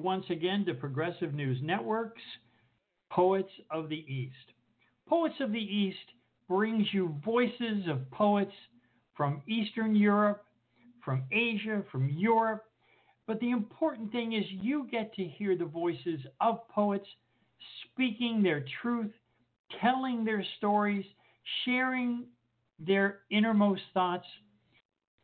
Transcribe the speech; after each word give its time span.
once 0.00 0.24
again 0.30 0.64
to 0.64 0.74
Progressive 0.74 1.34
News 1.34 1.58
Network's 1.62 2.22
Poets 3.10 3.50
of 3.70 3.88
the 3.88 4.04
East. 4.12 4.34
Poets 5.06 5.34
of 5.40 5.52
the 5.52 5.58
East 5.58 5.98
brings 6.48 6.86
you 6.92 7.14
voices 7.24 7.86
of 7.88 8.10
poets 8.10 8.52
from 9.14 9.42
Eastern 9.46 9.94
Europe, 9.94 10.44
from 11.04 11.24
Asia, 11.30 11.82
from 11.92 12.08
Europe. 12.08 12.64
But 13.26 13.40
the 13.40 13.50
important 13.50 14.10
thing 14.10 14.32
is 14.32 14.44
you 14.48 14.88
get 14.90 15.14
to 15.14 15.24
hear 15.24 15.56
the 15.56 15.66
voices 15.66 16.20
of 16.40 16.66
poets 16.68 17.06
speaking 17.84 18.42
their 18.42 18.64
truth, 18.80 19.12
telling 19.80 20.24
their 20.24 20.44
stories, 20.56 21.04
sharing 21.64 22.24
their 22.78 23.20
innermost 23.30 23.82
thoughts. 23.92 24.26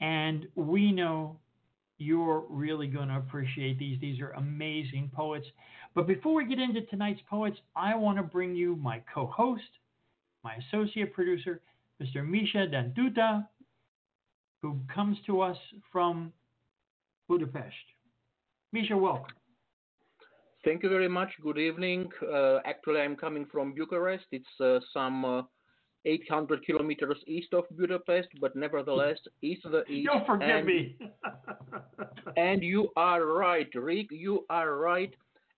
And 0.00 0.46
we 0.54 0.92
know 0.92 1.38
you're 1.98 2.44
really 2.48 2.86
going 2.86 3.08
to 3.08 3.16
appreciate 3.16 3.78
these. 3.78 4.00
These 4.00 4.20
are 4.20 4.30
amazing 4.32 5.10
poets. 5.14 5.46
But 5.94 6.06
before 6.06 6.34
we 6.34 6.46
get 6.46 6.58
into 6.58 6.82
tonight's 6.82 7.20
poets, 7.28 7.58
I 7.74 7.94
want 7.94 8.18
to 8.18 8.22
bring 8.22 8.54
you 8.54 8.76
my 8.76 9.02
co 9.12 9.26
host, 9.26 9.62
my 10.44 10.56
associate 10.56 11.14
producer, 11.14 11.60
Mr. 12.02 12.26
Misha 12.26 12.66
Dan 12.66 12.92
Duta, 12.96 13.46
who 14.62 14.78
comes 14.94 15.16
to 15.26 15.40
us 15.40 15.56
from 15.90 16.32
Budapest. 17.28 17.74
Misha, 18.72 18.96
welcome. 18.96 19.34
Thank 20.64 20.82
you 20.82 20.88
very 20.88 21.08
much. 21.08 21.30
Good 21.42 21.58
evening. 21.58 22.10
Uh, 22.22 22.58
actually, 22.64 23.00
I'm 23.00 23.16
coming 23.16 23.46
from 23.50 23.72
Bucharest. 23.72 24.26
It's 24.32 24.60
uh, 24.60 24.80
some 24.92 25.24
uh, 25.24 25.42
800 26.06 26.64
kilometers 26.64 27.18
east 27.26 27.52
of 27.52 27.64
Budapest, 27.76 28.28
but 28.40 28.56
nevertheless, 28.56 29.18
east 29.42 29.64
of 29.66 29.72
the 29.72 29.84
east. 29.86 30.08
Don't 30.10 30.26
forget 30.26 30.50
and, 30.50 30.66
me. 30.66 30.96
and 32.36 32.62
you 32.62 32.88
are 32.96 33.26
right, 33.26 33.68
Rick. 33.74 34.06
You 34.10 34.46
are 34.48 34.76
right. 34.76 35.12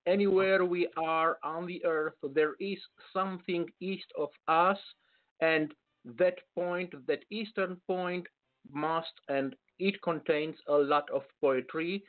Anywhere 0.06 0.64
we 0.64 0.88
are 0.96 1.36
on 1.44 1.66
the 1.66 1.84
earth, 1.84 2.14
there 2.34 2.54
is 2.60 2.78
something 3.12 3.66
east 3.80 4.10
of 4.18 4.30
us, 4.48 4.78
and 5.42 5.74
that 6.18 6.36
point, 6.54 6.94
that 7.06 7.24
eastern 7.30 7.76
point, 7.86 8.26
must 8.72 9.12
and 9.28 9.54
it 9.78 10.00
contains 10.02 10.56
a 10.68 10.74
lot 10.74 11.08
of 11.14 11.22
poetry. 11.40 12.02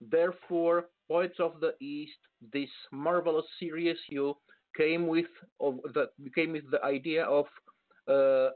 Therefore, 0.00 0.86
Poets 1.08 1.38
of 1.38 1.60
the 1.60 1.74
East, 1.80 2.18
this 2.52 2.68
marvelous 2.92 3.46
series 3.58 3.96
you 4.08 4.36
came 4.76 5.06
with 5.06 5.26
of 5.60 5.78
the 5.94 6.08
came 6.34 6.52
with 6.52 6.68
the 6.70 6.82
idea 6.84 7.24
of 7.24 7.46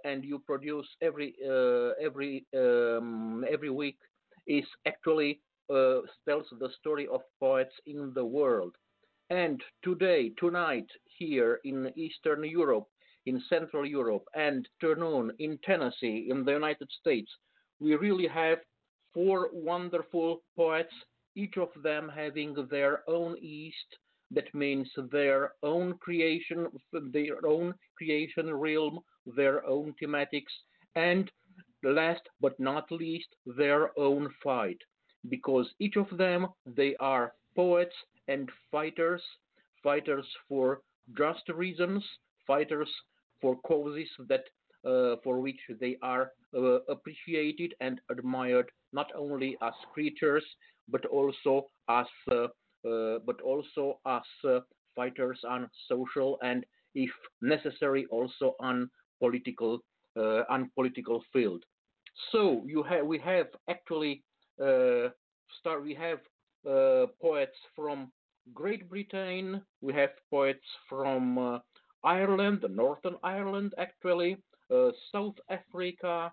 and 0.05 0.25
you 0.25 0.39
produce 0.47 0.87
every 1.01 1.35
uh, 1.47 1.91
every 2.01 2.45
um, 2.57 3.45
every 3.51 3.71
week 3.71 3.97
is 4.47 4.65
actually 4.87 5.41
uh, 5.71 6.01
tells 6.27 6.47
the 6.59 6.71
story 6.81 7.07
of 7.09 7.21
poets 7.41 7.75
in 7.87 8.13
the 8.15 8.25
world. 8.25 8.75
And 9.31 9.63
today, 9.85 10.33
tonight, 10.39 10.87
here 11.05 11.61
in 11.65 11.93
Eastern 11.97 12.45
Europe, 12.45 12.87
in 13.27 13.43
Central 13.51 13.85
Europe, 13.85 14.25
and 14.35 14.67
afternoon 14.77 15.33
in 15.39 15.59
Tennessee, 15.65 16.29
in 16.31 16.45
the 16.45 16.53
United 16.53 16.89
States, 16.99 17.31
we 17.79 17.95
really 17.95 18.27
have 18.27 18.59
four 19.13 19.51
wonderful 19.53 20.43
poets, 20.57 20.95
each 21.37 21.59
of 21.59 21.69
them 21.83 22.11
having 22.15 22.55
their 22.71 23.03
own 23.09 23.37
East. 23.39 23.99
That 24.31 24.53
means 24.55 24.91
their 25.11 25.55
own 25.63 25.99
creation, 25.99 26.67
their 26.93 27.45
own 27.47 27.75
creation 27.97 28.53
realm, 28.55 29.01
their 29.27 29.65
own 29.67 29.95
thematics, 30.01 30.53
and 30.95 31.31
last 31.83 32.23
but 32.41 32.59
not 32.59 32.91
least, 32.91 33.29
their 33.47 33.99
own 33.99 34.33
fight. 34.43 34.79
Because 35.29 35.73
each 35.79 35.97
of 35.97 36.09
them, 36.17 36.49
they 36.67 36.97
are 36.97 37.33
poets 37.55 37.95
and 38.29 38.51
fighters, 38.71 39.23
fighters 39.83 40.27
for 40.49 40.83
just 41.17 41.49
reasons, 41.49 42.05
fighters 42.47 42.91
for 43.41 43.57
causes 43.61 44.09
that 44.29 44.45
uh, 44.85 45.17
for 45.25 45.41
which 45.41 45.61
they 45.81 45.97
are 46.03 46.33
uh, 46.57 46.81
appreciated 46.89 47.75
and 47.81 48.01
admired 48.11 48.71
not 48.93 49.11
only 49.15 49.57
as 49.63 49.73
creatures 49.93 50.45
but 50.89 51.05
also 51.07 51.67
as 51.89 52.07
uh, 52.31 52.47
but 52.85 53.41
also 53.43 53.99
as 54.07 54.23
uh, 54.45 54.61
fighters 54.95 55.41
on 55.49 55.69
social 55.89 56.39
and 56.43 56.65
if 56.95 57.11
necessary 57.41 58.07
also 58.11 58.55
on 58.61 58.91
political 59.21 59.81
uh, 60.17 60.43
and 60.51 60.75
political 60.75 61.23
field. 61.33 61.63
So 62.33 62.63
you 62.67 62.83
have 62.83 63.07
we 63.07 63.19
have 63.19 63.49
actually 63.69 64.25
uh, 64.61 65.09
start 65.61 65.85
we 65.85 65.95
have 65.95 66.19
uh, 66.69 67.07
poets 67.21 67.57
from 67.77 68.11
Great 68.55 68.89
Britain, 68.89 69.63
we 69.81 69.93
have 69.95 70.11
poets 70.31 70.67
from 70.89 71.39
uh, 71.39 71.59
Ireland, 72.03 72.65
Northern 72.71 73.17
Ireland 73.23 73.75
actually, 73.79 74.39
uh, 74.75 74.91
South 75.13 75.37
Africa, 75.49 76.33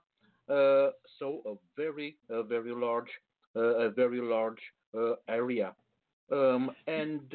uh, 0.50 0.90
so 1.20 1.42
a 1.46 1.54
very 1.78 2.18
a 2.30 2.42
very 2.44 2.74
large 2.74 3.12
a 3.56 3.90
very 3.90 4.22
large 4.22 4.64
area. 5.30 5.74
Um, 6.32 6.72
and 6.88 7.34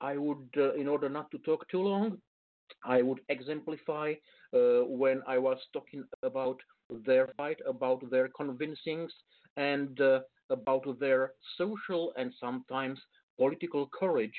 I 0.00 0.16
would, 0.16 0.48
in 0.76 0.88
order 0.88 1.08
not 1.08 1.30
to 1.32 1.38
talk 1.38 1.68
too 1.68 1.82
long, 1.82 2.18
I 2.84 3.02
would 3.02 3.20
exemplify 3.28 4.14
uh, 4.54 4.84
when 4.86 5.22
I 5.26 5.38
was 5.38 5.58
talking 5.72 6.04
about 6.22 6.58
their 7.06 7.28
fight, 7.36 7.58
about 7.66 8.08
their 8.10 8.28
convincings, 8.28 9.10
and 9.56 10.00
uh, 10.00 10.20
about 10.50 10.98
their 11.00 11.32
social 11.56 12.12
and 12.16 12.32
sometimes 12.40 13.00
political 13.38 13.88
courage. 13.98 14.34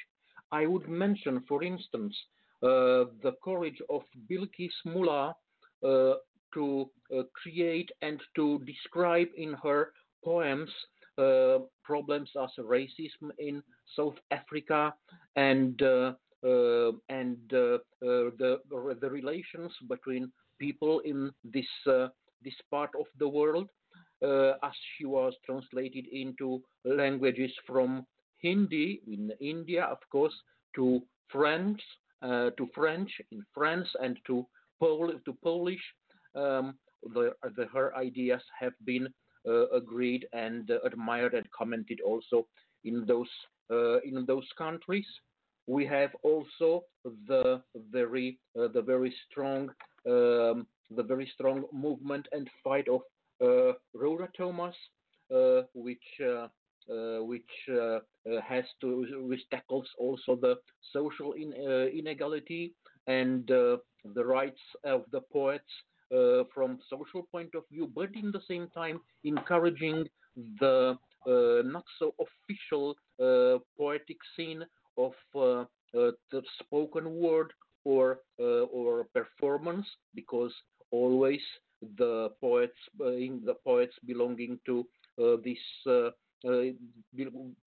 I 0.51 0.65
would 0.67 0.87
mention, 0.87 1.43
for 1.47 1.63
instance, 1.63 2.15
uh, 2.63 3.05
the 3.23 3.33
courage 3.43 3.81
of 3.89 4.03
Bilkis 4.29 4.73
Moola 4.85 5.33
uh, 5.83 6.13
to 6.53 6.89
uh, 7.13 7.23
create 7.41 7.89
and 8.01 8.21
to 8.35 8.59
describe 8.65 9.27
in 9.35 9.53
her 9.63 9.91
poems 10.23 10.69
uh, 11.17 11.59
problems 11.83 12.29
as 12.41 12.49
racism 12.59 13.31
in 13.39 13.61
South 13.95 14.15
Africa 14.31 14.93
and 15.35 15.81
uh, 16.45 16.91
and 17.09 17.37
uh, 17.53 17.77
uh, 18.05 18.29
the 18.37 18.59
the 18.69 19.09
relations 19.09 19.71
between 19.89 20.31
people 20.59 20.99
in 20.99 21.31
this 21.43 21.65
this 22.43 22.53
part 22.69 22.91
of 22.99 23.05
the 23.17 23.27
world, 23.27 23.69
as 24.23 24.75
she 24.97 25.05
was 25.05 25.33
translated 25.45 26.05
into 26.11 26.61
languages 26.83 27.51
from 27.65 28.05
Hindi 28.37 29.01
in 29.07 29.31
India, 29.39 29.85
of 29.85 29.97
course, 30.11 30.35
to 30.75 31.01
French, 31.29 31.81
uh, 32.21 32.51
to 32.57 32.69
French 32.75 33.09
in 33.31 33.43
France, 33.53 33.87
and 34.01 34.19
to 34.27 34.45
Pol- 34.79 35.19
to 35.25 35.33
Polish. 35.41 35.81
Um, 36.35 36.77
the, 37.13 37.33
the, 37.55 37.65
her 37.73 37.95
ideas 37.95 38.41
have 38.59 38.73
been 38.83 39.07
uh, 39.47 39.69
agreed 39.69 40.27
and 40.33 40.69
uh, 40.69 40.79
admired 40.83 41.33
and 41.33 41.45
commented 41.51 42.01
also 42.01 42.47
in 42.83 43.05
those 43.05 43.29
in 43.69 44.25
those 44.27 44.47
countries. 44.57 45.07
We 45.67 45.85
have 45.87 46.11
also 46.23 46.83
the 47.27 47.61
very 47.91 48.37
uh, 48.59 48.67
the 48.67 48.81
very 48.81 49.13
strong 49.29 49.69
um, 50.07 50.67
the 50.91 51.03
very 51.03 51.29
strong 51.33 51.63
movement 51.73 52.27
and 52.31 52.47
fight 52.63 52.87
of 52.87 53.01
uh, 53.41 53.73
Thomas, 54.37 54.75
uh, 55.33 55.61
which 55.73 56.05
uh, 56.21 56.47
uh, 56.91 57.23
which 57.23 57.43
uh, 57.71 57.99
has 58.47 58.63
to 58.81 59.05
which 59.27 59.41
tackles 59.49 59.87
also 59.97 60.35
the 60.35 60.55
social 60.93 61.33
in, 61.33 61.51
inequality 61.97 62.73
and 63.07 63.47
the 63.47 64.23
rights 64.23 64.61
of 64.83 65.03
the 65.11 65.21
poets 65.33 65.71
from 66.53 66.77
social 66.87 67.23
point 67.31 67.55
of 67.55 67.63
view, 67.71 67.91
but 67.95 68.09
in 68.13 68.31
the 68.31 68.41
same 68.47 68.67
time 68.69 68.99
encouraging 69.23 70.05
the 70.59 70.95
not 71.25 71.83
so 71.97 72.13
official 72.19 72.95
poetic 73.77 74.17
scene 74.35 74.63
of 74.97 75.13
uh, 75.35 75.61
uh, 75.61 76.11
the 76.31 76.41
spoken 76.59 77.15
word 77.15 77.53
or 77.83 78.19
uh, 78.39 78.63
or 78.71 79.05
performance 79.13 79.85
because 80.13 80.53
always 80.91 81.41
the 81.97 82.29
poets 82.41 82.77
the 82.97 83.55
poets 83.63 83.93
belonging 84.05 84.59
to 84.65 84.85
this 85.43 85.57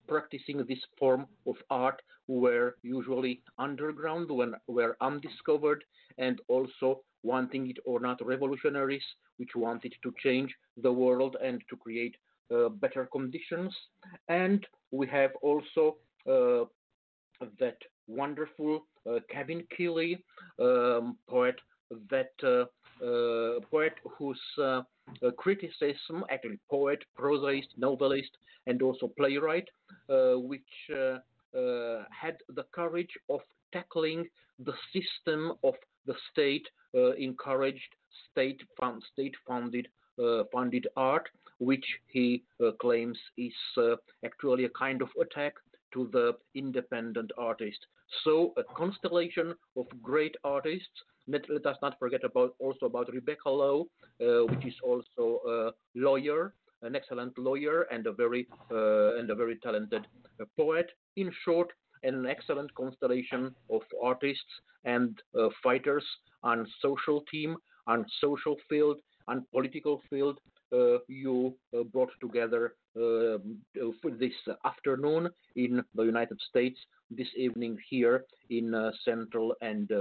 practicing 0.07 0.65
this 0.67 0.79
form 0.97 1.25
of 1.45 1.55
art 1.69 2.01
were 2.27 2.75
usually 2.81 3.41
underground, 3.57 4.29
when 4.29 4.53
were 4.67 4.95
undiscovered, 5.01 5.83
and 6.17 6.39
also 6.47 7.01
wanting 7.23 7.69
it 7.69 7.77
or 7.85 7.99
not 7.99 8.25
revolutionaries, 8.25 9.03
which 9.37 9.49
wanted 9.55 9.93
to 10.03 10.13
change 10.23 10.53
the 10.77 10.91
world 10.91 11.35
and 11.43 11.61
to 11.69 11.75
create 11.75 12.15
better 12.81 13.07
conditions. 13.11 13.75
And 14.27 14.65
we 14.91 15.07
have 15.07 15.31
also 15.41 15.97
uh, 16.27 16.65
that 17.59 17.77
wonderful 18.07 18.85
uh, 19.09 19.19
Kevin 19.29 19.63
Kiely 19.77 20.17
um, 20.59 21.17
poet, 21.29 21.55
that 22.09 22.31
uh, 22.43 22.65
uh, 23.03 23.59
poet 23.71 23.93
whose 24.17 24.41
uh, 24.57 24.81
uh, 25.23 25.31
criticism, 25.37 26.23
actually 26.29 26.59
poet, 26.69 27.03
prosaist, 27.15 27.67
novelist, 27.77 28.31
and 28.67 28.81
also 28.81 29.07
playwright, 29.17 29.67
which 30.07 30.61
had 30.91 32.37
the 32.49 32.65
courage 32.73 33.17
of 33.29 33.39
tackling 33.71 34.27
the 34.59 34.73
system 34.93 35.53
of 35.63 35.73
the 36.05 36.15
state 36.31 36.67
encouraged 37.17 37.95
state 38.29 38.61
fund, 38.79 39.01
state 39.13 39.35
funded 39.47 39.87
funded 40.51 40.87
art, 40.95 41.27
which 41.59 41.85
he 42.07 42.43
claims 42.79 43.17
is 43.37 43.53
actually 44.25 44.65
a 44.65 44.69
kind 44.69 45.01
of 45.01 45.09
attack 45.21 45.53
to 45.93 46.09
the 46.11 46.33
independent 46.55 47.31
artist. 47.37 47.79
So 48.23 48.53
a 48.57 48.63
constellation 48.75 49.53
of 49.77 49.85
great 50.01 50.35
artists. 50.43 50.89
Let, 51.27 51.47
let 51.49 51.65
us 51.65 51.77
not 51.81 51.99
forget 51.99 52.23
about 52.23 52.55
also 52.59 52.87
about 52.87 53.11
Rebecca 53.13 53.49
Lowe, 53.49 53.87
uh, 54.19 54.45
which 54.47 54.65
is 54.65 54.73
also 54.83 55.39
a 55.47 55.71
lawyer, 55.95 56.53
an 56.81 56.95
excellent 56.95 57.37
lawyer 57.37 57.83
and 57.91 58.07
a 58.07 58.11
very 58.11 58.47
uh, 58.71 59.17
and 59.17 59.29
a 59.29 59.35
very 59.35 59.57
talented 59.57 60.07
uh, 60.41 60.45
poet. 60.57 60.89
In 61.17 61.31
short, 61.45 61.69
an 62.03 62.25
excellent 62.25 62.73
constellation 62.73 63.53
of 63.69 63.81
artists 64.01 64.53
and 64.85 65.21
uh, 65.39 65.49
fighters 65.61 66.05
on 66.41 66.65
social 66.81 67.23
team, 67.31 67.57
on 67.85 68.05
social 68.19 68.55
field, 68.67 68.97
on 69.29 69.45
political 69.51 70.01
field. 70.09 70.39
Uh, 70.71 70.99
you 71.07 71.55
uh, 71.73 71.83
brought 71.83 72.11
together 72.21 72.75
um, 72.95 73.57
this 74.19 74.33
afternoon 74.65 75.29
in 75.55 75.81
the 75.95 76.03
United 76.03 76.39
States, 76.49 76.77
this 77.09 77.27
evening 77.35 77.77
here 77.89 78.25
in 78.49 78.65
Central 79.03 79.55
and 79.61 79.91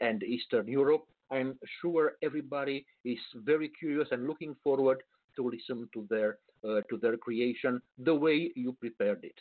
and 0.00 0.22
Eastern 0.22 0.66
Europe. 0.66 1.04
I'm 1.30 1.58
sure 1.80 2.12
everybody 2.22 2.86
is 3.04 3.18
very 3.34 3.68
curious 3.80 4.08
and 4.12 4.26
looking 4.26 4.54
forward 4.64 5.02
to 5.36 5.42
listen 5.54 5.88
to 5.94 6.06
their 6.08 6.38
uh, 6.64 6.80
to 6.90 6.96
their 7.00 7.16
creation 7.16 7.80
the 7.98 8.14
way 8.14 8.50
you 8.56 8.72
prepared 8.80 9.22
it. 9.22 9.38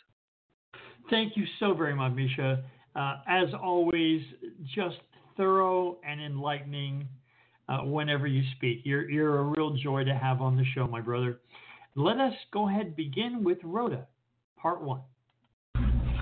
Thank 1.09 1.37
you 1.37 1.45
so 1.59 1.73
very 1.73 1.95
much, 1.95 2.13
Misha. 2.13 2.63
Uh, 2.95 3.17
as 3.27 3.49
always, 3.53 4.21
just 4.75 4.97
thorough 5.37 5.97
and 6.07 6.19
enlightening 6.21 7.07
uh, 7.69 7.79
whenever 7.79 8.27
you 8.27 8.43
speak. 8.55 8.81
You're 8.83 9.09
you're 9.09 9.39
a 9.39 9.43
real 9.43 9.75
joy 9.75 10.03
to 10.03 10.15
have 10.15 10.41
on 10.41 10.55
the 10.55 10.65
show, 10.75 10.87
my 10.87 11.01
brother. 11.01 11.39
Let 11.95 12.17
us 12.17 12.33
go 12.51 12.69
ahead 12.69 12.87
and 12.87 12.95
begin 12.95 13.43
with 13.43 13.57
Rhoda, 13.63 14.07
part 14.57 14.81
one. 14.81 15.01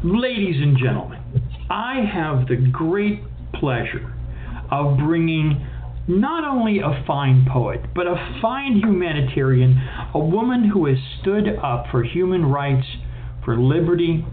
Ladies 0.04 0.62
and 0.62 0.78
gentlemen, 0.78 1.22
I 1.70 2.06
have 2.14 2.48
the 2.48 2.70
great 2.72 3.22
pleasure 3.60 4.14
of 4.72 4.98
bringing 5.00 5.68
not 6.08 6.44
only 6.44 6.80
a 6.80 7.04
fine 7.08 7.48
poet, 7.52 7.82
but 7.96 8.06
a 8.06 8.40
fine 8.42 8.78
humanitarian, 8.78 9.82
a 10.14 10.20
woman 10.20 10.70
who 10.70 10.86
has 10.86 10.98
stood 11.22 11.48
up 11.64 11.86
for 11.90 12.04
human 12.04 12.46
rights, 12.46 12.86
for 13.44 13.58
liberty, 13.58 14.24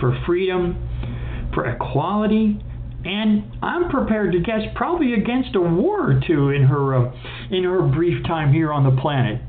for 0.00 0.18
freedom, 0.24 0.88
for 1.54 1.66
equality, 1.66 2.58
and 3.04 3.44
I'm 3.62 3.88
prepared 3.88 4.32
to 4.32 4.40
guess 4.40 4.60
probably 4.74 5.14
against 5.14 5.56
a 5.56 5.60
war 5.60 6.12
or 6.12 6.20
two 6.26 6.50
in 6.50 6.62
her 6.64 6.94
uh, 6.94 7.12
in 7.50 7.64
her 7.64 7.82
brief 7.82 8.24
time 8.26 8.52
here 8.52 8.72
on 8.72 8.84
the 8.84 9.00
planet. 9.00 9.40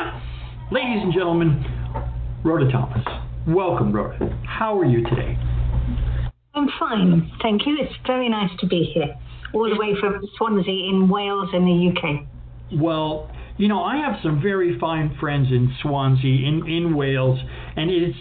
Ladies 0.70 1.02
and 1.02 1.12
gentlemen, 1.12 1.64
Rhoda 2.44 2.70
Thomas. 2.70 3.04
Welcome, 3.46 3.92
Rhoda. 3.92 4.38
How 4.46 4.78
are 4.78 4.84
you 4.84 5.04
today? 5.04 5.38
I'm 6.54 6.68
fine, 6.78 7.30
thank 7.42 7.66
you. 7.66 7.78
It's 7.80 7.94
very 8.06 8.28
nice 8.28 8.50
to 8.60 8.66
be 8.66 8.90
here 8.94 9.14
all 9.54 9.68
the 9.68 9.76
way 9.76 9.94
from 10.00 10.22
Swansea 10.36 10.88
in 10.88 11.08
Wales 11.08 11.50
in 11.52 11.64
the 11.64 11.92
UK. 11.92 12.80
Well, 12.80 13.30
you 13.58 13.68
know, 13.68 13.82
I 13.82 13.96
have 13.96 14.16
some 14.22 14.40
very 14.40 14.78
fine 14.78 15.16
friends 15.20 15.48
in 15.50 15.74
Swansea, 15.82 16.48
in, 16.48 16.66
in 16.66 16.94
Wales, 16.96 17.38
and 17.76 17.90
it's 17.90 18.16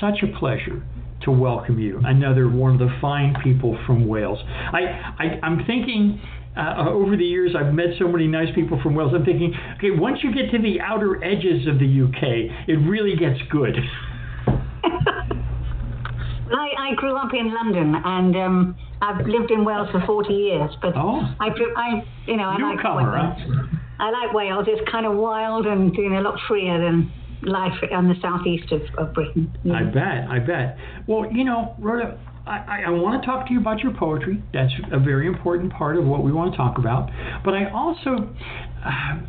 such 0.00 0.22
a 0.22 0.38
pleasure 0.38 0.82
to 1.26 1.32
welcome 1.32 1.78
you, 1.78 2.00
another 2.04 2.48
one 2.48 2.72
of 2.72 2.78
the 2.78 2.88
fine 3.00 3.36
people 3.44 3.76
from 3.86 4.08
Wales. 4.08 4.38
I, 4.46 4.80
I, 5.18 5.40
I'm 5.42 5.64
thinking. 5.66 6.20
Uh, 6.56 6.88
over 6.88 7.18
the 7.18 7.24
years, 7.24 7.54
I've 7.54 7.74
met 7.74 7.88
so 7.98 8.08
many 8.08 8.26
nice 8.26 8.48
people 8.54 8.80
from 8.82 8.94
Wales. 8.94 9.12
I'm 9.14 9.26
thinking, 9.26 9.52
okay, 9.76 9.90
once 9.90 10.20
you 10.22 10.32
get 10.32 10.50
to 10.52 10.58
the 10.58 10.80
outer 10.80 11.22
edges 11.22 11.66
of 11.68 11.78
the 11.78 11.84
UK, 11.84 12.66
it 12.66 12.80
really 12.88 13.14
gets 13.14 13.38
good. 13.50 13.76
I, 16.50 16.68
I 16.78 16.94
grew 16.96 17.14
up 17.14 17.34
in 17.34 17.52
London, 17.52 17.94
and 18.02 18.36
um, 18.36 18.76
I've 19.02 19.26
lived 19.26 19.50
in 19.50 19.66
Wales 19.66 19.88
for 19.92 20.02
40 20.06 20.32
years, 20.32 20.70
but 20.80 20.94
oh. 20.96 21.20
I, 21.38 21.48
I, 21.76 22.02
you 22.26 22.38
know, 22.38 22.44
I 22.44 22.56
Newcomer, 22.56 23.02
like 23.02 23.38
Wales. 23.38 23.68
Huh? 23.70 23.76
I 23.98 24.10
like 24.10 24.32
Wales. 24.32 24.64
It's 24.66 24.90
kind 24.90 25.04
of 25.04 25.14
wild 25.14 25.66
and 25.66 25.94
you 25.94 26.08
know, 26.08 26.20
a 26.20 26.22
lot 26.22 26.38
freer 26.48 26.78
than 26.78 27.12
life 27.42 27.72
on 27.92 28.08
the 28.08 28.14
southeast 28.20 28.72
of, 28.72 28.82
of 28.98 29.14
Britain. 29.14 29.52
I 29.72 29.84
bet, 29.84 30.28
I 30.28 30.38
bet. 30.38 30.78
Well, 31.06 31.30
you 31.30 31.44
know, 31.44 31.74
Rhoda, 31.78 32.18
I, 32.46 32.84
I, 32.86 32.90
want 32.90 33.20
to 33.20 33.26
talk 33.26 33.46
to 33.48 33.52
you 33.52 33.60
about 33.60 33.80
your 33.80 33.92
poetry. 33.92 34.42
That's 34.52 34.72
a 34.92 35.00
very 35.00 35.26
important 35.26 35.72
part 35.72 35.96
of 35.96 36.04
what 36.04 36.22
we 36.22 36.32
want 36.32 36.52
to 36.52 36.56
talk 36.56 36.78
about. 36.78 37.10
But 37.44 37.54
I 37.54 37.70
also, 37.70 38.32
uh, 38.84 39.20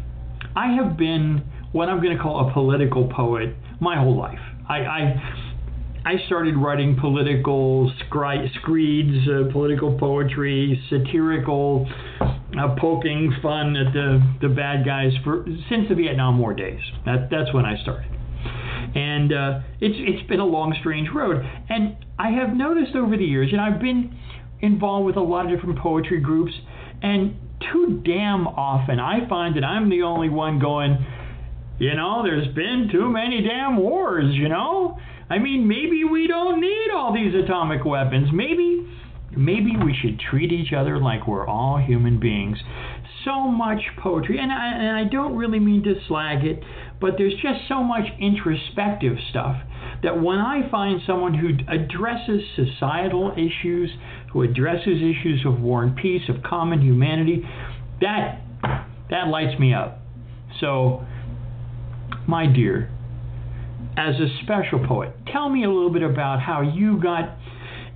I 0.55 0.73
have 0.75 0.97
been 0.97 1.43
what 1.71 1.89
I'm 1.89 2.01
going 2.01 2.15
to 2.15 2.21
call 2.21 2.47
a 2.47 2.53
political 2.53 3.07
poet 3.09 3.55
my 3.79 3.97
whole 3.97 4.17
life. 4.17 4.39
I, 4.69 4.79
I 4.79 5.46
I 6.05 6.15
started 6.25 6.55
writing 6.55 6.97
political 6.99 7.91
screeds, 8.07 9.27
uh, 9.27 9.51
political 9.51 9.97
poetry, 9.97 10.81
satirical, 10.89 11.87
uh, 12.21 12.75
poking 12.79 13.35
fun 13.41 13.75
at 13.75 13.93
the, 13.93 14.21
the 14.41 14.49
bad 14.49 14.85
guys 14.85 15.11
for 15.23 15.45
since 15.69 15.89
the 15.89 15.95
Vietnam 15.95 16.39
War 16.39 16.53
days. 16.53 16.79
That, 17.05 17.29
that's 17.29 17.53
when 17.53 17.65
I 17.65 17.81
started. 17.81 18.11
And 18.95 19.33
uh, 19.33 19.59
it's, 19.81 19.95
it's 19.99 20.27
been 20.29 20.39
a 20.39 20.45
long, 20.45 20.75
strange 20.79 21.09
road. 21.13 21.43
And 21.69 21.97
I 22.17 22.31
have 22.31 22.55
noticed 22.55 22.95
over 22.95 23.17
the 23.17 23.25
years, 23.25 23.49
and 23.51 23.59
I've 23.59 23.81
been 23.81 24.17
involved 24.61 25.05
with 25.05 25.17
a 25.17 25.21
lot 25.21 25.45
of 25.45 25.51
different 25.51 25.77
poetry 25.79 26.19
groups, 26.19 26.53
and 27.01 27.35
too 27.71 28.01
damn 28.05 28.47
often 28.47 28.99
I 28.99 29.27
find 29.27 29.55
that 29.55 29.63
I'm 29.63 29.89
the 29.89 30.03
only 30.03 30.29
one 30.29 30.59
going, 30.59 31.05
you 31.79 31.93
know, 31.95 32.23
there's 32.23 32.47
been 32.55 32.89
too 32.91 33.11
many 33.11 33.41
damn 33.41 33.77
wars, 33.77 34.33
you 34.33 34.49
know? 34.49 34.97
I 35.29 35.39
mean, 35.39 35.67
maybe 35.67 36.03
we 36.03 36.27
don't 36.27 36.61
need 36.61 36.87
all 36.93 37.13
these 37.13 37.33
atomic 37.35 37.83
weapons. 37.85 38.29
Maybe 38.33 38.87
maybe 39.35 39.75
we 39.75 39.95
should 40.01 40.19
treat 40.19 40.51
each 40.51 40.73
other 40.73 40.99
like 40.99 41.27
we're 41.27 41.45
all 41.45 41.77
human 41.77 42.19
beings. 42.19 42.57
So 43.25 43.47
much 43.47 43.81
poetry, 44.01 44.39
and 44.39 44.51
I, 44.51 44.73
and 44.73 44.97
I 44.97 45.03
don't 45.03 45.35
really 45.35 45.59
mean 45.59 45.83
to 45.83 45.95
slag 46.07 46.45
it, 46.45 46.63
but 47.01 47.15
there's 47.17 47.33
just 47.33 47.67
so 47.67 47.83
much 47.83 48.05
introspective 48.19 49.17
stuff 49.29 49.57
that 50.03 50.21
when 50.21 50.37
I 50.37 50.69
find 50.69 51.01
someone 51.05 51.33
who 51.33 51.49
addresses 51.67 52.41
societal 52.55 53.33
issues, 53.33 53.91
who 54.31 54.43
addresses 54.43 54.97
issues 55.01 55.43
of 55.45 55.59
war 55.59 55.83
and 55.83 55.95
peace, 55.95 56.23
of 56.29 56.41
common 56.43 56.81
humanity, 56.81 57.43
that 58.01 58.41
that 59.09 59.27
lights 59.27 59.59
me 59.59 59.73
up. 59.73 59.99
So, 60.59 61.05
my 62.27 62.45
dear, 62.45 62.89
as 63.97 64.15
a 64.15 64.27
special 64.43 64.85
poet. 64.87 65.11
Tell 65.33 65.49
me 65.49 65.63
a 65.65 65.69
little 65.69 65.91
bit 65.91 66.03
about 66.03 66.39
how 66.39 66.61
you 66.61 67.01
got 67.01 67.35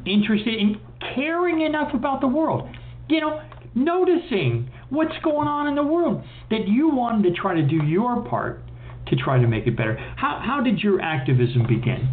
interested 0.06 0.56
in 0.56 0.82
caring 1.16 1.62
enough 1.62 1.94
about 1.94 2.22
the 2.22 2.28
world. 2.28 2.68
You 3.08 3.22
know, 3.22 3.42
noticing 3.76 4.70
what's 4.90 5.18
going 5.24 5.48
on 5.48 5.68
in 5.68 5.76
the 5.76 5.84
world 5.84 6.24
that 6.50 6.68
you 6.68 6.90
wanted 6.90 7.30
to 7.30 7.40
try 7.40 7.54
to 7.54 7.62
do 7.62 7.84
your 7.86 8.22
part 8.24 8.62
to 9.08 9.16
try 9.16 9.40
to 9.40 9.48
make 9.48 9.68
it 9.68 9.78
better. 9.78 9.96
How, 10.18 10.42
how 10.44 10.62
did 10.62 10.80
your 10.80 11.02
activism 11.02 11.68
begin? 11.68 12.10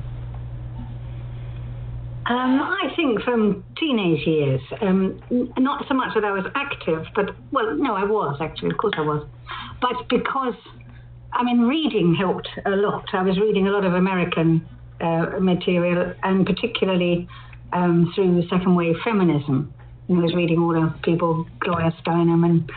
Um, 2.26 2.61
I 2.61 2.92
think 2.95 3.23
from 3.23 3.64
teenage 3.78 4.26
years, 4.26 4.61
um, 4.83 5.18
not 5.57 5.87
so 5.88 5.95
much 5.95 6.12
that 6.14 6.25
I 6.25 6.30
was 6.33 6.45
active, 6.54 7.07
but 7.14 7.30
well, 7.52 7.75
no, 7.75 7.95
I 7.95 8.04
was 8.04 8.37
actually, 8.42 8.71
of 8.71 8.76
course 8.76 8.92
I 8.99 9.00
was, 9.00 9.26
but 9.80 10.09
because 10.11 10.54
I 11.32 11.44
mean, 11.44 11.62
reading 11.62 12.14
helped 12.14 12.49
a 12.64 12.70
lot. 12.70 13.04
I 13.12 13.23
was 13.23 13.38
reading 13.38 13.66
a 13.66 13.70
lot 13.70 13.85
of 13.85 13.94
American 13.94 14.66
uh, 15.00 15.38
material, 15.40 16.14
and 16.23 16.47
particularly 16.47 17.28
um, 17.73 18.12
through 18.14 18.42
second 18.49 18.75
wave 18.75 18.97
feminism. 19.04 19.73
I 20.08 20.14
was 20.14 20.35
reading 20.35 20.58
all 20.58 20.73
the 20.73 20.94
people, 21.02 21.47
Gloria 21.61 21.94
Steinem 22.02 22.44
and 22.44 22.70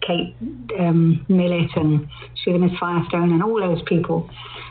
Kate 0.00 0.34
um, 0.78 1.24
Millett 1.28 1.70
and 1.76 2.08
Shulamith 2.42 2.78
Firestone 2.78 3.32
and 3.32 3.42
all 3.42 3.60
those 3.60 3.82
people. 3.86 4.28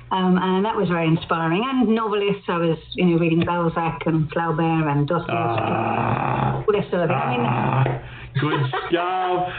Um, 0.09 0.39
and 0.41 0.65
that 0.65 0.75
was 0.75 0.87
very 0.87 1.05
inspiring. 1.05 1.63
And 1.65 1.89
novelists, 1.89 2.45
I 2.47 2.57
was, 2.57 2.77
you 2.93 3.05
know, 3.05 3.17
reading 3.17 3.45
Balzac 3.45 4.03
and 4.05 4.31
Flaubert 4.31 4.89
and 4.89 5.07
Dostoevsky, 5.07 5.33
ah, 5.35 6.63
all 6.65 6.73
this 6.73 6.89
sort 6.89 7.03
of 7.03 7.09
thing. 7.09 7.17
I 7.17 7.31
mean, 7.31 7.45
ah, 7.45 8.01
good 8.39 8.61
stuff. 8.89 9.49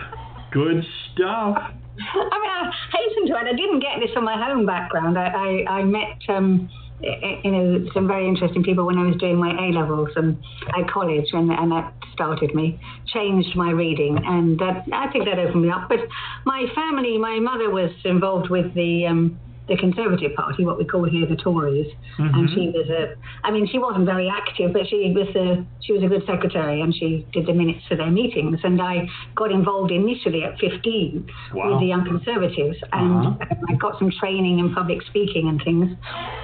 Good 0.51 0.85
stuff. 1.13 1.75
I 2.01 2.39
mean, 2.41 2.51
I 2.51 2.71
hasten 2.93 3.27
to 3.29 3.39
add, 3.39 3.47
I 3.47 3.53
didn't 3.53 3.81
get 3.81 4.01
this 4.01 4.11
from 4.13 4.25
my 4.25 4.37
home 4.37 4.67
background. 4.67 5.19
I, 5.19 5.65
I, 5.67 5.79
I 5.79 5.83
met, 5.85 6.19
um, 6.29 6.69
you 7.01 7.51
know, 7.51 7.87
some 7.95 8.09
very 8.09 8.27
interesting 8.27 8.63
people 8.63 8.87
when 8.87 8.99
I 8.99 9.07
was 9.07 9.17
doing 9.17 9.37
my 9.37 9.51
A 9.51 9.73
levels 9.73 10.09
and 10.17 10.37
at 10.79 10.91
college, 10.91 11.27
and, 11.33 11.51
and 11.51 11.71
that 11.73 11.95
started 12.13 12.55
me, 12.55 12.81
changed 13.07 13.55
my 13.55 13.71
reading, 13.71 14.19
and 14.25 14.59
that 14.59 14.85
I 14.93 15.11
think 15.13 15.25
that 15.27 15.39
opened 15.39 15.63
me 15.63 15.71
up. 15.71 15.89
But 15.89 16.01
my 16.45 16.67
family, 16.75 17.19
my 17.19 17.39
mother 17.39 17.71
was 17.71 17.91
involved 18.05 18.51
with 18.51 18.75
the 18.75 19.07
um, 19.07 19.39
the 19.69 19.77
Conservative 19.77 20.35
Party, 20.35 20.65
what 20.65 20.79
we 20.79 20.85
call 20.85 21.05
here 21.05 21.27
the 21.27 21.37
Tories, 21.37 21.87
Mm-hmm. 22.19 22.35
and 22.35 22.51
she 22.51 22.69
was 22.75 22.89
a. 22.91 23.15
I 23.45 23.53
mean, 23.53 23.69
she 23.71 23.79
wasn't 23.79 24.05
very 24.05 24.29
active, 24.29 24.73
but 24.73 24.89
she 24.89 25.13
was 25.15 25.29
a 25.37 25.65
she 25.85 25.93
was 25.93 26.03
a 26.03 26.09
good 26.09 26.25
secretary, 26.27 26.81
and 26.81 26.93
she 26.93 27.25
did 27.33 27.47
the 27.47 27.53
minutes 27.53 27.81
for 27.89 27.95
their 27.97 28.11
meetings. 28.11 28.59
And 28.65 28.83
I 28.83 29.07
got 29.37 29.53
involved 29.53 29.93
initially 29.93 30.43
at 30.43 30.59
15 30.59 31.29
Wow. 31.55 31.71
with 31.73 31.81
the 31.81 31.87
Young 31.87 32.05
Conservatives, 32.05 32.79
and 32.93 33.27
Uh-huh. 33.27 33.55
I 33.69 33.75
got 33.75 33.99
some 34.01 34.11
training 34.11 34.59
in 34.59 34.75
public 34.75 35.03
speaking 35.03 35.49
and 35.49 35.63
things. 35.63 35.97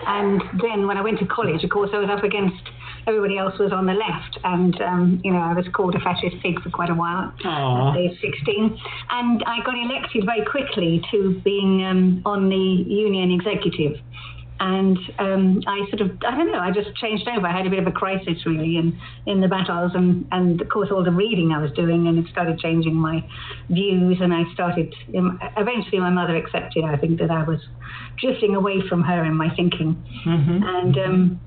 And 0.07 0.40
then 0.62 0.87
when 0.87 0.97
I 0.97 1.02
went 1.02 1.19
to 1.19 1.26
college, 1.26 1.64
of 1.64 1.71
course, 1.71 1.90
I 1.93 1.99
was 1.99 2.09
up 2.09 2.23
against 2.23 2.62
everybody 3.06 3.38
else 3.38 3.58
was 3.58 3.73
on 3.73 3.87
the 3.87 3.92
left, 3.92 4.38
and 4.44 4.80
um, 4.80 5.20
you 5.25 5.32
know 5.32 5.40
I 5.40 5.54
was 5.54 5.66
called 5.73 5.94
a 5.94 6.00
fascist 6.00 6.37
pig 6.42 6.61
for 6.62 6.70
quite 6.70 6.90
a 6.90 6.94
while 6.94 7.32
at 7.92 7.99
age 7.99 8.18
16, 8.20 8.78
and 9.11 9.42
I 9.46 9.58
got 9.64 9.75
elected 9.75 10.25
very 10.25 10.44
quickly 10.44 11.02
to 11.11 11.40
being 11.44 11.84
um, 11.84 12.23
on 12.25 12.49
the 12.49 12.56
union 12.56 13.30
executive. 13.30 14.00
And 14.61 14.96
um, 15.18 15.62
I 15.66 15.84
sort 15.90 16.00
of, 16.00 16.16
I 16.25 16.37
don't 16.37 16.52
know, 16.52 16.61
I 16.61 16.70
just 16.70 16.94
changed 16.96 17.26
over. 17.26 17.44
I 17.44 17.54
had 17.54 17.66
a 17.66 17.70
bit 17.70 17.80
of 17.80 17.88
a 17.88 17.92
crisis 17.92 18.46
really 18.46 18.76
in, 18.76 18.99
in 19.26 19.40
the 19.40 19.49
battles, 19.49 19.92
and, 19.94 20.26
and 20.30 20.61
of 20.61 20.68
course, 20.68 20.90
all 20.92 21.02
the 21.02 21.11
reading 21.11 21.50
I 21.50 21.61
was 21.61 21.73
doing, 21.73 22.06
and 22.06 22.18
it 22.25 22.30
started 22.30 22.61
changing 22.61 22.94
my 22.94 23.28
views. 23.68 24.18
And 24.20 24.32
I 24.32 24.44
started, 24.54 24.94
um, 25.18 25.40
eventually, 25.56 25.99
my 25.99 26.11
mother 26.11 26.37
accepted, 26.37 26.84
I 26.84 26.96
think, 26.96 27.18
that 27.18 27.32
I 27.32 27.42
was 27.42 27.58
drifting 28.20 28.54
away 28.54 28.80
from 28.88 29.02
her 29.02 29.25
in 29.25 29.34
my 29.34 29.52
thinking. 29.56 30.02
Mm-hmm. 30.25 30.62
And 30.62 30.99
um, 30.99 31.40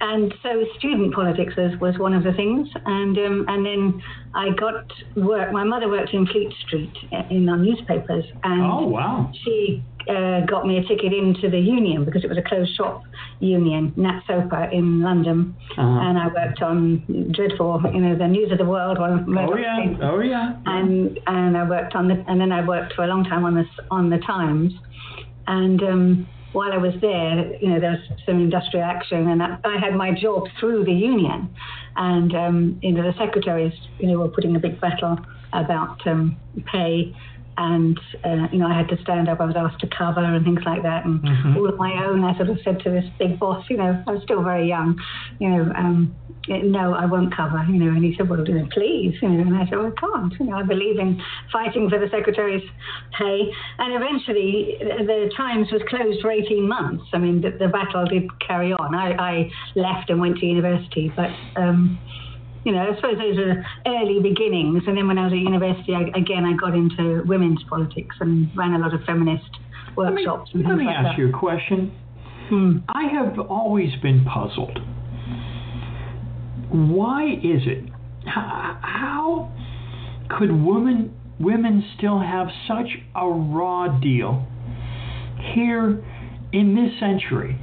and 0.00 0.32
so 0.42 0.64
student 0.78 1.14
politics 1.14 1.54
was, 1.56 1.78
was 1.80 1.98
one 1.98 2.14
of 2.14 2.24
the 2.24 2.32
things. 2.32 2.68
And 2.86 3.16
um, 3.18 3.44
and 3.48 3.64
then 3.66 4.02
I 4.34 4.50
got 4.50 4.90
work. 5.16 5.52
My 5.52 5.64
mother 5.64 5.88
worked 5.88 6.12
in 6.14 6.26
Fleet 6.26 6.52
Street 6.66 6.92
uh, 7.12 7.22
in 7.30 7.48
our 7.48 7.56
newspapers, 7.58 8.24
and 8.42 8.62
Oh, 8.62 8.86
wow. 8.86 9.30
she 9.44 9.82
uh, 10.08 10.40
got 10.46 10.66
me 10.66 10.78
a 10.78 10.82
ticket 10.84 11.12
into 11.12 11.50
the 11.50 11.58
union 11.58 12.04
because 12.04 12.24
it 12.24 12.28
was 12.28 12.38
a 12.38 12.42
closed 12.42 12.74
shop 12.76 13.02
union, 13.40 13.92
NATSOPA 13.98 14.72
in 14.72 15.02
London. 15.02 15.54
Uh-huh. 15.76 15.82
And 15.82 16.18
I 16.18 16.28
worked 16.28 16.62
on 16.62 17.04
dreadful, 17.32 17.82
you 17.92 18.00
know, 18.00 18.16
the 18.16 18.26
News 18.26 18.50
of 18.52 18.58
the 18.58 18.64
World. 18.64 18.98
One 18.98 19.36
Oh, 19.38 19.56
yeah. 19.56 19.96
Oh, 20.02 20.20
yeah. 20.20 20.56
and 20.66 21.18
and 21.26 21.56
I 21.56 21.68
worked 21.68 21.94
on 21.94 22.08
the 22.08 22.24
and 22.26 22.40
then 22.40 22.52
I 22.52 22.66
worked 22.66 22.94
for 22.94 23.04
a 23.04 23.06
long 23.06 23.24
time 23.24 23.44
on 23.44 23.54
the 23.54 23.64
on 23.90 24.08
the 24.10 24.18
Times, 24.18 24.72
and 25.46 25.82
um, 25.82 26.28
while 26.52 26.72
I 26.72 26.78
was 26.78 26.94
there, 27.00 27.56
you 27.56 27.68
know, 27.68 27.80
there 27.80 27.92
was 27.92 28.18
some 28.26 28.40
industrial 28.40 28.84
action, 28.84 29.28
and 29.28 29.42
I, 29.42 29.58
I 29.64 29.78
had 29.78 29.94
my 29.94 30.12
job 30.12 30.48
through 30.58 30.84
the 30.84 30.92
union, 30.92 31.54
and 31.96 32.34
um, 32.34 32.78
you 32.82 32.92
know 32.92 33.02
the 33.02 33.16
secretaries, 33.18 33.72
you 33.98 34.08
know, 34.08 34.18
were 34.18 34.28
putting 34.28 34.56
a 34.56 34.58
big 34.58 34.80
battle 34.80 35.18
about 35.52 36.04
um, 36.06 36.36
pay. 36.66 37.14
And 37.60 38.00
uh, 38.24 38.48
you 38.50 38.58
know, 38.58 38.66
I 38.68 38.74
had 38.74 38.88
to 38.88 38.96
stand 39.02 39.28
up. 39.28 39.38
I 39.38 39.44
was 39.44 39.54
asked 39.54 39.80
to 39.80 39.86
cover 39.86 40.24
and 40.24 40.42
things 40.44 40.62
like 40.64 40.82
that, 40.82 41.04
and 41.04 41.20
Mhm. 41.20 41.56
all 41.56 41.68
of 41.68 41.76
my 41.76 41.92
own. 42.06 42.24
I 42.24 42.34
sort 42.36 42.48
of 42.48 42.58
said 42.64 42.80
to 42.84 42.90
this 42.90 43.04
big 43.18 43.38
boss, 43.38 43.62
you 43.68 43.76
know, 43.76 44.02
I 44.06 44.12
was 44.12 44.22
still 44.22 44.42
very 44.42 44.66
young, 44.66 44.98
you 45.38 45.50
know, 45.50 45.70
um, 45.76 46.14
no, 46.48 46.94
I 46.94 47.04
won't 47.04 47.34
cover, 47.36 47.62
you 47.68 47.78
know. 47.82 47.90
And 47.92 48.02
he 48.02 48.14
said, 48.16 48.30
well, 48.30 48.42
you 48.48 48.54
know, 48.54 48.66
please, 48.72 49.14
you 49.20 49.28
know. 49.28 49.40
And 49.40 49.54
I 49.56 49.66
said, 49.68 49.76
well, 49.76 49.92
I 49.94 50.00
can't. 50.00 50.32
You 50.40 50.46
know, 50.46 50.56
I 50.56 50.62
believe 50.62 50.98
in 50.98 51.20
fighting 51.52 51.90
for 51.90 51.98
the 51.98 52.08
secretary's 52.08 52.66
pay. 53.18 53.52
And 53.78 53.94
eventually, 53.94 54.78
the 54.80 55.30
Times 55.36 55.70
was 55.70 55.82
closed 55.86 56.20
for 56.22 56.30
18 56.30 56.66
months. 56.66 57.04
I 57.12 57.18
mean, 57.18 57.42
the, 57.42 57.50
the 57.50 57.68
battle 57.68 58.06
did 58.06 58.24
carry 58.40 58.72
on. 58.72 58.94
I, 58.94 59.12
I 59.32 59.50
left 59.74 60.08
and 60.08 60.18
went 60.18 60.38
to 60.38 60.46
university, 60.46 61.12
but. 61.14 61.30
Um, 61.56 61.98
you 62.64 62.72
know, 62.72 62.78
I 62.80 62.94
suppose 62.96 63.16
those 63.18 63.36
were 63.36 63.64
early 63.86 64.20
beginnings. 64.20 64.82
And 64.86 64.96
then 64.96 65.08
when 65.08 65.18
I 65.18 65.24
was 65.24 65.32
at 65.32 65.38
university, 65.38 65.94
I, 65.94 66.02
again, 66.18 66.44
I 66.44 66.54
got 66.56 66.74
into 66.74 67.22
women's 67.26 67.62
politics 67.68 68.16
and 68.20 68.48
ran 68.56 68.74
a 68.74 68.78
lot 68.78 68.94
of 68.94 69.00
feminist 69.04 69.48
Let 69.96 70.12
me, 70.12 70.26
workshops 70.26 70.50
and 70.54 70.64
let 70.64 70.76
me 70.76 70.84
like 70.84 70.96
ask 70.96 71.16
that. 71.16 71.18
you 71.18 71.28
a 71.28 71.38
question. 71.38 71.92
Hmm. 72.48 72.78
I 72.88 73.04
have 73.04 73.38
always 73.38 73.90
been 74.02 74.24
puzzled. 74.24 74.78
Why 76.70 77.24
is 77.32 77.62
it? 77.66 77.84
How, 78.26 78.78
how 78.82 79.52
could 80.38 80.52
women 80.52 81.14
women 81.40 81.82
still 81.96 82.20
have 82.20 82.48
such 82.68 82.88
a 83.16 83.26
raw 83.26 83.98
deal 83.98 84.46
here 85.54 86.04
in 86.52 86.74
this 86.74 87.00
century? 87.00 87.58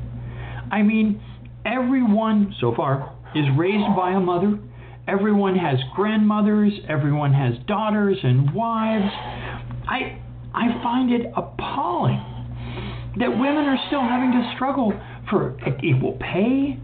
I 0.71 0.81
mean, 0.81 1.21
everyone 1.65 2.55
so 2.59 2.73
far 2.75 3.15
is 3.35 3.45
raised 3.55 3.95
by 3.95 4.11
a 4.13 4.19
mother. 4.19 4.57
Everyone 5.07 5.55
has 5.55 5.79
grandmothers. 5.95 6.73
Everyone 6.89 7.33
has 7.33 7.53
daughters 7.65 8.17
and 8.23 8.53
wives. 8.53 9.11
I 9.87 10.21
I 10.53 10.81
find 10.83 11.11
it 11.13 11.31
appalling 11.35 12.23
that 13.19 13.29
women 13.29 13.65
are 13.65 13.77
still 13.87 14.01
having 14.01 14.31
to 14.31 14.51
struggle 14.55 14.93
for 15.29 15.57
equal 15.83 16.17
pay, 16.19 16.77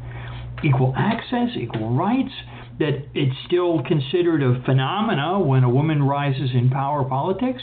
equal 0.63 0.93
access, 0.97 1.49
equal 1.57 1.95
rights, 1.95 2.31
that 2.79 3.05
it's 3.13 3.35
still 3.45 3.83
considered 3.83 4.41
a 4.41 4.61
phenomena 4.65 5.39
when 5.39 5.63
a 5.63 5.69
woman 5.69 6.01
rises 6.01 6.49
in 6.53 6.69
power 6.69 7.03
politics. 7.03 7.61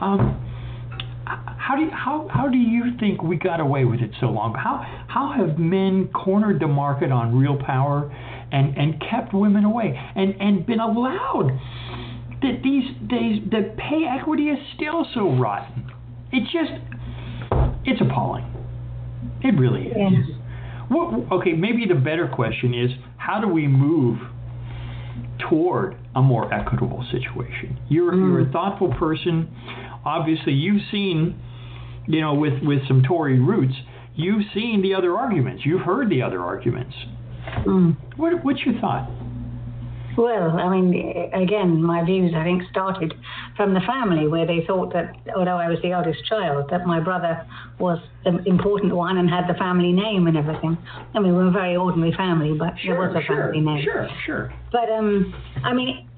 Um, 0.00 0.40
how 1.26 1.76
do 1.76 1.82
you, 1.82 1.90
how 1.90 2.28
how 2.30 2.48
do 2.48 2.58
you 2.58 2.92
think 3.00 3.22
we 3.22 3.36
got 3.36 3.58
away 3.58 3.86
with 3.86 4.00
it 4.00 4.10
so 4.20 4.26
long? 4.26 4.52
How 4.54 4.84
how 5.08 5.32
have 5.32 5.58
men 5.58 6.10
cornered 6.12 6.60
the 6.60 6.68
market 6.68 7.10
on 7.10 7.38
real 7.38 7.56
power 7.56 8.14
and, 8.54 8.76
and 8.78 9.02
kept 9.10 9.34
women 9.34 9.64
away 9.64 9.98
and, 10.14 10.34
and 10.40 10.64
been 10.64 10.80
allowed 10.80 11.58
that 12.40 12.60
these 12.62 12.84
days 13.08 13.42
that 13.50 13.76
pay 13.76 14.04
equity 14.08 14.44
is 14.44 14.58
still 14.76 15.06
so 15.12 15.32
rotten? 15.36 15.90
It 16.32 16.44
just 16.44 16.72
it's 17.84 18.00
appalling. 18.00 18.44
It 19.42 19.58
really 19.58 19.88
is. 19.88 19.94
Yeah. 19.94 20.34
What, 20.88 21.32
okay, 21.40 21.52
maybe 21.52 21.86
the 21.86 21.94
better 21.94 22.28
question 22.28 22.74
is 22.74 22.90
how 23.16 23.40
do 23.40 23.48
we 23.48 23.66
move 23.66 24.18
toward 25.48 25.96
a 26.14 26.22
more 26.22 26.52
equitable 26.52 27.04
situation? 27.10 27.78
You're, 27.88 28.12
mm. 28.12 28.18
you're 28.18 28.48
a 28.48 28.52
thoughtful 28.52 28.92
person. 28.94 29.50
Obviously, 30.04 30.52
you've 30.52 30.82
seen, 30.90 31.40
you 32.06 32.20
know, 32.20 32.34
with, 32.34 32.62
with 32.62 32.86
some 32.86 33.02
Tory 33.02 33.38
roots, 33.40 33.74
you've 34.14 34.44
seen 34.52 34.82
the 34.82 34.94
other 34.94 35.16
arguments. 35.16 35.62
You've 35.64 35.82
heard 35.82 36.10
the 36.10 36.22
other 36.22 36.40
arguments. 36.40 36.94
Mm. 37.66 37.96
What, 38.16 38.44
what's 38.44 38.60
your 38.64 38.78
thought? 38.80 39.08
Well, 40.16 40.50
I 40.50 40.68
mean, 40.68 41.30
again, 41.34 41.82
my 41.82 42.04
views, 42.04 42.32
I 42.36 42.44
think, 42.44 42.62
started 42.70 43.14
from 43.56 43.74
the 43.74 43.80
family 43.80 44.28
where 44.28 44.46
they 44.46 44.64
thought 44.66 44.92
that, 44.92 45.16
although 45.36 45.56
I 45.56 45.68
was 45.68 45.78
the 45.82 45.90
eldest 45.90 46.24
child, 46.26 46.70
that 46.70 46.86
my 46.86 47.00
brother 47.00 47.44
was 47.80 47.98
the 48.22 48.38
important 48.46 48.94
one 48.94 49.18
and 49.18 49.28
had 49.28 49.48
the 49.48 49.58
family 49.58 49.92
name 49.92 50.28
and 50.28 50.36
everything. 50.36 50.78
I 51.14 51.18
mean, 51.18 51.34
we're 51.34 51.48
a 51.48 51.50
very 51.50 51.74
ordinary 51.76 52.12
family, 52.12 52.56
but 52.56 52.74
there 52.84 52.94
was 52.94 53.14
a 53.16 53.26
sure, 53.26 53.52
family 53.52 53.60
name. 53.60 53.84
sure, 53.84 54.08
sure. 54.24 54.54
But 54.70 54.88
um, 54.90 55.34
I 55.64 55.72
mean, 55.72 56.08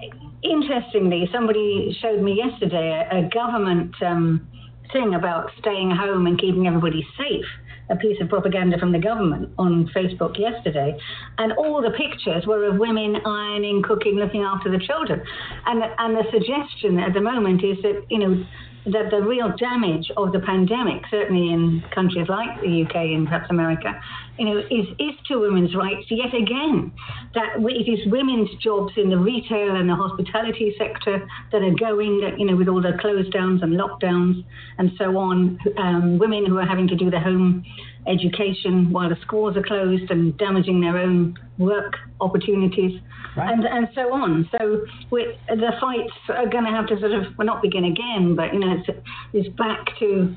interestingly, 0.43 1.29
somebody 1.33 1.97
showed 2.03 2.21
me 2.21 2.35
yesterday 2.35 3.09
a, 3.11 3.25
a 3.25 3.29
government 3.31 3.95
um, 4.03 4.47
thing 4.93 5.15
about 5.15 5.51
staying 5.61 5.91
home 5.91 6.27
and 6.27 6.39
keeping 6.39 6.67
everybody 6.67 7.07
safe. 7.17 7.47
A 7.89 7.97
piece 7.97 8.21
of 8.21 8.29
propaganda 8.29 8.79
from 8.79 8.93
the 8.93 8.99
government 8.99 9.51
on 9.59 9.89
Facebook 9.95 10.39
yesterday, 10.39 10.99
and 11.39 11.53
all 11.53 11.81
the 11.81 11.93
pictures 11.93 12.45
were 12.47 12.65
of 12.65 12.79
women 12.79 13.17
ironing, 13.25 13.83
cooking, 13.83 14.17
looking 14.17 14.43
after 14.43 14.71
the 14.71 14.79
children, 14.79 15.23
and 15.67 15.83
and 15.99 16.17
the 16.17 16.25
suggestion 16.33 16.99
at 16.99 17.15
the 17.15 17.21
moment 17.21 17.63
is 17.63 17.77
that 17.83 18.05
you 18.11 18.19
know 18.19 18.45
that 18.87 19.11
the 19.11 19.21
real 19.21 19.53
damage 19.57 20.11
of 20.17 20.33
the 20.33 20.39
pandemic, 20.39 21.03
certainly 21.11 21.53
in 21.53 21.83
countries 21.95 22.29
like 22.29 22.61
the 22.61 22.85
UK 22.85 22.95
and 22.95 23.27
perhaps 23.27 23.51
America, 23.51 24.01
you 24.39 24.45
know, 24.47 24.59
is, 24.59 24.87
is 24.99 25.15
to 25.27 25.41
women's 25.41 25.75
rights 25.75 26.07
yet 26.09 26.35
again. 26.35 26.93
That 27.35 27.57
it 27.59 27.91
is 27.91 28.07
women's 28.07 28.51
jobs 28.63 28.93
in 28.97 29.11
the 29.11 29.19
retail 29.19 29.75
and 29.75 29.89
the 29.89 29.95
hospitality 29.97 30.75
sector 30.79 31.27
that 31.51 31.63
are 31.63 31.75
going, 31.75 32.35
you 32.39 32.47
know, 32.47 32.57
with 32.57 32.69
all 32.69 32.81
the 32.81 32.97
close 33.01 33.29
downs 33.31 33.63
and 33.63 33.73
lockdowns 33.73 34.45
and 34.79 34.93
so 34.99 35.17
on. 35.17 35.59
Um, 35.79 36.19
women 36.19 36.47
who 36.47 36.59
are 36.59 36.67
having 36.67 36.89
to 36.89 36.97
do 36.97 37.11
the 37.11 37.21
home 37.21 37.65
education 38.07 38.91
while 38.91 39.09
the 39.09 39.17
schools 39.23 39.57
are 39.57 39.63
closed 39.63 40.11
and 40.11 40.37
damaging 40.39 40.81
their 40.81 40.97
own 40.99 41.37
work 41.59 41.95
opportunities 42.21 43.01
Right. 43.37 43.53
and 43.53 43.67
and 43.67 43.89
so 43.95 44.15
on. 44.15 44.49
So 44.59 44.87
we, 45.11 45.37
the 45.47 45.73
fights 45.79 46.13
are 46.31 46.49
going 46.49 46.65
to 46.65 46.71
have 46.71 46.87
to 46.87 46.99
sort 46.99 47.13
of 47.13 47.37
well 47.37 47.47
not 47.47 47.61
begin 47.61 47.85
again, 47.85 48.35
but 48.35 48.55
you 48.55 48.61
know 48.61 48.77
it's, 48.79 48.99
it's 49.35 49.49
back 49.57 49.91
to 49.99 50.35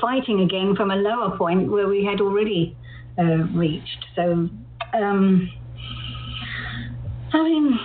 fighting 0.00 0.40
again 0.40 0.74
from 0.74 0.90
a 0.90 0.96
lower 0.96 1.36
point 1.38 1.70
where 1.70 1.86
we 1.86 2.04
had 2.04 2.20
already 2.20 2.76
uh, 3.18 3.46
reached. 3.54 4.04
So. 4.16 4.48
Um, 4.92 5.50
I 7.32 7.44
mean, 7.44 7.78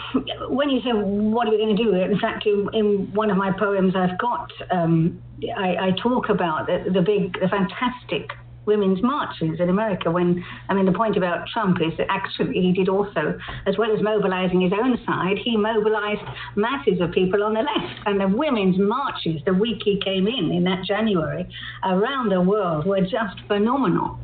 when 0.50 0.72
you 0.72 0.82
say 0.82 0.90
what 0.92 1.48
are 1.48 1.52
we 1.52 1.58
going 1.58 1.76
to 1.78 1.84
do? 1.84 1.94
In 1.94 2.18
fact, 2.20 2.48
in, 2.48 2.68
in 2.74 3.14
one 3.14 3.30
of 3.30 3.38
my 3.38 3.52
poems, 3.52 3.94
I've 3.96 4.18
got 4.18 4.50
um, 4.72 5.22
I, 5.56 5.76
I 5.88 5.92
talk 6.02 6.30
about 6.30 6.66
the, 6.66 6.90
the 6.92 7.02
big, 7.02 7.34
the 7.40 7.48
fantastic 7.48 8.32
women's 8.66 9.02
marches 9.02 9.60
in 9.60 9.70
America. 9.70 10.12
When 10.12 10.44
I 10.70 10.74
mean, 10.74 10.86
the 10.86 10.92
point 10.92 11.18
about 11.18 11.48
Trump 11.48 11.78
is 11.82 11.98
that 11.98 12.08
actually 12.10 12.54
he 12.54 12.74
did 12.74 12.90
also, 12.90 13.38
as 13.66 13.78
well 13.78 13.96
as 13.96 14.02
mobilizing 14.02 14.62
his 14.62 14.74
own 14.74 15.00
side, 15.06 15.38
he 15.44 15.58
mobilized 15.58 16.22
masses 16.56 17.00
of 17.02 17.12
people 17.12 17.44
on 17.44 17.54
the 17.54 17.62
left. 17.62 18.00
And 18.06 18.20
the 18.20 18.28
women's 18.28 18.78
marches 18.78 19.42
the 19.46 19.54
week 19.54 19.82
he 19.84 20.00
came 20.04 20.28
in 20.28 20.52
in 20.52 20.64
that 20.66 20.84
January 20.86 21.48
around 21.84 22.30
the 22.30 22.42
world 22.42 22.86
were 22.86 23.02
just 23.02 23.40
phenomenal. 23.48 24.20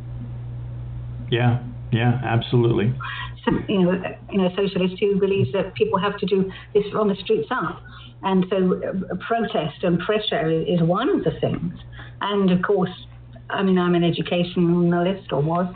Yeah, 1.29 1.63
yeah, 1.91 2.19
absolutely. 2.23 2.93
So, 3.45 3.51
you 3.67 3.81
know, 3.83 4.03
you 4.31 4.37
know, 4.37 4.49
socialist 4.55 4.95
who 4.99 5.19
believes 5.19 5.51
that 5.53 5.73
people 5.73 5.99
have 5.99 6.17
to 6.19 6.25
do 6.25 6.51
this 6.73 6.85
on 6.93 7.07
the 7.07 7.15
streets 7.15 7.47
up. 7.49 7.81
And 8.23 8.45
so 8.49 8.79
uh, 8.83 9.15
protest 9.27 9.83
and 9.83 9.99
pressure 9.99 10.49
is 10.49 10.81
one 10.81 11.09
of 11.09 11.23
the 11.23 11.31
things. 11.39 11.73
And 12.21 12.51
of 12.51 12.61
course, 12.61 12.91
I 13.51 13.63
mean, 13.63 13.77
I'm 13.77 13.95
an 13.95 14.03
educationalist 14.03 15.31
or 15.31 15.41
was, 15.41 15.73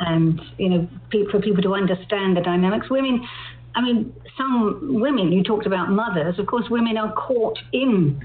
and 0.00 0.40
you 0.58 0.68
know, 0.68 0.88
for 1.30 1.40
people 1.40 1.62
to 1.62 1.74
understand 1.74 2.36
the 2.36 2.40
dynamics. 2.40 2.88
Women, 2.90 3.26
I 3.74 3.82
mean, 3.82 4.12
some 4.36 5.00
women. 5.00 5.32
You 5.32 5.42
talked 5.42 5.66
about 5.66 5.90
mothers. 5.90 6.38
Of 6.38 6.46
course, 6.46 6.66
women 6.70 6.96
are 6.96 7.12
caught 7.14 7.58
in 7.72 8.20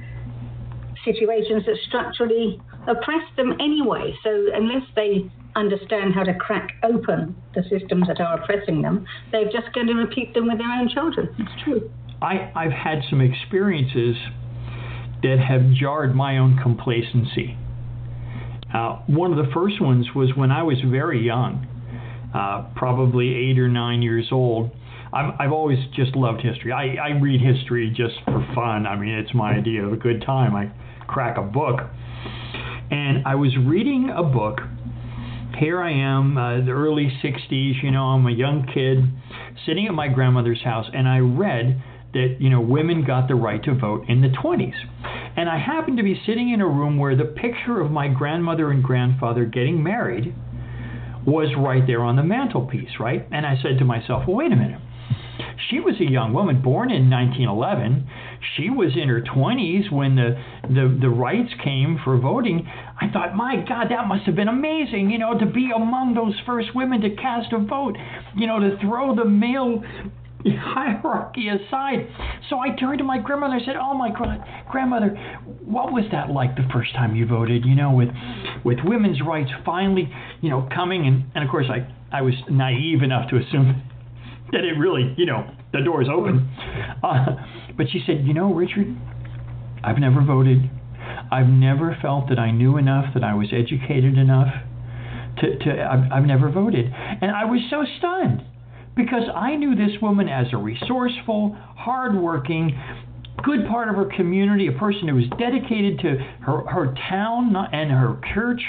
situations 1.05 1.63
that 1.65 1.77
structurally 1.87 2.61
oppress 2.87 3.23
them 3.37 3.53
anyway. 3.59 4.13
So 4.23 4.47
unless 4.53 4.83
they 4.95 5.29
understand 5.55 6.13
how 6.13 6.23
to 6.23 6.33
crack 6.33 6.69
open 6.83 7.35
the 7.55 7.63
systems 7.69 8.07
that 8.07 8.19
are 8.19 8.41
oppressing 8.41 8.81
them, 8.81 9.05
they're 9.31 9.51
just 9.51 9.73
going 9.73 9.87
to 9.87 9.93
repeat 9.93 10.33
them 10.33 10.47
with 10.47 10.57
their 10.57 10.71
own 10.71 10.89
children. 10.89 11.29
It's 11.39 11.63
true. 11.63 11.89
I, 12.21 12.51
I've 12.55 12.71
had 12.71 12.99
some 13.09 13.21
experiences 13.21 14.15
that 15.23 15.39
have 15.39 15.71
jarred 15.73 16.15
my 16.15 16.37
own 16.37 16.57
complacency. 16.57 17.57
Uh, 18.73 18.99
one 19.07 19.31
of 19.31 19.43
the 19.43 19.51
first 19.53 19.81
ones 19.81 20.07
was 20.15 20.29
when 20.35 20.51
I 20.51 20.63
was 20.63 20.77
very 20.85 21.25
young, 21.25 21.65
uh, 22.33 22.69
probably 22.75 23.33
eight 23.35 23.57
or 23.57 23.67
nine 23.67 24.01
years 24.01 24.27
old. 24.31 24.71
i 25.11 25.33
have 25.39 25.51
always 25.51 25.79
just 25.95 26.15
loved 26.15 26.41
history. 26.41 26.71
I, 26.71 26.95
I 26.95 27.09
read 27.19 27.41
history 27.41 27.89
just 27.89 28.15
for 28.25 28.45
fun. 28.53 28.85
I 28.85 28.95
mean, 28.95 29.15
it's 29.15 29.33
my 29.33 29.53
idea 29.53 29.83
of 29.83 29.93
a 29.93 29.97
good 29.97 30.21
time. 30.21 30.55
I 30.55 30.71
crack 31.07 31.37
a 31.37 31.41
book. 31.41 31.79
And 32.91 33.25
I 33.25 33.35
was 33.35 33.55
reading 33.57 34.11
a 34.15 34.23
book. 34.23 34.59
Here 35.57 35.81
I 35.81 35.91
am, 35.91 36.37
uh, 36.37 36.61
the 36.63 36.71
early 36.71 37.11
60s, 37.23 37.83
you 37.83 37.91
know, 37.91 38.03
I'm 38.03 38.25
a 38.25 38.31
young 38.31 38.65
kid 38.73 38.99
sitting 39.65 39.87
at 39.87 39.93
my 39.93 40.07
grandmother's 40.07 40.63
house, 40.63 40.85
and 40.93 41.07
I 41.07 41.19
read 41.19 41.81
that 42.13 42.37
you 42.39 42.49
know 42.49 42.61
women 42.61 43.05
got 43.05 43.27
the 43.27 43.35
right 43.35 43.63
to 43.63 43.73
vote 43.73 44.05
in 44.07 44.21
the 44.21 44.29
20s. 44.29 44.73
And 45.35 45.47
I 45.47 45.57
happened 45.57 45.97
to 45.97 46.03
be 46.03 46.19
sitting 46.25 46.51
in 46.51 46.61
a 46.61 46.67
room 46.67 46.97
where 46.97 47.15
the 47.15 47.25
picture 47.25 47.79
of 47.79 47.91
my 47.91 48.07
grandmother 48.07 48.71
and 48.71 48.83
grandfather 48.83 49.45
getting 49.45 49.81
married 49.81 50.35
was 51.25 51.49
right 51.57 51.85
there 51.85 52.01
on 52.01 52.15
the 52.15 52.23
mantelpiece, 52.23 52.99
right? 52.99 53.27
And 53.31 53.45
I 53.45 53.55
said 53.61 53.77
to 53.79 53.85
myself, 53.85 54.23
well, 54.27 54.37
wait 54.37 54.51
a 54.51 54.55
minute. 54.55 54.81
She 55.69 55.79
was 55.79 55.95
a 55.99 56.09
young 56.09 56.33
woman 56.33 56.61
born 56.61 56.89
in 56.89 57.09
1911. 57.09 58.07
She 58.55 58.69
was 58.69 58.91
in 58.95 59.09
her 59.09 59.21
20s 59.21 59.91
when 59.91 60.15
the, 60.15 60.41
the, 60.63 60.97
the 61.01 61.09
rights 61.09 61.51
came 61.63 61.99
for 62.03 62.17
voting. 62.17 62.67
I 62.99 63.09
thought, 63.11 63.35
my 63.35 63.57
God, 63.67 63.87
that 63.89 64.07
must 64.07 64.25
have 64.25 64.35
been 64.35 64.47
amazing, 64.47 65.11
you 65.11 65.19
know, 65.19 65.37
to 65.37 65.45
be 65.45 65.71
among 65.75 66.15
those 66.15 66.35
first 66.45 66.73
women 66.73 67.01
to 67.01 67.09
cast 67.15 67.53
a 67.53 67.59
vote, 67.59 67.97
you 68.35 68.47
know, 68.47 68.59
to 68.59 68.77
throw 68.81 69.15
the 69.15 69.25
male 69.25 69.83
hierarchy 70.45 71.49
aside. 71.49 72.07
So 72.49 72.59
I 72.59 72.75
turned 72.75 72.99
to 72.99 73.03
my 73.03 73.19
grandmother 73.19 73.55
and 73.55 73.65
said, 73.65 73.75
"Oh 73.75 73.93
my 73.93 74.09
God, 74.09 74.43
grandmother, 74.69 75.09
what 75.65 75.91
was 75.91 76.05
that 76.11 76.29
like 76.29 76.55
the 76.55 76.67
first 76.71 76.93
time 76.93 77.15
you 77.15 77.25
voted? 77.25 77.65
You 77.65 77.75
know, 77.75 77.91
with 77.91 78.09
with 78.63 78.77
women's 78.83 79.21
rights 79.21 79.51
finally, 79.65 80.11
you 80.41 80.49
know, 80.49 80.67
coming 80.73 81.05
and 81.07 81.25
and 81.35 81.43
of 81.43 81.49
course 81.49 81.67
I 81.69 81.87
I 82.15 82.21
was 82.21 82.33
naive 82.49 83.03
enough 83.03 83.29
to 83.29 83.37
assume 83.37 83.83
that 84.51 84.63
it 84.63 84.77
really, 84.79 85.13
you 85.17 85.25
know, 85.25 85.49
the 85.73 85.79
door 85.79 86.03
door's 86.03 86.09
open. 86.09 86.49
Uh, 87.01 87.27
but 87.77 87.87
she 87.89 88.03
said, 88.05 88.25
you 88.25 88.33
know, 88.33 88.53
Richard, 88.53 88.93
I've 89.81 89.97
never 89.99 90.21
voted. 90.21 90.69
I've 91.31 91.47
never 91.47 91.97
felt 92.01 92.27
that 92.27 92.37
I 92.37 92.51
knew 92.51 92.75
enough, 92.75 93.13
that 93.13 93.23
I 93.23 93.33
was 93.35 93.53
educated 93.53 94.17
enough 94.17 94.53
to, 95.37 95.57
to 95.57 95.83
I've, 95.89 96.11
I've 96.11 96.25
never 96.25 96.51
voted. 96.51 96.91
And 96.93 97.31
I 97.31 97.45
was 97.45 97.61
so 97.69 97.85
stunned 97.97 98.43
because 98.99 99.23
I 99.33 99.55
knew 99.55 99.75
this 99.75 100.01
woman 100.01 100.27
as 100.27 100.47
a 100.51 100.57
resourceful, 100.57 101.55
hardworking, 101.75 102.77
good 103.43 103.65
part 103.67 103.87
of 103.87 103.95
her 103.95 104.09
community, 104.15 104.67
a 104.67 104.73
person 104.73 105.07
who 105.07 105.15
was 105.15 105.29
dedicated 105.39 105.99
to 105.99 106.17
her, 106.41 106.67
her 106.67 106.93
town 107.09 107.55
and 107.55 107.89
her 107.91 108.19
church. 108.33 108.61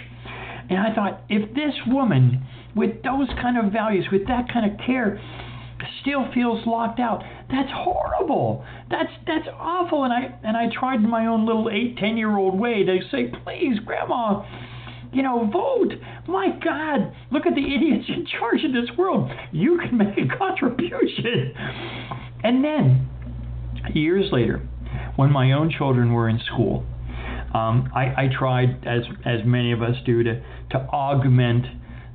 And 0.68 0.78
I 0.78 0.94
thought, 0.94 1.22
if 1.28 1.52
this 1.54 1.74
woman, 1.88 2.46
with 2.76 3.02
those 3.02 3.28
kind 3.42 3.58
of 3.58 3.72
values, 3.72 4.06
with 4.12 4.28
that 4.28 4.52
kind 4.52 4.70
of 4.70 4.78
care, 4.86 5.20
still 6.02 6.30
feels 6.32 6.64
locked 6.66 7.00
out, 7.00 7.24
that's 7.50 7.70
horrible. 7.72 8.64
That's 8.88 9.10
that's 9.26 9.48
awful. 9.58 10.04
And 10.04 10.12
I 10.12 10.38
and 10.44 10.56
I 10.56 10.68
tried 10.72 11.00
in 11.00 11.10
my 11.10 11.26
own 11.26 11.44
little 11.46 11.68
eight, 11.70 11.96
ten 11.96 12.16
year 12.16 12.36
old 12.36 12.58
way 12.58 12.84
to 12.84 12.98
say, 13.10 13.32
please, 13.44 13.80
Grandma, 13.84 14.44
you 15.12 15.22
know, 15.22 15.48
vote. 15.52 15.92
My 16.28 16.48
God, 16.62 17.12
look 17.30 17.46
at 17.46 17.54
the 17.54 17.74
idiots 17.74 18.08
in 18.08 18.26
charge 18.26 18.64
of 18.64 18.72
this 18.72 18.96
world. 18.96 19.30
You 19.52 19.78
can 19.78 19.98
make 19.98 20.16
a 20.18 20.36
contribution. 20.36 21.54
And 22.42 22.64
then, 22.64 23.08
years 23.94 24.30
later, 24.32 24.66
when 25.16 25.32
my 25.32 25.52
own 25.52 25.70
children 25.70 26.12
were 26.12 26.28
in 26.28 26.40
school, 26.46 26.84
um, 27.54 27.90
I, 27.94 28.24
I 28.24 28.28
tried, 28.36 28.86
as 28.86 29.02
as 29.24 29.40
many 29.44 29.72
of 29.72 29.82
us 29.82 29.96
do, 30.06 30.22
to 30.22 30.42
to 30.70 30.78
augment 30.78 31.66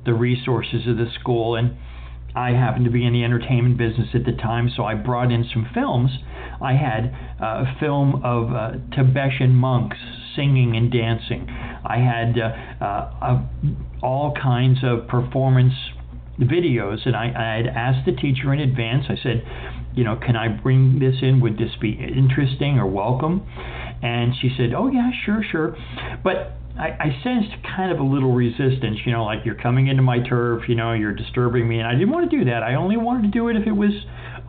the 0.04 0.14
resources 0.14 0.86
of 0.86 0.96
the 0.96 1.06
school 1.20 1.56
and 1.56 1.76
I 2.36 2.50
happened 2.50 2.84
to 2.84 2.90
be 2.90 3.06
in 3.06 3.14
the 3.14 3.24
entertainment 3.24 3.78
business 3.78 4.08
at 4.12 4.26
the 4.26 4.32
time, 4.32 4.70
so 4.76 4.84
I 4.84 4.94
brought 4.94 5.32
in 5.32 5.48
some 5.54 5.66
films. 5.72 6.10
I 6.60 6.74
had 6.74 7.06
a 7.40 7.64
film 7.80 8.22
of 8.22 8.52
uh, 8.52 8.72
Tibetan 8.94 9.54
monks 9.54 9.96
singing 10.36 10.76
and 10.76 10.92
dancing. 10.92 11.48
I 11.48 11.98
had 11.98 12.38
uh, 12.38 12.84
uh, 12.84 13.42
all 14.02 14.34
kinds 14.40 14.78
of 14.82 15.08
performance 15.08 15.74
videos, 16.40 17.06
and 17.06 17.16
I, 17.16 17.26
I 17.26 17.56
had 17.56 17.66
asked 17.66 18.06
the 18.06 18.12
teacher 18.12 18.52
in 18.52 18.60
advance. 18.60 19.06
I 19.08 19.16
said, 19.22 19.42
you 19.94 20.04
know, 20.04 20.16
can 20.16 20.36
I 20.36 20.48
bring 20.48 20.98
this 20.98 21.16
in? 21.22 21.40
Would 21.40 21.56
this 21.56 21.74
be 21.80 21.92
interesting 21.92 22.78
or 22.78 22.86
welcome? 22.86 23.46
And 24.02 24.34
she 24.40 24.50
said, 24.56 24.74
oh 24.76 24.88
yeah, 24.88 25.10
sure, 25.24 25.42
sure. 25.50 25.76
But 26.22 26.58
I, 26.78 26.88
I 26.88 27.20
sensed 27.24 27.56
kind 27.74 27.90
of 27.90 27.98
a 27.98 28.02
little 28.02 28.34
resistance, 28.34 28.98
you 29.06 29.12
know, 29.12 29.24
like 29.24 29.46
you're 29.46 29.54
coming 29.54 29.88
into 29.88 30.02
my 30.02 30.18
turf, 30.20 30.64
you 30.68 30.74
know, 30.74 30.92
you're 30.92 31.14
disturbing 31.14 31.66
me, 31.66 31.78
and 31.78 31.88
I 31.88 31.92
didn't 31.92 32.10
want 32.10 32.30
to 32.30 32.38
do 32.38 32.44
that. 32.46 32.62
I 32.62 32.74
only 32.74 32.98
wanted 32.98 33.22
to 33.22 33.28
do 33.28 33.48
it 33.48 33.56
if 33.56 33.66
it 33.66 33.72
was 33.72 33.92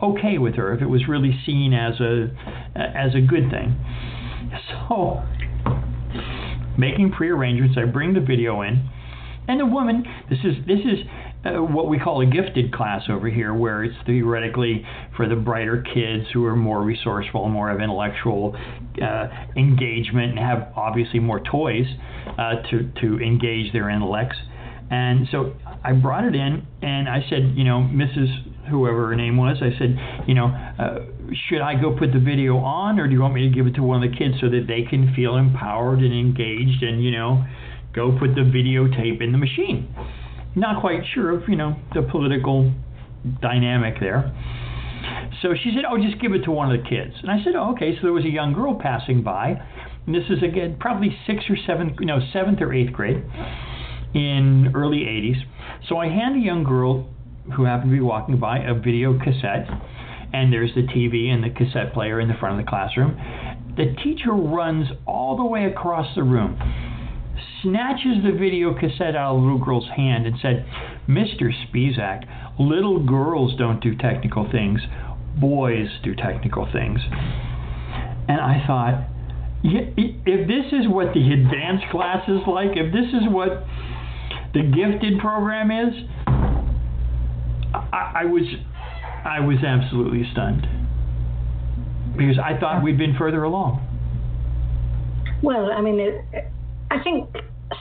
okay 0.02 0.36
with 0.36 0.54
her, 0.56 0.74
if 0.74 0.82
it 0.82 0.86
was 0.86 1.08
really 1.08 1.38
seen 1.46 1.72
as 1.72 1.98
a 2.00 2.28
as 2.76 3.14
a 3.14 3.20
good 3.20 3.50
thing. 3.50 3.76
So, 4.88 5.22
making 6.78 7.12
prearrangements, 7.12 7.76
I 7.76 7.84
bring 7.84 8.14
the 8.14 8.20
video 8.20 8.62
in, 8.62 8.88
and 9.48 9.60
the 9.60 9.66
woman, 9.66 10.04
this 10.28 10.38
is 10.44 10.56
this 10.66 10.80
is 10.80 11.06
uh, 11.44 11.62
what 11.62 11.88
we 11.88 11.98
call 11.98 12.20
a 12.20 12.26
gifted 12.26 12.72
class 12.72 13.02
over 13.08 13.30
here, 13.30 13.54
where 13.54 13.82
it's 13.82 13.96
theoretically 14.04 14.84
for 15.16 15.26
the 15.26 15.36
brighter 15.36 15.82
kids 15.82 16.26
who 16.32 16.44
are 16.44 16.56
more 16.56 16.82
resourceful 16.82 17.48
more 17.48 17.70
of 17.70 17.80
intellectual 17.80 18.54
uh, 19.02 19.28
engagement 19.56 20.30
and 20.30 20.38
have 20.38 20.72
obviously 20.76 21.18
more 21.18 21.40
toys 21.40 21.86
uh, 22.38 22.56
to, 22.70 22.90
to 23.00 23.18
engage 23.20 23.72
their 23.72 23.88
intellects. 23.88 24.36
And 24.90 25.26
so 25.30 25.54
I 25.84 25.92
brought 25.92 26.24
it 26.24 26.34
in 26.34 26.66
and 26.82 27.08
I 27.08 27.24
said, 27.28 27.54
you 27.54 27.64
know, 27.64 27.80
Mrs. 27.80 28.68
whoever 28.68 29.08
her 29.08 29.16
name 29.16 29.36
was, 29.36 29.58
I 29.62 29.78
said, 29.78 29.96
you 30.26 30.34
know, 30.34 30.46
uh, 30.46 30.98
should 31.48 31.60
I 31.60 31.80
go 31.80 31.96
put 31.96 32.12
the 32.12 32.18
video 32.18 32.56
on 32.58 32.98
or 32.98 33.06
do 33.06 33.12
you 33.12 33.20
want 33.20 33.34
me 33.34 33.48
to 33.48 33.54
give 33.54 33.66
it 33.66 33.74
to 33.74 33.82
one 33.82 34.02
of 34.02 34.10
the 34.10 34.16
kids 34.16 34.34
so 34.40 34.48
that 34.48 34.66
they 34.66 34.82
can 34.82 35.14
feel 35.14 35.36
empowered 35.36 35.98
and 35.98 36.12
engaged 36.12 36.82
and, 36.82 37.02
you 37.02 37.10
know, 37.10 37.44
go 37.94 38.16
put 38.18 38.34
the 38.34 38.42
videotape 38.42 39.22
in 39.22 39.32
the 39.32 39.38
machine? 39.38 39.88
not 40.58 40.80
quite 40.80 41.02
sure 41.14 41.30
of, 41.30 41.48
you 41.48 41.56
know, 41.56 41.76
the 41.94 42.02
political 42.02 42.72
dynamic 43.40 44.00
there. 44.00 44.32
So 45.42 45.54
she 45.54 45.72
said, 45.74 45.84
"Oh, 45.88 45.96
just 45.98 46.18
give 46.20 46.32
it 46.32 46.44
to 46.44 46.50
one 46.50 46.72
of 46.72 46.82
the 46.82 46.88
kids." 46.88 47.14
And 47.22 47.30
I 47.30 47.42
said, 47.42 47.54
"Oh, 47.54 47.70
okay." 47.72 47.94
So 47.96 48.02
there 48.02 48.12
was 48.12 48.24
a 48.24 48.30
young 48.30 48.52
girl 48.52 48.74
passing 48.74 49.22
by. 49.22 49.60
And 50.06 50.14
this 50.14 50.28
is 50.30 50.42
again 50.42 50.76
probably 50.80 51.16
sixth 51.26 51.48
or 51.50 51.56
seventh, 51.56 52.00
you 52.00 52.06
know, 52.06 52.18
seventh 52.32 52.60
or 52.60 52.72
eighth 52.72 52.92
grade 52.92 53.22
in 54.14 54.72
early 54.74 55.06
'80s. 55.06 55.44
So 55.88 55.98
I 55.98 56.08
hand 56.08 56.36
a 56.36 56.40
young 56.40 56.64
girl 56.64 57.06
who 57.54 57.64
happened 57.64 57.90
to 57.90 57.96
be 57.96 58.00
walking 58.02 58.38
by 58.38 58.58
a 58.58 58.74
video 58.74 59.18
cassette, 59.18 59.68
and 60.32 60.52
there's 60.52 60.74
the 60.74 60.82
TV 60.82 61.28
and 61.28 61.42
the 61.42 61.50
cassette 61.50 61.92
player 61.92 62.20
in 62.20 62.28
the 62.28 62.34
front 62.34 62.58
of 62.58 62.64
the 62.64 62.68
classroom. 62.68 63.16
The 63.76 63.94
teacher 64.02 64.32
runs 64.32 64.88
all 65.06 65.36
the 65.36 65.44
way 65.44 65.64
across 65.64 66.14
the 66.14 66.22
room 66.22 66.58
snatches 67.62 68.22
the 68.22 68.32
video 68.32 68.74
cassette 68.74 69.16
out 69.16 69.34
of 69.34 69.40
the 69.40 69.46
little 69.46 69.64
girl's 69.64 69.88
hand 69.96 70.26
and 70.26 70.36
said, 70.40 70.66
Mr. 71.08 71.50
Spisak, 71.50 72.24
little 72.58 73.04
girls 73.04 73.54
don't 73.56 73.80
do 73.82 73.96
technical 73.96 74.48
things, 74.50 74.80
boys 75.40 75.88
do 76.04 76.14
technical 76.14 76.68
things. 76.72 77.00
And 78.28 78.40
I 78.40 78.62
thought, 78.66 79.08
if 79.64 80.48
this 80.48 80.72
is 80.72 80.86
what 80.88 81.14
the 81.14 81.32
advanced 81.32 81.86
class 81.90 82.28
is 82.28 82.40
like, 82.46 82.76
if 82.76 82.92
this 82.92 83.08
is 83.08 83.28
what 83.28 83.64
the 84.54 84.62
gifted 84.62 85.18
program 85.18 85.70
is, 85.70 85.94
I, 87.74 88.22
I 88.22 88.24
was 88.24 88.44
I 89.24 89.40
was 89.40 89.58
absolutely 89.64 90.28
stunned 90.32 90.66
because 92.16 92.38
I 92.38 92.58
thought 92.58 92.82
we'd 92.82 92.98
been 92.98 93.16
further 93.16 93.44
along. 93.44 93.84
Well, 95.42 95.70
I 95.70 95.80
mean, 95.80 96.00
it, 96.00 96.50
I 96.90 97.02
think 97.02 97.28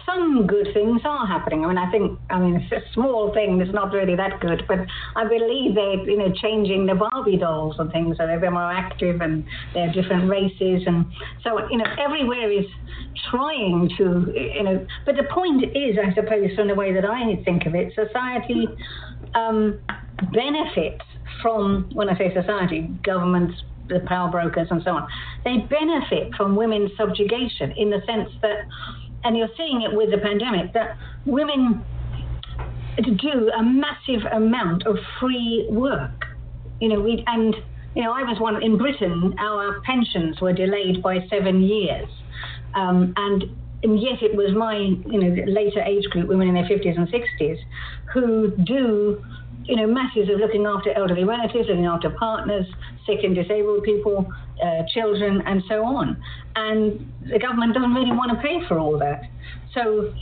some 0.05 0.45
good 0.47 0.67
things 0.73 1.01
are 1.05 1.25
happening. 1.25 1.63
I 1.63 1.67
mean, 1.67 1.77
I 1.77 1.89
think, 1.91 2.19
I 2.29 2.39
mean, 2.39 2.55
it's 2.55 2.71
a 2.71 2.93
small 2.93 3.33
thing 3.33 3.57
that's 3.57 3.73
not 3.73 3.91
really 3.93 4.15
that 4.15 4.39
good, 4.39 4.63
but 4.67 4.79
I 5.15 5.27
believe 5.27 5.75
they're, 5.75 6.09
you 6.09 6.17
know, 6.17 6.31
changing 6.41 6.85
the 6.85 6.95
Barbie 6.95 7.37
dolls 7.37 7.75
and 7.79 7.91
things 7.91 8.17
so 8.17 8.27
they're 8.27 8.51
more 8.51 8.71
active 8.71 9.21
and 9.21 9.45
they're 9.73 9.91
different 9.93 10.29
races. 10.29 10.83
And 10.85 11.05
so, 11.43 11.67
you 11.69 11.77
know, 11.77 11.85
everywhere 11.99 12.51
is 12.51 12.65
trying 13.31 13.89
to, 13.97 14.31
you 14.35 14.63
know, 14.63 14.85
but 15.05 15.15
the 15.15 15.23
point 15.33 15.63
is, 15.63 15.97
I 15.97 16.13
suppose, 16.13 16.53
from 16.55 16.67
the 16.67 16.75
way 16.75 16.93
that 16.93 17.05
I 17.05 17.41
think 17.43 17.65
of 17.65 17.73
it, 17.75 17.93
society 17.95 18.67
um, 19.35 19.79
benefits 20.33 21.03
from, 21.41 21.89
when 21.93 22.09
I 22.09 22.17
say 22.17 22.33
society, 22.33 22.89
governments, 23.03 23.61
the 23.89 24.01
power 24.01 24.29
brokers 24.29 24.67
and 24.69 24.81
so 24.83 24.91
on, 24.91 25.07
they 25.45 25.57
benefit 25.57 26.35
from 26.35 26.55
women's 26.55 26.91
subjugation 26.97 27.71
in 27.77 27.89
the 27.89 28.01
sense 28.05 28.29
that 28.41 28.65
and 29.23 29.35
you're 29.35 29.49
seeing 29.57 29.81
it 29.81 29.93
with 29.93 30.11
the 30.11 30.17
pandemic, 30.17 30.73
that 30.73 30.97
women 31.25 31.83
do 32.97 33.51
a 33.57 33.63
massive 33.63 34.25
amount 34.31 34.85
of 34.85 34.97
free 35.19 35.67
work. 35.69 36.25
You 36.79 36.89
know, 36.89 37.01
we 37.01 37.23
and 37.27 37.55
you 37.95 38.03
know, 38.03 38.11
I 38.11 38.23
was 38.23 38.39
one 38.39 38.61
in 38.61 38.77
Britain. 38.77 39.35
Our 39.39 39.81
pensions 39.81 40.39
were 40.39 40.53
delayed 40.53 41.01
by 41.01 41.27
seven 41.29 41.63
years, 41.63 42.07
um, 42.75 43.13
and 43.17 43.43
and 43.83 43.99
yet 43.99 44.21
it 44.21 44.35
was 44.35 44.53
my 44.55 44.77
you 44.77 45.19
know 45.19 45.51
later 45.51 45.81
age 45.81 46.05
group, 46.05 46.27
women 46.27 46.47
in 46.47 46.53
their 46.53 46.65
50s 46.65 46.97
and 46.97 47.07
60s, 47.07 47.57
who 48.13 48.55
do 48.63 49.23
you 49.67 49.75
know 49.75 49.87
masses 49.87 50.29
of 50.29 50.39
looking 50.39 50.65
after 50.65 50.91
elderly 50.93 51.23
relatives, 51.23 51.67
looking 51.67 51.85
after 51.85 52.09
partners, 52.09 52.65
sick 53.05 53.19
and 53.23 53.35
disabled 53.35 53.83
people, 53.83 54.31
uh, 54.63 54.83
children, 54.93 55.41
and 55.45 55.63
so 55.67 55.83
on. 55.83 56.21
And 56.55 57.11
the 57.29 57.39
government 57.39 57.73
doesn't 57.73 57.93
really 57.93 58.11
want 58.11 58.31
to 58.31 58.41
pay 58.41 58.65
for 58.67 58.79
all 58.79 58.97
that. 58.99 59.23
So, 59.73 60.13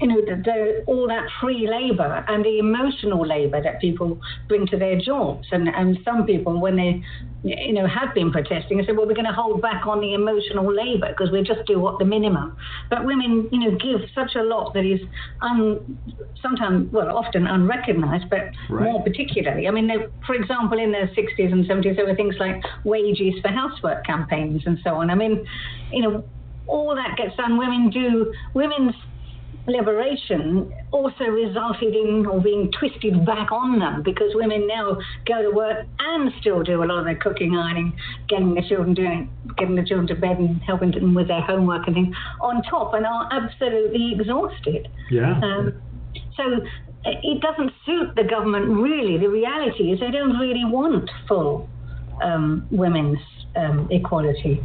you 0.00 0.06
know, 0.06 0.20
the, 0.20 0.42
the, 0.44 0.84
all 0.86 1.08
that 1.08 1.26
free 1.40 1.66
labor 1.68 2.24
and 2.28 2.44
the 2.44 2.58
emotional 2.58 3.26
labor 3.26 3.62
that 3.62 3.80
people 3.80 4.20
bring 4.48 4.66
to 4.66 4.76
their 4.76 5.00
jobs. 5.00 5.46
And, 5.50 5.68
and 5.68 5.98
some 6.04 6.26
people, 6.26 6.60
when 6.60 6.76
they, 6.76 7.02
you 7.42 7.72
know, 7.72 7.86
have 7.86 8.14
been 8.14 8.30
protesting, 8.30 8.78
they 8.78 8.84
say, 8.84 8.92
well, 8.92 9.06
we're 9.06 9.14
going 9.14 9.26
to 9.26 9.32
hold 9.32 9.62
back 9.62 9.86
on 9.86 10.00
the 10.00 10.14
emotional 10.14 10.74
labor 10.74 11.08
because 11.08 11.30
we 11.30 11.42
just 11.42 11.66
do 11.66 11.78
what 11.78 11.98
the 11.98 12.04
minimum. 12.04 12.56
But 12.90 13.04
women, 13.04 13.48
you 13.52 13.58
know, 13.58 13.78
give 13.78 14.08
such 14.14 14.34
a 14.36 14.42
lot 14.42 14.74
that 14.74 14.84
is 14.84 15.00
un, 15.40 15.98
sometimes, 16.42 16.92
well, 16.92 17.16
often 17.16 17.46
unrecognized, 17.46 18.28
but 18.28 18.50
right. 18.68 18.84
more 18.84 19.02
particularly. 19.02 19.66
I 19.66 19.70
mean, 19.70 19.88
they, 19.88 19.96
for 20.26 20.34
example, 20.34 20.78
in 20.78 20.92
the 20.92 21.08
60s 21.16 21.52
and 21.52 21.64
70s, 21.64 21.96
there 21.96 22.06
were 22.06 22.14
things 22.14 22.36
like 22.38 22.62
wages 22.84 23.34
for 23.40 23.48
housework 23.48 24.04
campaigns 24.04 24.62
and 24.66 24.78
so 24.84 24.96
on. 24.96 25.10
I 25.10 25.14
mean, 25.14 25.46
you 25.92 26.02
know, 26.02 26.24
all 26.66 26.94
that 26.94 27.16
gets 27.16 27.36
done. 27.36 27.58
Women 27.58 27.90
do, 27.90 28.32
women's 28.54 28.94
liberation 29.66 30.72
also 30.90 31.24
resulted 31.24 31.94
in 31.94 32.26
or 32.26 32.40
being 32.40 32.70
twisted 32.78 33.24
back 33.26 33.52
on 33.52 33.78
them 33.78 34.02
because 34.02 34.32
women 34.34 34.66
now 34.66 34.96
go 35.26 35.42
to 35.42 35.50
work 35.50 35.86
and 35.98 36.32
still 36.40 36.62
do 36.62 36.82
a 36.82 36.86
lot 36.86 36.98
of 36.98 37.04
their 37.04 37.16
cooking, 37.16 37.56
ironing, 37.56 37.96
getting 38.28 38.54
the 38.54 38.62
children 38.68 38.94
doing, 38.94 39.30
getting 39.56 39.76
the 39.76 39.84
children 39.84 40.06
to 40.08 40.14
bed 40.14 40.38
and 40.38 40.60
helping 40.62 40.90
them 40.92 41.14
with 41.14 41.28
their 41.28 41.42
homework 41.42 41.86
and 41.86 41.94
things 41.94 42.16
on 42.40 42.62
top 42.62 42.94
and 42.94 43.06
are 43.06 43.28
absolutely 43.32 44.14
exhausted. 44.18 44.88
Yeah. 45.10 45.38
Um, 45.42 45.80
so 46.36 46.42
it 47.04 47.40
doesn't 47.40 47.70
suit 47.86 48.14
the 48.16 48.24
government 48.24 48.68
really. 48.68 49.18
The 49.18 49.28
reality 49.28 49.92
is 49.92 50.00
they 50.00 50.10
don't 50.10 50.38
really 50.38 50.64
want 50.64 51.10
full 51.28 51.68
um, 52.22 52.66
women's 52.70 53.18
um, 53.56 53.88
equality. 53.90 54.62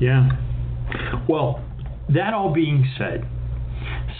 Yeah. 0.00 0.28
Well, 1.28 1.62
that 2.10 2.34
all 2.34 2.52
being 2.52 2.88
said, 2.96 3.26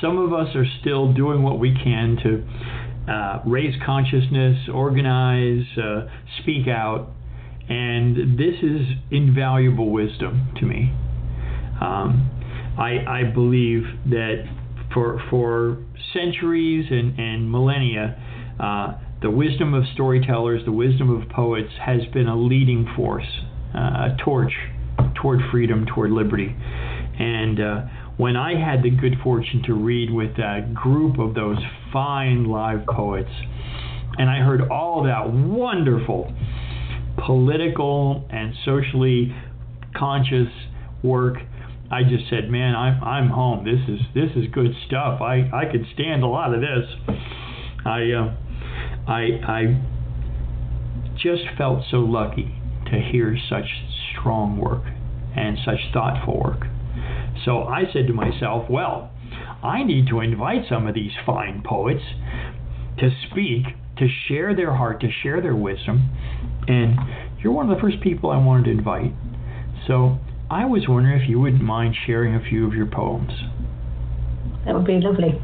some 0.01 0.19
of 0.19 0.33
us 0.33 0.55
are 0.55 0.67
still 0.81 1.13
doing 1.13 1.43
what 1.43 1.59
we 1.59 1.75
can 1.75 2.17
to 2.23 3.11
uh, 3.11 3.41
raise 3.47 3.75
consciousness, 3.85 4.69
organize, 4.73 5.65
uh, 5.79 6.09
speak 6.43 6.67
out, 6.69 7.09
and 7.69 8.39
this 8.39 8.57
is 8.63 8.83
invaluable 9.11 9.91
wisdom 9.91 10.53
to 10.59 10.67
me. 10.67 10.93
Um, 11.81 12.31
I, 12.79 12.99
I, 13.07 13.23
believe 13.33 13.85
that 14.11 14.45
for 14.93 15.21
for 15.31 15.79
centuries 16.13 16.87
and, 16.91 17.19
and 17.19 17.51
millennia, 17.51 18.17
uh, 18.61 18.95
the 19.23 19.31
wisdom 19.31 19.75
of 19.75 19.85
storytellers, 19.95 20.65
the 20.65 20.73
wisdom 20.73 21.11
of 21.11 21.29
poets, 21.29 21.73
has 21.85 22.01
been 22.13 22.29
a 22.29 22.37
leading 22.37 22.89
force, 22.97 23.27
uh, 23.75 23.79
a 23.79 24.17
torch 24.25 24.53
toward 25.21 25.41
freedom, 25.51 25.87
toward 25.87 26.11
liberty, 26.11 26.55
and 27.19 27.61
uh, 27.61 27.83
when 28.17 28.37
I 28.37 28.59
had 28.59 28.83
the 28.83 28.91
good 28.91 29.17
fortune 29.23 29.63
to 29.67 29.75
read 29.75 30.11
with 30.11 30.37
that 30.37 30.75
group 30.75 31.19
of 31.19 31.35
those 31.35 31.59
fine 31.93 32.45
live 32.47 32.87
poets, 32.87 33.31
and 34.19 34.31
I 34.31 34.39
heard 34.39 34.71
all 34.71 35.05
that 35.05 35.31
wonderful 35.31 36.33
political 37.25 38.27
and 38.31 38.55
socially 38.65 39.35
conscious 39.95 40.49
work, 41.03 41.37
I 41.91 42.03
just 42.03 42.29
said, 42.31 42.51
"Man, 42.51 42.75
I'm 42.75 43.03
I'm 43.03 43.29
home. 43.29 43.65
This 43.65 43.81
is 43.89 44.01
this 44.15 44.31
is 44.37 44.51
good 44.53 44.75
stuff. 44.87 45.21
I 45.21 45.51
I 45.53 45.71
could 45.71 45.87
stand 45.95 46.23
a 46.23 46.27
lot 46.27 46.55
of 46.55 46.61
this." 46.61 47.17
I 47.85 48.11
uh, 48.13 48.35
I 49.07 49.21
I 49.47 49.83
just 51.17 51.45
felt 51.57 51.85
so 51.91 51.99
lucky 51.99 52.55
to 52.91 53.01
hear 53.01 53.37
such 53.49 53.67
strong 54.13 54.59
work 54.59 54.85
and 55.37 55.59
such 55.65 55.79
thoughtful 55.93 56.41
work. 56.41 56.67
So 57.47 57.63
I 57.63 57.85
said 57.93 58.09
to 58.09 58.13
myself, 58.13 58.69
well, 58.69 59.11
I 59.63 59.85
need 59.85 60.09
to 60.09 60.21
invite 60.21 60.63
some 60.69 60.87
of 60.89 60.95
these 60.95 61.13
fine 61.25 61.63
poets 61.65 62.03
to 62.99 63.09
speak, 63.31 63.65
to 63.99 64.09
share 64.29 64.55
their 64.55 64.75
heart, 64.75 65.01
to 65.03 65.09
share 65.23 65.41
their 65.41 65.55
wisdom. 65.55 66.11
And 66.67 66.97
you're 67.43 67.53
one 67.53 67.71
of 67.71 67.77
the 67.77 67.81
first 67.81 68.01
people 68.01 68.31
I 68.31 68.37
wanted 68.37 68.65
to 68.65 68.71
invite. 68.73 69.13
So 69.87 70.19
I 70.51 70.65
was 70.65 70.87
wondering 70.89 71.23
if 71.23 71.29
you 71.29 71.39
wouldn't 71.39 71.63
mind 71.63 71.95
sharing 72.05 72.35
a 72.35 72.41
few 72.41 72.67
of 72.67 72.75
your 72.75 72.87
poems. 72.87 73.33
That 74.65 74.75
would 74.75 74.85
be 74.85 75.01
lovely. 75.01 75.41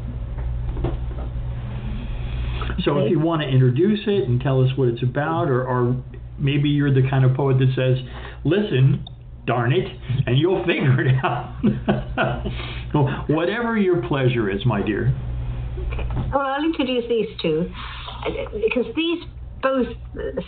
So 2.83 2.99
if 2.99 3.11
you 3.11 3.19
want 3.19 3.43
to 3.43 3.47
introduce 3.47 4.01
it 4.07 4.27
and 4.27 4.41
tell 4.41 4.61
us 4.61 4.71
what 4.75 4.89
it's 4.89 5.03
about, 5.03 5.47
or, 5.47 5.65
or 5.65 6.03
maybe 6.37 6.67
you're 6.67 6.93
the 6.93 7.07
kind 7.09 7.23
of 7.23 7.33
poet 7.33 7.59
that 7.59 7.71
says, 7.75 8.05
listen, 8.43 9.05
darn 9.45 9.73
it, 9.73 9.87
and 10.25 10.37
you'll 10.37 10.65
figure 10.65 11.01
it 11.01 11.15
out. 11.23 11.55
Whatever 13.29 13.77
your 13.77 14.01
pleasure 14.07 14.49
is, 14.49 14.65
my 14.65 14.81
dear. 14.81 15.13
Well, 16.33 16.41
I'll 16.41 16.63
introduce 16.63 17.07
these 17.09 17.27
two 17.41 17.71
because 18.53 18.85
these 18.95 19.23
both 19.61 19.87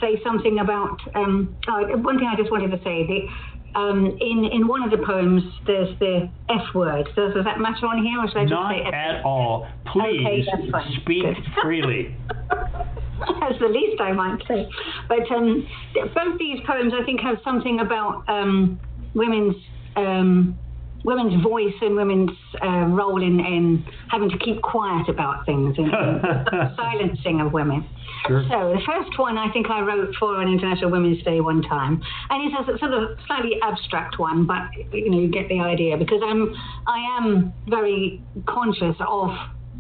say 0.02 0.22
something 0.24 0.60
about. 0.60 1.00
Um, 1.16 1.56
oh, 1.68 1.98
one 1.98 2.18
thing 2.18 2.28
I 2.32 2.36
just 2.36 2.52
wanted 2.52 2.72
to 2.72 2.78
say: 2.84 3.06
the, 3.08 3.80
um, 3.80 4.18
in 4.20 4.46
in 4.52 4.68
one 4.68 4.84
of 4.84 4.92
the 4.92 5.04
poems, 5.06 5.44
there's 5.66 5.98
the 6.00 6.30
F 6.50 6.74
word. 6.74 7.08
Does, 7.16 7.34
does 7.34 7.46
that 7.46 7.60
matter 7.60 7.86
on 7.88 8.04
here, 8.04 8.20
or 8.20 8.28
should 8.28 8.38
I 8.38 8.44
just 8.44 8.52
Not 8.52 8.72
say 8.72 8.82
F? 8.88 8.94
at 8.94 9.26
all. 9.26 9.68
Please 9.92 10.48
okay, 10.54 10.72
speak 11.02 11.26
freely. 11.62 12.16
That's 12.50 13.60
the 13.60 13.68
least 13.68 14.02
I 14.02 14.12
might 14.12 14.42
say. 14.48 14.68
But 15.08 15.32
um, 15.32 15.68
both 16.14 16.38
these 16.38 16.60
poems, 16.68 16.94
I 17.00 17.04
think, 17.06 17.22
have 17.22 17.38
something 17.44 17.80
about 17.80 18.28
um, 18.28 18.80
women's 19.16 19.56
um, 19.96 20.60
women's 21.06 21.42
voice 21.44 21.74
and 21.82 21.96
women's 21.96 22.32
uh, 22.64 22.86
role 22.88 23.22
in, 23.22 23.40
in 23.40 23.86
having 24.10 24.30
to 24.30 24.38
keep 24.40 24.62
quiet 24.62 25.08
about 25.08 25.46
things, 25.46 25.78
in, 25.78 25.86
in 25.86 25.92
silencing 26.76 27.42
of 27.42 27.54
women. 27.54 27.88
Sure. 28.28 28.44
So 28.50 28.74
the 28.74 28.82
first 28.86 29.18
one 29.20 29.38
I 29.38 29.52
think 29.54 29.70
I 29.70 29.82
wrote 29.82 30.16
for 30.20 30.42
an 30.42 30.52
International 30.52 30.90
Women's 30.90 31.22
Day 31.24 31.42
one 31.42 31.62
time, 31.62 32.02
and 32.30 32.52
it's 32.52 32.70
a 32.70 32.78
sort 32.80 32.94
of 32.94 33.18
slightly 33.28 33.60
abstract 33.62 34.18
one, 34.18 34.48
but 34.48 34.64
you 34.92 35.12
know 35.12 35.20
you 35.20 35.28
get 35.30 35.48
the 35.48 35.60
idea 35.60 35.96
because 35.96 36.22
I'm 36.24 36.54
I 36.88 37.18
am 37.18 37.54
very 37.68 38.24
conscious 38.48 38.96
of 39.00 39.30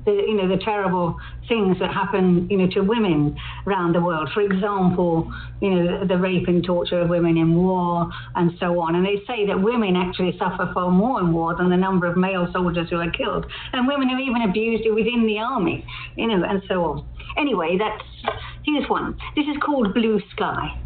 the 0.06 0.12
you 0.12 0.36
know 0.36 0.48
the 0.48 0.62
terrible 0.64 1.18
things 1.48 1.78
that 1.80 1.94
happen 1.94 2.48
you 2.50 2.58
know 2.58 2.68
to 2.68 2.82
women 2.82 3.38
around 3.68 3.94
the 3.94 4.02
world. 4.02 4.30
For 4.34 4.42
example, 4.42 5.32
you 5.62 5.70
know 5.70 6.06
the, 6.06 6.18
rape 6.18 6.48
and 6.48 6.64
torture 6.64 7.02
of 7.02 7.10
women 7.10 7.38
in 7.38 7.56
war 7.56 8.10
and 8.36 8.52
so 8.60 8.80
on. 8.80 8.96
And 8.96 9.06
they 9.06 9.22
say 9.28 9.46
that 9.48 9.62
women 9.62 9.96
actually 9.96 10.38
suffer 10.38 10.72
far 10.74 10.90
more 10.92 11.20
in 11.20 11.34
war 11.34 11.56
than 11.56 11.70
the 11.70 11.78
number 11.78 12.08
of 12.08 12.18
male 12.18 12.48
soldiers 12.54 12.90
who 12.90 12.98
are 12.98 13.12
killed, 13.12 13.46
and 13.74 13.88
women 13.88 14.10
are 14.10 14.20
even 14.20 14.44
abused 14.44 14.84
within 14.94 15.26
the 15.28 15.40
army, 15.40 15.86
you 16.16 16.28
know, 16.28 16.44
and 16.44 16.62
so 16.68 16.84
on. 16.86 17.08
Anyway, 17.38 17.78
that's 17.78 18.36
here's 18.64 18.90
one. 18.90 19.18
This 19.36 19.46
is 19.46 19.58
called 19.64 19.94
Blue 19.94 20.22
Sky. 20.32 20.80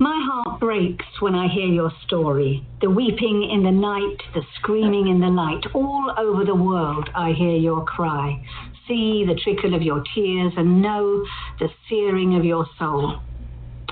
My 0.00 0.14
heart 0.30 0.60
breaks 0.60 1.06
when 1.18 1.34
I 1.34 1.48
hear 1.48 1.66
your 1.66 1.90
story. 2.06 2.64
The 2.80 2.88
weeping 2.88 3.50
in 3.50 3.64
the 3.64 3.72
night, 3.72 4.18
the 4.32 4.42
screaming 4.54 5.08
in 5.08 5.18
the 5.18 5.26
light. 5.26 5.64
All 5.74 6.14
over 6.16 6.44
the 6.44 6.54
world 6.54 7.10
I 7.16 7.32
hear 7.32 7.56
your 7.56 7.84
cry. 7.84 8.40
See 8.86 9.24
the 9.26 9.34
trickle 9.34 9.74
of 9.74 9.82
your 9.82 10.04
tears 10.14 10.52
and 10.56 10.80
know 10.80 11.26
the 11.58 11.68
searing 11.88 12.36
of 12.36 12.44
your 12.44 12.64
soul. 12.78 13.18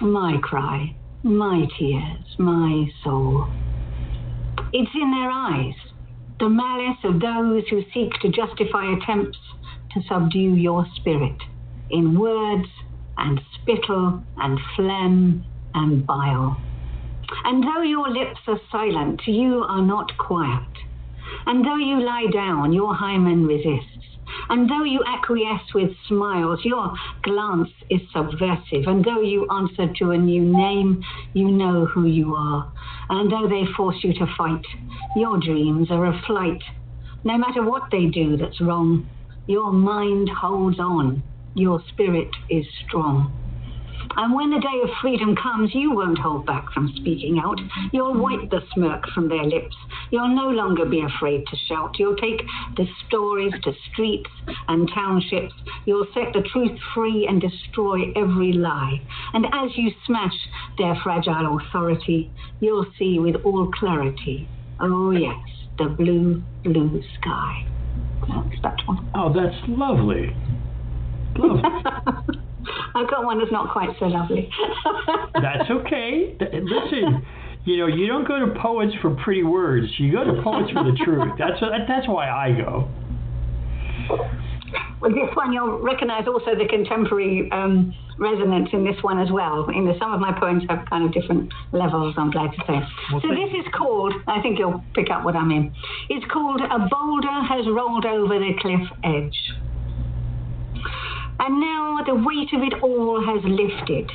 My 0.00 0.38
cry, 0.40 0.94
my 1.24 1.66
tears, 1.76 2.36
my 2.38 2.86
soul. 3.02 3.48
It's 4.72 4.94
in 4.94 5.10
their 5.10 5.30
eyes, 5.30 5.74
the 6.38 6.48
malice 6.48 6.98
of 7.02 7.20
those 7.20 7.64
who 7.68 7.82
seek 7.92 8.12
to 8.20 8.28
justify 8.28 8.94
attempts 8.96 9.38
to 9.94 10.02
subdue 10.08 10.54
your 10.54 10.86
spirit 10.94 11.42
in 11.90 12.16
words 12.16 12.68
and 13.18 13.40
spittle 13.60 14.22
and 14.36 14.60
phlegm 14.76 15.44
and 15.76 16.06
bile. 16.06 16.60
And 17.44 17.62
though 17.62 17.82
your 17.82 18.08
lips 18.08 18.40
are 18.46 18.60
silent, 18.72 19.20
you 19.26 19.64
are 19.68 19.82
not 19.82 20.16
quiet. 20.18 20.68
And 21.46 21.64
though 21.64 21.76
you 21.76 22.00
lie 22.04 22.26
down, 22.32 22.72
your 22.72 22.94
hymen 22.94 23.46
resists. 23.46 23.92
And 24.48 24.68
though 24.68 24.84
you 24.84 25.02
acquiesce 25.06 25.74
with 25.74 25.90
smiles, 26.08 26.60
your 26.64 26.92
glance 27.22 27.70
is 27.90 28.00
subversive. 28.12 28.86
And 28.86 29.04
though 29.04 29.20
you 29.20 29.48
answer 29.50 29.92
to 29.98 30.10
a 30.10 30.18
new 30.18 30.42
name, 30.42 31.04
you 31.32 31.50
know 31.50 31.86
who 31.86 32.06
you 32.06 32.34
are. 32.34 32.72
And 33.08 33.30
though 33.30 33.48
they 33.48 33.64
force 33.76 33.96
you 34.02 34.12
to 34.14 34.26
fight, 34.36 34.64
your 35.14 35.38
dreams 35.38 35.88
are 35.90 36.06
a 36.06 36.22
flight. 36.26 36.62
No 37.24 37.38
matter 37.38 37.62
what 37.62 37.84
they 37.90 38.06
do 38.06 38.36
that's 38.36 38.60
wrong, 38.60 39.08
your 39.46 39.72
mind 39.72 40.28
holds 40.28 40.78
on. 40.78 41.22
Your 41.54 41.80
spirit 41.88 42.30
is 42.50 42.66
strong. 42.86 43.45
And 44.16 44.34
when 44.34 44.50
the 44.50 44.60
day 44.60 44.80
of 44.82 44.90
freedom 45.00 45.36
comes, 45.36 45.74
you 45.74 45.92
won't 45.92 46.18
hold 46.18 46.46
back 46.46 46.72
from 46.72 46.92
speaking 46.96 47.38
out. 47.42 47.58
You'll 47.92 48.14
wipe 48.14 48.50
the 48.50 48.60
smirk 48.72 49.04
from 49.14 49.28
their 49.28 49.44
lips. 49.44 49.76
You'll 50.10 50.34
no 50.34 50.48
longer 50.48 50.86
be 50.86 51.02
afraid 51.02 51.44
to 51.46 51.56
shout. 51.68 51.98
You'll 51.98 52.16
take 52.16 52.42
the 52.76 52.86
stories 53.06 53.52
to 53.64 53.72
streets 53.92 54.30
and 54.68 54.90
townships. 54.94 55.52
You'll 55.84 56.06
set 56.14 56.32
the 56.32 56.48
truth 56.52 56.78
free 56.94 57.26
and 57.28 57.40
destroy 57.40 58.12
every 58.16 58.52
lie. 58.52 59.00
And 59.34 59.46
as 59.52 59.76
you 59.76 59.90
smash 60.06 60.36
their 60.78 60.96
fragile 61.02 61.58
authority, 61.58 62.30
you'll 62.60 62.86
see 62.98 63.18
with 63.18 63.36
all 63.44 63.70
clarity, 63.72 64.48
oh 64.80 65.10
yes, 65.10 65.38
the 65.78 65.86
blue, 65.86 66.42
blue 66.64 67.02
sky. 67.20 67.66
That's 68.20 68.62
that 68.62 68.78
one. 68.86 69.10
Oh, 69.14 69.32
that's 69.32 69.56
lovely. 69.68 70.34
Lovely. 71.36 72.42
I've 72.94 73.08
got 73.08 73.24
one 73.24 73.38
that's 73.38 73.52
not 73.52 73.72
quite 73.72 73.90
so 73.98 74.06
lovely. 74.06 74.50
That's 75.34 75.70
okay. 75.70 76.36
Listen, 76.40 77.24
you 77.64 77.76
know, 77.78 77.86
you 77.86 78.06
don't 78.06 78.26
go 78.26 78.38
to 78.38 78.58
poets 78.60 78.92
for 79.02 79.14
pretty 79.16 79.42
words. 79.42 79.86
You 79.98 80.12
go 80.12 80.24
to 80.24 80.42
poets 80.42 80.72
for 80.72 80.84
the 80.84 80.96
truth. 81.04 81.34
That's 81.38 81.60
that's 81.88 82.08
why 82.08 82.30
I 82.30 82.52
go. 82.52 82.88
Well, 85.00 85.10
this 85.10 85.34
one 85.34 85.52
you'll 85.52 85.78
recognise 85.78 86.26
also 86.26 86.54
the 86.54 86.66
contemporary 86.68 87.50
um, 87.52 87.94
resonance 88.18 88.68
in 88.72 88.84
this 88.84 88.96
one 89.02 89.18
as 89.18 89.30
well. 89.30 89.68
In 89.68 89.84
the, 89.84 89.94
some 89.98 90.12
of 90.12 90.20
my 90.20 90.32
poems 90.38 90.64
have 90.68 90.86
kind 90.88 91.04
of 91.04 91.12
different 91.12 91.52
levels. 91.72 92.14
I'm 92.16 92.30
glad 92.30 92.52
to 92.52 92.58
say. 92.66 92.80
Well, 93.12 93.20
so 93.20 93.28
this 93.28 93.52
is 93.52 93.66
called. 93.76 94.14
I 94.26 94.40
think 94.42 94.58
you'll 94.58 94.82
pick 94.94 95.10
up 95.10 95.24
what 95.24 95.36
I 95.36 95.44
mean. 95.44 95.74
It's 96.08 96.24
called 96.32 96.60
"A 96.60 96.88
Boulder 96.88 97.40
Has 97.48 97.66
Rolled 97.66 98.06
Over 98.06 98.38
the 98.38 98.52
Cliff 98.60 98.88
Edge." 99.04 99.36
And 101.38 101.60
now 101.60 101.98
the 102.06 102.14
weight 102.14 102.52
of 102.52 102.62
it 102.62 102.82
all 102.82 103.22
has 103.24 103.44
lifted. 103.44 104.10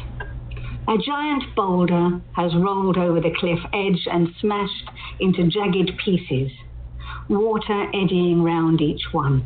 A 0.87 0.97
giant 0.97 1.43
boulder 1.55 2.21
has 2.35 2.55
rolled 2.55 2.97
over 2.97 3.21
the 3.21 3.33
cliff 3.39 3.59
edge 3.73 4.07
and 4.11 4.29
smashed 4.39 4.89
into 5.19 5.47
jagged 5.47 5.91
pieces, 6.03 6.51
water 7.29 7.85
eddying 7.93 8.43
round 8.43 8.81
each 8.81 9.03
one. 9.11 9.45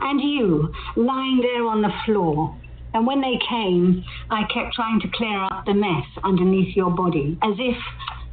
And 0.00 0.20
you, 0.20 0.72
lying 0.96 1.40
there 1.40 1.66
on 1.66 1.82
the 1.82 1.92
floor, 2.04 2.56
and 2.94 3.06
when 3.06 3.20
they 3.20 3.38
came, 3.48 4.04
I 4.30 4.44
kept 4.52 4.74
trying 4.74 5.00
to 5.00 5.08
clear 5.12 5.42
up 5.42 5.64
the 5.66 5.74
mess 5.74 6.04
underneath 6.22 6.76
your 6.76 6.90
body, 6.90 7.38
as 7.42 7.54
if 7.58 7.76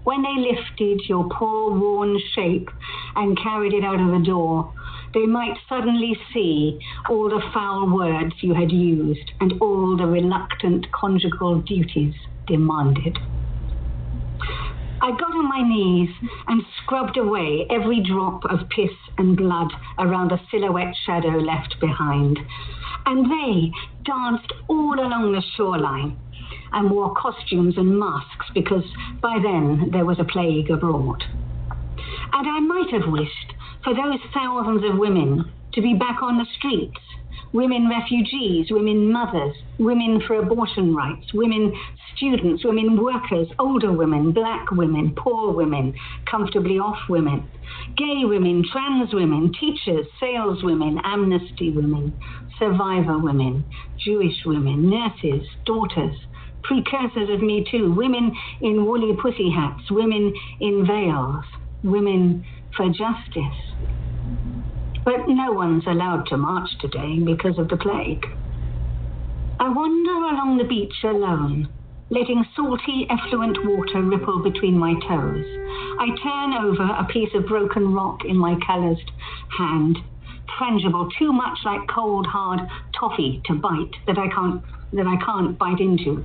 when 0.03 0.21
they 0.21 0.35
lifted 0.37 1.01
your 1.09 1.27
poor 1.29 1.77
worn 1.77 2.19
shape 2.35 2.69
and 3.15 3.39
carried 3.41 3.73
it 3.73 3.83
out 3.83 3.99
of 3.99 4.11
the 4.11 4.25
door, 4.25 4.73
they 5.15 5.25
might 5.25 5.57
suddenly 5.69 6.15
see 6.33 6.77
all 7.09 7.29
the 7.29 7.41
foul 7.53 7.89
words 7.89 8.33
you 8.41 8.53
had 8.53 8.71
used 8.71 9.31
and 9.39 9.53
all 9.61 9.95
the 9.97 10.05
reluctant 10.05 10.85
conjugal 10.91 11.61
duties 11.61 12.13
demanded. 12.45 13.17
I 15.01 15.11
got 15.11 15.33
on 15.33 15.47
my 15.47 15.61
knees 15.61 16.09
and 16.47 16.63
scrubbed 16.81 17.17
away 17.17 17.65
every 17.69 18.01
drop 18.01 18.43
of 18.45 18.67
piss 18.69 18.91
and 19.17 19.37
blood 19.37 19.71
around 19.99 20.31
the 20.31 20.39
silhouette 20.51 20.95
shadow 21.05 21.37
left 21.37 21.79
behind. 21.79 22.37
And 23.05 23.31
they 23.31 23.71
danced 24.03 24.51
all 24.67 24.99
along 24.99 25.31
the 25.31 25.43
shoreline 25.55 26.17
and 26.73 26.91
wore 26.91 27.13
costumes 27.13 27.75
and 27.77 27.97
masks 27.97 28.47
because 28.53 28.83
by 29.21 29.39
then 29.41 29.91
there 29.91 30.05
was 30.05 30.19
a 30.19 30.25
plague 30.25 30.69
abroad. 30.69 31.23
And 32.35 32.49
I 32.49 32.59
might 32.59 32.91
have 32.91 33.09
wished 33.13 33.53
for 33.81 33.95
those 33.95 34.19
thousands 34.33 34.83
of 34.83 34.97
women 34.99 35.53
to 35.73 35.81
be 35.81 35.93
back 35.93 36.21
on 36.21 36.37
the 36.37 36.45
streets. 36.57 36.99
Women 37.53 37.89
refugees, 37.89 38.67
women 38.69 39.09
mothers, 39.09 39.55
women 39.79 40.21
for 40.27 40.35
abortion 40.35 40.93
rights, 40.93 41.27
women 41.33 41.71
students, 42.13 42.65
women 42.65 43.01
workers, 43.01 43.47
older 43.57 43.93
women, 43.93 44.33
black 44.33 44.69
women, 44.71 45.15
poor 45.17 45.53
women, 45.53 45.93
comfortably 46.29 46.77
off 46.77 46.97
women, 47.07 47.49
gay 47.97 48.23
women, 48.23 48.65
trans 48.69 49.13
women, 49.13 49.53
teachers, 49.57 50.05
saleswomen, 50.19 50.99
amnesty 51.05 51.71
women, 51.71 52.17
survivor 52.59 53.17
women, 53.17 53.65
Jewish 54.05 54.35
women, 54.45 54.89
nurses, 54.89 55.47
daughters, 55.65 56.17
precursors 56.63 57.29
of 57.29 57.41
Me 57.41 57.65
Too, 57.71 57.93
women 57.93 58.35
in 58.59 58.85
woolly 58.85 59.15
pussy 59.21 59.49
hats, 59.49 59.83
women 59.89 60.33
in 60.59 60.85
veils, 60.85 61.45
women 61.85 62.45
for 62.75 62.87
justice. 62.89 63.61
But 65.05 65.27
no 65.27 65.51
one's 65.53 65.85
allowed 65.85 66.25
to 66.27 66.37
march 66.37 66.69
today 66.81 67.19
because 67.19 67.59
of 67.59 67.69
the 67.69 67.77
plague. 67.77 68.25
I 69.59 69.69
wander 69.69 70.35
along 70.35 70.57
the 70.57 70.65
beach 70.65 70.95
alone, 71.03 71.69
letting 72.09 72.43
salty, 72.55 73.07
effluent 73.09 73.57
water 73.65 74.01
ripple 74.01 74.43
between 74.43 74.77
my 74.77 74.93
toes. 75.07 75.45
I 75.99 76.09
turn 76.21 76.53
over 76.53 76.83
a 76.83 77.05
piece 77.05 77.33
of 77.35 77.47
broken 77.47 77.93
rock 77.93 78.25
in 78.25 78.35
my 78.35 78.55
calloused 78.65 79.11
hand, 79.57 79.97
frangible, 80.59 81.09
too 81.17 81.31
much 81.31 81.59
like 81.63 81.87
cold, 81.87 82.25
hard 82.25 82.61
toffee 82.99 83.41
to 83.45 83.53
bite 83.55 83.95
that 84.07 84.17
I 84.17 84.27
can't 84.27 84.61
that 84.93 85.07
I 85.07 85.17
can't 85.23 85.57
bite 85.57 85.79
into. 85.79 86.23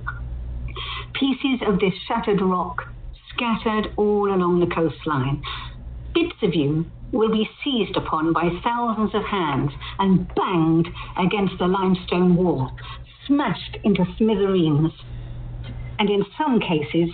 Pieces 1.15 1.61
of 1.67 1.81
this 1.81 1.95
shattered 2.07 2.41
rock 2.41 2.90
scattered 3.41 3.93
all 3.97 4.33
along 4.35 4.61
the 4.61 4.75
coastline. 4.75 5.43
Bits 6.15 6.37
of 6.43 6.55
you 6.55 6.85
will 7.13 7.31
be 7.31 7.49
seized 7.65 7.97
upon 7.97 8.33
by 8.33 8.51
thousands 8.63 9.15
of 9.15 9.25
hands 9.25 9.71
and 9.99 10.29
banged 10.35 10.89
against 11.19 11.55
the 11.59 11.67
limestone 11.67 12.37
wall, 12.37 12.71
smashed 13.27 13.79
into 13.83 14.05
smithereens. 14.19 14.93
And 15.99 16.11
in 16.11 16.25
some 16.37 16.61
cases, 16.61 17.11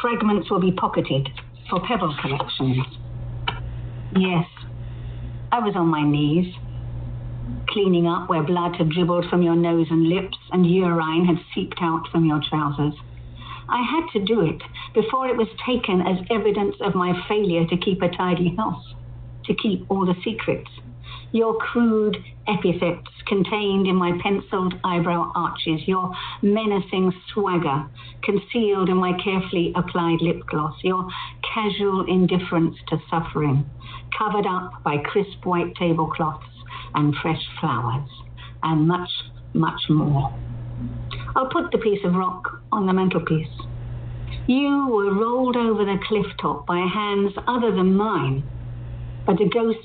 fragments 0.00 0.50
will 0.50 0.60
be 0.60 0.72
pocketed 0.72 1.28
for 1.68 1.80
pebble 1.86 2.14
collections. 2.20 2.84
Yes, 4.16 4.46
I 5.52 5.60
was 5.60 5.74
on 5.76 5.86
my 5.86 6.02
knees, 6.02 6.52
cleaning 7.68 8.06
up 8.08 8.28
where 8.28 8.42
blood 8.42 8.76
had 8.76 8.90
dribbled 8.90 9.26
from 9.30 9.42
your 9.42 9.56
nose 9.56 9.86
and 9.90 10.08
lips 10.08 10.38
and 10.50 10.66
urine 10.66 11.26
had 11.26 11.36
seeped 11.54 11.78
out 11.80 12.08
from 12.10 12.26
your 12.26 12.40
trousers. 12.48 12.94
I 13.70 13.82
had 13.82 14.06
to 14.14 14.24
do 14.24 14.40
it 14.40 14.60
before 14.94 15.28
it 15.28 15.36
was 15.36 15.48
taken 15.64 16.00
as 16.00 16.26
evidence 16.28 16.74
of 16.80 16.94
my 16.94 17.12
failure 17.28 17.66
to 17.66 17.76
keep 17.76 18.02
a 18.02 18.08
tidy 18.08 18.54
house, 18.56 18.84
to 19.46 19.54
keep 19.54 19.86
all 19.88 20.04
the 20.04 20.20
secrets. 20.24 20.68
Your 21.32 21.54
crude 21.54 22.16
epithets 22.48 23.06
contained 23.28 23.86
in 23.86 23.94
my 23.94 24.18
penciled 24.20 24.74
eyebrow 24.82 25.30
arches, 25.36 25.86
your 25.86 26.10
menacing 26.42 27.12
swagger 27.32 27.88
concealed 28.24 28.88
in 28.88 28.96
my 28.96 29.12
carefully 29.22 29.72
applied 29.76 30.20
lip 30.20 30.40
gloss, 30.48 30.74
your 30.82 31.06
casual 31.54 32.04
indifference 32.08 32.76
to 32.88 32.98
suffering, 33.08 33.64
covered 34.18 34.46
up 34.46 34.82
by 34.82 34.98
crisp 34.98 35.44
white 35.44 35.72
tablecloths 35.76 36.44
and 36.94 37.14
fresh 37.22 37.42
flowers, 37.60 38.08
and 38.64 38.88
much, 38.88 39.10
much 39.54 39.82
more. 39.88 40.34
I'll 41.36 41.48
put 41.48 41.70
the 41.70 41.78
piece 41.78 42.00
of 42.04 42.14
rock 42.14 42.60
on 42.72 42.86
the 42.86 42.92
mantelpiece. 42.92 43.48
You 44.46 44.88
were 44.88 45.14
rolled 45.14 45.56
over 45.56 45.84
the 45.84 45.98
cliff 46.08 46.26
top 46.40 46.66
by 46.66 46.78
hands 46.78 47.32
other 47.46 47.70
than 47.70 47.94
mine, 47.94 48.42
but 49.26 49.36
the 49.38 49.48
ghosts 49.48 49.84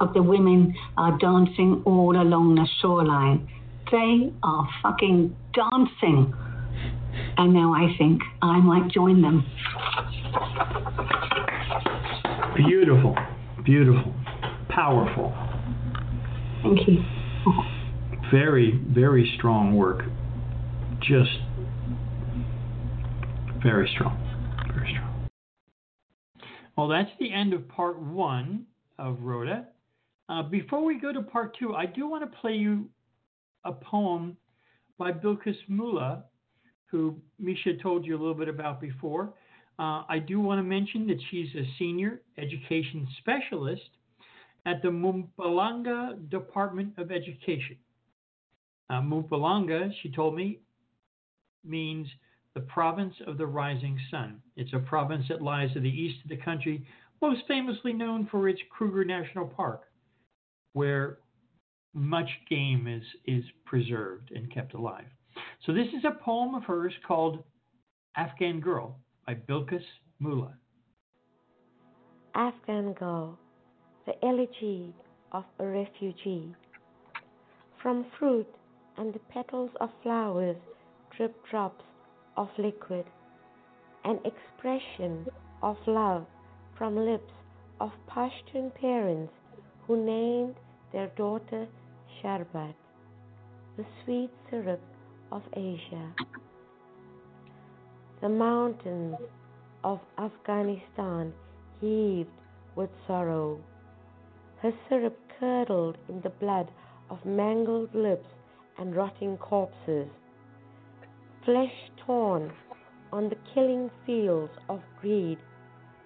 of 0.00 0.14
the 0.14 0.22
women 0.22 0.74
are 0.96 1.16
dancing 1.18 1.82
all 1.84 2.16
along 2.16 2.54
the 2.54 2.66
shoreline. 2.80 3.48
They 3.90 4.32
are 4.42 4.68
fucking 4.82 5.36
dancing. 5.54 6.34
And 7.38 7.52
now 7.52 7.74
I 7.74 7.94
think 7.98 8.22
I 8.42 8.58
might 8.58 8.90
join 8.90 9.22
them. 9.22 9.44
Beautiful, 12.56 13.16
beautiful, 13.64 14.14
powerful. 14.68 15.34
Thank 16.62 16.88
you. 16.88 17.04
Very, 18.30 18.80
very 18.88 19.32
strong 19.36 19.76
work. 19.76 20.04
Just 21.08 21.30
very 23.62 23.88
strong. 23.94 24.18
Very 24.74 24.90
strong. 24.92 25.28
Well, 26.76 26.88
that's 26.88 27.10
the 27.20 27.32
end 27.32 27.52
of 27.52 27.68
part 27.68 28.00
one 28.00 28.66
of 28.98 29.18
Rhoda. 29.20 29.68
Uh, 30.28 30.42
before 30.42 30.84
we 30.84 30.98
go 30.98 31.12
to 31.12 31.22
part 31.22 31.56
two, 31.58 31.74
I 31.74 31.86
do 31.86 32.08
want 32.08 32.28
to 32.28 32.38
play 32.38 32.54
you 32.54 32.88
a 33.64 33.72
poem 33.72 34.36
by 34.98 35.12
Bilkis 35.12 35.56
Moola, 35.70 36.24
who 36.86 37.16
Misha 37.38 37.76
told 37.80 38.04
you 38.04 38.16
a 38.16 38.18
little 38.18 38.34
bit 38.34 38.48
about 38.48 38.80
before. 38.80 39.32
Uh, 39.78 40.02
I 40.08 40.18
do 40.18 40.40
want 40.40 40.58
to 40.58 40.64
mention 40.64 41.06
that 41.06 41.18
she's 41.30 41.48
a 41.54 41.64
senior 41.78 42.22
education 42.36 43.06
specialist 43.18 43.90
at 44.64 44.82
the 44.82 44.88
Mpumalanga 44.88 46.28
Department 46.30 46.94
of 46.98 47.12
Education. 47.12 47.76
Uh, 48.90 49.00
Mpumalanga, 49.00 49.92
she 50.02 50.10
told 50.10 50.34
me, 50.34 50.60
means 51.66 52.08
the 52.54 52.60
province 52.60 53.14
of 53.26 53.38
the 53.38 53.46
rising 53.46 53.98
sun. 54.10 54.40
It's 54.56 54.72
a 54.72 54.78
province 54.78 55.26
that 55.28 55.42
lies 55.42 55.72
to 55.74 55.80
the 55.80 55.88
east 55.88 56.22
of 56.24 56.30
the 56.30 56.36
country, 56.38 56.86
most 57.20 57.42
famously 57.46 57.92
known 57.92 58.26
for 58.30 58.48
its 58.48 58.60
Kruger 58.70 59.04
National 59.04 59.46
Park, 59.46 59.82
where 60.72 61.18
much 61.92 62.28
game 62.48 62.86
is, 62.86 63.02
is 63.26 63.44
preserved 63.64 64.30
and 64.32 64.52
kept 64.52 64.74
alive. 64.74 65.06
So 65.66 65.72
this 65.72 65.88
is 65.88 66.04
a 66.04 66.22
poem 66.22 66.54
of 66.54 66.64
hers 66.64 66.94
called 67.06 67.42
Afghan 68.16 68.60
Girl 68.60 68.98
by 69.26 69.34
Bilkis 69.34 69.82
Moola. 70.22 70.54
Afghan 72.34 72.92
Girl, 72.92 73.38
the 74.06 74.12
elegy 74.24 74.94
of 75.32 75.44
a 75.58 75.66
refugee. 75.66 76.54
From 77.82 78.06
fruit 78.18 78.48
and 78.96 79.12
the 79.12 79.18
petals 79.30 79.70
of 79.80 79.90
flowers 80.02 80.56
drip 81.16 81.34
drops 81.50 81.84
of 82.36 82.48
liquid, 82.58 83.04
an 84.04 84.18
expression 84.24 85.26
of 85.62 85.76
love 85.86 86.26
from 86.76 86.96
lips 86.96 87.32
of 87.80 87.90
Pashtun 88.06 88.74
parents 88.74 89.32
who 89.86 90.04
named 90.04 90.56
their 90.92 91.08
daughter 91.16 91.66
Sharbat, 92.20 92.74
the 93.76 93.84
sweet 94.04 94.30
syrup 94.50 94.80
of 95.32 95.42
Asia. 95.54 96.14
The 98.20 98.28
mountains 98.28 99.16
of 99.84 100.00
Afghanistan 100.18 101.32
heaved 101.80 102.30
with 102.74 102.90
sorrow. 103.06 103.58
Her 104.60 104.72
syrup 104.88 105.18
curdled 105.38 105.96
in 106.08 106.20
the 106.20 106.30
blood 106.30 106.70
of 107.08 107.24
mangled 107.24 107.94
lips 107.94 108.28
and 108.78 108.94
rotting 108.94 109.36
corpses. 109.38 110.08
Flesh 111.46 111.92
torn 112.04 112.52
on 113.12 113.28
the 113.28 113.36
killing 113.54 113.88
fields 114.04 114.52
of 114.68 114.80
greed 115.00 115.38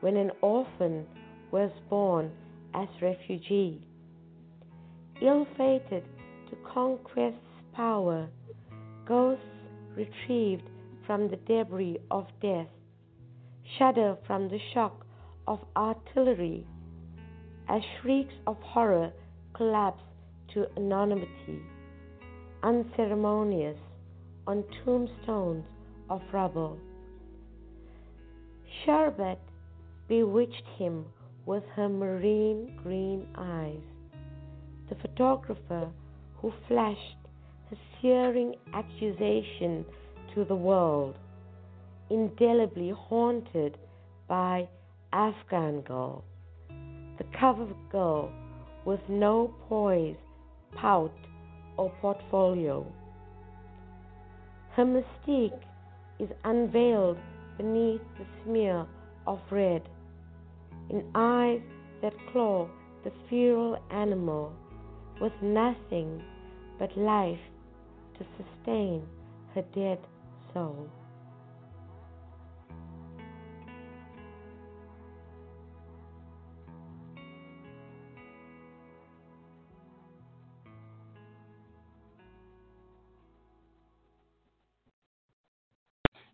when 0.01 0.19
an 0.19 0.31
orphan 0.43 1.07
was 1.51 1.71
born 1.89 2.31
as 2.75 2.89
refugee. 3.01 3.81
Ill 5.23 5.47
fated 5.57 6.05
to 6.51 6.57
conquest's 6.71 7.39
power, 7.75 8.29
ghosts 9.07 9.43
retrieved 9.97 10.69
from 11.07 11.31
the 11.31 11.39
debris 11.49 11.97
of 12.11 12.27
death, 12.43 12.69
shudder 13.79 14.19
from 14.27 14.47
the 14.51 14.61
shock 14.75 15.07
of 15.49 15.59
artillery 15.75 16.67
as 17.67 17.81
shrieks 18.03 18.35
of 18.47 18.59
horror 18.61 19.11
collapse 19.55 20.03
to 20.53 20.67
anonymity, 20.77 21.63
unceremonious 22.63 23.79
on 24.47 24.65
tombstones 24.85 25.65
of 26.09 26.21
rubble. 26.33 26.79
Sharbat 28.85 29.39
bewitched 30.09 30.67
him 30.77 31.05
with 31.47 31.65
her 31.75 31.89
marine 31.89 32.79
green 32.83 33.27
eyes. 33.37 33.81
The 34.89 34.97
photographer 34.97 35.89
who 36.39 36.53
flashed 36.67 37.17
her 37.71 37.77
searing 38.01 38.57
accusation 38.75 39.85
to 40.35 40.45
the 40.45 40.55
world, 40.55 41.17
indelibly 42.11 42.91
haunted 42.91 43.79
by 44.29 44.69
Afghan 45.13 45.81
girl, 45.83 46.25
the 47.19 47.25
cover 47.39 47.67
girl 47.91 48.33
with 48.85 49.01
no 49.09 49.55
poise, 49.69 50.17
pout, 50.75 51.13
or 51.77 51.93
portfolio. 52.01 52.87
Her 54.77 54.85
mystique 54.85 55.63
is 56.19 56.29
unveiled 56.45 57.19
beneath 57.57 58.03
the 58.19 58.27
smear 58.45 58.87
of 59.27 59.41
red, 59.51 59.83
in 60.89 61.05
eyes 61.15 61.63
that 62.03 62.15
claw 62.33 62.69
the 63.05 63.13
feral 63.29 63.79
animal 63.91 64.53
with 65.21 65.33
nothing 65.43 66.23
but 66.79 66.97
life 66.97 67.41
to 68.19 68.25
sustain 68.37 69.07
her 69.55 69.63
dead 69.75 69.99
soul. 70.55 70.89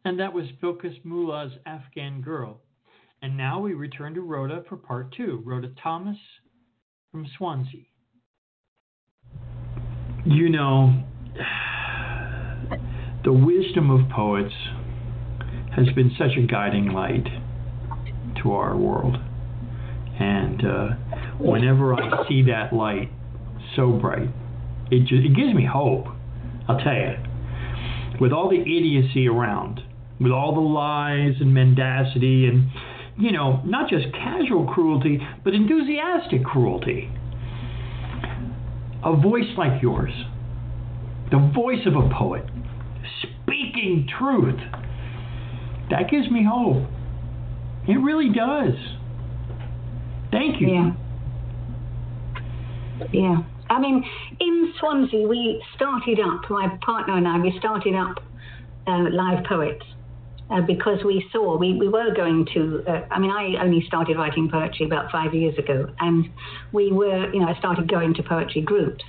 And 0.06 0.20
that 0.20 0.32
was 0.32 0.46
Bilkis 0.62 1.04
Moola's 1.04 1.52
Afghan 1.66 2.20
Girl. 2.20 2.60
And 3.22 3.36
now 3.36 3.58
we 3.58 3.74
return 3.74 4.14
to 4.14 4.20
Rhoda 4.20 4.62
for 4.68 4.76
part 4.76 5.12
two. 5.16 5.42
Rhoda 5.44 5.72
Thomas 5.82 6.16
from 7.10 7.26
Swansea. 7.36 7.80
You 10.24 10.48
know, 10.48 11.02
the 13.24 13.32
wisdom 13.32 13.90
of 13.90 14.08
poets 14.10 14.54
has 15.74 15.88
been 15.96 16.12
such 16.16 16.36
a 16.38 16.46
guiding 16.46 16.92
light 16.92 17.26
to 18.44 18.52
our 18.52 18.76
world. 18.76 19.16
And 20.20 20.64
uh, 20.64 20.88
whenever 21.40 21.94
I 21.94 22.28
see 22.28 22.42
that 22.42 22.72
light 22.72 23.10
so 23.74 23.90
bright, 23.90 24.28
it, 24.92 25.00
just, 25.00 25.24
it 25.24 25.34
gives 25.34 25.52
me 25.52 25.66
hope. 25.66 26.06
I'll 26.68 26.78
tell 26.78 26.94
you. 26.94 27.14
With 28.20 28.30
all 28.30 28.48
the 28.48 28.60
idiocy 28.60 29.26
around, 29.26 29.80
with 30.20 30.32
all 30.32 30.54
the 30.54 30.60
lies 30.60 31.34
and 31.40 31.52
mendacity 31.52 32.46
and, 32.46 32.70
you 33.18 33.32
know, 33.32 33.60
not 33.64 33.88
just 33.88 34.06
casual 34.12 34.66
cruelty, 34.66 35.20
but 35.44 35.54
enthusiastic 35.54 36.44
cruelty. 36.44 37.10
A 39.04 39.14
voice 39.14 39.56
like 39.56 39.82
yours, 39.82 40.12
the 41.30 41.38
voice 41.54 41.86
of 41.86 41.94
a 41.94 42.08
poet, 42.08 42.44
speaking 43.22 44.08
truth, 44.18 44.58
that 45.90 46.10
gives 46.10 46.30
me 46.30 46.44
hope. 46.48 46.88
It 47.86 48.00
really 48.00 48.30
does. 48.30 48.74
Thank 50.32 50.60
you. 50.60 50.68
Yeah. 50.68 50.90
Yeah. 53.12 53.36
I 53.68 53.80
mean, 53.80 54.04
in 54.40 54.72
Swansea, 54.80 55.26
we 55.28 55.62
started 55.74 56.18
up, 56.20 56.50
my 56.50 56.78
partner 56.84 57.16
and 57.16 57.28
I, 57.28 57.38
we 57.38 57.54
started 57.58 57.94
up 57.94 58.22
uh, 58.86 59.10
Live 59.10 59.44
Poets 59.44 59.84
uh, 60.50 60.60
because 60.60 61.02
we 61.04 61.26
saw 61.32 61.56
we, 61.56 61.74
we 61.74 61.88
were 61.88 62.14
going 62.14 62.46
to. 62.54 62.84
Uh, 62.86 63.06
I 63.10 63.18
mean, 63.18 63.30
I 63.30 63.56
only 63.62 63.84
started 63.86 64.16
writing 64.16 64.48
poetry 64.48 64.86
about 64.86 65.10
five 65.10 65.34
years 65.34 65.58
ago, 65.58 65.92
and 66.00 66.28
we 66.72 66.92
were, 66.92 67.32
you 67.32 67.40
know, 67.40 67.48
I 67.48 67.58
started 67.58 67.88
going 67.88 68.14
to 68.14 68.22
poetry 68.22 68.60
groups, 68.60 69.04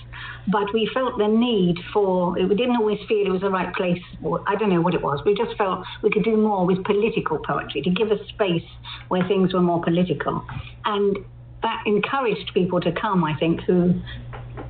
but 0.47 0.73
we 0.73 0.89
felt 0.93 1.17
the 1.17 1.27
need 1.27 1.77
for. 1.93 2.31
We 2.33 2.55
didn't 2.55 2.77
always 2.77 2.99
feel 3.07 3.27
it 3.27 3.29
was 3.29 3.41
the 3.41 3.51
right 3.51 3.73
place, 3.75 4.01
or 4.23 4.43
I 4.47 4.55
don't 4.55 4.69
know 4.69 4.81
what 4.81 4.95
it 4.95 5.01
was. 5.01 5.21
We 5.25 5.35
just 5.35 5.55
felt 5.57 5.85
we 6.01 6.09
could 6.09 6.23
do 6.23 6.37
more 6.37 6.65
with 6.65 6.83
political 6.83 7.37
poetry 7.37 7.81
to 7.83 7.89
give 7.89 8.11
a 8.11 8.27
space 8.29 8.67
where 9.09 9.27
things 9.27 9.53
were 9.53 9.61
more 9.61 9.81
political, 9.81 10.43
and 10.85 11.17
that 11.61 11.83
encouraged 11.85 12.51
people 12.53 12.79
to 12.81 12.91
come. 12.91 13.23
I 13.23 13.37
think 13.37 13.61
who 13.61 13.93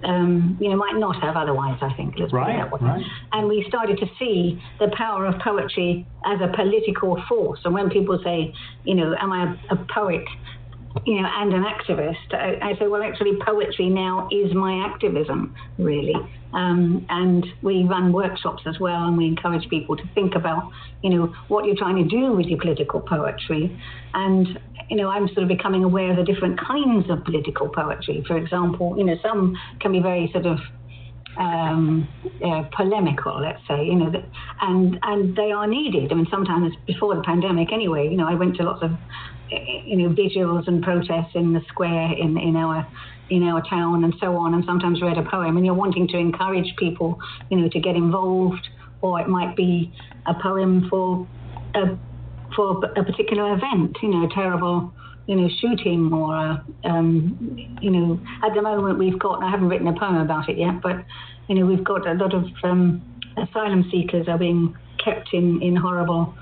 um, 0.03 0.57
you 0.59 0.69
know, 0.69 0.75
might 0.75 0.97
not 0.97 1.21
have 1.21 1.35
otherwise, 1.35 1.77
I 1.81 1.93
think. 1.93 2.15
Let's 2.17 2.33
right, 2.33 2.57
that 2.57 2.71
way. 2.71 2.79
right. 2.81 3.05
And 3.31 3.47
we 3.47 3.65
started 3.67 3.97
to 3.99 4.07
see 4.19 4.61
the 4.79 4.89
power 4.95 5.25
of 5.25 5.39
poetry 5.41 6.05
as 6.25 6.39
a 6.41 6.55
political 6.55 7.21
force. 7.27 7.59
And 7.65 7.73
when 7.73 7.89
people 7.89 8.19
say, 8.23 8.53
you 8.83 8.95
know, 8.95 9.15
am 9.19 9.31
I 9.31 9.55
a, 9.69 9.73
a 9.73 9.85
poet? 9.93 10.25
you 11.05 11.21
know, 11.21 11.29
and 11.31 11.53
an 11.53 11.63
activist, 11.63 12.33
I, 12.33 12.69
I, 12.69 12.79
say, 12.79 12.88
well, 12.88 13.03
actually, 13.03 13.38
poetry 13.45 13.89
now 13.89 14.27
is 14.31 14.53
my 14.53 14.85
activism, 14.85 15.55
really. 15.77 16.15
Um, 16.53 17.05
and 17.09 17.45
we 17.61 17.83
run 17.83 18.13
workshops 18.13 18.63
as 18.65 18.79
well, 18.79 19.05
and 19.05 19.17
we 19.17 19.27
encourage 19.27 19.67
people 19.69 19.95
to 19.95 20.03
think 20.15 20.35
about, 20.35 20.71
you 21.03 21.09
know, 21.09 21.35
what 21.49 21.65
you're 21.65 21.75
trying 21.75 21.97
to 21.97 22.03
do 22.03 22.33
with 22.33 22.47
your 22.47 22.59
political 22.59 23.01
poetry. 23.01 23.79
And, 24.13 24.59
you 24.89 24.95
know, 24.95 25.09
I'm 25.09 25.27
sort 25.29 25.43
of 25.43 25.47
becoming 25.47 25.83
aware 25.83 26.11
of 26.11 26.17
the 26.17 26.23
different 26.23 26.59
kinds 26.59 27.09
of 27.09 27.23
political 27.23 27.69
poetry. 27.69 28.23
For 28.25 28.38
example, 28.38 28.95
you 28.97 29.03
know, 29.03 29.15
some 29.21 29.57
can 29.79 29.91
be 29.91 29.99
very 29.99 30.29
sort 30.31 30.45
of 30.45 30.59
um, 31.38 32.07
uh, 32.43 32.63
polemical, 32.75 33.39
let's 33.41 33.61
say, 33.67 33.85
you 33.85 33.95
know, 33.95 34.11
and 34.61 34.99
and 35.03 35.35
they 35.35 35.51
are 35.51 35.67
needed. 35.67 36.11
I 36.11 36.15
mean, 36.15 36.27
sometimes 36.31 36.73
before 36.85 37.15
the 37.15 37.21
pandemic, 37.21 37.71
anyway, 37.71 38.09
you 38.09 38.17
know, 38.17 38.27
I 38.27 38.33
went 38.33 38.55
to 38.57 38.63
lots 38.63 38.83
of 38.83 38.91
you 39.49 39.97
know 39.97 40.09
vigils 40.09 40.65
and 40.67 40.83
protests 40.83 41.35
in 41.35 41.53
the 41.53 41.61
square 41.67 42.11
in 42.13 42.38
in 42.38 42.55
our 42.55 42.88
in 43.29 43.43
our 43.43 43.61
town 43.69 44.03
and 44.03 44.13
so 44.19 44.35
on, 44.38 44.53
and 44.53 44.63
sometimes 44.65 45.01
read 45.01 45.17
a 45.17 45.23
poem. 45.23 45.57
And 45.57 45.65
you're 45.65 45.75
wanting 45.75 46.07
to 46.09 46.17
encourage 46.17 46.75
people, 46.77 47.19
you 47.49 47.57
know, 47.57 47.69
to 47.69 47.79
get 47.79 47.95
involved, 47.95 48.67
or 49.01 49.19
it 49.19 49.27
might 49.27 49.55
be 49.55 49.93
a 50.25 50.33
poem 50.33 50.89
for 50.89 51.27
a 51.75 51.97
for 52.55 52.83
a 52.95 53.03
particular 53.03 53.53
event, 53.53 53.97
you 54.01 54.09
know, 54.09 54.25
a 54.25 54.29
terrible 54.33 54.93
you 55.27 55.35
know, 55.35 55.49
shooting 55.59 56.11
or, 56.13 56.35
a, 56.35 56.65
um, 56.85 57.77
you 57.81 57.91
know, 57.91 58.19
at 58.43 58.55
the 58.55 58.61
moment 58.61 58.97
we've 58.97 59.19
got, 59.19 59.43
I 59.43 59.51
haven't 59.51 59.67
written 59.67 59.87
a 59.87 59.99
poem 59.99 60.15
about 60.15 60.49
it 60.49 60.57
yet, 60.57 60.81
but, 60.81 61.03
you 61.49 61.55
know, 61.55 61.65
we've 61.65 61.83
got 61.83 62.07
a 62.07 62.13
lot 62.13 62.33
of 62.33 62.45
um, 62.63 63.03
asylum 63.35 63.87
seekers 63.91 64.27
are 64.29 64.37
being 64.37 64.75
kept 65.03 65.33
in, 65.33 65.61
in 65.61 65.75
horrible 65.75 66.33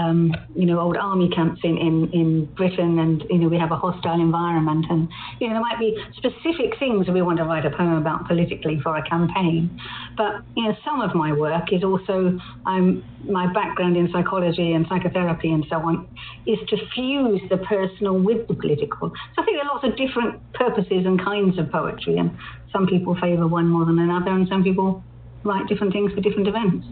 um, 0.00 0.34
you 0.54 0.66
know, 0.66 0.80
old 0.80 0.96
army 0.96 1.28
camps 1.28 1.60
in, 1.64 1.76
in, 1.76 2.10
in 2.12 2.44
Britain, 2.54 2.98
and 2.98 3.24
you 3.28 3.38
know, 3.38 3.48
we 3.48 3.58
have 3.58 3.72
a 3.72 3.76
hostile 3.76 4.20
environment, 4.20 4.86
and 4.88 5.08
you 5.40 5.48
know, 5.48 5.54
there 5.54 5.60
might 5.60 5.78
be 5.78 5.96
specific 6.16 6.78
things 6.78 7.08
we 7.08 7.22
want 7.22 7.38
to 7.38 7.44
write 7.44 7.66
a 7.66 7.70
poem 7.70 7.94
about 7.94 8.26
politically 8.26 8.80
for 8.82 8.96
a 8.96 9.02
campaign. 9.08 9.80
But 10.16 10.42
you 10.56 10.64
know, 10.64 10.76
some 10.84 11.00
of 11.00 11.14
my 11.14 11.32
work 11.32 11.72
is 11.72 11.84
also 11.84 12.38
I'm 12.66 13.04
my 13.28 13.52
background 13.52 13.96
in 13.96 14.10
psychology 14.10 14.72
and 14.72 14.86
psychotherapy 14.88 15.52
and 15.52 15.66
so 15.68 15.76
on 15.76 16.08
is 16.46 16.58
to 16.68 16.76
fuse 16.94 17.42
the 17.50 17.58
personal 17.58 18.18
with 18.18 18.48
the 18.48 18.54
political. 18.54 19.10
So 19.10 19.42
I 19.42 19.44
think 19.44 19.58
there 19.58 19.66
are 19.66 19.74
lots 19.74 19.84
of 19.84 19.94
different 19.96 20.40
purposes 20.54 21.04
and 21.04 21.22
kinds 21.22 21.58
of 21.58 21.70
poetry, 21.70 22.16
and 22.16 22.30
some 22.72 22.86
people 22.86 23.16
favour 23.20 23.46
one 23.46 23.68
more 23.68 23.84
than 23.84 23.98
another, 23.98 24.30
and 24.30 24.48
some 24.48 24.64
people 24.64 25.04
write 25.44 25.66
different 25.68 25.92
things 25.92 26.12
for 26.12 26.20
different 26.20 26.48
events. 26.48 26.86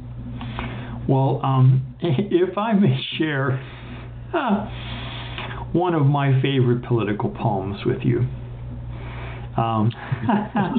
Well, 1.08 1.40
um, 1.42 1.96
if 2.02 2.58
I 2.58 2.74
may 2.74 3.00
share 3.16 3.58
uh, 4.34 4.68
one 5.72 5.94
of 5.94 6.04
my 6.06 6.40
favorite 6.42 6.84
political 6.84 7.30
poems 7.30 7.78
with 7.84 8.02
you. 8.02 8.26
Um, 9.56 9.90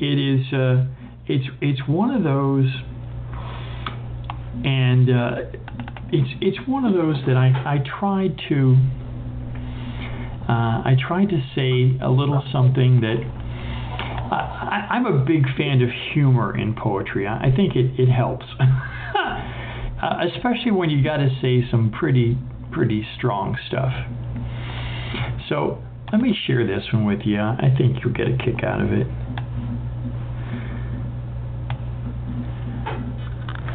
it 0.00 0.18
is 0.18 0.52
uh, 0.52 0.86
it's 1.26 1.46
it's 1.60 1.80
one 1.88 2.14
of 2.14 2.22
those, 2.22 2.68
and 4.64 5.08
uh, 5.08 5.36
it's 6.12 6.28
it's 6.40 6.68
one 6.68 6.84
of 6.84 6.92
those 6.92 7.16
that 7.26 7.36
I 7.36 7.48
I 7.48 7.78
tried 7.98 8.38
to 8.48 8.76
uh, 10.48 10.82
I 10.84 10.96
tried 11.08 11.30
to 11.30 11.40
say 11.54 11.98
a 12.04 12.10
little 12.10 12.42
something 12.52 13.00
that 13.00 13.16
I, 14.32 14.96
am 14.96 15.06
a 15.06 15.24
big 15.24 15.44
fan 15.56 15.82
of 15.82 15.90
humor 16.12 16.56
in 16.58 16.74
poetry. 16.74 17.26
I, 17.26 17.46
I 17.46 17.56
think 17.56 17.76
it, 17.76 17.98
it 17.98 18.10
helps. 18.10 18.46
Uh, 20.02 20.26
especially 20.34 20.72
when 20.72 20.90
you 20.90 21.02
got 21.02 21.18
to 21.18 21.30
say 21.40 21.64
some 21.70 21.90
pretty 21.90 22.36
pretty 22.72 23.06
strong 23.16 23.56
stuff. 23.68 23.92
So 25.48 25.82
let 26.10 26.20
me 26.20 26.36
share 26.46 26.66
this 26.66 26.84
one 26.92 27.04
with 27.04 27.20
you. 27.24 27.40
I 27.40 27.74
think 27.76 27.98
you'll 28.02 28.14
get 28.14 28.28
a 28.28 28.36
kick 28.36 28.64
out 28.64 28.80
of 28.80 28.92
it. 28.92 29.06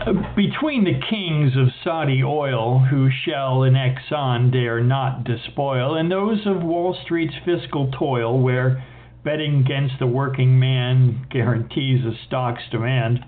Uh, 0.08 0.14
between 0.36 0.84
the 0.84 1.00
kings 1.10 1.54
of 1.58 1.68
Saudi 1.84 2.24
oil, 2.24 2.80
who 2.80 3.10
Shell 3.26 3.64
and 3.64 3.76
Exxon 3.76 4.52
dare 4.52 4.82
not 4.82 5.24
despoil, 5.24 5.96
and 5.96 6.12
those 6.12 6.46
of 6.46 6.64
Wall 6.64 6.98
Street's 7.04 7.36
fiscal 7.46 7.92
toil, 7.92 8.40
where 8.40 8.84
betting 9.24 9.60
against 9.66 9.96
the 10.00 10.08
working 10.08 10.58
man 10.60 11.28
guarantees 11.30 12.06
a 12.06 12.14
stock's 12.26 12.64
demand, 12.72 13.20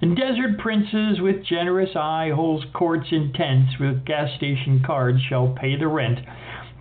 and 0.00 0.16
desert 0.16 0.58
princes 0.58 1.20
with 1.20 1.44
generous 1.44 1.96
eye 1.96 2.30
holds 2.34 2.64
courts 2.74 3.08
intense 3.10 3.70
with 3.80 4.04
gas 4.04 4.30
station 4.36 4.82
cards 4.84 5.18
shall 5.28 5.54
pay 5.58 5.76
the 5.76 5.88
rent. 5.88 6.18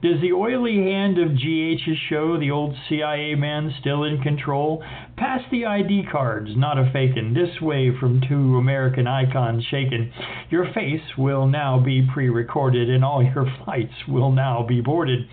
Does 0.02 0.22
the 0.22 0.34
oily 0.34 0.84
hand 0.84 1.18
of 1.18 1.30
GH's 1.30 1.98
show 2.10 2.38
the 2.38 2.52
old 2.52 2.76
CIA 2.88 3.34
man 3.34 3.74
still 3.80 4.04
in 4.04 4.22
control? 4.22 4.84
Pass 5.18 5.42
the 5.50 5.66
ID 5.66 6.08
cards, 6.12 6.52
not 6.56 6.78
a 6.78 6.92
fakin', 6.92 7.34
this 7.34 7.60
way 7.60 7.90
from 7.98 8.22
two 8.22 8.58
American 8.58 9.08
icons 9.08 9.64
shaken. 9.64 10.14
Your 10.52 10.72
face 10.74 11.18
will 11.18 11.48
now 11.48 11.80
be 11.80 12.08
pre 12.14 12.30
recorded, 12.30 12.88
and 12.88 13.04
all 13.04 13.24
your 13.24 13.48
flights 13.66 14.08
will 14.08 14.32
now 14.32 14.64
be 14.68 14.80
boarded. 14.80 15.28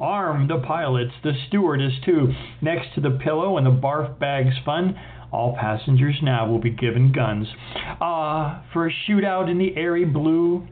Arm 0.00 0.48
the 0.48 0.58
pilots, 0.58 1.12
the 1.22 1.34
stewardess 1.46 1.92
too, 2.04 2.32
next 2.60 2.94
to 2.94 3.00
the 3.00 3.20
pillow 3.22 3.58
and 3.58 3.66
the 3.66 3.70
barf 3.70 4.18
bags 4.18 4.56
fun. 4.64 4.98
All 5.36 5.54
passengers 5.54 6.16
now 6.22 6.48
will 6.48 6.60
be 6.60 6.70
given 6.70 7.12
guns. 7.12 7.46
Ah, 8.00 8.62
for 8.72 8.86
a 8.86 8.90
shootout 8.90 9.50
in 9.50 9.58
the 9.58 9.76
airy 9.76 10.06
blue. 10.06 10.66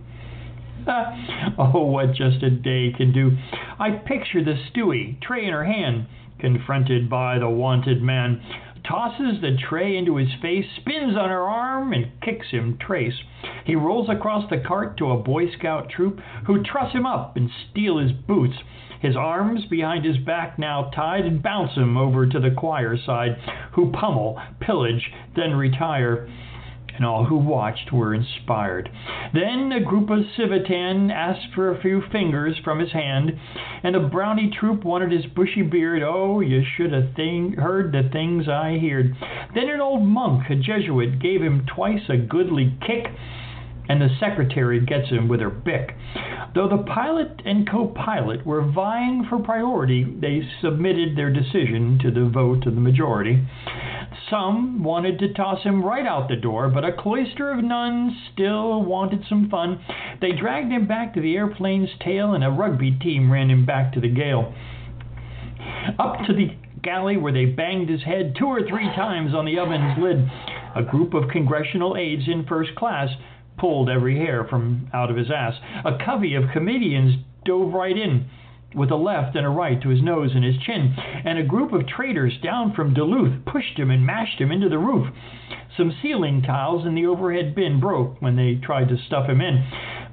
oh, 0.88 1.84
what 1.84 2.14
just 2.14 2.42
a 2.42 2.48
day 2.48 2.90
can 2.96 3.12
do. 3.12 3.36
I 3.78 3.90
picture 3.90 4.42
the 4.42 4.58
Stewie, 4.70 5.20
tray 5.20 5.44
in 5.44 5.52
her 5.52 5.66
hand, 5.66 6.06
confronted 6.38 7.10
by 7.10 7.38
the 7.38 7.50
wanted 7.50 8.00
man, 8.00 8.40
tosses 8.88 9.42
the 9.42 9.54
tray 9.68 9.98
into 9.98 10.16
his 10.16 10.32
face, 10.40 10.64
spins 10.80 11.14
on 11.14 11.28
her 11.28 11.42
arm, 11.42 11.92
and 11.92 12.18
kicks 12.22 12.48
him 12.48 12.78
trace. 12.78 13.20
He 13.66 13.76
rolls 13.76 14.08
across 14.08 14.48
the 14.48 14.62
cart 14.66 14.96
to 14.96 15.10
a 15.10 15.18
Boy 15.18 15.50
Scout 15.58 15.90
troop, 15.90 16.20
who 16.46 16.62
truss 16.62 16.94
him 16.94 17.04
up 17.04 17.36
and 17.36 17.50
steal 17.70 17.98
his 17.98 18.12
boots 18.12 18.56
his 19.04 19.16
arms 19.16 19.66
behind 19.66 20.04
his 20.04 20.16
back 20.16 20.58
now 20.58 20.90
tied, 20.94 21.26
and 21.26 21.42
bounce 21.42 21.74
him 21.74 21.96
over 21.96 22.26
to 22.26 22.40
the 22.40 22.50
choir 22.50 22.96
side, 22.96 23.36
who 23.74 23.92
pummel, 23.92 24.40
pillage, 24.60 25.10
then 25.36 25.52
retire 25.54 26.26
and 26.96 27.04
all 27.04 27.24
who 27.24 27.36
watched 27.36 27.92
were 27.92 28.14
inspired. 28.14 28.88
Then 29.32 29.72
a 29.72 29.84
group 29.84 30.10
of 30.10 30.24
Civitan 30.36 31.10
asked 31.10 31.52
for 31.54 31.70
a 31.70 31.80
few 31.80 32.02
fingers 32.12 32.56
from 32.62 32.78
his 32.78 32.92
hand, 32.92 33.32
and 33.82 33.96
a 33.96 34.08
brownie 34.08 34.50
troop 34.50 34.84
wanted 34.84 35.10
his 35.10 35.26
bushy 35.26 35.62
beard. 35.62 36.02
Oh, 36.02 36.40
you 36.40 36.62
should 36.76 36.92
have 36.92 37.14
thing, 37.16 37.54
heard 37.54 37.92
the 37.92 38.08
things 38.12 38.48
I 38.48 38.78
heard. 38.78 39.16
Then 39.54 39.68
an 39.68 39.80
old 39.80 40.04
monk, 40.04 40.48
a 40.50 40.54
Jesuit, 40.54 41.18
gave 41.20 41.42
him 41.42 41.66
twice 41.66 42.08
a 42.08 42.16
goodly 42.16 42.78
kick 42.86 43.06
and 43.88 44.00
the 44.00 44.08
secretary 44.18 44.84
gets 44.84 45.08
him 45.08 45.28
with 45.28 45.40
her 45.40 45.50
bick. 45.50 45.94
Though 46.54 46.68
the 46.68 46.84
pilot 46.84 47.42
and 47.44 47.68
co 47.68 47.88
pilot 47.88 48.46
were 48.46 48.62
vying 48.62 49.26
for 49.28 49.38
priority, 49.38 50.04
they 50.04 50.42
submitted 50.62 51.16
their 51.16 51.32
decision 51.32 51.98
to 52.02 52.10
the 52.10 52.28
vote 52.28 52.66
of 52.66 52.74
the 52.74 52.80
majority. 52.80 53.44
Some 54.30 54.82
wanted 54.82 55.18
to 55.18 55.34
toss 55.34 55.62
him 55.62 55.84
right 55.84 56.06
out 56.06 56.28
the 56.28 56.36
door, 56.36 56.68
but 56.68 56.84
a 56.84 56.92
cloister 56.92 57.50
of 57.50 57.62
nuns 57.62 58.12
still 58.32 58.82
wanted 58.82 59.24
some 59.28 59.50
fun. 59.50 59.84
They 60.20 60.32
dragged 60.32 60.70
him 60.70 60.86
back 60.86 61.14
to 61.14 61.20
the 61.20 61.36
airplane's 61.36 61.90
tail, 62.02 62.34
and 62.34 62.44
a 62.44 62.50
rugby 62.50 62.92
team 62.92 63.30
ran 63.30 63.50
him 63.50 63.66
back 63.66 63.92
to 63.94 64.00
the 64.00 64.08
gale. 64.08 64.54
Up 65.98 66.18
to 66.26 66.32
the 66.32 66.56
galley 66.82 67.16
where 67.16 67.32
they 67.32 67.46
banged 67.46 67.88
his 67.88 68.02
head 68.02 68.34
two 68.38 68.46
or 68.46 68.60
three 68.60 68.86
times 68.94 69.34
on 69.34 69.44
the 69.44 69.58
oven's 69.58 69.98
lid. 69.98 70.30
A 70.76 70.82
group 70.82 71.14
of 71.14 71.30
congressional 71.30 71.96
aides 71.96 72.24
in 72.26 72.46
first 72.46 72.74
class 72.76 73.08
pulled 73.58 73.88
every 73.88 74.18
hair 74.18 74.44
from 74.48 74.88
out 74.92 75.10
of 75.10 75.16
his 75.16 75.30
ass. 75.30 75.54
A 75.84 75.98
covey 76.04 76.34
of 76.34 76.44
comedians 76.52 77.16
dove 77.44 77.72
right 77.72 77.96
in 77.96 78.28
with 78.74 78.90
a 78.90 78.96
left 78.96 79.36
and 79.36 79.46
a 79.46 79.50
right 79.50 79.80
to 79.80 79.88
his 79.88 80.02
nose 80.02 80.32
and 80.34 80.44
his 80.44 80.56
chin, 80.66 80.94
and 81.24 81.38
a 81.38 81.44
group 81.44 81.72
of 81.72 81.86
traders 81.86 82.32
down 82.42 82.74
from 82.74 82.92
Duluth 82.92 83.44
pushed 83.44 83.78
him 83.78 83.90
and 83.90 84.04
mashed 84.04 84.40
him 84.40 84.50
into 84.50 84.68
the 84.68 84.78
roof. 84.78 85.14
Some 85.76 85.96
ceiling 86.02 86.42
tiles 86.42 86.86
in 86.86 86.94
the 86.94 87.06
overhead 87.06 87.54
bin 87.54 87.80
broke 87.80 88.20
when 88.20 88.36
they 88.36 88.56
tried 88.56 88.88
to 88.88 88.96
stuff 89.06 89.28
him 89.28 89.40
in. 89.40 89.64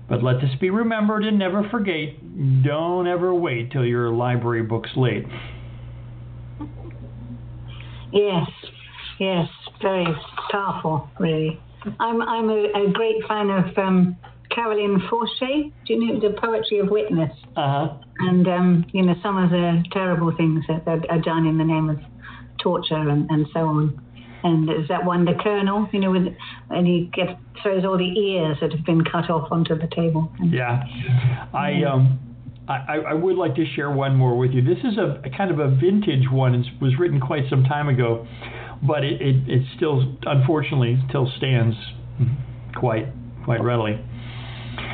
But 0.08 0.24
let 0.24 0.42
this 0.42 0.56
be 0.60 0.70
remembered 0.70 1.24
and 1.24 1.40
never 1.40 1.68
forget 1.70 2.64
don't 2.64 3.08
ever 3.08 3.34
wait 3.34 3.72
till 3.72 3.86
your 3.86 4.12
library 4.12 4.64
book's 4.64 4.96
late. 4.96 5.26
Yes, 8.12 8.50
yes, 9.20 9.48
very 9.82 10.06
powerful, 10.52 11.10
really. 11.20 11.60
I'm 12.00 12.22
I'm 12.22 12.50
a, 12.50 12.88
a 12.88 12.92
great 12.92 13.26
fan 13.28 13.50
of 13.50 13.78
um, 13.78 14.18
Carolyn 14.54 15.02
Forché. 15.10 15.72
Do 15.86 15.94
you 15.94 16.14
know 16.14 16.20
the 16.20 16.36
poetry 16.40 16.80
of 16.80 16.90
witness? 16.90 17.32
Uh-huh. 17.56 17.98
And 18.20 18.48
um, 18.48 18.86
you 18.94 19.04
know 19.04 19.16
some 19.24 19.38
of 19.38 19.50
the 19.50 19.84
terrible 19.92 20.36
things 20.36 20.66
that 20.68 20.88
are, 20.88 21.20
done 21.20 21.46
in 21.48 21.58
the 21.58 21.64
name 21.64 21.90
of 21.90 22.00
torture 22.62 22.96
and, 22.96 23.30
and 23.30 23.48
so 23.54 23.60
on. 23.62 24.02
And 24.44 24.68
there's 24.68 24.88
that 24.88 25.06
one, 25.06 25.26
the 25.26 25.36
colonel, 25.40 25.88
you 25.92 26.00
know, 26.00 26.10
with, 26.10 26.26
and 26.72 26.88
he 26.88 27.12
gets 27.14 27.34
throws 27.62 27.86
all 27.86 27.98
the 27.98 28.20
ears 28.20 28.58
that 28.62 28.72
have 28.72 28.84
been 28.86 29.04
cut 29.04 29.30
off 29.30 29.52
onto 29.52 29.78
the 29.78 29.88
table. 29.96 30.32
And, 30.40 30.52
yeah, 30.52 30.84
I 31.54 31.84
um, 31.84 32.20
I, 32.68 32.98
I 33.10 33.14
would 33.14 33.36
like 33.36 33.56
to 33.56 33.66
share 33.76 33.92
one 33.92 34.16
more 34.16 34.38
with 34.38 34.52
you. 34.52 34.62
This 34.62 34.80
is 34.84 34.98
a, 34.98 35.22
a 35.26 35.30
kind 35.36 35.52
of 35.52 35.60
a 35.60 35.70
vintage 35.70 36.30
one. 36.32 36.56
It 36.56 36.66
was 36.82 36.94
written 36.98 37.20
quite 37.20 37.44
some 37.50 37.64
time 37.64 37.90
ago, 37.90 38.26
but 38.86 39.04
it, 39.04 39.22
it, 39.22 39.36
it 39.48 39.64
still, 39.76 40.16
unfortunately, 40.24 40.98
still 41.10 41.32
stands 41.38 41.76
quite 42.76 43.08
quite 43.46 43.64
readily. 43.64 44.00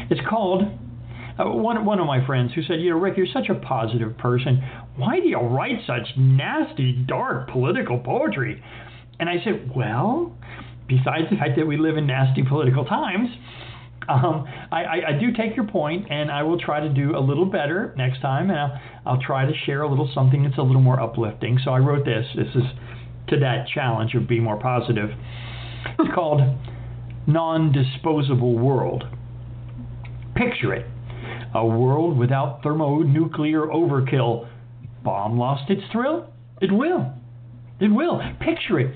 It's 0.10 0.22
called 0.28 0.64
uh, 0.64 1.46
one 1.50 1.86
one 1.86 2.00
of 2.00 2.08
my 2.08 2.26
friends 2.26 2.54
who 2.54 2.64
said, 2.64 2.82
"You 2.82 2.92
know, 2.92 2.98
Rick, 2.98 3.18
you're 3.18 3.28
such 3.32 3.50
a 3.50 3.56
positive 3.56 4.18
person. 4.18 4.62
Why 4.96 5.20
do 5.20 5.28
you 5.28 5.38
write 5.38 5.80
such 5.86 6.18
nasty, 6.18 6.94
dark 7.08 7.50
political 7.50 8.00
poetry?" 8.00 8.64
And 9.20 9.30
I 9.30 9.36
said, 9.44 9.72
"Well, 9.76 10.36
besides 10.88 11.30
the 11.30 11.38
fact 11.38 11.58
that 11.58 11.68
we 11.68 11.78
live 11.78 11.98
in 11.98 12.08
nasty 12.08 12.44
political 12.44 12.86
times." 12.86 13.30
Um, 14.10 14.46
I, 14.72 14.84
I, 14.84 14.96
I, 15.10 15.20
do 15.20 15.34
take 15.34 15.58
your 15.58 15.68
point, 15.68 16.08
and 16.10 16.32
I 16.32 16.44
will 16.44 16.58
try 16.58 16.80
to 16.80 16.88
do 16.88 17.18
a 17.18 17.20
little 17.20 17.46
better 17.46 17.94
next 17.98 18.22
time, 18.22 18.50
and 18.50 18.58
I'll, 18.58 18.82
I'll 19.06 19.22
try 19.22 19.46
to 19.46 19.52
share 19.66 19.82
a 19.82 19.90
little 19.90 20.10
something 20.16 20.44
that's 20.44 20.58
a 20.58 20.62
little 20.62 20.82
more 20.82 20.98
uplifting. 20.98 21.60
So 21.62 21.72
I 21.72 21.80
wrote 21.80 22.06
this. 22.06 22.26
This 22.34 22.48
is 22.56 22.64
to 23.30 23.40
that 23.40 23.68
challenge 23.74 24.16
of 24.16 24.28
being 24.28 24.44
more 24.44 24.60
positive. 24.60 25.10
It's 26.00 26.14
called 26.14 26.42
Non 27.28 27.72
Disposable 27.72 28.58
World. 28.58 29.04
Picture 30.36 30.74
it 30.74 30.86
a 31.56 31.66
world 31.66 32.18
without 32.18 32.62
thermonuclear 32.62 33.62
overkill. 33.68 34.48
Bomb 35.04 35.38
lost 35.40 35.70
its 35.70 35.82
thrill? 35.92 36.30
It 36.62 36.72
will. 36.72 37.14
It 37.80 37.88
will. 37.88 38.22
Picture 38.40 38.80
it 38.80 38.96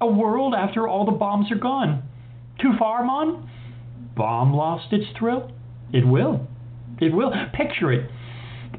a 0.00 0.06
world 0.06 0.54
after 0.54 0.88
all 0.88 1.04
the 1.04 1.12
bombs 1.12 1.52
are 1.52 1.56
gone. 1.56 2.02
Too 2.60 2.72
far, 2.78 3.04
Mon? 3.04 3.48
bomb 4.16 4.52
lost 4.54 4.92
its 4.92 5.06
thrill? 5.18 5.50
It 5.92 6.06
will. 6.06 6.46
It 7.00 7.14
will. 7.14 7.32
Picture 7.54 7.92
it. 7.92 8.10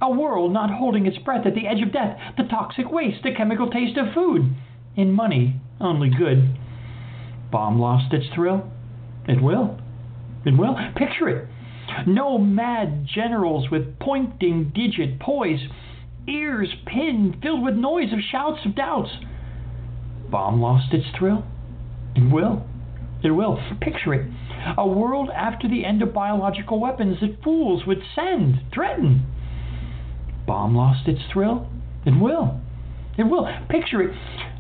A 0.02 0.10
world 0.10 0.52
not 0.52 0.72
holding 0.72 1.06
its 1.06 1.18
breath 1.20 1.46
at 1.46 1.54
the 1.54 1.68
edge 1.68 1.82
of 1.82 1.94
death, 1.94 2.18
the 2.38 2.44
toxic 2.44 2.92
waste, 2.92 3.24
the 3.24 3.34
chemical 3.36 3.70
taste 3.70 3.98
of 3.98 4.14
food. 4.14 4.56
In 4.96 5.12
money, 5.14 5.62
only 5.80 6.10
good. 6.10 6.58
Bomb 7.52 7.80
lost 7.80 8.14
its 8.14 8.26
thrill? 8.34 8.70
It 9.28 9.42
will. 9.42 9.78
It 10.46 10.58
will. 10.58 10.76
Picture 10.96 11.30
it. 11.30 11.48
No 12.08 12.38
mad 12.38 13.06
generals 13.06 13.70
with 13.70 14.00
pointing 14.00 14.72
digit 14.74 15.20
poise, 15.20 15.60
ears 16.28 16.70
pinned, 16.86 17.38
filled 17.42 17.64
with 17.64 17.76
noise 17.76 18.14
of 18.14 18.20
shouts 18.20 18.66
of 18.66 18.76
doubts. 18.76 19.12
Bomb 20.30 20.62
lost 20.62 20.94
its 20.94 21.08
thrill? 21.18 21.44
It 22.16 22.32
will. 22.32 22.66
It 23.24 23.32
will. 23.32 23.60
Picture 23.82 24.14
it. 24.14 24.32
A 24.78 24.88
world 24.88 25.30
after 25.30 25.68
the 25.68 25.86
end 25.86 26.02
of 26.02 26.14
biological 26.14 26.80
weapons 26.80 27.20
that 27.22 27.44
fools 27.44 27.86
would 27.86 28.02
send, 28.16 28.62
threaten. 28.74 29.26
Bomb 30.48 30.76
lost 30.76 31.08
its 31.08 31.22
thrill? 31.32 31.68
It 32.06 32.20
will. 32.20 32.60
It 33.18 33.24
will. 33.24 33.48
Picture 33.70 34.02
it. 34.02 34.16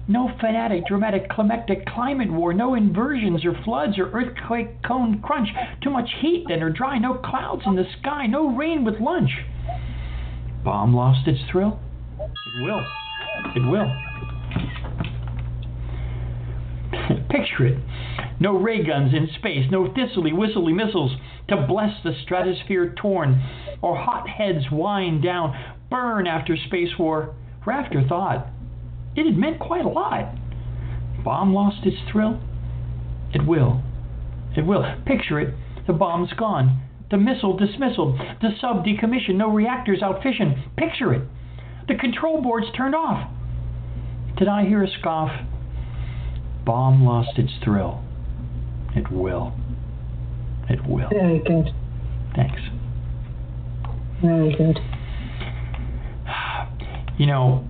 No 0.07 0.31
fanatic, 0.39 0.85
dramatic, 0.87 1.29
climactic 1.29 1.85
climate 1.85 2.31
war, 2.31 2.53
no 2.53 2.75
inversions 2.75 3.45
or 3.45 3.53
floods 3.63 3.97
or 3.97 4.11
earthquake 4.11 4.81
cone 4.83 5.21
crunch, 5.21 5.49
too 5.81 5.89
much 5.89 6.09
heat 6.19 6.45
then 6.47 6.63
or 6.63 6.69
dry, 6.69 6.97
no 6.97 7.13
clouds 7.15 7.61
in 7.65 7.75
the 7.75 7.85
sky, 7.99 8.25
no 8.25 8.55
rain 8.55 8.83
with 8.83 8.99
lunch. 8.99 9.31
Bomb 10.63 10.93
lost 10.93 11.27
its 11.27 11.39
thrill? 11.49 11.79
It 12.19 12.63
will. 12.63 12.85
It 13.55 13.65
will. 13.69 13.91
Picture 17.29 17.65
it. 17.67 17.77
No 18.39 18.57
ray 18.57 18.83
guns 18.83 19.13
in 19.13 19.29
space, 19.37 19.69
no 19.71 19.93
thistly 19.93 20.33
whistly 20.33 20.73
missiles 20.73 21.15
to 21.47 21.65
bless 21.67 21.93
the 22.03 22.13
stratosphere 22.23 22.93
torn, 22.97 23.41
or 23.81 23.95
hot 23.95 24.27
heads 24.27 24.65
wind 24.71 25.23
down, 25.23 25.55
burn 25.89 26.27
after 26.27 26.57
space 26.57 26.97
war. 26.97 27.35
For 27.63 27.71
afterthought, 27.71 28.47
it 29.15 29.25
had 29.25 29.37
meant 29.37 29.59
quite 29.59 29.85
a 29.85 29.89
lot. 29.89 30.33
Bomb 31.23 31.53
lost 31.53 31.85
its 31.85 31.97
thrill? 32.11 32.39
It 33.33 33.45
will. 33.45 33.81
It 34.55 34.65
will. 34.65 34.83
Picture 35.05 35.39
it. 35.39 35.53
The 35.87 35.93
bomb's 35.93 36.33
gone. 36.33 36.81
The 37.09 37.17
missile 37.17 37.57
dismissal. 37.57 38.17
The 38.41 38.51
sub 38.59 38.85
decommissioned. 38.85 39.35
No 39.35 39.49
reactors 39.49 40.01
out 40.01 40.23
fishing. 40.23 40.63
Picture 40.77 41.13
it. 41.13 41.23
The 41.87 41.95
control 41.95 42.41
board's 42.41 42.67
turned 42.75 42.95
off. 42.95 43.29
Did 44.37 44.47
I 44.47 44.65
hear 44.65 44.83
a 44.83 44.89
scoff? 44.99 45.31
Bomb 46.65 47.03
lost 47.03 47.37
its 47.37 47.51
thrill. 47.63 48.03
It 48.95 49.11
will. 49.11 49.53
It 50.69 50.85
will. 50.87 51.09
Very 51.09 51.39
good. 51.39 51.73
Thanks. 52.35 52.61
Very 54.21 54.55
good. 54.55 54.79
You 57.17 57.25
know, 57.27 57.67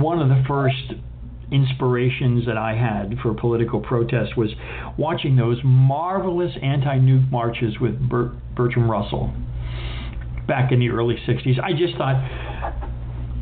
one 0.00 0.20
of 0.20 0.28
the 0.28 0.42
first 0.46 0.94
inspirations 1.52 2.46
that 2.46 2.56
I 2.56 2.74
had 2.74 3.18
for 3.22 3.32
political 3.34 3.80
protest 3.80 4.36
was 4.36 4.50
watching 4.98 5.36
those 5.36 5.58
marvelous 5.64 6.52
anti-nuke 6.60 7.30
marches 7.30 7.78
with 7.80 7.98
Bert, 8.08 8.32
Bertrand 8.54 8.90
Russell 8.90 9.32
back 10.48 10.72
in 10.72 10.80
the 10.80 10.90
early 10.90 11.16
60s. 11.26 11.62
I 11.62 11.72
just 11.72 11.96
thought, 11.96 12.16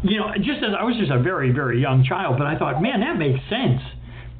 you 0.02 0.18
know, 0.18 0.32
just 0.36 0.62
as 0.62 0.74
I 0.78 0.84
was 0.84 0.96
just 0.98 1.10
a 1.10 1.22
very, 1.22 1.50
very 1.50 1.80
young 1.80 2.04
child, 2.04 2.36
but 2.38 2.46
I 2.46 2.58
thought, 2.58 2.82
man, 2.82 3.00
that 3.00 3.16
makes 3.16 3.40
sense. 3.48 3.80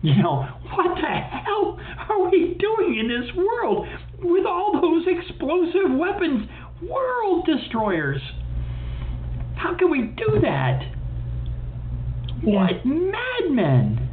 You 0.03 0.23
know, 0.23 0.47
what 0.75 0.95
the 1.01 1.09
hell 1.09 1.81
are 2.11 2.29
we 2.29 2.59
doing 2.59 2.99
in 2.99 3.09
this 3.09 3.35
world 3.35 3.87
with 4.21 4.45
all 4.45 4.79
those 4.81 5.07
explosive 5.07 5.97
weapons, 5.97 6.47
world 6.83 7.47
destroyers? 7.47 8.21
How 9.57 9.75
can 9.75 9.91
we 9.91 10.03
do 10.03 10.41
that? 10.43 10.94
Yeah. 12.47 12.67
What 12.67 12.85
madmen! 12.85 14.09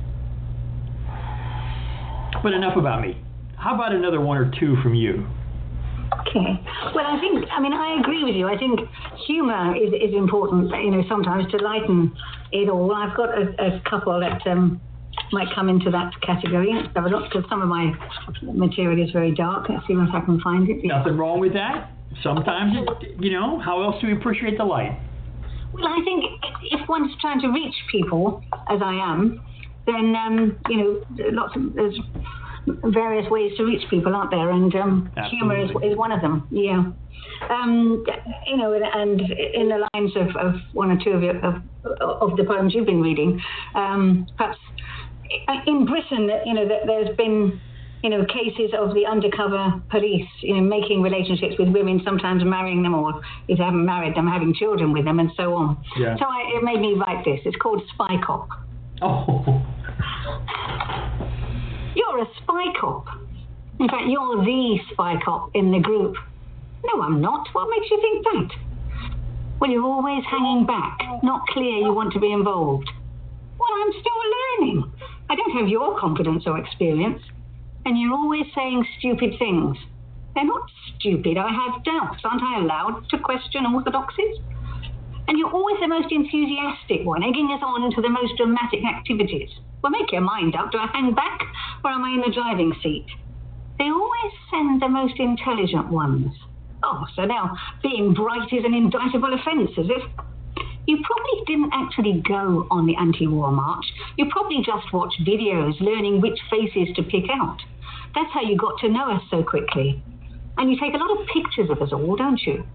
But 2.44 2.54
enough 2.54 2.78
about 2.78 3.02
me. 3.02 3.22
How 3.58 3.76
about 3.76 3.94
another 3.94 4.20
one 4.22 4.38
or 4.38 4.52
two 4.60 4.76
from 4.82 4.96
you? 4.96 5.28
Okay. 6.28 6.60
Well, 6.96 7.06
I 7.06 7.20
think, 7.20 7.46
I 7.52 7.62
mean, 7.62 7.74
I 7.74 8.00
agree 8.00 8.24
with 8.24 8.36
you. 8.36 8.48
I 8.48 8.58
think 8.58 8.80
humour 9.28 9.76
is, 9.76 9.94
is 9.94 10.16
important, 10.16 10.70
you 10.84 10.92
know, 10.92 11.04
sometimes 11.08 11.50
to 11.52 11.58
lighten 11.58 12.12
it 12.52 12.70
all. 12.70 12.94
I've 12.94 13.16
got 13.16 13.30
a, 13.30 13.78
a 13.78 13.82
couple 13.90 14.20
that 14.20 14.46
um, 14.48 14.82
might 15.32 15.54
come 15.54 15.70
into 15.70 15.92
that 15.92 16.12
category. 16.22 16.74
Let's 16.74 16.94
have 16.96 17.06
a 17.06 17.10
look, 17.10 17.32
because 17.32 17.48
some 17.50 17.62
of 17.62 17.70
my 17.70 17.94
material 18.42 19.02
is 19.06 19.12
very 19.12 19.34
dark. 19.34 19.70
Let's 19.70 19.86
see 19.88 19.94
if 19.94 20.14
I 20.14 20.22
can 20.22 20.40
find 20.42 20.70
it. 20.70 20.84
Nothing 20.84 21.18
wrong 21.18 21.40
with 21.40 21.54
that. 21.54 21.92
Sometimes, 22.24 22.74
it, 22.76 23.22
you 23.22 23.32
know, 23.32 23.60
how 23.60 23.84
else 23.84 24.02
do 24.02 24.08
we 24.08 24.14
appreciate 24.14 24.58
the 24.58 24.66
light? 24.66 25.00
Well, 25.74 25.88
I 25.88 26.02
think 26.04 26.26
if 26.72 26.88
one's 26.90 27.12
trying 27.22 27.42
to 27.42 27.48
reach 27.48 27.76
people, 27.92 28.44
as 28.70 28.82
I 28.84 28.94
am, 28.94 29.42
then 29.86 30.16
um, 30.16 30.58
you 30.70 30.78
know, 30.78 31.06
lots 31.32 31.56
of 31.56 31.74
there's 31.74 32.00
various 32.86 33.30
ways 33.30 33.52
to 33.58 33.64
reach 33.64 33.90
people, 33.90 34.16
aren't 34.16 34.32
there? 34.32 34.52
And 34.52 34.74
um, 34.76 35.12
humour 35.30 35.58
is, 35.58 35.72
is 35.84 35.98
one 35.98 36.12
of 36.12 36.22
them. 36.22 36.48
Yeah. 36.52 36.92
Um, 37.50 38.06
you 38.46 38.58
know, 38.58 38.74
and 38.74 39.20
in 39.20 39.70
the 39.70 39.88
lines 39.94 40.12
of, 40.16 40.36
of 40.36 40.56
one 40.74 40.92
or 40.92 41.04
two 41.04 41.12
of, 41.12 41.24
your, 41.24 41.38
of, 41.44 41.56
of 42.00 42.38
the 42.38 42.44
poems 42.44 42.74
you've 42.76 42.86
been 42.86 43.02
reading, 43.02 43.42
um, 43.74 44.28
perhaps 44.38 44.60
in 45.66 45.86
Britain, 45.86 46.30
you 46.46 46.54
know, 46.54 46.68
there's 46.68 47.16
been 47.18 47.60
you 48.04 48.10
know, 48.10 48.26
cases 48.26 48.72
of 48.78 48.94
the 48.94 49.06
undercover 49.06 49.82
police, 49.90 50.28
you 50.42 50.56
know, 50.56 50.62
making 50.62 51.02
relationships 51.02 51.56
with 51.60 51.70
women, 51.70 52.02
sometimes 52.04 52.44
marrying 52.44 52.82
them, 52.84 52.96
or 52.96 53.22
if 53.48 53.58
they 53.58 53.64
haven't 53.64 53.86
married 53.86 54.16
them, 54.16 54.28
having 54.28 54.54
children 54.54 54.92
with 54.94 55.06
them, 55.06 55.20
and 55.20 55.32
so 55.38 55.54
on. 55.54 55.78
Yeah. 55.98 56.18
So 56.18 56.26
I, 56.26 56.58
it 56.58 56.64
made 56.64 56.80
me 56.82 56.96
write 56.96 57.24
this. 57.26 57.40
It's 57.46 57.58
called 57.58 57.84
Spy 57.94 58.18
Cop. 58.26 58.50
Oh. 59.02 59.62
You're 61.96 62.22
a 62.22 62.28
spy 62.42 62.66
cop. 62.80 63.08
In 63.80 63.88
fact, 63.88 64.04
you're 64.08 64.44
the 64.44 64.80
spy 64.92 65.20
cop 65.24 65.50
in 65.56 65.72
the 65.72 65.80
group. 65.80 66.16
No, 66.86 67.02
I'm 67.02 67.22
not. 67.22 67.48
What 67.54 67.70
makes 67.70 67.90
you 67.90 68.00
think 68.00 68.24
that? 68.24 68.58
Well, 69.60 69.70
you're 69.70 69.84
always 69.84 70.24
hanging 70.30 70.66
back, 70.66 71.00
not 71.24 71.46
clear 71.48 71.78
you 71.78 71.94
want 71.94 72.14
to 72.14 72.20
be 72.20 72.32
involved. 72.32 72.90
Well, 73.60 73.70
I'm 73.72 73.92
still 73.92 74.22
learning. 74.60 74.92
I 75.30 75.36
don't 75.36 75.52
have 75.52 75.68
your 75.68 76.00
confidence 76.00 76.44
or 76.48 76.58
experience. 76.58 77.22
And 77.86 78.00
you're 78.00 78.14
always 78.14 78.46
saying 78.56 78.86
stupid 79.00 79.38
things. 79.40 79.78
They're 80.36 80.46
not 80.46 80.70
stupid. 80.96 81.38
I 81.38 81.50
have 81.50 81.84
doubts. 81.84 82.22
Aren't 82.24 82.44
I 82.44 82.60
allowed 82.60 83.10
to 83.10 83.20
question 83.20 83.66
orthodoxies? 83.66 84.38
And 85.28 85.38
you're 85.38 85.52
always 85.52 85.78
the 85.80 85.88
most 85.88 86.12
enthusiastic 86.12 87.06
one, 87.06 87.24
egging 87.24 87.52
us 87.52 87.62
on 87.64 87.94
to 87.96 88.02
the 88.02 88.10
most 88.10 88.38
dramatic 88.38 88.84
activities. 88.86 89.50
Well, 89.82 89.92
make 89.92 90.12
your 90.12 90.22
mind 90.22 90.56
up. 90.56 90.72
Do 90.72 90.78
I 90.78 90.88
hang 90.94 91.14
back 91.14 91.42
or 91.84 91.92
am 91.92 92.04
I 92.04 92.12
in 92.12 92.22
the 92.22 92.34
driving 92.34 92.74
seat? 92.84 93.08
They 93.78 93.86
always 93.86 94.34
send 94.52 94.82
the 94.82 94.90
most 94.90 95.20
intelligent 95.20 95.90
ones. 95.90 96.34
Oh, 96.84 97.06
so 97.16 97.26
now 97.26 97.58
being 97.82 98.14
bright 98.14 98.52
is 98.52 98.64
an 98.64 98.74
indictable 98.74 99.34
offence, 99.34 99.72
is 99.78 99.90
it? 99.90 100.04
You 100.88 101.00
probably 101.04 101.44
didn't 101.46 101.72
actually 101.74 102.24
go 102.28 102.68
on 102.72 102.88
the 102.88 102.96
anti 102.96 103.28
war 103.28 103.52
march. 103.52 103.86
You 104.18 104.26
probably 104.30 104.64
just 104.66 104.92
watched 104.92 105.22
videos 105.22 105.80
learning 105.80 106.22
which 106.22 106.40
faces 106.50 106.94
to 106.96 107.04
pick 107.04 107.26
out. 107.30 107.60
That's 108.16 108.32
how 108.34 108.42
you 108.42 108.58
got 108.58 108.80
to 108.80 108.90
know 108.90 109.12
us 109.12 109.22
so 109.30 109.44
quickly. 109.44 110.02
And 110.58 110.72
you 110.72 110.80
take 110.80 110.94
a 110.94 110.98
lot 110.98 111.12
of 111.12 111.28
pictures 111.28 111.70
of 111.70 111.82
us 111.82 111.94
all, 111.94 112.16
don't 112.16 112.42
you? 112.42 112.66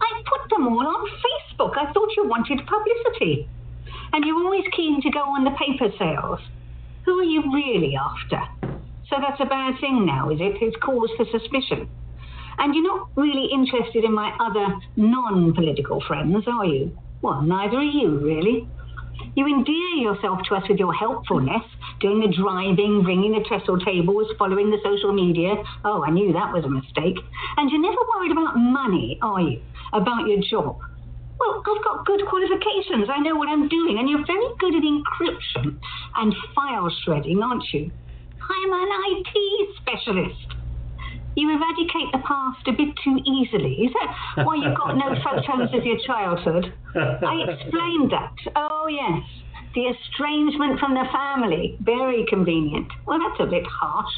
I 0.00 0.22
put 0.24 0.48
them 0.50 0.68
all 0.68 0.86
on 0.86 1.08
Facebook. 1.08 1.76
I 1.76 1.92
thought 1.92 2.16
you 2.16 2.26
wanted 2.26 2.60
publicity. 2.66 3.48
And 4.12 4.24
you're 4.24 4.42
always 4.42 4.64
keen 4.74 5.02
to 5.02 5.10
go 5.10 5.20
on 5.20 5.44
the 5.44 5.50
paper 5.50 5.92
sales. 5.98 6.40
Who 7.04 7.18
are 7.18 7.24
you 7.24 7.52
really 7.52 7.96
after? 7.96 8.40
So 9.08 9.16
that's 9.20 9.40
a 9.40 9.44
bad 9.44 9.74
thing 9.80 10.06
now, 10.06 10.30
is 10.30 10.40
it? 10.40 10.56
It's 10.62 10.76
cause 10.76 11.10
for 11.16 11.26
suspicion. 11.26 11.88
And 12.58 12.74
you're 12.74 12.84
not 12.84 13.08
really 13.16 13.48
interested 13.52 14.04
in 14.04 14.12
my 14.12 14.36
other 14.38 14.74
non 14.96 15.52
political 15.54 16.00
friends, 16.06 16.44
are 16.46 16.64
you? 16.64 16.96
Well, 17.22 17.42
neither 17.42 17.78
are 17.78 17.82
you, 17.82 18.18
really. 18.18 18.68
You 19.36 19.46
endear 19.46 19.88
yourself 19.96 20.40
to 20.48 20.54
us 20.56 20.64
with 20.68 20.78
your 20.78 20.92
helpfulness, 20.92 21.62
doing 22.00 22.20
the 22.20 22.34
driving, 22.34 23.04
ringing 23.04 23.32
the 23.32 23.44
trestle 23.46 23.78
tables, 23.78 24.26
following 24.38 24.70
the 24.70 24.78
social 24.82 25.12
media. 25.12 25.54
Oh, 25.84 26.02
I 26.04 26.10
knew 26.10 26.32
that 26.32 26.52
was 26.52 26.64
a 26.64 26.68
mistake. 26.68 27.18
And 27.56 27.70
you're 27.70 27.80
never 27.80 28.00
worried 28.14 28.32
about 28.32 28.56
money, 28.56 29.18
are 29.22 29.40
you? 29.40 29.60
About 29.92 30.26
your 30.26 30.40
job. 30.40 30.78
Well, 31.38 31.62
I've 31.66 31.84
got 31.84 32.06
good 32.06 32.22
qualifications. 32.28 33.08
I 33.08 33.18
know 33.20 33.36
what 33.36 33.48
I'm 33.48 33.68
doing. 33.68 33.98
And 33.98 34.08
you're 34.08 34.26
very 34.26 34.48
good 34.58 34.74
at 34.74 34.82
encryption 34.82 35.78
and 36.16 36.34
file 36.54 36.90
shredding, 37.04 37.42
aren't 37.42 37.64
you? 37.72 37.90
I'm 38.42 38.72
an 38.72 38.88
IT 39.06 39.76
specialist. 39.80 40.59
You 41.36 41.48
eradicate 41.50 42.10
the 42.12 42.18
past 42.26 42.66
a 42.66 42.72
bit 42.72 42.94
too 43.04 43.18
easily. 43.24 43.86
Is 43.86 43.92
that 43.94 44.44
why 44.44 44.56
you've 44.56 44.76
got 44.76 44.96
no 44.96 45.14
photos 45.22 45.70
of 45.74 45.84
your 45.84 45.98
childhood? 46.06 46.72
I 46.94 47.46
explained 47.48 48.10
that. 48.10 48.34
Oh, 48.56 48.88
yes. 48.88 49.22
The 49.74 49.94
estrangement 49.94 50.80
from 50.80 50.94
the 50.94 51.06
family. 51.12 51.78
Very 51.80 52.26
convenient. 52.28 52.88
Well, 53.06 53.20
that's 53.20 53.40
a 53.40 53.46
bit 53.46 53.64
harsh. 53.66 54.12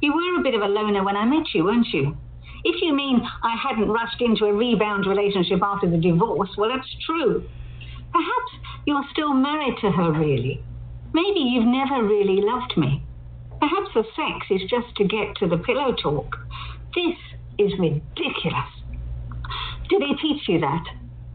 You 0.00 0.14
were 0.14 0.40
a 0.40 0.42
bit 0.42 0.54
of 0.54 0.62
a 0.62 0.68
loner 0.68 1.04
when 1.04 1.16
I 1.16 1.24
met 1.26 1.46
you, 1.52 1.64
weren't 1.64 1.88
you? 1.92 2.16
If 2.64 2.80
you 2.80 2.94
mean 2.94 3.20
I 3.42 3.56
hadn't 3.56 3.88
rushed 3.88 4.22
into 4.22 4.46
a 4.46 4.52
rebound 4.52 5.06
relationship 5.06 5.60
after 5.62 5.88
the 5.88 5.98
divorce, 5.98 6.48
well, 6.56 6.70
that's 6.70 6.88
true. 7.04 7.44
Perhaps 8.10 8.52
you're 8.86 9.04
still 9.12 9.34
married 9.34 9.76
to 9.82 9.90
her, 9.90 10.12
really. 10.12 10.62
Maybe 11.12 11.40
you've 11.40 11.66
never 11.66 12.02
really 12.02 12.40
loved 12.40 12.76
me. 12.76 13.02
Perhaps 13.64 13.94
the 13.94 14.04
sex 14.14 14.46
is 14.50 14.68
just 14.68 14.94
to 14.96 15.04
get 15.04 15.36
to 15.36 15.48
the 15.48 15.56
pillow 15.56 15.94
talk. 15.94 16.36
This 16.94 17.16
is 17.58 17.72
ridiculous. 17.78 18.68
Did 19.88 20.02
he 20.02 20.14
teach 20.20 20.46
you 20.48 20.60
that? 20.60 20.84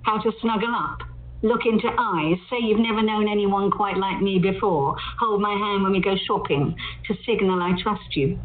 How 0.04 0.22
to 0.22 0.32
snuggle 0.40 0.76
up? 0.76 1.00
Look 1.42 1.62
into 1.66 1.88
eyes, 1.88 2.38
say 2.48 2.58
you've 2.62 2.82
never 2.82 3.02
known 3.02 3.28
anyone 3.28 3.72
quite 3.72 3.98
like 3.98 4.22
me 4.22 4.38
before, 4.38 4.96
hold 5.20 5.42
my 5.42 5.54
hand 5.54 5.82
when 5.82 5.92
we 5.92 6.02
go 6.02 6.16
shopping 6.28 6.76
to 7.08 7.16
signal 7.26 7.64
I 7.64 7.74
trust 7.82 8.16
you. 8.16 8.40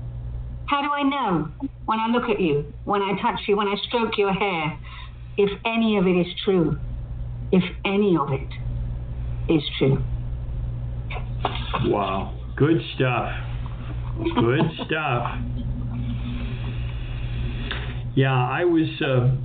How 0.65 0.81
do 0.81 0.89
I 0.91 1.03
know 1.03 1.51
when 1.85 2.01
I 2.01 2.07
look 2.09 2.31
at 2.31 2.41
you, 2.41 2.73
when 2.85 3.03
I 3.03 3.21
touch 3.21 3.41
you, 3.47 3.55
when 3.55 3.69
I 3.69 3.75
stroke 3.87 4.17
your 4.17 4.33
hair, 4.33 4.79
if 5.37 5.51
any 5.67 5.99
of 5.99 6.07
it 6.07 6.27
is 6.27 6.35
true? 6.43 6.79
If 7.53 7.65
any 7.85 8.17
of 8.17 8.33
it 8.33 9.53
is 9.53 9.63
true. 9.79 10.03
Wow. 11.85 12.33
Good 12.57 12.81
stuff. 12.95 13.44
Good 14.19 14.87
stuff. 14.87 15.39
Yeah, 18.15 18.33
I 18.33 18.65
was. 18.65 18.89
Uh, 19.01 19.37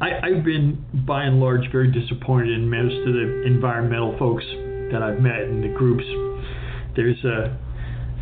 I, 0.00 0.26
I've 0.26 0.44
been 0.44 0.84
by 1.06 1.24
and 1.24 1.38
large 1.38 1.70
very 1.70 1.92
disappointed 1.92 2.50
in 2.50 2.68
most 2.68 2.96
of 3.06 3.12
the 3.12 3.42
environmental 3.46 4.16
folks 4.18 4.44
that 4.90 5.02
I've 5.02 5.20
met 5.20 5.42
in 5.42 5.60
the 5.60 5.68
groups. 5.68 6.04
There's 6.96 7.22
a, 7.24 7.56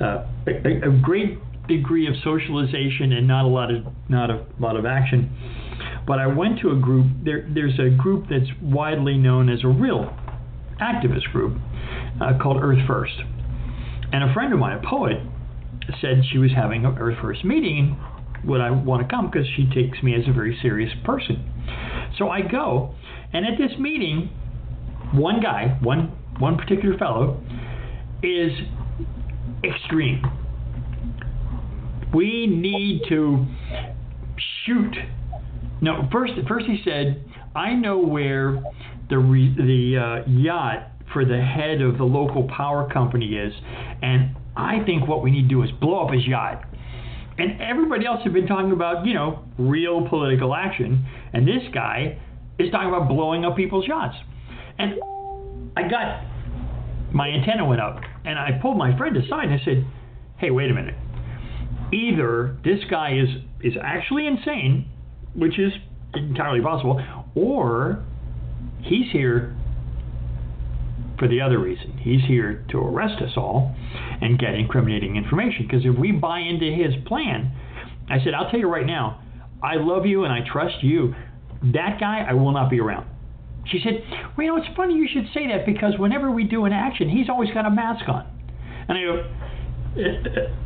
a, 0.01 0.89
a 0.89 1.01
great 1.01 1.39
degree 1.69 2.09
of 2.09 2.15
socialization 2.25 3.13
and 3.13 3.27
not 3.29 3.45
a 3.45 3.49
lot 3.49 3.73
of 3.73 3.85
not 4.09 4.31
a 4.31 4.45
lot 4.59 4.77
of 4.77 4.85
action. 4.85 5.31
But 6.07 6.19
I 6.19 6.27
went 6.27 6.59
to 6.61 6.71
a 6.71 6.77
group. 6.77 7.07
There, 7.25 7.49
there's 7.55 7.79
a 7.79 7.89
group 7.89 8.27
that's 8.29 8.51
widely 8.61 9.17
known 9.17 9.49
as 9.49 9.63
a 9.63 9.69
real 9.69 10.13
activist 10.81 11.31
group 11.31 11.57
uh, 12.21 12.33
called 12.43 12.59
Earth 12.61 12.85
First. 12.87 13.15
And 14.13 14.29
a 14.29 14.35
friend 14.35 14.53
of 14.53 14.59
mine, 14.59 14.79
a 14.85 14.89
poet, 14.89 15.19
said 16.01 16.23
she 16.31 16.39
was 16.39 16.51
having 16.55 16.83
her 16.83 17.17
First 17.21 17.45
meeting. 17.45 17.99
Would 18.45 18.61
I 18.61 18.71
want 18.71 19.03
to 19.03 19.09
come? 19.09 19.31
Because 19.31 19.47
she 19.57 19.67
takes 19.73 20.03
me 20.03 20.15
as 20.15 20.23
a 20.29 20.33
very 20.33 20.59
serious 20.63 20.93
person. 21.05 21.49
So 22.19 22.29
I 22.29 22.41
go, 22.43 22.95
and 23.33 23.47
at 23.47 23.57
this 23.57 23.79
meeting, 23.79 24.31
one 25.13 25.41
guy, 25.41 25.79
one 25.83 26.13
one 26.39 26.57
particular 26.57 26.99
fellow, 26.99 27.41
is 28.23 28.51
extreme. 29.63 30.23
We 32.13 32.47
need 32.47 33.03
to 33.09 33.47
shoot. 34.65 34.95
No, 35.81 36.09
first 36.11 36.33
first 36.49 36.67
he 36.67 36.81
said, 36.85 37.25
I 37.55 37.75
know 37.75 37.99
where 37.99 38.63
the 39.09 39.19
re, 39.19 39.55
the 39.57 40.25
uh, 40.25 40.31
yacht 40.31 40.89
for 41.13 41.25
the 41.25 41.41
head 41.41 41.81
of 41.81 41.99
the 41.99 42.05
local 42.05 42.49
power 42.49 42.89
company 42.91 43.35
is, 43.35 43.53
and 44.03 44.35
I 44.57 44.85
think 44.85 45.09
what 45.09 45.23
we 45.23 45.31
need 45.31 45.43
to 45.43 45.49
do 45.49 45.63
is 45.63 45.71
blow 45.81 46.07
up 46.07 46.13
his 46.13 46.27
yacht. 46.27 46.65
And 47.39 47.61
everybody 47.61 48.07
else 48.07 48.21
has 48.25 48.33
been 48.33 48.47
talking 48.47 48.73
about, 48.73 49.07
you 49.07 49.15
know, 49.15 49.45
real 49.59 50.07
political 50.09 50.55
action, 50.55 51.07
and 51.33 51.49
this 51.49 51.63
guy 51.73 52.19
is 52.59 52.71
talking 52.71 52.89
about 52.89 53.09
blowing 53.09 53.45
up 53.45 53.57
people's 53.57 53.87
yachts. 53.89 54.17
And 54.79 54.95
I 55.77 55.89
got 55.89 56.25
my 57.13 57.29
antenna 57.29 57.65
went 57.65 57.81
up, 57.81 58.01
and 58.25 58.39
I 58.39 58.59
pulled 58.61 58.77
my 58.77 58.97
friend 58.97 59.17
aside 59.17 59.45
and 59.45 59.61
I 59.61 59.65
said, 59.65 59.87
"Hey, 60.39 60.51
wait 60.51 60.71
a 60.71 60.75
minute. 60.75 60.95
Either 61.93 62.57
this 62.65 62.81
guy 62.91 63.15
is 63.15 63.29
is 63.63 63.75
actually 63.81 64.27
insane, 64.27 64.87
which 65.35 65.59
is 65.59 65.73
entirely 66.15 66.61
possible, 66.61 67.03
or 67.35 68.03
he's 68.83 69.11
here 69.11 69.55
for 71.23 71.29
the 71.29 71.41
other 71.41 71.61
reason. 71.61 71.97
He's 71.99 72.21
here 72.27 72.65
to 72.71 72.79
arrest 72.79 73.23
us 73.23 73.31
all 73.37 73.73
and 74.21 74.41
get 74.41 74.55
incriminating 74.55 75.15
information. 75.15 75.69
Because 75.69 75.87
if 75.87 75.97
we 75.97 76.11
buy 76.11 76.41
into 76.41 76.65
his 76.65 76.95
plan, 77.07 77.53
I 78.11 78.19
said, 78.25 78.35
I'll 78.35 78.51
tell 78.51 78.59
you 78.59 78.69
right 78.69 78.85
now, 78.85 79.23
I 79.63 79.77
love 79.77 80.05
you 80.05 80.25
and 80.25 80.33
I 80.33 80.41
trust 80.45 80.83
you. 80.83 81.15
That 81.63 82.01
guy, 82.01 82.27
I 82.29 82.33
will 82.33 82.51
not 82.51 82.71
be 82.71 82.81
around. 82.81 83.07
She 83.67 83.81
said, 83.85 84.03
Well, 84.37 84.45
you 84.45 84.53
know, 84.53 84.57
it's 84.57 84.77
funny 84.77 84.95
you 84.95 85.07
should 85.07 85.27
say 85.33 85.47
that 85.47 85.65
because 85.65 85.97
whenever 85.97 86.29
we 86.29 86.43
do 86.43 86.65
an 86.65 86.73
action, 86.73 87.09
he's 87.09 87.29
always 87.29 87.51
got 87.53 87.67
a 87.67 87.71
mask 87.71 88.09
on. 88.09 88.27
And 88.89 88.99
I 88.99 89.03
go, 89.05 90.57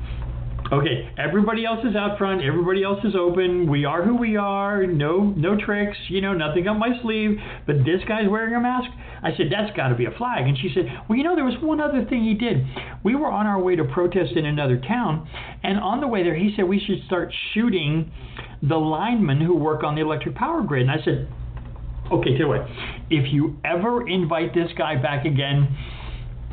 Okay, 0.73 1.09
everybody 1.17 1.65
else 1.65 1.79
is 1.85 1.95
out 1.95 2.19
front. 2.19 2.43
Everybody 2.43 2.83
else 2.83 2.99
is 3.05 3.15
open. 3.15 3.71
We 3.71 3.85
are 3.85 4.03
who 4.03 4.17
we 4.17 4.37
are. 4.37 4.85
No, 4.85 5.33
no 5.37 5.57
tricks. 5.57 5.97
You 6.09 6.21
know, 6.21 6.33
nothing 6.33 6.67
up 6.67 6.77
my 6.77 7.01
sleeve. 7.03 7.39
But 7.67 7.85
this 7.85 8.03
guy's 8.09 8.29
wearing 8.29 8.53
a 8.55 8.61
mask. 8.61 8.91
I 9.23 9.31
said 9.37 9.47
that's 9.51 9.75
got 9.77 9.89
to 9.89 9.95
be 9.95 10.07
a 10.07 10.11
flag. 10.11 10.47
And 10.47 10.59
she 10.59 10.73
said, 10.75 10.87
well, 11.09 11.17
you 11.17 11.23
know, 11.23 11.37
there 11.37 11.45
was 11.45 11.55
one 11.63 11.81
other 11.81 12.05
thing 12.05 12.25
he 12.25 12.35
did. 12.35 12.67
We 13.05 13.15
were 13.15 13.31
on 13.31 13.47
our 13.47 13.61
way 13.61 13.77
to 13.77 13.85
protest 13.85 14.33
in 14.35 14.45
another 14.45 14.77
town, 14.77 15.29
and 15.63 15.79
on 15.79 16.01
the 16.01 16.09
way 16.09 16.25
there, 16.25 16.35
he 16.35 16.53
said 16.57 16.65
we 16.65 16.81
should 16.85 17.05
start 17.07 17.33
shooting 17.55 18.11
the 18.63 18.77
linemen 18.77 19.41
who 19.41 19.57
work 19.57 19.85
on 19.85 19.95
the 19.95 20.01
electric 20.01 20.35
power 20.35 20.63
grid. 20.63 20.83
And 20.83 20.91
I 20.91 21.05
said, 21.05 21.29
okay, 22.13 22.31
tell 22.31 22.41
you 22.41 22.49
what, 22.49 22.67
if 23.09 23.33
you 23.33 23.57
ever 23.65 24.07
invite 24.09 24.53
this 24.53 24.71
guy 24.77 24.97
back 24.97 25.25
again, 25.25 25.77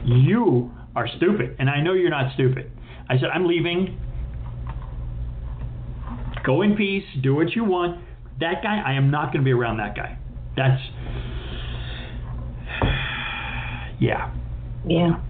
you 0.05 0.71
are 0.95 1.07
stupid, 1.17 1.55
and 1.59 1.69
I 1.69 1.81
know 1.81 1.93
you're 1.93 2.11
not 2.11 2.33
stupid. 2.35 2.71
I 3.09 3.15
said, 3.15 3.29
I'm 3.33 3.47
leaving. 3.47 3.99
Go 6.45 6.61
in 6.61 6.75
peace. 6.75 7.03
Do 7.21 7.35
what 7.35 7.51
you 7.55 7.63
want. 7.63 8.03
That 8.39 8.61
guy, 8.63 8.81
I 8.85 8.93
am 8.93 9.09
not 9.11 9.27
going 9.31 9.39
to 9.39 9.45
be 9.45 9.51
around 9.53 9.77
that 9.77 9.95
guy. 9.95 10.17
That's. 10.57 10.81
Yeah. 13.99 14.33
Yeah. 14.85 15.21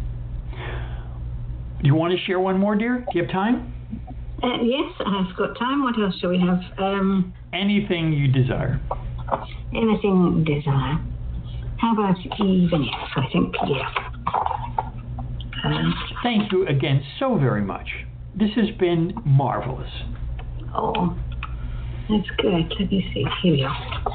Do 1.82 1.88
you 1.88 1.94
want 1.94 2.18
to 2.18 2.26
share 2.26 2.40
one 2.40 2.58
more, 2.60 2.76
dear? 2.76 3.00
Do 3.12 3.20
you 3.20 3.24
have 3.24 3.32
time? 3.32 3.72
Uh, 4.42 4.62
yes, 4.64 4.92
I've 5.06 5.36
got 5.38 5.60
time. 5.60 5.84
What 5.84 6.00
else 6.00 6.16
shall 6.20 6.32
we 6.32 6.40
have? 6.40 6.60
Um, 6.80 7.34
Anything 7.54 8.14
you 8.14 8.30
desire. 8.30 8.80
anything 9.76 10.44
you 10.48 10.56
desire. 10.56 11.00
How 11.78 11.94
about 11.94 12.16
even 12.40 12.84
yes? 12.84 13.10
I 13.16 13.26
think 13.32 13.54
yes. 13.68 13.92
Um, 15.66 15.94
Thank 16.24 16.52
you 16.52 16.66
again 16.68 17.04
so 17.20 17.38
very 17.38 17.62
much. 17.62 17.88
This 18.36 18.50
has 18.56 18.72
been 18.80 19.14
marvelous. 19.24 19.92
Oh, 20.76 21.18
that's 22.10 22.30
good. 22.38 22.74
Let 22.80 22.92
me 22.92 23.12
see. 23.14 23.26
Here 23.42 23.54
we 23.54 23.64
are. 23.64 24.14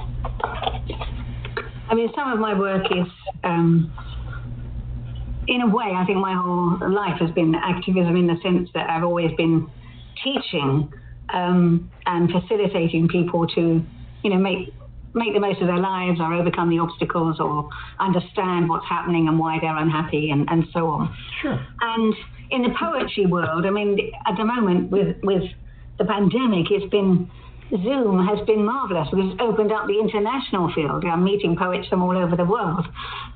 I 1.90 1.94
mean, 1.94 2.10
some 2.14 2.32
of 2.32 2.38
my 2.38 2.58
work 2.58 2.84
is, 2.90 3.06
um, 3.44 3.92
in 5.46 5.62
a 5.62 5.66
way, 5.66 5.92
I 5.96 6.04
think 6.04 6.18
my 6.18 6.34
whole 6.34 6.92
life 6.92 7.18
has 7.20 7.30
been 7.30 7.54
activism 7.54 8.16
in 8.16 8.26
the 8.26 8.36
sense 8.42 8.68
that 8.74 8.90
I've 8.90 9.04
always 9.04 9.30
been 9.36 9.70
teaching 10.22 10.92
um, 11.32 11.90
and 12.06 12.30
facilitating 12.30 13.08
people 13.08 13.46
to, 13.48 13.82
you 14.22 14.30
know, 14.30 14.36
make 14.36 14.74
make 15.14 15.32
the 15.32 15.40
most 15.40 15.60
of 15.60 15.66
their 15.66 15.78
lives 15.78 16.20
or 16.20 16.32
overcome 16.34 16.68
the 16.68 16.78
obstacles 16.78 17.40
or 17.40 17.68
understand 17.98 18.68
what's 18.68 18.86
happening 18.86 19.26
and 19.26 19.38
why 19.38 19.58
they're 19.60 19.76
unhappy 19.76 20.30
and, 20.30 20.46
and 20.50 20.64
so 20.72 20.86
on. 20.86 21.14
Sure. 21.40 21.58
And 21.80 22.14
in 22.50 22.62
the 22.62 22.70
poetry 22.78 23.26
world, 23.26 23.64
I 23.64 23.70
mean, 23.70 24.12
at 24.26 24.36
the 24.36 24.44
moment 24.44 24.90
with 24.90 25.16
with 25.22 25.44
the 25.98 26.04
pandemic, 26.04 26.70
it's 26.70 26.88
been 26.90 27.30
Zoom 27.70 28.26
has 28.26 28.40
been 28.46 28.64
marvelous 28.64 29.08
because 29.10 29.32
it's 29.32 29.40
opened 29.40 29.72
up 29.72 29.86
the 29.86 29.98
international 29.98 30.72
field. 30.74 31.04
I'm 31.04 31.22
meeting 31.24 31.56
poets 31.56 31.86
from 31.88 32.02
all 32.02 32.16
over 32.16 32.34
the 32.36 32.44
world. 32.44 32.86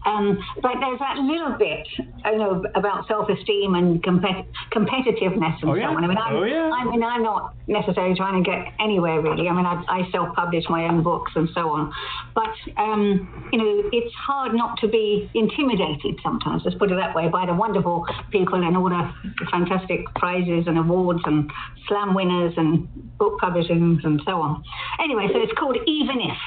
Um, 0.06 0.38
but 0.62 0.72
there's 0.80 0.98
that 0.98 1.18
little 1.18 1.52
bit, 1.58 1.86
I 2.24 2.32
know, 2.32 2.64
about 2.74 3.06
self-esteem 3.06 3.74
and 3.74 4.02
compet- 4.02 4.46
competitiveness 4.72 5.60
and 5.62 5.70
Oh, 5.70 5.74
so 5.74 5.74
yeah. 5.74 5.88
on. 5.88 6.02
I 6.02 6.06
mean, 6.06 6.18
I'm, 6.18 6.36
Oh, 6.36 6.42
yeah. 6.44 6.70
I 6.72 6.84
mean, 6.84 7.02
I'm 7.02 7.22
not 7.22 7.54
necessarily 7.66 8.14
trying 8.16 8.42
to 8.42 8.48
get 8.50 8.72
anywhere 8.80 9.20
really. 9.20 9.48
I 9.48 9.52
mean, 9.52 9.66
I, 9.66 9.84
I 9.86 10.10
self-publish 10.10 10.64
my 10.68 10.84
own 10.86 11.02
books 11.02 11.32
and 11.36 11.48
so 11.54 11.70
on. 11.70 11.92
But 12.34 12.50
um, 12.78 13.48
you 13.52 13.58
know, 13.58 13.88
it's 13.92 14.14
hard 14.14 14.54
not 14.54 14.78
to 14.80 14.88
be 14.88 15.30
intimidated 15.34 16.18
sometimes. 16.22 16.62
Let's 16.64 16.76
put 16.78 16.90
it 16.90 16.96
that 16.96 17.14
way 17.14 17.28
by 17.28 17.46
the 17.46 17.54
wonderful 17.54 18.06
people 18.30 18.62
and 18.62 18.76
all 18.76 18.88
the 18.88 19.10
fantastic 19.50 20.06
prizes 20.16 20.64
and 20.66 20.78
awards 20.78 21.20
and 21.26 21.50
slam 21.86 22.14
winners 22.14 22.54
and 22.56 22.88
book 23.18 23.38
publishings 23.40 24.00
and 24.04 24.20
so 24.24 24.40
on. 24.40 24.62
Anyway, 25.00 25.28
so 25.32 25.40
it's 25.40 25.52
called 25.58 25.76
Even 25.86 26.20
If. 26.20 26.38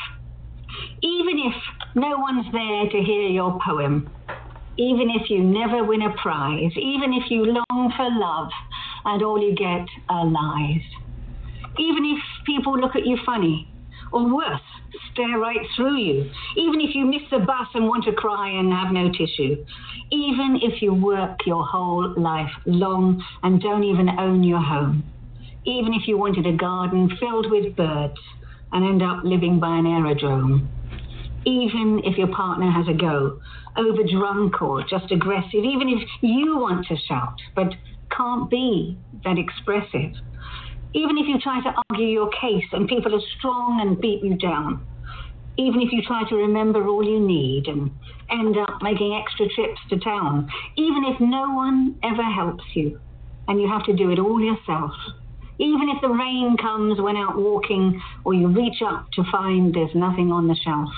Even 1.01 1.39
if 1.39 1.55
no 1.95 2.17
one's 2.17 2.45
there 2.51 2.89
to 2.89 3.05
hear 3.05 3.28
your 3.28 3.59
poem, 3.65 4.09
even 4.78 5.09
if 5.09 5.30
you 5.30 5.43
never 5.43 5.84
win 5.84 6.01
a 6.01 6.13
prize, 6.21 6.71
even 6.76 7.13
if 7.13 7.32
you 7.32 7.45
long 7.45 7.93
for 7.95 8.09
love 8.11 8.49
and 9.05 9.23
all 9.23 9.41
you 9.41 9.55
get 9.55 9.88
are 10.09 10.26
lies, 10.26 10.82
even 11.78 12.05
if 12.05 12.19
people 12.45 12.78
look 12.80 12.95
at 12.95 13.05
you 13.05 13.17
funny, 13.26 13.69
or 14.11 14.34
worse, 14.34 14.61
stare 15.11 15.38
right 15.39 15.65
through 15.76 15.97
you, 15.97 16.30
even 16.57 16.80
if 16.82 16.95
you 16.95 17.05
miss 17.05 17.21
the 17.32 17.39
bus 17.39 17.67
and 17.73 17.88
want 17.88 18.03
to 18.05 18.13
cry 18.13 18.49
and 18.49 18.71
have 18.71 18.91
no 18.91 19.11
tissue, 19.11 19.65
even 20.11 20.59
if 20.61 20.82
you 20.82 20.93
work 20.93 21.38
your 21.45 21.65
whole 21.65 22.13
life 22.17 22.51
long 22.65 23.23
and 23.43 23.61
don't 23.61 23.84
even 23.84 24.09
own 24.19 24.43
your 24.43 24.61
home, 24.61 25.03
even 25.66 25.93
if 25.93 26.07
you 26.07 26.18
wanted 26.18 26.45
a 26.45 26.53
garden 26.53 27.09
filled 27.20 27.49
with 27.49 27.76
birds 27.76 28.20
and 28.72 28.86
end 28.86 29.01
up 29.01 29.24
living 29.24 29.59
by 29.59 29.78
an 29.78 29.86
aerodrome, 29.86 30.70
even 31.45 32.01
if 32.03 32.18
your 32.18 32.28
partner 32.28 32.72
has 32.72 32.88
a 32.88 32.93
go, 32.93 33.39
over 33.78 34.03
drunk 34.03 34.61
or 34.61 34.84
just 34.84 35.11
aggressive, 35.11 35.63
even 35.63 35.89
if 35.89 36.07
you 36.22 36.57
want 36.57 36.86
to 36.88 36.95
shout 37.07 37.36
but 37.55 37.74
can't 38.16 38.49
be 38.49 38.97
that 39.24 39.38
expressive, 39.38 40.13
even 40.93 41.18
if 41.18 41.28
you 41.28 41.39
try 41.39 41.61
to 41.61 41.74
argue 41.89 42.07
your 42.07 42.30
case 42.30 42.66
and 42.72 42.88
people 42.88 43.13
are 43.13 43.26
strong 43.38 43.82
and 43.82 43.99
beat 43.99 44.24
you 44.24 44.36
down, 44.38 44.86
even 45.57 45.82
if 45.82 45.91
you 45.91 46.01
try 46.01 46.24
to 46.30 46.36
remember 46.36 46.88
all 46.88 47.03
you 47.03 47.20
need 47.20 47.68
and 47.68 47.91
end 48.30 48.57
up 48.57 48.82
making 48.82 49.13
extra 49.13 49.47
trips 49.49 49.80
to 49.89 49.97
town, 49.99 50.49
even 50.78 51.03
if 51.05 51.20
no 51.20 51.53
one 51.53 51.95
ever 52.03 52.24
helps 52.24 52.63
you 52.74 52.99
and 53.47 53.61
you 53.61 53.68
have 53.68 53.84
to 53.86 53.93
do 53.93 54.11
it 54.11 54.20
all 54.20 54.41
yourself, 54.41 54.91
even 55.58 55.89
if 55.89 56.01
the 56.01 56.10
rain 56.10 56.58
comes 56.58 56.99
when 56.99 57.16
out 57.16 57.38
walking 57.38 58.01
or 58.24 58.34
you 58.34 58.47
reach 58.47 58.82
up 58.86 59.08
to 59.14 59.24
find 59.32 59.74
there's 59.74 59.95
nothing 59.95 60.32
on 60.32 60.47
the 60.47 60.56
shelf. 60.56 60.89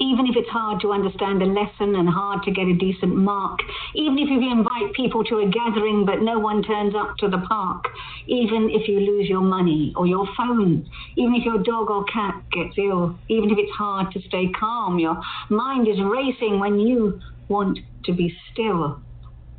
Even 0.00 0.26
if 0.26 0.34
it's 0.36 0.48
hard 0.48 0.80
to 0.80 0.92
understand 0.92 1.40
a 1.40 1.46
lesson 1.46 1.94
and 1.94 2.08
hard 2.08 2.42
to 2.42 2.50
get 2.50 2.66
a 2.66 2.74
decent 2.74 3.14
mark, 3.14 3.60
even 3.94 4.18
if 4.18 4.28
you 4.28 4.42
invite 4.50 4.92
people 4.94 5.22
to 5.22 5.38
a 5.38 5.48
gathering 5.48 6.04
but 6.04 6.20
no 6.20 6.38
one 6.40 6.64
turns 6.64 6.94
up 6.96 7.14
to 7.18 7.28
the 7.28 7.38
park, 7.48 7.84
even 8.26 8.70
if 8.72 8.88
you 8.88 8.98
lose 8.98 9.28
your 9.28 9.40
money 9.40 9.92
or 9.96 10.06
your 10.06 10.26
phone, 10.36 10.84
even 11.16 11.34
if 11.36 11.44
your 11.44 11.62
dog 11.62 11.90
or 11.90 12.04
cat 12.04 12.34
gets 12.50 12.74
ill, 12.76 13.16
even 13.28 13.50
if 13.50 13.58
it's 13.58 13.72
hard 13.78 14.12
to 14.12 14.20
stay 14.26 14.48
calm, 14.58 14.98
your 14.98 15.20
mind 15.48 15.86
is 15.86 16.00
racing 16.00 16.58
when 16.58 16.80
you 16.80 17.20
want 17.48 17.78
to 18.04 18.12
be 18.12 18.34
still. 18.50 19.00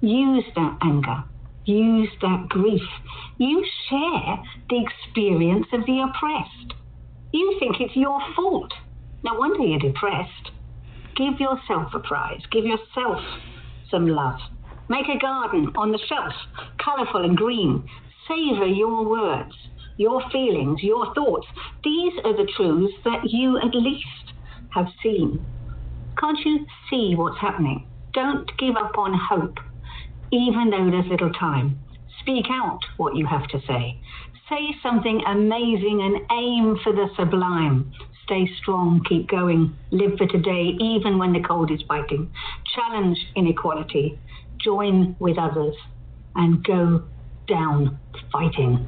Use 0.02 0.44
that 0.56 0.78
anger. 0.82 1.24
Use 1.66 2.10
that 2.22 2.48
grief. 2.50 2.88
You 3.38 3.66
share 3.90 4.44
the 4.70 4.84
experience 4.84 5.68
of 5.74 5.86
the 5.86 6.08
oppressed. 6.08 6.74
You 7.32 7.58
think 7.60 7.78
it's 7.80 7.96
your 7.96 8.20
fault. 8.36 8.72
No 9.24 9.34
wonder 9.34 9.64
you're 9.66 9.80
depressed. 9.80 10.52
Give 11.16 11.40
yourself 11.40 11.94
a 11.94 12.00
prize. 12.00 12.42
Give 12.52 12.66
yourself 12.66 13.20
some 13.90 14.08
love. 14.08 14.40
Make 14.90 15.08
a 15.08 15.18
garden 15.18 15.72
on 15.76 15.92
the 15.92 16.00
shelf, 16.08 16.34
colourful 16.78 17.26
and 17.26 17.36
green. 17.36 17.90
Savour 18.28 18.68
your 18.68 19.04
words, 19.04 19.54
your 19.98 20.22
feelings, 20.32 20.84
your 20.84 21.14
thoughts. 21.16 21.48
These 21.84 22.14
are 22.24 22.38
the 22.38 22.52
truths 22.56 22.94
that 23.04 23.30
you 23.30 23.58
at 23.58 23.74
least 23.74 24.34
have 24.70 24.88
seen. 25.02 25.44
Can't 26.20 26.38
you 26.46 26.66
see 26.90 27.16
what's 27.16 27.40
happening? 27.40 27.88
Don't 28.14 28.50
give 28.58 28.76
up 28.76 28.98
on 28.98 29.14
hope, 29.14 29.58
even 30.32 30.70
though 30.70 30.90
there's 30.90 31.08
little 31.08 31.32
time. 31.34 31.80
Speak 32.22 32.46
out 32.50 32.80
what 32.98 33.16
you 33.16 33.26
have 33.26 33.48
to 33.50 33.60
say. 33.68 34.00
Say 34.50 34.76
something 34.82 35.22
amazing 35.28 36.02
and 36.02 36.32
aim 36.32 36.78
for 36.84 36.94
the 36.94 37.08
sublime. 37.16 37.92
Stay 38.26 38.50
strong, 38.62 39.02
keep 39.08 39.28
going, 39.28 39.76
live 39.92 40.18
for 40.18 40.28
today, 40.28 40.76
even 40.80 41.20
when 41.20 41.34
the 41.34 41.42
cold 41.42 41.72
is 41.72 41.84
biting. 41.84 42.32
Challenge 42.76 43.18
inequality, 43.36 44.20
join 44.64 45.16
with 45.20 45.38
others, 45.38 45.76
and 46.36 46.64
go 46.64 47.04
down 47.48 48.00
fighting. 48.32 48.88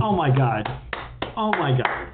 Oh 0.00 0.16
my 0.16 0.34
God. 0.34 0.68
Oh 1.36 1.50
my 1.52 1.78
God. 1.78 2.08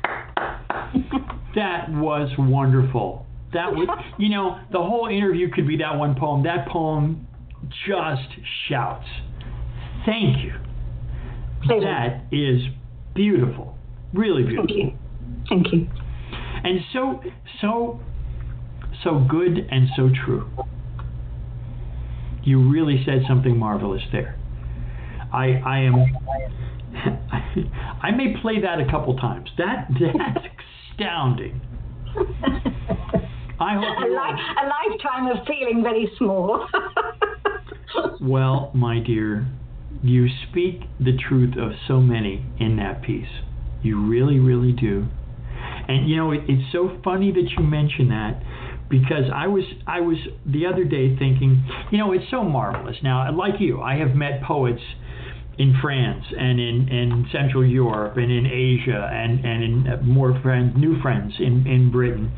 That 1.55 1.91
was 1.91 2.31
wonderful. 2.39 3.27
That 3.53 3.73
was, 3.73 3.89
you 4.19 4.29
know, 4.29 4.61
the 4.71 4.79
whole 4.79 5.09
interview 5.09 5.51
could 5.51 5.67
be 5.67 5.79
that 5.79 5.97
one 5.97 6.15
poem. 6.15 6.43
That 6.45 6.69
poem 6.69 7.27
just 7.87 8.29
shouts. 8.69 9.07
Thank 10.07 10.45
you. 10.45 10.55
Pleasure. 11.65 11.81
That 11.81 12.25
is 12.33 12.63
beautiful. 13.15 13.77
Really 14.15 14.43
beautiful. 14.43 14.67
Thank 14.69 14.79
you. 14.79 14.99
Thank 15.49 15.73
you. 15.73 15.89
And 16.65 16.81
so, 16.93 17.21
so, 17.61 18.01
so 19.05 19.25
good 19.29 19.59
and 19.71 19.89
so 19.97 20.11
true. 20.25 20.51
You 22.43 22.71
really 22.71 23.03
said 23.05 23.23
something 23.29 23.57
marvelous 23.57 24.03
there. 24.13 24.39
I, 25.33 25.61
I 25.65 25.79
am. 25.81 25.95
I 28.03 28.11
may 28.13 28.35
play 28.41 28.61
that 28.63 28.81
a 28.81 28.91
couple 28.91 29.17
times. 29.17 29.51
That 29.59 29.89
that's 29.91 30.47
astounding. 30.93 31.61
I 33.61 33.75
hope 33.75 33.99
a, 33.99 34.07
li- 34.07 34.43
a 34.63 34.65
lifetime 34.69 35.27
of 35.29 35.47
feeling 35.47 35.83
very 35.83 36.11
small. 36.19 36.67
Well, 38.21 38.71
my 38.75 38.99
dear, 39.01 39.47
you 40.03 40.27
speak 40.49 40.83
the 41.01 41.17
truth 41.17 41.57
of 41.57 41.73
so 41.87 42.01
many 42.01 42.45
in 42.59 42.77
that 42.77 43.03
piece. 43.03 43.29
You 43.83 44.07
really, 44.07 44.39
really 44.39 44.73
do. 44.73 45.07
And 45.89 46.09
you 46.09 46.17
know, 46.17 46.33
it, 46.33 46.43
it's 46.49 46.73
so 46.73 46.99
funny 47.03 47.33
that 47.33 47.51
you 47.57 47.65
mention 47.65 48.09
that 48.09 48.43
because 48.91 49.25
I 49.35 49.47
was 49.47 49.65
I 49.87 50.01
was 50.01 50.17
the 50.47 50.67
other 50.67 50.85
day 50.85 51.17
thinking, 51.17 51.65
you 51.91 51.99
know, 51.99 52.13
it's 52.13 52.31
so 52.31 52.43
marvelous. 52.43 52.97
Now, 53.03 53.31
like 53.37 53.61
you, 53.61 53.81
I 53.81 53.97
have 53.97 54.15
met 54.15 54.43
poets 54.43 54.83
in 55.59 55.77
France 55.83 56.25
and 56.39 56.61
in, 56.61 56.89
in 56.89 57.27
Central 57.33 57.67
Europe 57.67 58.17
and 58.17 58.31
in 58.31 58.47
Asia 58.47 59.11
and, 59.13 59.45
and 59.45 59.65
in 59.65 59.89
uh, 59.89 59.97
more 60.03 60.41
friends, 60.41 60.75
new 60.77 61.01
friends 61.03 61.35
in, 61.41 61.67
in 61.67 61.91
Britain. 61.91 62.31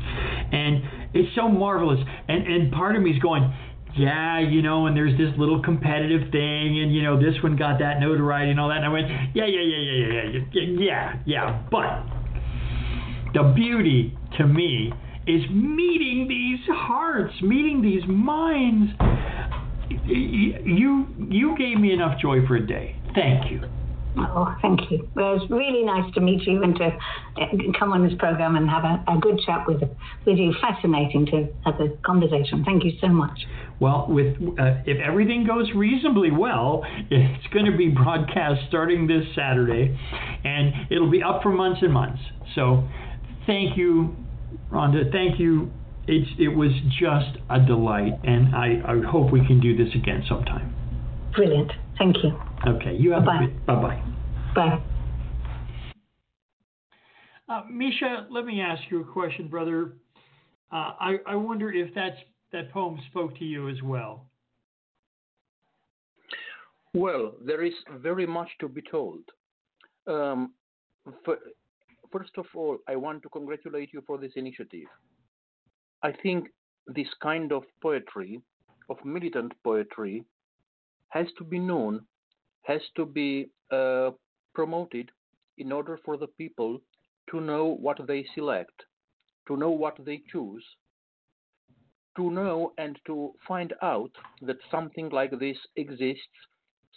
And 0.51 1.00
it's 1.13 1.33
so 1.35 1.47
marvelous. 1.47 1.99
And, 2.27 2.47
and 2.47 2.71
part 2.71 2.95
of 2.95 3.01
me 3.01 3.11
is 3.11 3.19
going, 3.19 3.53
yeah, 3.97 4.39
you 4.39 4.61
know, 4.61 4.85
and 4.85 4.95
there's 4.95 5.17
this 5.17 5.37
little 5.37 5.61
competitive 5.61 6.31
thing, 6.31 6.81
and 6.81 6.95
you 6.95 7.03
know, 7.03 7.19
this 7.19 7.35
one 7.43 7.57
got 7.57 7.79
that 7.79 7.99
notoriety 7.99 8.51
and 8.51 8.59
all 8.59 8.69
that. 8.69 8.77
And 8.77 8.85
I 8.85 8.89
went, 8.89 9.07
yeah, 9.35 9.45
yeah, 9.45 9.61
yeah, 9.61 9.77
yeah, 9.77 10.23
yeah, 10.31 10.39
yeah, 10.53 10.79
yeah, 10.79 11.13
yeah. 11.25 11.63
But 11.69 12.05
the 13.33 13.53
beauty 13.53 14.17
to 14.37 14.47
me 14.47 14.93
is 15.27 15.41
meeting 15.51 16.27
these 16.27 16.59
hearts, 16.73 17.33
meeting 17.41 17.81
these 17.81 18.03
minds. 18.07 18.91
You 20.05 21.07
you 21.29 21.55
gave 21.57 21.77
me 21.77 21.93
enough 21.93 22.19
joy 22.21 22.45
for 22.47 22.55
a 22.55 22.65
day. 22.65 22.95
Thank 23.13 23.51
you. 23.51 23.61
Oh, 24.17 24.55
thank 24.61 24.91
you. 24.91 25.07
Well, 25.15 25.33
it 25.33 25.41
was 25.41 25.49
really 25.49 25.83
nice 25.83 26.11
to 26.13 26.21
meet 26.21 26.41
you 26.43 26.63
and 26.63 26.75
to 26.75 26.85
uh, 26.85 27.45
come 27.79 27.93
on 27.93 28.07
this 28.07 28.17
program 28.19 28.55
and 28.55 28.69
have 28.69 28.83
a, 28.83 29.03
a 29.07 29.19
good 29.19 29.39
chat 29.45 29.65
with 29.67 29.81
with 30.25 30.37
you. 30.37 30.53
Fascinating 30.61 31.25
to 31.27 31.47
have 31.65 31.79
a 31.79 31.89
conversation. 32.05 32.63
Thank 32.65 32.83
you 32.83 32.91
so 32.99 33.07
much. 33.07 33.39
Well, 33.79 34.05
with 34.09 34.35
uh, 34.37 34.83
if 34.85 34.99
everything 34.99 35.45
goes 35.45 35.69
reasonably 35.75 36.31
well, 36.31 36.83
it's 37.09 37.47
going 37.53 37.65
to 37.65 37.77
be 37.77 37.89
broadcast 37.89 38.61
starting 38.67 39.07
this 39.07 39.25
Saturday, 39.35 39.97
and 40.43 40.91
it'll 40.91 41.11
be 41.11 41.23
up 41.23 41.41
for 41.41 41.51
months 41.51 41.81
and 41.81 41.93
months. 41.93 42.21
So, 42.55 42.87
thank 43.45 43.77
you, 43.77 44.15
Rhonda. 44.71 45.11
Thank 45.11 45.39
you. 45.39 45.71
It's 46.07 46.29
it 46.39 46.49
was 46.49 46.71
just 46.99 47.37
a 47.49 47.59
delight, 47.59 48.13
and 48.23 48.55
I, 48.55 48.81
I 48.85 49.01
hope 49.09 49.31
we 49.31 49.45
can 49.45 49.61
do 49.61 49.77
this 49.77 49.93
again 49.95 50.23
sometime. 50.27 50.73
Brilliant. 51.33 51.71
Thank 51.97 52.17
you. 52.23 52.50
Okay, 52.67 52.95
you 52.95 53.11
have 53.11 53.25
Bye-bye. 53.25 53.43
a 53.43 53.47
good, 53.47 53.65
bye 53.65 53.75
bye. 53.75 54.03
Bye. 54.55 54.83
Uh, 57.49 57.63
Misha, 57.69 58.27
let 58.29 58.45
me 58.45 58.61
ask 58.61 58.83
you 58.89 59.01
a 59.01 59.05
question, 59.05 59.47
brother. 59.47 59.93
Uh, 60.71 60.93
I, 60.99 61.17
I 61.25 61.35
wonder 61.35 61.71
if 61.71 61.93
that's 61.93 62.17
that 62.51 62.71
poem 62.71 62.99
spoke 63.09 63.37
to 63.39 63.45
you 63.45 63.67
as 63.69 63.81
well. 63.81 64.25
Well, 66.93 67.33
there 67.43 67.63
is 67.63 67.73
very 67.97 68.27
much 68.27 68.49
to 68.59 68.67
be 68.67 68.81
told. 68.81 69.21
Um, 70.07 70.53
first 72.11 72.31
of 72.37 72.45
all, 72.53 72.77
I 72.87 72.95
want 72.95 73.23
to 73.23 73.29
congratulate 73.29 73.93
you 73.93 74.03
for 74.05 74.17
this 74.17 74.33
initiative. 74.35 74.87
I 76.03 76.11
think 76.11 76.49
this 76.87 77.07
kind 77.21 77.51
of 77.51 77.63
poetry, 77.81 78.41
of 78.89 78.97
militant 79.05 79.53
poetry, 79.63 80.25
has 81.09 81.27
to 81.37 81.43
be 81.43 81.59
known, 81.59 82.05
has 82.63 82.81
to 82.95 83.05
be 83.05 83.49
uh, 83.71 84.11
promoted 84.53 85.11
in 85.57 85.71
order 85.71 85.99
for 86.03 86.17
the 86.17 86.27
people 86.27 86.79
to 87.29 87.39
know 87.41 87.65
what 87.65 87.99
they 88.07 88.25
select, 88.35 88.83
to 89.47 89.55
know 89.57 89.69
what 89.69 89.97
they 90.05 90.21
choose, 90.31 90.63
to 92.15 92.29
know 92.29 92.73
and 92.77 92.99
to 93.05 93.31
find 93.47 93.73
out 93.81 94.11
that 94.41 94.57
something 94.69 95.09
like 95.09 95.37
this 95.39 95.57
exists 95.75 96.37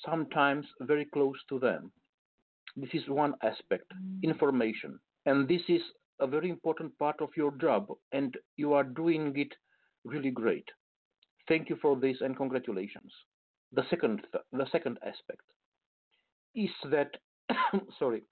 sometimes 0.04 0.66
very 0.80 1.04
close 1.04 1.36
to 1.48 1.58
them. 1.58 1.90
This 2.76 2.90
is 2.92 3.08
one 3.08 3.34
aspect, 3.42 3.90
information. 4.22 4.98
And 5.26 5.46
this 5.46 5.62
is 5.68 5.80
a 6.20 6.26
very 6.26 6.50
important 6.50 6.98
part 6.98 7.20
of 7.20 7.28
your 7.36 7.52
job, 7.52 7.86
and 8.12 8.36
you 8.56 8.72
are 8.72 8.84
doing 8.84 9.32
it 9.36 9.52
really 10.04 10.30
great. 10.30 10.68
Thank 11.48 11.68
you 11.68 11.76
for 11.80 11.96
this 11.96 12.16
and 12.20 12.36
congratulations. 12.36 13.12
The 13.74 13.82
second, 13.90 14.26
the 14.52 14.66
second 14.70 14.98
aspect 15.02 15.42
is 16.54 16.70
that, 16.90 17.10
sorry, 17.98 18.22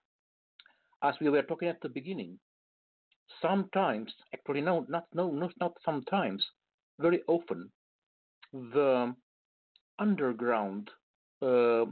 as 1.03 1.15
we 1.21 1.31
were 1.31 1.43
talking 1.43 1.69
at 1.69 1.81
the 1.83 1.89
beginning, 1.89 2.39
sometimes, 3.41 4.13
actually, 4.33 4.61
no, 4.61 4.87
not 4.89 5.05
no, 5.13 5.31
not, 5.31 5.53
not 5.61 5.73
sometimes, 5.85 6.45
very 7.01 7.23
often, 7.27 7.71
the 8.53 9.15
underground, 9.99 10.91
uh, 11.41 11.87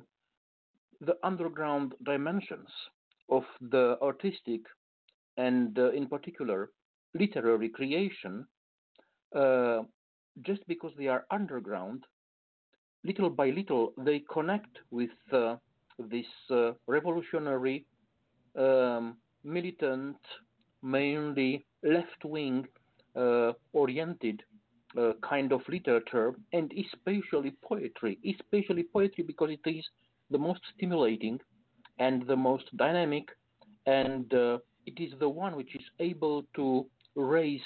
the 1.01 1.17
underground 1.25 1.95
dimensions 2.05 2.69
of 3.31 3.43
the 3.61 3.97
artistic 4.01 4.61
and, 5.37 5.79
uh, 5.79 5.91
in 5.91 6.07
particular, 6.07 6.71
literary 7.15 7.69
creation, 7.69 8.47
uh, 9.35 9.83
just 10.43 10.65
because 10.69 10.93
they 10.97 11.09
are 11.09 11.27
underground, 11.31 12.05
little 13.05 13.31
by 13.31 13.51
little 13.51 13.93
they 13.99 14.23
connect 14.33 14.79
with 14.91 15.11
uh, 15.33 15.57
this 15.99 16.27
uh, 16.51 16.73
revolutionary, 16.87 17.85
um, 18.59 19.17
militant, 19.45 20.17
mainly 20.83 21.65
left-wing 21.83 22.67
uh, 23.17 23.53
oriented 23.73 24.43
uh, 24.99 25.13
kind 25.23 25.53
of 25.53 25.61
literature, 25.69 26.35
and 26.53 26.73
especially 26.73 27.53
poetry, 27.63 28.19
especially 28.25 28.85
poetry 28.93 29.25
because 29.25 29.51
it 29.51 29.71
is 29.71 29.85
the 30.31 30.39
most 30.39 30.61
stimulating 30.77 31.39
and 31.99 32.27
the 32.27 32.37
most 32.37 32.65
dynamic, 32.77 33.25
and 33.87 34.33
uh, 34.35 34.59
it 34.87 34.99
is 34.99 35.13
the 35.21 35.29
one 35.29 35.55
which 35.55 35.75
is 35.75 35.85
able 35.99 36.45
to 36.55 36.87
raise 37.15 37.61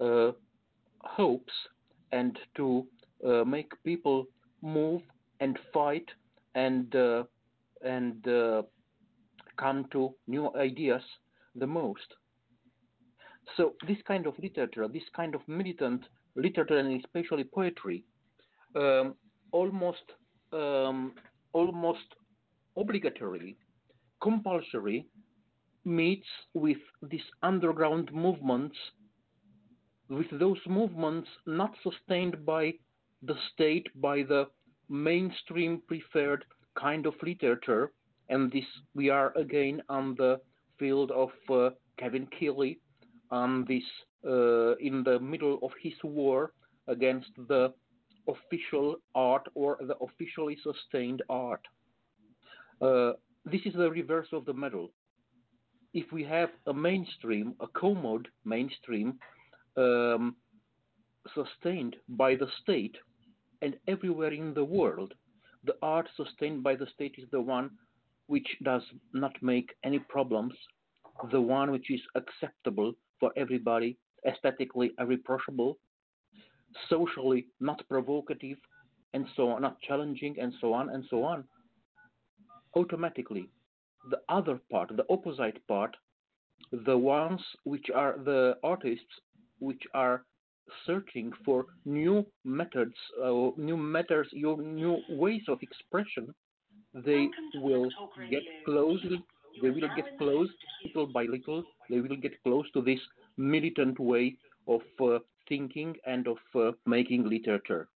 uh, 0.00 0.30
hopes 1.02 1.52
and 2.12 2.38
to 2.56 2.86
make 3.46 3.70
people 3.84 4.26
move 4.62 5.02
and 5.40 5.58
fight 5.74 6.08
and 6.54 6.94
uh, 6.94 7.24
and 7.84 8.26
uh, 8.28 8.62
come 9.56 9.86
to 9.92 10.14
new 10.26 10.54
ideas 10.56 11.02
the 11.56 11.66
most. 11.66 12.06
So 13.56 13.74
this 13.86 13.98
kind 14.06 14.26
of 14.26 14.34
literature, 14.38 14.86
this 14.88 15.02
kind 15.14 15.34
of 15.34 15.40
militant 15.46 16.02
literature, 16.36 16.78
and 16.78 17.04
especially 17.04 17.44
poetry, 17.44 18.04
um, 18.76 19.14
almost 19.50 20.04
um, 20.52 21.12
almost 21.52 22.06
obligatory, 22.76 23.56
compulsory, 24.22 25.06
meets 25.84 26.26
with 26.54 26.78
these 27.02 27.28
underground 27.42 28.10
movements, 28.12 28.76
with 30.08 30.30
those 30.38 30.58
movements 30.66 31.28
not 31.46 31.74
sustained 31.82 32.46
by 32.46 32.72
the 33.22 33.36
state, 33.52 33.88
by 34.00 34.22
the 34.22 34.48
mainstream 34.88 35.80
preferred 35.86 36.44
kind 36.74 37.06
of 37.06 37.14
literature, 37.22 37.92
and 38.28 38.50
this 38.52 38.64
we 38.94 39.10
are 39.10 39.36
again 39.36 39.82
on 39.88 40.14
the 40.16 40.40
field 40.78 41.10
of 41.10 41.30
uh, 41.50 41.70
Kevin 41.98 42.26
Kiely, 42.26 42.78
on 43.30 43.64
this 43.66 43.84
uh, 44.26 44.74
in 44.76 45.02
the 45.04 45.18
middle 45.20 45.58
of 45.62 45.70
his 45.82 45.94
war 46.02 46.52
against 46.88 47.30
the 47.48 47.72
official 48.28 48.96
art 49.14 49.46
or 49.54 49.78
the 49.80 49.96
officially 49.98 50.56
sustained 50.62 51.22
art. 51.28 51.66
Uh, 52.80 53.12
this 53.44 53.60
is 53.64 53.74
the 53.74 53.90
reverse 53.90 54.28
of 54.32 54.44
the 54.44 54.52
medal. 54.52 54.90
If 55.94 56.10
we 56.12 56.24
have 56.24 56.50
a 56.66 56.72
mainstream, 56.72 57.54
a 57.60 57.66
commode 57.68 58.28
mainstream, 58.44 59.18
um, 59.76 60.36
sustained 61.34 61.96
by 62.08 62.34
the 62.34 62.48
state, 62.62 62.96
and 63.62 63.76
everywhere 63.88 64.32
in 64.32 64.52
the 64.52 64.64
world, 64.64 65.14
the 65.64 65.76
art 65.80 66.08
sustained 66.16 66.62
by 66.62 66.74
the 66.74 66.86
state 66.94 67.14
is 67.16 67.28
the 67.30 67.40
one 67.40 67.70
which 68.26 68.48
does 68.64 68.82
not 69.14 69.34
make 69.40 69.70
any 69.84 70.00
problems, 70.00 70.54
the 71.30 71.40
one 71.40 71.70
which 71.70 71.90
is 71.90 72.00
acceptable 72.16 72.92
for 73.20 73.32
everybody, 73.36 73.96
aesthetically 74.26 74.90
irreproachable, 74.98 75.78
socially 76.90 77.46
not 77.60 77.82
provocative, 77.88 78.58
and 79.14 79.26
so 79.36 79.50
on, 79.50 79.62
not 79.62 79.80
challenging, 79.80 80.36
and 80.40 80.52
so 80.60 80.72
on 80.72 80.90
and 80.90 81.04
so 81.10 81.22
on. 81.22 81.44
Automatically, 82.74 83.48
the 84.10 84.18
other 84.28 84.58
part, 84.70 84.90
the 84.96 85.04
opposite 85.10 85.64
part, 85.68 85.96
the 86.72 86.96
ones 86.96 87.40
which 87.64 87.86
are 87.94 88.16
the 88.24 88.56
artists 88.64 89.20
which 89.58 89.82
are 89.94 90.24
searching 90.86 91.32
for 91.44 91.66
new 91.84 92.24
methods, 92.44 92.94
uh, 93.22 93.50
new 93.56 93.76
methods, 93.76 94.28
your 94.32 94.60
new 94.60 94.98
ways 95.10 95.42
of 95.48 95.58
expression, 95.62 96.34
they 96.94 97.28
will 97.54 97.90
get 98.30 98.42
close. 98.64 99.04
They 99.60 99.70
will 99.70 99.88
get 99.96 100.18
close 100.18 100.48
little 100.84 101.06
by 101.06 101.24
little. 101.24 101.64
They 101.90 102.00
will 102.00 102.16
get 102.16 102.42
close 102.42 102.66
to 102.72 102.82
this 102.82 103.00
militant 103.36 103.98
way 103.98 104.36
of 104.68 104.80
uh, 105.02 105.18
thinking 105.48 105.96
and 106.06 106.26
of 106.26 106.38
uh, 106.54 106.72
making 106.86 107.28
literature. 107.28 107.88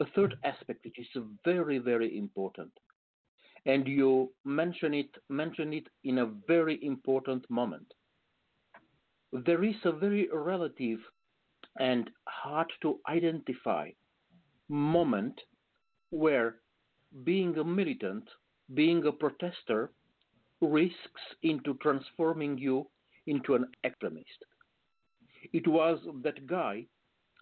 A 0.00 0.06
third 0.14 0.34
aspect, 0.44 0.84
which 0.84 0.98
is 0.98 1.22
very, 1.44 1.78
very 1.78 2.18
important, 2.18 2.72
and 3.66 3.86
you 3.86 4.32
mention 4.44 4.92
it, 4.92 5.10
mention 5.28 5.72
it 5.72 5.86
in 6.02 6.18
a 6.18 6.30
very 6.48 6.84
important 6.84 7.48
moment. 7.48 7.86
There 9.32 9.64
is 9.64 9.76
a 9.84 9.92
very 9.92 10.28
relative 10.32 10.98
and 11.78 12.10
hard 12.28 12.70
to 12.82 12.98
identify 13.08 13.90
moment 14.68 15.40
where 16.10 16.56
being 17.24 17.56
a 17.58 17.64
militant, 17.64 18.28
being 18.74 19.06
a 19.06 19.12
protester, 19.12 19.90
risks 20.60 21.22
into 21.42 21.74
transforming 21.82 22.56
you 22.56 22.86
into 23.26 23.54
an 23.54 23.66
extremist. 23.84 24.44
It 25.52 25.66
was 25.68 25.98
that 26.22 26.46
guy 26.46 26.86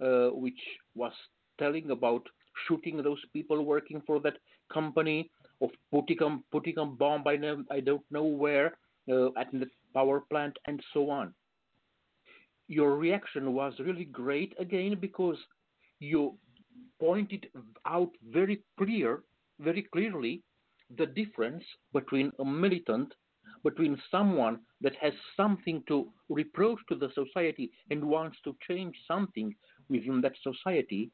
uh, 0.03 0.29
which 0.31 0.59
was 0.95 1.13
telling 1.59 1.91
about 1.91 2.27
shooting 2.67 3.03
those 3.03 3.21
people 3.33 3.63
working 3.65 4.03
for 4.07 4.21
that 4.21 4.39
company, 4.73 5.31
of 5.61 5.71
putting 5.93 6.23
a, 6.23 6.39
putting 6.51 6.79
a 6.79 6.85
bomb 6.85 7.23
I, 7.27 7.37
know, 7.37 7.65
I 7.71 7.81
don't 7.81 8.03
know 8.11 8.25
where 8.25 8.79
uh, 9.11 9.27
at 9.39 9.51
the 9.53 9.67
power 9.95 10.21
plant, 10.31 10.57
and 10.67 10.83
so 10.93 11.11
on. 11.11 11.35
Your 12.73 12.97
reaction 12.97 13.53
was 13.53 13.75
really 13.81 14.07
great 14.07 14.55
again 14.59 14.97
because 14.99 15.37
you 16.01 16.39
pointed 16.99 17.49
out 17.85 18.13
very 18.31 18.63
clear, 18.79 19.25
very 19.61 19.83
clearly 19.83 20.43
the 20.97 21.05
difference 21.05 21.65
between 21.93 22.33
a 22.39 22.45
militant 22.47 23.13
between 23.63 24.01
someone 24.11 24.59
that 24.81 24.97
has 25.03 25.13
something 25.37 25.83
to 25.89 26.11
reproach 26.31 26.79
to 26.89 26.95
the 26.95 27.11
society 27.15 27.71
and 27.91 28.03
wants 28.03 28.39
to 28.45 28.57
change 28.67 28.97
something 29.07 29.55
within 29.91 30.23
that 30.23 30.37
society, 30.43 31.11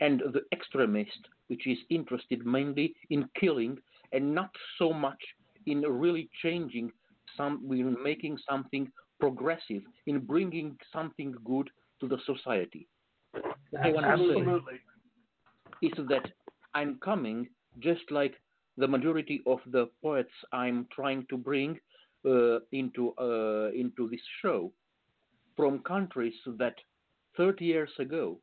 and 0.00 0.20
the 0.34 0.42
extremist, 0.52 1.22
which 1.46 1.66
is 1.66 1.78
interested 1.88 2.44
mainly 2.44 2.94
in 3.08 3.26
killing 3.40 3.78
and 4.12 4.34
not 4.34 4.50
so 4.78 4.92
much 4.92 5.22
in 5.64 5.80
really 5.80 6.28
changing 6.42 6.92
some, 7.36 7.66
in 7.72 7.96
making 8.02 8.36
something 8.46 8.92
progressive, 9.20 9.82
in 10.06 10.20
bringing 10.20 10.76
something 10.92 11.34
good 11.44 11.70
to 12.00 12.08
the 12.08 12.18
society. 12.26 12.88
I 13.82 13.90
want 13.90 14.06
to 14.06 14.60
say 14.70 14.80
is 15.82 16.06
that 16.08 16.26
I'm 16.74 16.98
coming 17.04 17.48
just 17.80 18.10
like 18.10 18.34
the 18.76 18.88
majority 18.88 19.42
of 19.46 19.58
the 19.70 19.88
poets 20.02 20.32
I'm 20.52 20.86
trying 20.92 21.26
to 21.30 21.36
bring 21.36 21.78
uh, 22.26 22.60
into 22.72 23.12
uh, 23.18 23.70
into 23.74 24.08
this 24.08 24.20
show 24.40 24.72
from 25.56 25.80
countries 25.80 26.34
that 26.58 26.74
30 27.36 27.64
years 27.64 27.90
ago 27.98 28.38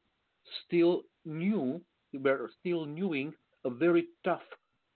still 0.65 1.01
knew 1.25 1.81
were 2.13 2.49
still 2.59 2.85
knowing 2.85 3.33
a 3.65 3.69
very 3.69 4.05
tough 4.23 4.41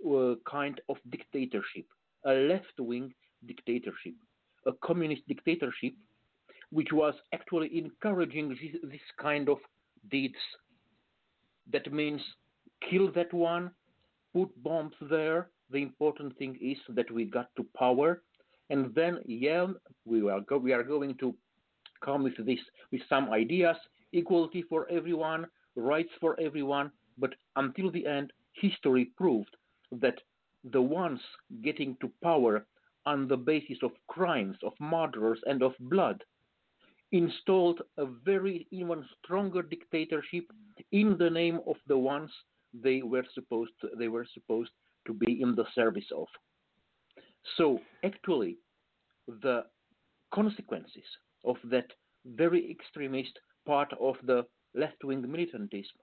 uh, 0.06 0.36
kind 0.50 0.82
of 0.90 0.98
dictatorship, 1.10 1.86
a 2.26 2.34
left-wing 2.34 3.14
dictatorship, 3.46 4.14
a 4.66 4.72
communist 4.84 5.28
dictatorship, 5.28 5.94
which 6.72 6.92
was 6.92 7.14
actually 7.34 7.78
encouraging 7.78 8.50
this, 8.50 8.82
this 8.84 9.02
kind 9.20 9.50
of 9.50 9.58
deeds. 10.10 10.36
That 11.72 11.92
means 11.92 12.22
kill 12.90 13.12
that 13.14 13.34
one, 13.34 13.72
put 14.34 14.50
bombs 14.64 14.94
there. 15.10 15.50
The 15.72 15.82
important 15.82 16.38
thing 16.38 16.58
is 16.62 16.78
that 16.90 17.10
we 17.12 17.26
got 17.26 17.50
to 17.58 17.66
power, 17.78 18.22
and 18.70 18.94
then 18.94 19.20
yeah, 19.26 19.68
we 20.06 20.30
are 20.30 20.42
go- 20.42 20.58
we 20.58 20.74
are 20.74 20.84
going 20.84 21.16
to 21.16 21.34
come 22.04 22.24
with 22.24 22.38
this 22.46 22.60
with 22.92 23.02
some 23.10 23.32
ideas, 23.32 23.78
equality 24.14 24.64
for 24.70 24.88
everyone, 24.90 25.48
rights 25.76 26.12
for 26.20 26.40
everyone. 26.40 26.92
But 27.18 27.34
until 27.56 27.90
the 27.90 28.06
end, 28.06 28.32
history 28.54 29.06
proved 29.18 29.56
that 29.92 30.20
the 30.72 30.82
ones 30.82 31.20
getting 31.64 31.98
to 32.02 32.12
power 32.22 32.66
on 33.06 33.28
the 33.28 33.38
basis 33.38 33.78
of 33.84 33.92
crimes, 34.08 34.58
of 34.64 34.74
murders, 34.80 35.40
and 35.46 35.62
of 35.62 35.74
blood 35.80 36.24
installed 37.12 37.82
a 37.98 38.06
very 38.06 38.68
even 38.72 39.06
stronger 39.24 39.62
dictatorship 39.62 40.46
in 40.92 41.18
the 41.18 41.30
name 41.30 41.60
of 41.68 41.76
the 41.88 41.98
ones 41.98 42.32
they 42.74 43.02
were 43.02 43.26
supposed 43.34 43.72
to, 43.80 43.90
they 43.98 44.08
were 44.08 44.26
supposed 44.34 44.72
to 45.08 45.14
be 45.14 45.42
in 45.42 45.56
the 45.56 45.66
service 45.74 46.12
of. 46.16 46.28
So 47.58 47.80
actually, 48.04 48.58
the 49.28 49.66
consequences 50.34 51.06
of 51.46 51.58
that 51.66 51.88
very 52.26 52.70
extremist 52.70 53.40
part 53.66 53.94
of 54.00 54.16
the 54.24 54.46
left-wing 54.74 55.22
militantism 55.22 55.98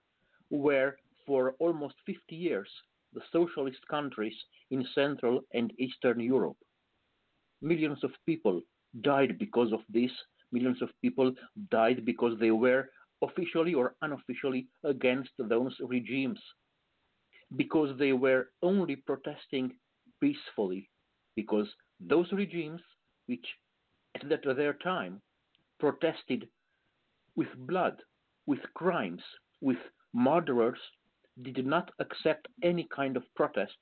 were 0.51 0.97
for 1.27 1.55
almost 1.59 1.95
50 2.07 2.35
years 2.35 2.69
the 3.13 3.21
socialist 3.31 3.87
countries 3.91 4.37
in 4.71 4.87
Central 4.95 5.41
and 5.53 5.73
Eastern 5.79 6.21
Europe. 6.21 6.57
Millions 7.63 8.03
of 8.05 8.11
people 8.27 8.61
died 9.01 9.39
because 9.39 9.73
of 9.73 9.81
this. 9.89 10.11
Millions 10.51 10.83
of 10.83 10.91
people 11.01 11.33
died 11.71 12.05
because 12.05 12.39
they 12.39 12.51
were 12.51 12.91
officially 13.23 13.73
or 13.73 13.95
unofficially 14.03 14.67
against 14.85 15.31
those 15.39 15.75
regimes, 15.81 16.41
because 17.57 17.97
they 17.99 18.13
were 18.13 18.49
only 18.63 18.97
protesting 18.97 19.73
peacefully, 20.21 20.91
because 21.37 21.69
those 22.01 22.31
regimes, 22.33 22.81
which 23.27 23.47
at 24.15 24.29
that, 24.29 24.43
their 24.57 24.75
time 24.75 25.23
protested 25.79 26.49
with 27.37 27.49
blood, 27.57 27.97
with 28.47 28.61
crimes, 28.75 29.23
with 29.61 29.79
murderers, 30.13 30.79
did 31.43 31.65
not 31.65 31.91
accept 32.01 32.47
any 32.63 32.87
kind 32.95 33.17
of 33.17 33.23
protest 33.37 33.77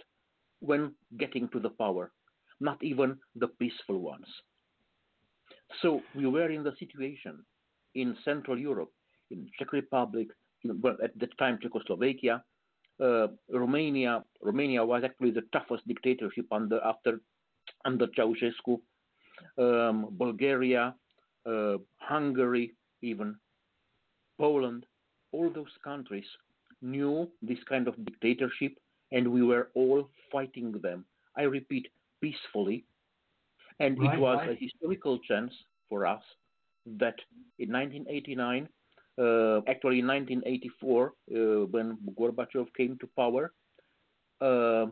when 0.60 0.94
getting 1.18 1.48
to 1.48 1.58
the 1.58 1.70
power, 1.70 2.12
not 2.60 2.82
even 2.82 3.18
the 3.36 3.48
peaceful 3.48 3.98
ones. 3.98 4.26
So 5.82 6.00
we 6.14 6.26
were 6.26 6.50
in 6.50 6.62
the 6.62 6.74
situation 6.78 7.44
in 7.94 8.16
Central 8.24 8.58
Europe, 8.58 8.92
in 9.30 9.48
Czech 9.58 9.72
Republic, 9.72 10.28
in, 10.64 10.80
well, 10.80 10.96
at 11.02 11.18
that 11.18 11.36
time 11.38 11.58
Czechoslovakia, 11.62 12.42
uh, 13.00 13.28
Romania. 13.48 14.24
Romania 14.42 14.84
was 14.84 15.02
actually 15.04 15.30
the 15.30 15.42
toughest 15.52 15.86
dictatorship 15.86 16.46
under 16.52 16.80
after 16.84 17.20
under 17.84 18.06
Ceausescu. 18.08 18.80
Um, 19.56 20.08
Bulgaria, 20.18 20.94
uh, 21.46 21.78
Hungary, 21.96 22.74
even 23.00 23.36
Poland, 24.38 24.84
all 25.32 25.50
those 25.50 25.72
countries 25.82 26.26
knew 26.82 27.28
this 27.40 27.58
kind 27.68 27.88
of 27.88 27.94
dictatorship, 28.04 28.78
and 29.12 29.26
we 29.28 29.42
were 29.42 29.70
all 29.74 30.08
fighting 30.30 30.72
them. 30.82 31.04
I 31.36 31.42
repeat, 31.42 31.88
peacefully. 32.20 32.84
And 33.78 33.98
right, 33.98 34.14
it 34.14 34.20
was 34.20 34.38
right. 34.38 34.50
a 34.50 34.54
historical 34.54 35.18
chance 35.20 35.52
for 35.88 36.06
us 36.06 36.22
that 36.98 37.16
in 37.58 37.72
1989, 37.72 38.68
uh, 39.18 39.58
actually 39.68 40.00
in 40.00 40.06
1984, 40.06 41.06
uh, 41.06 41.66
when 41.70 41.98
Gorbachev 42.18 42.66
came 42.76 42.98
to 42.98 43.08
power, 43.16 43.52
uh, 44.40 44.86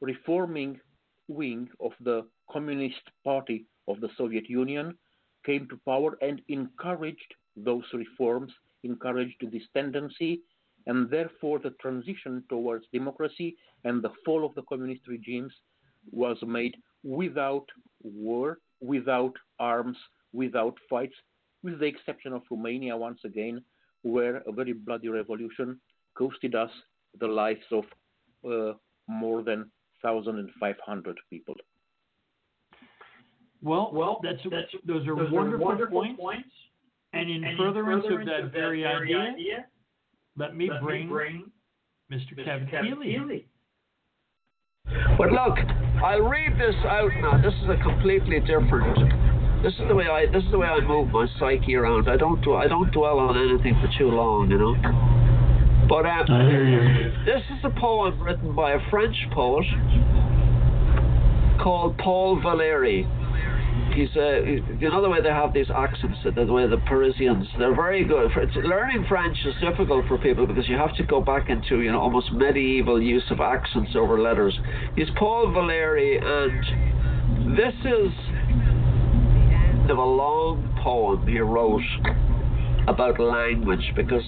reforming 0.00 0.78
wing 1.28 1.68
of 1.80 1.92
the 2.00 2.26
Communist 2.50 3.02
Party 3.24 3.66
of 3.88 4.00
the 4.00 4.08
Soviet 4.16 4.48
Union 4.48 4.96
came 5.44 5.68
to 5.68 5.78
power 5.86 6.16
and 6.22 6.40
encouraged 6.48 7.34
those 7.56 7.84
reforms, 7.92 8.52
encouraged 8.82 9.44
this 9.50 9.62
tendency 9.74 10.42
and 10.86 11.08
therefore 11.10 11.58
the 11.58 11.70
transition 11.80 12.44
towards 12.48 12.84
democracy 12.92 13.56
and 13.84 14.02
the 14.02 14.10
fall 14.24 14.44
of 14.44 14.54
the 14.54 14.62
communist 14.62 15.06
regimes 15.08 15.52
was 16.10 16.36
made 16.46 16.76
without 17.02 17.66
war, 18.02 18.58
without 18.80 19.34
arms, 19.58 19.96
without 20.32 20.74
fights, 20.88 21.14
with 21.62 21.80
the 21.80 21.86
exception 21.86 22.32
of 22.32 22.42
Romania 22.50 22.96
once 22.96 23.20
again, 23.24 23.62
where 24.02 24.36
a 24.46 24.52
very 24.52 24.72
bloody 24.72 25.08
revolution 25.08 25.80
costed 26.18 26.54
us 26.54 26.70
the 27.20 27.26
lives 27.26 27.64
of 27.70 27.84
uh, 28.44 28.76
more 29.08 29.42
than 29.42 29.70
1,500 30.02 31.16
people. 31.30 31.54
Well, 33.62 33.90
well, 33.94 34.20
that's, 34.22 34.38
that's 34.50 34.70
those 34.86 35.06
are 35.06 35.16
those 35.16 35.32
wonderful, 35.32 35.66
wonderful 35.66 36.00
points. 36.00 36.20
points. 36.20 36.48
And 37.14 37.30
in 37.30 37.44
and 37.44 37.56
furtherance, 37.56 38.04
furtherance 38.04 38.28
of 38.28 38.34
that, 38.34 38.44
of 38.46 38.52
that 38.52 38.52
very 38.52 38.84
idea, 38.84 39.18
idea 39.18 39.66
let 40.36 40.56
me, 40.56 40.68
Let 40.70 40.82
bring, 40.82 41.02
me 41.02 41.08
bring, 41.08 41.50
Mr. 42.12 42.34
Mr. 42.36 42.44
Kevin, 42.44 42.68
Kevin 42.68 42.94
Kiely. 42.94 43.16
Kiely. 43.16 43.44
But 45.16 45.32
look, 45.32 45.56
I'll 46.02 46.22
read 46.22 46.58
this 46.58 46.74
out 46.84 47.10
now. 47.20 47.40
This 47.40 47.54
is 47.62 47.68
a 47.68 47.76
completely 47.82 48.40
different. 48.40 49.62
This 49.62 49.72
is 49.74 49.88
the 49.88 49.94
way 49.94 50.06
I. 50.06 50.26
This 50.26 50.44
is 50.44 50.50
the 50.50 50.58
way 50.58 50.66
I 50.66 50.80
move 50.80 51.08
my 51.08 51.26
psyche 51.38 51.74
around. 51.74 52.08
I 52.08 52.16
don't. 52.16 52.46
I 52.48 52.66
don't 52.66 52.92
dwell 52.92 53.18
on 53.18 53.38
anything 53.38 53.80
for 53.80 53.88
too 53.96 54.10
long, 54.10 54.50
you 54.50 54.58
know. 54.58 54.74
But 55.88 56.06
uh, 56.06 56.24
I 56.28 56.44
hear 56.48 56.64
you. 56.64 57.24
This 57.24 57.42
is 57.50 57.64
a 57.64 57.70
poem 57.70 58.20
written 58.20 58.54
by 58.54 58.72
a 58.72 58.90
French 58.90 59.16
poet 59.32 59.64
called 61.62 61.96
Paul 61.98 62.40
Valéry 62.40 63.08
he's 63.94 64.08
uh, 64.16 64.42
you 64.42 64.90
know 64.90 65.00
the 65.00 65.08
way 65.08 65.22
they 65.22 65.28
have 65.28 65.54
these 65.54 65.70
accents, 65.74 66.18
the 66.24 66.52
way 66.52 66.66
the 66.68 66.82
Parisians, 66.86 67.46
they're 67.58 67.74
very 67.74 68.04
good. 68.04 68.30
For, 68.32 68.44
learning 68.62 69.06
French 69.08 69.36
is 69.46 69.54
difficult 69.60 70.06
for 70.06 70.18
people 70.18 70.46
because 70.46 70.68
you 70.68 70.76
have 70.76 70.94
to 70.96 71.04
go 71.04 71.20
back 71.20 71.48
into 71.48 71.80
you 71.80 71.92
know 71.92 72.00
almost 72.00 72.32
medieval 72.32 73.00
use 73.00 73.24
of 73.30 73.40
accents 73.40 73.92
over 73.94 74.20
letters. 74.20 74.58
He's 74.96 75.08
Paul 75.16 75.46
Valéry, 75.48 76.22
and 76.22 77.56
this 77.56 77.74
is 77.84 78.12
of 79.90 79.98
a 79.98 80.02
long 80.02 80.78
poem 80.82 81.26
he 81.26 81.38
wrote 81.38 81.82
about 82.88 83.20
language 83.20 83.92
because 83.94 84.22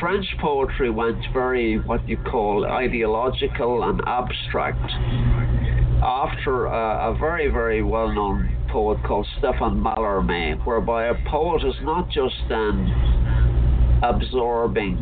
French 0.00 0.26
poetry 0.40 0.90
went 0.90 1.18
very 1.32 1.78
what 1.78 2.06
you 2.08 2.16
call 2.16 2.66
ideological 2.66 3.88
and 3.88 4.00
abstract 4.06 4.90
after 6.02 6.66
a, 6.66 7.12
a 7.12 7.16
very 7.18 7.48
very 7.48 7.82
well 7.82 8.12
known 8.12 8.61
poet 8.72 8.98
called 9.04 9.26
Stefan 9.38 9.78
Mallarmé, 9.78 10.64
whereby 10.66 11.06
a 11.08 11.14
poet 11.30 11.62
is 11.62 11.74
not 11.82 12.08
just 12.08 12.34
then 12.48 12.90
absorbing 14.02 14.96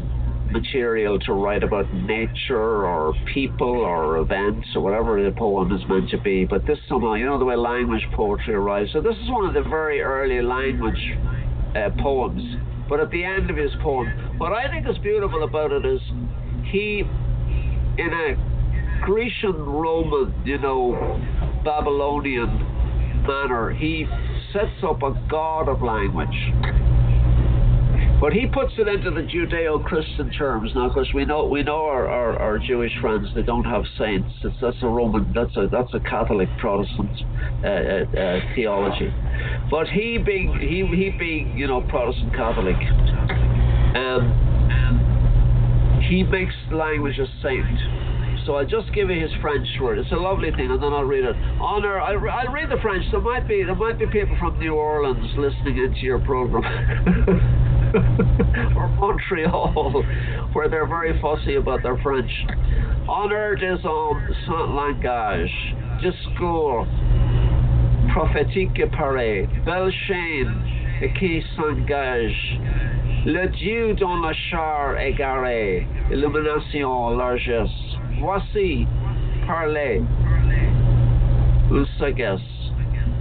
material 0.51 1.19
to 1.21 1.33
write 1.33 1.63
about 1.63 1.87
nature 1.95 2.85
or 2.85 3.15
people 3.33 3.69
or 3.69 4.19
events 4.19 4.67
or 4.75 4.83
whatever 4.83 5.23
the 5.23 5.31
poem 5.31 5.73
is 5.73 5.81
meant 5.89 6.11
to 6.11 6.19
be, 6.19 6.45
but 6.45 6.67
this 6.67 6.79
somehow, 6.89 7.15
you 7.15 7.25
know, 7.25 7.39
the 7.39 7.45
way 7.45 7.55
language 7.55 8.05
poetry 8.15 8.55
arises. 8.55 8.93
So 8.93 9.01
this 9.01 9.15
is 9.23 9.31
one 9.31 9.47
of 9.47 9.55
the 9.55 9.63
very 9.69 10.01
early 10.01 10.43
language 10.43 11.01
uh, 11.77 11.91
poems. 12.03 12.43
But 12.89 12.99
at 12.99 13.11
the 13.13 13.23
end 13.23 13.51
of 13.51 13.57
his 13.57 13.71
poem, 13.81 14.09
what 14.39 14.53
I 14.53 14.69
think 14.69 14.89
is 14.89 14.99
beautiful 14.99 15.45
about 15.45 15.71
it 15.71 15.87
is 15.87 16.01
he, 16.73 17.05
in 17.99 18.11
a 18.13 19.05
Grecian, 19.05 19.55
Roman, 19.55 20.35
you 20.45 20.59
know, 20.59 21.21
Babylonian 21.65 22.80
manner, 23.27 23.71
he 23.71 24.07
sets 24.53 24.83
up 24.83 25.03
a 25.03 25.13
god 25.31 25.69
of 25.69 25.83
language. 25.83 26.29
But 28.21 28.35
he 28.35 28.47
puts 28.47 28.75
it 28.77 28.87
into 28.87 29.11
the 29.11 29.23
Judeo-Christian 29.23 30.31
terms 30.33 30.73
now, 30.75 30.89
because 30.89 31.09
we 31.15 31.25
know 31.25 31.47
we 31.47 31.63
know 31.63 31.87
our, 31.87 32.07
our, 32.07 32.39
our, 32.39 32.59
Jewish 32.59 32.93
friends 33.01 33.27
they 33.35 33.41
don't 33.41 33.65
have 33.65 33.83
saints. 33.99 34.29
It's, 34.45 34.55
that's 34.61 34.77
a 34.83 34.87
Roman, 34.87 35.33
that's 35.35 35.57
a 35.57 35.69
that's 35.73 35.95
a 35.95 36.01
Catholic 36.01 36.51
Protestant 36.59 37.11
uh, 37.65 37.69
uh, 37.69 38.21
uh, 38.21 38.41
theology. 38.55 39.11
But 39.71 39.89
he 39.89 40.19
being 40.19 40.53
he 40.61 40.85
he 40.95 41.09
being 41.19 41.57
you 41.57 41.67
know 41.67 41.81
Protestant 41.81 42.35
Catholic, 42.35 42.77
um, 43.97 44.29
he 46.07 46.23
makes 46.23 46.55
language 46.71 47.19
a 47.19 47.27
saint. 47.43 48.10
So 48.47 48.57
I'll 48.57 48.67
just 48.67 48.93
give 48.95 49.11
you 49.11 49.21
his 49.21 49.31
French 49.43 49.69
word. 49.81 49.99
It's 49.99 50.13
a 50.13 50.17
lovely 50.17 50.51
thing, 50.51 50.71
and 50.71 50.83
then 50.83 50.93
I'll 50.93 51.05
read 51.05 51.25
it. 51.25 51.37
Honor, 51.61 52.01
I'll, 52.01 52.19
I'll 52.31 52.53
read 52.53 52.71
the 52.71 52.81
French. 52.81 53.05
There 53.11 53.21
might 53.21 53.47
be 53.47 53.63
there 53.65 53.75
might 53.75 53.99
be 53.99 54.07
people 54.07 54.37
from 54.39 54.59
New 54.59 54.75
Orleans 54.75 55.27
listening 55.37 55.79
into 55.79 56.01
your 56.01 56.21
program, 56.21 56.65
or 58.77 58.89
Montreal, 58.89 60.03
where 60.55 60.69
they're 60.69 60.87
very 60.87 61.21
fussy 61.21 61.57
about 61.57 61.83
their 61.83 61.99
French. 61.99 62.31
Honor 63.09 63.57
des 63.57 63.85
hommes 63.85 64.29
sans 64.47 64.71
langage, 64.71 65.75
discours, 66.01 66.87
prophétique 68.13 68.91
paraît, 68.93 69.49
belle 69.65 69.93
chaîne 70.07 70.55
qui 71.19 71.43
s'engage, 71.57 72.61
le 73.27 73.49
Dieu 73.49 73.95
dans 73.95 74.21
la 74.21 74.33
char 74.33 74.99
égaré, 74.99 75.87
illumination, 76.11 77.11
largesse. 77.11 77.90
Voici, 78.21 78.87
parlez, 79.47 80.03
une 81.71 81.87
sagesse, 81.99 82.41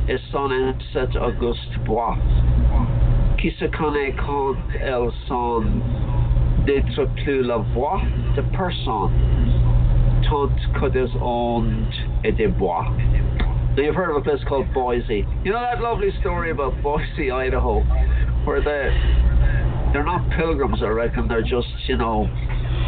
et 0.09 0.17
son 0.29 0.49
cet 0.91 1.15
auguste 1.15 1.77
bois, 1.85 2.17
qui 3.37 3.51
se 3.51 3.65
connaît 3.65 4.13
quand 4.13 4.55
elles 4.81 5.11
sont 5.27 5.63
n'être 6.67 7.05
plus 7.23 7.43
la 7.43 7.57
voix 7.73 8.01
de 8.35 8.41
personne, 8.41 9.11
tant 10.23 10.49
que 10.79 10.89
des 10.89 11.09
ondes 11.21 11.95
et 12.25 12.33
des 12.33 12.47
bois. 12.47 12.85
Now 13.77 13.83
you've 13.83 13.95
heard 13.95 14.09
of 14.11 14.17
a 14.17 14.21
place 14.21 14.43
called 14.45 14.73
Boise. 14.73 15.23
You 15.45 15.53
know 15.53 15.61
that 15.61 15.79
lovely 15.79 16.11
story 16.19 16.51
about 16.51 16.73
Boise, 16.83 17.31
Idaho, 17.31 17.81
where 18.43 18.59
they 18.59 18.91
they're 19.93 20.03
not 20.03 20.29
pilgrims, 20.31 20.83
I 20.83 20.87
reckon. 20.89 21.29
They're 21.29 21.41
just 21.41 21.69
you 21.87 21.95
know 21.95 22.27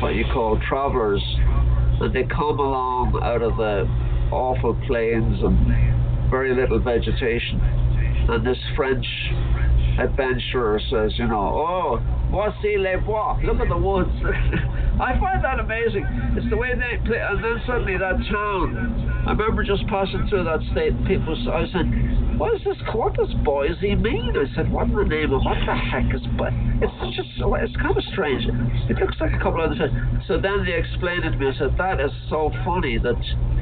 what 0.01 0.15
you 0.15 0.25
call 0.33 0.59
travelers, 0.67 1.23
and 2.01 2.13
they 2.15 2.23
come 2.23 2.59
along 2.59 3.19
out 3.23 3.41
of 3.41 3.57
the 3.57 3.85
awful 4.31 4.73
plains 4.87 5.41
and 5.43 6.29
very 6.31 6.55
little 6.55 6.79
vegetation. 6.79 7.59
And 8.29 8.45
this 8.45 8.57
French 8.75 9.05
adventurer 9.99 10.79
says, 10.89 11.11
you 11.17 11.27
know, 11.27 11.51
oh, 11.55 11.99
voici 12.31 12.77
les 12.77 12.97
bois. 12.97 13.39
Look 13.43 13.59
at 13.59 13.69
the 13.69 13.77
woods. 13.77 14.11
I 15.01 15.17
find 15.19 15.43
that 15.43 15.59
amazing. 15.59 16.05
It's 16.37 16.49
the 16.49 16.57
way 16.57 16.69
they 16.75 17.01
play, 17.05 17.17
and 17.17 17.43
then 17.43 17.57
suddenly 17.65 17.97
that 17.97 18.21
town. 18.29 19.23
I 19.25 19.31
remember 19.31 19.63
just 19.63 19.85
passing 19.87 20.27
through 20.29 20.45
that 20.45 20.61
state. 20.71 20.93
and 20.93 21.07
People, 21.07 21.33
I 21.49 21.65
said, 21.73 22.37
"What 22.37 22.53
is 22.53 22.61
this? 22.63 22.77
Does 23.15 23.33
Boise 23.43 23.95
mean?" 23.95 24.33
I 24.37 24.45
said, 24.55 24.71
"What 24.71 24.87
in 24.87 24.95
the 24.95 25.03
name 25.05 25.33
of 25.33 25.41
what 25.41 25.57
the 25.65 25.73
heck 25.73 26.13
is?" 26.13 26.21
But 26.37 26.53
it's 26.81 27.15
just, 27.15 27.29
it's 27.37 27.75
kind 27.77 27.97
of 27.97 28.03
strange. 28.13 28.45
It 28.89 28.97
looks 28.99 29.17
like 29.19 29.33
a 29.33 29.39
couple 29.39 29.63
of 29.63 29.71
other 29.71 29.79
things. 29.79 30.25
So 30.27 30.39
then 30.39 30.65
they 30.65 30.73
explained 30.73 31.25
it 31.25 31.31
to 31.31 31.37
me. 31.37 31.49
I 31.49 31.57
said, 31.57 31.77
"That 31.77 31.99
is 31.99 32.11
so 32.29 32.51
funny 32.65 32.97
that 32.99 33.17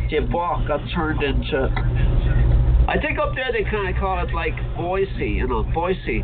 the 0.09 0.19
bois 0.27 0.65
got 0.67 0.81
turned 0.93 1.23
into." 1.23 2.48
I 2.89 2.97
think 2.99 3.19
up 3.19 3.35
there 3.35 3.51
they 3.51 3.69
kind 3.69 3.93
of 3.93 4.01
call 4.01 4.17
it 4.25 4.33
like 4.33 4.55
Boise, 4.75 5.29
you 5.29 5.47
know, 5.47 5.61
Boise. 5.61 6.23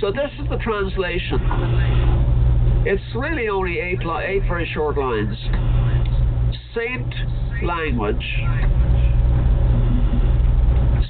So 0.00 0.10
this 0.10 0.32
is 0.42 0.48
the 0.50 0.56
translation. 0.56 1.38
It's 2.84 3.14
really 3.14 3.46
only 3.46 3.78
eight, 3.78 4.00
eight 4.02 4.42
very 4.48 4.68
short 4.74 4.98
lines. 4.98 5.38
Saint 6.74 7.14
language, 7.62 8.26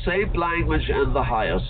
saint 0.04 0.36
language 0.36 0.86
in 0.86 1.14
the 1.14 1.22
highest. 1.22 1.64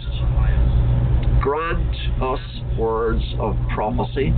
Grant 1.41 1.97
us 2.20 2.41
words 2.76 3.22
of 3.39 3.55
prophecy, 3.72 4.35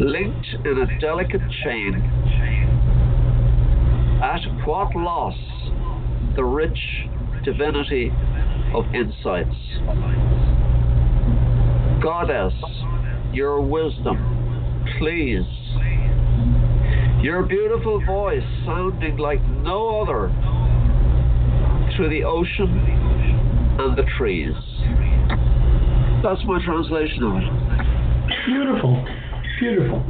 linked 0.00 0.48
in 0.66 0.78
a 0.78 0.98
delicate 0.98 1.48
chain. 1.62 2.02
At 4.20 4.42
what 4.66 4.96
loss 4.96 5.53
the 6.36 6.44
rich 6.44 6.78
divinity 7.44 8.10
of 8.74 8.84
insights. 8.94 9.54
Goddess, 12.02 12.54
your 13.32 13.60
wisdom, 13.60 14.18
please. 14.98 15.44
Your 17.22 17.42
beautiful 17.42 18.04
voice 18.04 18.42
sounding 18.66 19.16
like 19.16 19.42
no 19.62 20.02
other 20.02 20.28
through 21.96 22.10
the 22.10 22.24
ocean 22.24 22.68
and 23.78 23.96
the 23.96 24.04
trees. 24.18 24.54
That's 26.22 26.40
my 26.46 26.62
translation 26.64 27.22
of 27.22 27.36
it. 27.36 28.46
Beautiful, 28.46 29.04
beautiful. 29.60 30.04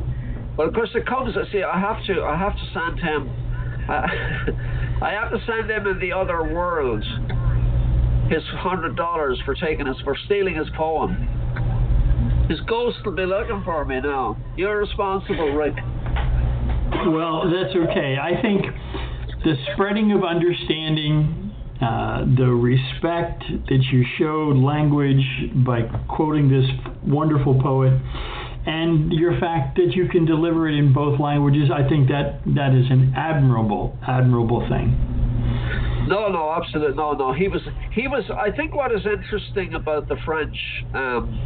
But 0.56 0.68
of 0.68 0.74
course, 0.74 0.90
it 0.94 1.06
comes. 1.06 1.34
See, 1.52 1.62
I 1.62 1.78
have 1.78 2.04
to. 2.06 2.22
I 2.22 2.36
have 2.36 2.54
to 2.54 2.62
send 2.72 3.00
him. 3.00 3.30
I 3.88 3.94
uh, 3.94 4.70
have 5.00 5.30
to 5.30 5.38
send 5.46 5.70
him 5.70 5.86
in 5.86 5.98
the 5.98 6.12
other 6.12 6.42
world 6.42 7.04
his 8.30 8.42
hundred 8.58 8.96
dollars 8.96 9.40
for 9.44 9.54
taking 9.54 9.86
us 9.86 9.96
for 10.02 10.16
stealing 10.26 10.54
his 10.56 10.68
poem. 10.76 11.28
His 12.48 12.60
ghost 12.62 12.98
will 13.04 13.12
be 13.14 13.26
looking 13.26 13.62
for 13.64 13.84
me 13.84 14.00
now. 14.00 14.36
You're 14.56 14.78
responsible, 14.78 15.52
Rick. 15.52 15.74
Well, 17.06 17.50
that's 17.50 17.74
okay. 17.74 18.16
I 18.20 18.40
think 18.40 18.64
the 19.44 19.54
spreading 19.72 20.12
of 20.12 20.24
understanding, 20.24 21.52
uh, 21.80 22.24
the 22.36 22.48
respect 22.48 23.44
that 23.68 23.82
you 23.92 24.04
showed 24.18 24.56
language 24.56 25.24
by 25.66 25.82
quoting 26.08 26.48
this 26.48 26.66
wonderful 27.06 27.60
poet, 27.60 27.92
and 28.66 29.12
your 29.12 29.38
fact 29.38 29.76
that 29.76 29.92
you 29.94 30.08
can 30.08 30.24
deliver 30.24 30.68
it 30.68 30.74
in 30.74 30.92
both 30.92 31.20
languages, 31.20 31.70
I 31.72 31.86
think 31.88 32.08
that 32.08 32.40
that 32.54 32.74
is 32.74 32.90
an 32.90 33.12
admirable, 33.16 33.98
admirable 34.06 34.66
thing. 34.68 34.96
No, 36.08 36.28
no, 36.28 36.52
absolutely, 36.52 36.96
no, 36.96 37.12
no. 37.12 37.32
He 37.32 37.48
was, 37.48 37.62
he 37.92 38.08
was. 38.08 38.24
I 38.30 38.50
think 38.54 38.74
what 38.74 38.92
is 38.92 39.06
interesting 39.06 39.74
about 39.74 40.08
the 40.08 40.16
French, 40.24 40.56
um, 40.92 41.40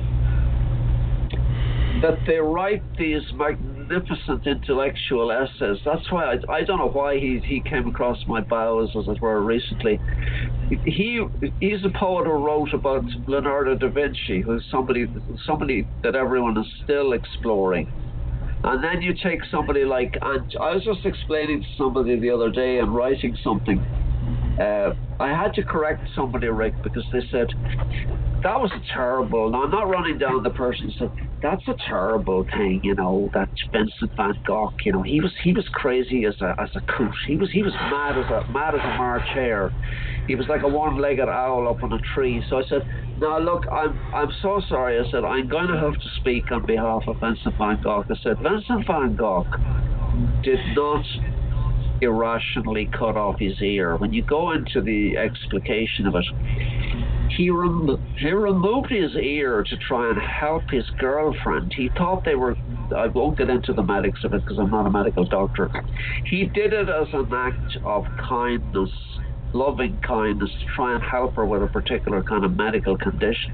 that 2.02 2.18
they 2.26 2.38
write 2.38 2.82
these 2.96 3.22
magnificent 3.88 4.46
intellectual 4.46 5.32
essays. 5.32 5.78
That's 5.84 6.10
why 6.10 6.34
I, 6.34 6.52
I 6.52 6.62
don't 6.62 6.78
know 6.78 6.90
why 6.90 7.18
he 7.18 7.40
he 7.44 7.60
came 7.60 7.88
across 7.88 8.18
my 8.26 8.40
bows, 8.40 8.90
as 8.96 9.08
it 9.08 9.20
were, 9.20 9.40
recently. 9.40 10.00
He 10.84 11.22
he's 11.60 11.84
a 11.84 11.98
poet 11.98 12.26
who 12.26 12.32
wrote 12.32 12.72
about 12.72 13.04
Leonardo 13.26 13.76
da 13.76 13.88
Vinci, 13.88 14.40
who's 14.40 14.64
somebody 14.70 15.06
somebody 15.46 15.86
that 16.02 16.14
everyone 16.14 16.56
is 16.58 16.66
still 16.84 17.12
exploring. 17.12 17.90
And 18.64 18.82
then 18.82 19.02
you 19.02 19.14
take 19.14 19.40
somebody 19.50 19.84
like, 19.84 20.18
and 20.20 20.52
I 20.60 20.74
was 20.74 20.84
just 20.84 21.06
explaining 21.06 21.62
to 21.62 21.68
somebody 21.76 22.18
the 22.18 22.30
other 22.30 22.50
day 22.50 22.78
and 22.80 22.94
writing 22.94 23.36
something. 23.44 23.78
Uh, 24.60 24.94
I 25.20 25.28
had 25.28 25.54
to 25.54 25.62
correct 25.62 26.02
somebody, 26.16 26.48
Rick, 26.48 26.74
because 26.82 27.04
they 27.12 27.20
said 27.30 27.48
that 28.42 28.60
was 28.60 28.70
a 28.72 28.80
terrible. 28.92 29.50
Now 29.50 29.64
I'm 29.64 29.70
not 29.70 29.88
running 29.88 30.18
down 30.18 30.42
the 30.42 30.50
person. 30.50 30.92
Said 30.98 31.10
that's 31.42 31.66
a 31.68 31.74
terrible 31.88 32.44
thing, 32.44 32.80
you 32.82 32.94
know. 32.94 33.30
That 33.34 33.48
Vincent 33.72 34.16
Van 34.16 34.34
Gogh, 34.46 34.72
you 34.84 34.92
know, 34.92 35.02
he 35.02 35.20
was 35.20 35.32
he 35.42 35.52
was 35.52 35.66
crazy 35.72 36.24
as 36.24 36.34
a 36.40 36.54
as 36.60 36.70
a 36.74 36.80
coot. 36.80 37.14
He 37.26 37.36
was 37.36 37.50
he 37.52 37.62
was 37.62 37.72
mad 37.72 38.18
as 38.18 38.30
a 38.30 38.50
mad 38.52 38.74
as 38.74 38.80
a 38.80 38.96
March 38.96 39.26
hare. 39.34 39.72
He 40.26 40.34
was 40.34 40.46
like 40.46 40.62
a 40.62 40.68
one-legged 40.68 41.28
owl 41.28 41.68
up 41.68 41.82
on 41.82 41.92
a 41.92 41.98
tree. 42.14 42.42
So 42.50 42.58
I 42.58 42.62
said, 42.68 42.82
now 43.18 43.38
look, 43.38 43.64
I'm 43.72 43.98
I'm 44.14 44.30
so 44.42 44.60
sorry. 44.68 44.98
I 44.98 45.10
said 45.10 45.24
I'm 45.24 45.48
going 45.48 45.68
to 45.68 45.78
have 45.78 45.94
to 45.94 46.08
speak 46.20 46.50
on 46.52 46.66
behalf 46.66 47.02
of 47.06 47.18
Vincent 47.20 47.56
Van 47.58 47.80
Gogh. 47.82 48.04
I 48.08 48.14
said 48.22 48.38
Vincent 48.38 48.86
Van 48.86 49.16
Gogh 49.16 49.46
did 50.42 50.60
not 50.74 51.04
irrationally 52.00 52.88
cut 52.92 53.16
off 53.16 53.38
his 53.38 53.60
ear. 53.60 53.96
When 53.96 54.12
you 54.12 54.22
go 54.22 54.52
into 54.52 54.80
the 54.80 55.16
explication 55.16 56.06
of 56.06 56.14
it, 56.14 56.24
he, 57.36 57.50
rem- 57.50 58.02
he 58.18 58.30
removed 58.32 58.90
his 58.90 59.14
ear 59.16 59.62
to 59.62 59.76
try 59.76 60.10
and 60.10 60.18
help 60.20 60.62
his 60.70 60.84
girlfriend. 60.98 61.72
He 61.76 61.88
thought 61.96 62.24
they 62.24 62.34
were. 62.34 62.56
I 62.96 63.06
won't 63.06 63.38
get 63.38 63.50
into 63.50 63.72
the 63.72 63.82
medics 63.82 64.24
of 64.24 64.32
it 64.34 64.42
because 64.42 64.58
I'm 64.58 64.70
not 64.70 64.86
a 64.86 64.90
medical 64.90 65.24
doctor. 65.24 65.70
He 66.24 66.46
did 66.46 66.72
it 66.72 66.88
as 66.88 67.08
an 67.12 67.28
act 67.32 67.76
of 67.84 68.04
kindness, 68.28 68.90
loving 69.52 70.00
kindness, 70.06 70.50
to 70.50 70.66
try 70.74 70.94
and 70.94 71.02
help 71.02 71.34
her 71.34 71.44
with 71.44 71.62
a 71.62 71.68
particular 71.68 72.22
kind 72.22 72.44
of 72.44 72.56
medical 72.56 72.96
condition. 72.96 73.52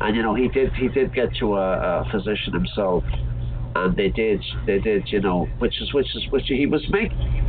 And 0.00 0.14
you 0.14 0.22
know, 0.22 0.34
he 0.34 0.48
did. 0.48 0.74
He 0.74 0.88
did 0.88 1.14
get 1.14 1.34
to 1.40 1.56
a, 1.56 2.02
a 2.02 2.10
physician 2.10 2.52
himself, 2.52 3.02
and 3.74 3.96
they 3.96 4.08
did. 4.08 4.42
They 4.66 4.78
did. 4.78 5.04
You 5.10 5.20
know, 5.20 5.48
which 5.58 5.80
is 5.80 5.92
which 5.94 6.14
is 6.14 6.30
which 6.30 6.44
he 6.48 6.66
was 6.66 6.86
making 6.90 7.46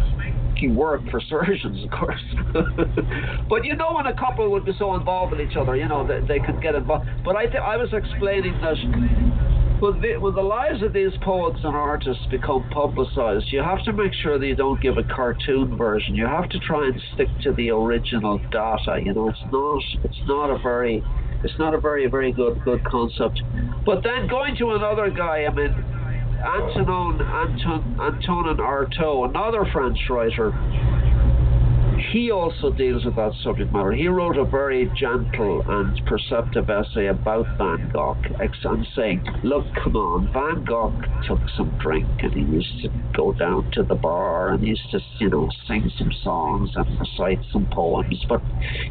work 0.66 1.02
for 1.12 1.22
surgeons, 1.30 1.84
of 1.84 1.92
course. 1.92 2.22
but 3.50 3.66
you 3.66 3.76
know, 3.76 3.94
when 3.94 4.08
a 4.08 4.16
couple 4.16 4.50
would 4.52 4.66
be 4.66 4.74
so 4.78 4.96
involved 4.96 5.32
with 5.32 5.42
each 5.42 5.56
other, 5.56 5.76
you 5.76 5.88
know, 5.88 6.08
they, 6.08 6.26
they 6.26 6.40
could 6.40 6.62
get 6.62 6.76
involved. 6.76 7.08
But 7.24 7.36
I, 7.36 7.46
th- 7.46 7.62
I 7.64 7.78
was 7.78 7.90
explaining 7.94 8.54
that 8.62 8.78
when 9.80 10.02
the, 10.02 10.18
when 10.18 10.34
the 10.34 10.42
lives 10.42 10.82
of 10.82 10.94
these 10.94 11.12
poets 11.22 11.60
and 11.64 11.76
artists 11.76 12.26
become 12.32 12.68
publicized, 12.72 13.46
you 13.52 13.62
have 13.62 13.84
to 13.86 13.94
make 13.94 14.14
sure 14.24 14.40
that 14.40 14.48
you 14.48 14.56
don't 14.56 14.82
give 14.82 14.98
a 14.98 15.04
cartoon 15.04 15.78
version. 15.78 16.16
You 16.16 16.26
have 16.26 16.50
to 16.50 16.60
try 16.60 16.88
and 16.88 17.00
stick 17.14 17.28
to 17.44 17.54
the 17.54 17.70
original 17.70 18.40
data. 18.52 19.00
You 19.04 19.14
know, 19.14 19.30
it's 19.30 19.40
not 19.52 19.82
it's 20.04 20.22
not 20.26 20.50
a 20.50 20.58
very 20.58 21.04
it's 21.44 21.54
not 21.60 21.76
a 21.76 21.80
very 21.80 22.08
very 22.08 22.32
good 22.32 22.60
good 22.66 22.84
concept. 22.86 23.42
But 23.86 24.04
then 24.04 24.28
going 24.28 24.56
to 24.58 24.72
another 24.72 25.12
guy, 25.12 25.46
I 25.46 25.54
mean 25.54 25.97
Antonin 26.44 27.22
Anton, 27.22 27.98
Antonin 28.00 28.58
Artaud, 28.58 29.30
another 29.30 29.66
French 29.74 29.98
writer, 30.10 30.52
he 32.12 32.32
also 32.32 32.72
deals 32.72 33.06
with 33.06 33.16
that 33.16 33.34
subject 33.44 33.72
matter. 33.74 33.92
He 33.92 34.08
wrote 34.08 34.38
a 34.38 34.46
very 34.46 34.90
gentle 34.96 35.64
and 35.68 36.00
perceptive 36.06 36.70
essay 36.70 37.08
about 37.08 37.46
Van 37.58 37.90
Gogh 37.92 38.18
and 38.40 38.88
saying, 38.96 39.26
look, 39.44 39.66
come 39.84 39.96
on, 39.96 40.32
Van 40.32 40.64
Gogh 40.64 40.94
took 41.28 41.40
some 41.56 41.78
drink 41.82 42.08
and 42.20 42.34
he 42.34 42.42
used 42.42 42.82
to 42.82 42.90
go 43.16 43.34
down 43.34 43.70
to 43.72 43.84
the 43.84 43.96
bar 43.96 44.50
and 44.50 44.64
he 44.64 44.70
used 44.70 44.90
to, 44.92 45.00
you 45.20 45.30
know, 45.30 45.50
sing 45.68 45.92
some 45.98 46.12
songs 46.24 46.70
and 46.76 47.00
recite 47.00 47.40
some 47.52 47.68
poems, 47.72 48.24
but 48.30 48.42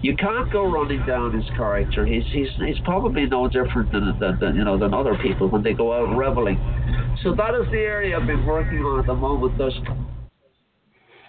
you 0.02 0.14
can't 0.16 0.52
go 0.52 0.64
running 0.64 1.04
down 1.06 1.32
his 1.32 1.48
character. 1.56 2.04
He's 2.04 2.24
he's 2.32 2.48
he's 2.66 2.78
probably 2.84 3.26
no 3.26 3.48
different 3.48 3.92
than, 3.92 4.18
than, 4.18 4.38
than 4.40 4.56
you 4.56 4.64
know 4.64 4.78
than 4.78 4.92
other 4.92 5.16
people 5.22 5.48
when 5.48 5.62
they 5.62 5.72
go 5.72 5.92
out 5.92 6.16
reveling. 6.16 6.58
So 7.22 7.34
that 7.34 7.54
is 7.54 7.66
the 7.70 7.78
area 7.78 8.18
I've 8.18 8.26
been 8.26 8.44
working 8.44 8.78
on 8.78 9.00
at 9.00 9.06
the 9.06 9.14
moment. 9.14 9.58
Thus 9.58 9.72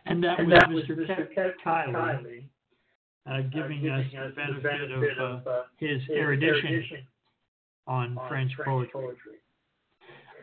and 0.09 0.23
that 0.23 0.39
and 0.39 0.47
was 0.47 0.59
that 0.59 0.69
Mr. 0.69 0.97
Mr. 0.97 1.27
Kev 1.35 1.53
Kiely, 1.65 2.43
uh, 3.25 3.41
giving, 3.53 3.89
uh, 3.89 4.01
giving 4.01 4.19
us 4.19 4.31
the 4.35 4.35
benefit, 4.35 4.63
benefit 4.63 5.17
of, 5.17 5.47
uh, 5.47 5.49
uh, 5.49 5.63
his, 5.77 6.01
his 6.01 6.09
erudition, 6.11 7.05
on, 7.87 8.17
on 8.17 8.29
French, 8.29 8.51
French 8.55 8.67
poetry. 8.67 8.91
poetry. 8.93 9.37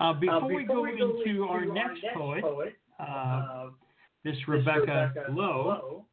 Uh, 0.01 0.12
before, 0.12 0.47
we 0.47 0.65
go, 0.65 0.81
we 0.81 0.97
go 0.97 1.07
into, 1.07 1.23
into, 1.23 1.45
our 1.45 1.65
next, 1.65 2.03
next 2.03 2.16
poet, 2.16 2.43
poet 2.43 2.74
uh, 2.99 3.69
this 4.24 4.36
Rebecca, 4.49 5.12
Rebecca 5.15 5.32
Lowe, 5.32 6.05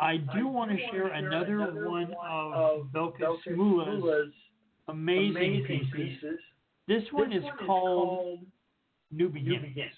I 0.00 0.16
do, 0.16 0.48
I 0.48 0.50
want 0.50 0.70
to 0.70 0.78
share 0.90 1.08
another, 1.08 1.60
another 1.60 1.88
one 1.88 2.14
of 2.26 2.86
Bilkis 2.86 3.36
Moola's 3.50 4.32
amazing, 4.88 5.36
amazing 5.36 5.64
pieces. 5.66 5.92
pieces. 5.94 6.38
This 6.88 7.02
one, 7.12 7.30
this 7.30 7.38
is, 7.38 7.44
one 7.44 7.52
called 7.58 7.60
is 7.62 7.66
called 7.66 8.38
New 9.12 9.28
Beginnings. 9.28 9.62
New 9.62 9.68
Beginnings. 9.68 9.94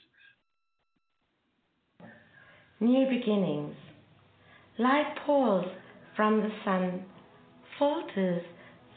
New 2.82 3.08
beginnings. 3.08 3.76
Light 4.76 5.14
pours 5.24 5.66
from 6.16 6.40
the 6.40 6.50
sun, 6.64 7.04
falters 7.78 8.42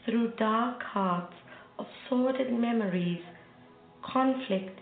through 0.04 0.32
dark 0.32 0.82
hearts 0.82 1.34
of 1.78 1.86
sordid 2.08 2.52
memories, 2.52 3.20
conflict, 4.02 4.80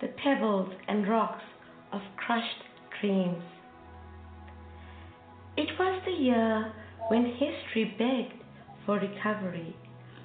the 0.00 0.08
pebbles 0.24 0.68
and 0.88 1.08
rocks 1.08 1.44
of 1.92 2.00
crushed 2.16 2.64
dreams. 3.00 3.40
It 5.56 5.68
was 5.78 6.02
the 6.04 6.10
year 6.10 6.72
when 7.06 7.26
history 7.26 7.94
begged 7.96 8.42
for 8.84 8.98
recovery, 8.98 9.76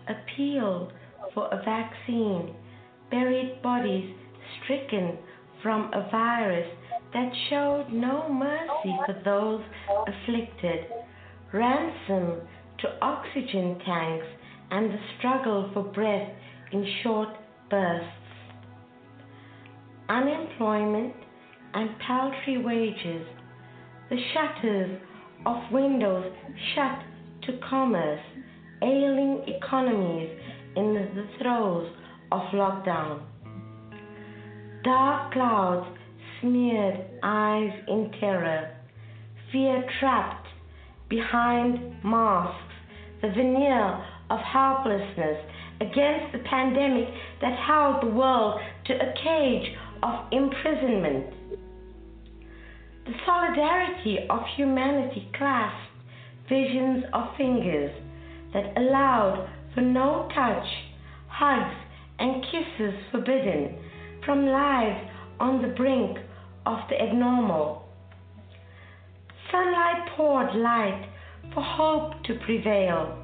appealed 0.07 0.93
for 1.35 1.47
a 1.53 1.61
vaccine, 1.63 2.55
buried 3.11 3.61
bodies 3.61 4.15
stricken 4.63 5.15
from 5.61 5.93
a 5.93 6.09
virus 6.09 6.71
that 7.15 7.31
showed 7.49 7.85
no 7.93 8.27
mercy 8.27 8.93
for 9.05 9.15
those 9.23 9.61
afflicted, 10.05 10.85
ransom 11.53 12.41
to 12.77 12.89
oxygen 13.01 13.79
tanks, 13.85 14.25
and 14.69 14.91
the 14.91 14.99
struggle 15.17 15.71
for 15.73 15.83
breath 15.83 16.29
in 16.73 16.85
short 17.01 17.29
bursts. 17.69 18.09
Unemployment 20.09 21.13
and 21.73 21.89
paltry 22.05 22.57
wages, 22.57 23.25
the 24.09 24.17
shutters 24.33 24.99
of 25.45 25.71
windows 25.71 26.29
shut 26.75 26.99
to 27.43 27.57
commerce, 27.69 28.19
ailing 28.83 29.41
economies 29.47 30.37
in 30.75 30.93
the 31.15 31.27
throes 31.39 31.89
of 32.33 32.41
lockdown. 32.51 33.21
Dark 34.83 35.31
clouds 35.31 35.94
smeared 36.45 36.99
eyes 37.23 37.71
in 37.87 38.11
terror, 38.19 38.69
fear 39.51 39.83
trapped 39.99 40.47
behind 41.09 42.03
masks, 42.03 42.73
the 43.21 43.29
veneer 43.29 44.05
of 44.29 44.39
helplessness 44.39 45.37
against 45.81 46.31
the 46.33 46.43
pandemic 46.49 47.07
that 47.41 47.57
held 47.57 48.03
the 48.03 48.15
world 48.15 48.59
to 48.85 48.93
a 48.93 49.13
cage 49.23 49.75
of 50.03 50.27
imprisonment. 50.31 51.25
The 53.05 53.13
solidarity 53.25 54.19
of 54.29 54.41
humanity 54.55 55.27
clasped 55.35 55.91
visions 56.47 57.05
of 57.13 57.35
fingers 57.37 57.91
that 58.53 58.77
allowed 58.77 59.49
for 59.73 59.81
no 59.81 60.29
touch, 60.33 60.67
hugs, 61.27 61.75
and 62.19 62.43
kisses 62.43 62.93
forbidden 63.11 63.77
from 64.23 64.45
lives 64.45 65.09
on 65.39 65.61
the 65.61 65.67
brink 65.69 66.17
of 66.65 66.79
the 66.89 67.01
abnormal. 67.01 67.83
Sunlight 69.51 70.09
poured 70.15 70.55
light 70.55 71.09
for 71.53 71.61
hope 71.61 72.23
to 72.23 72.35
prevail 72.45 73.17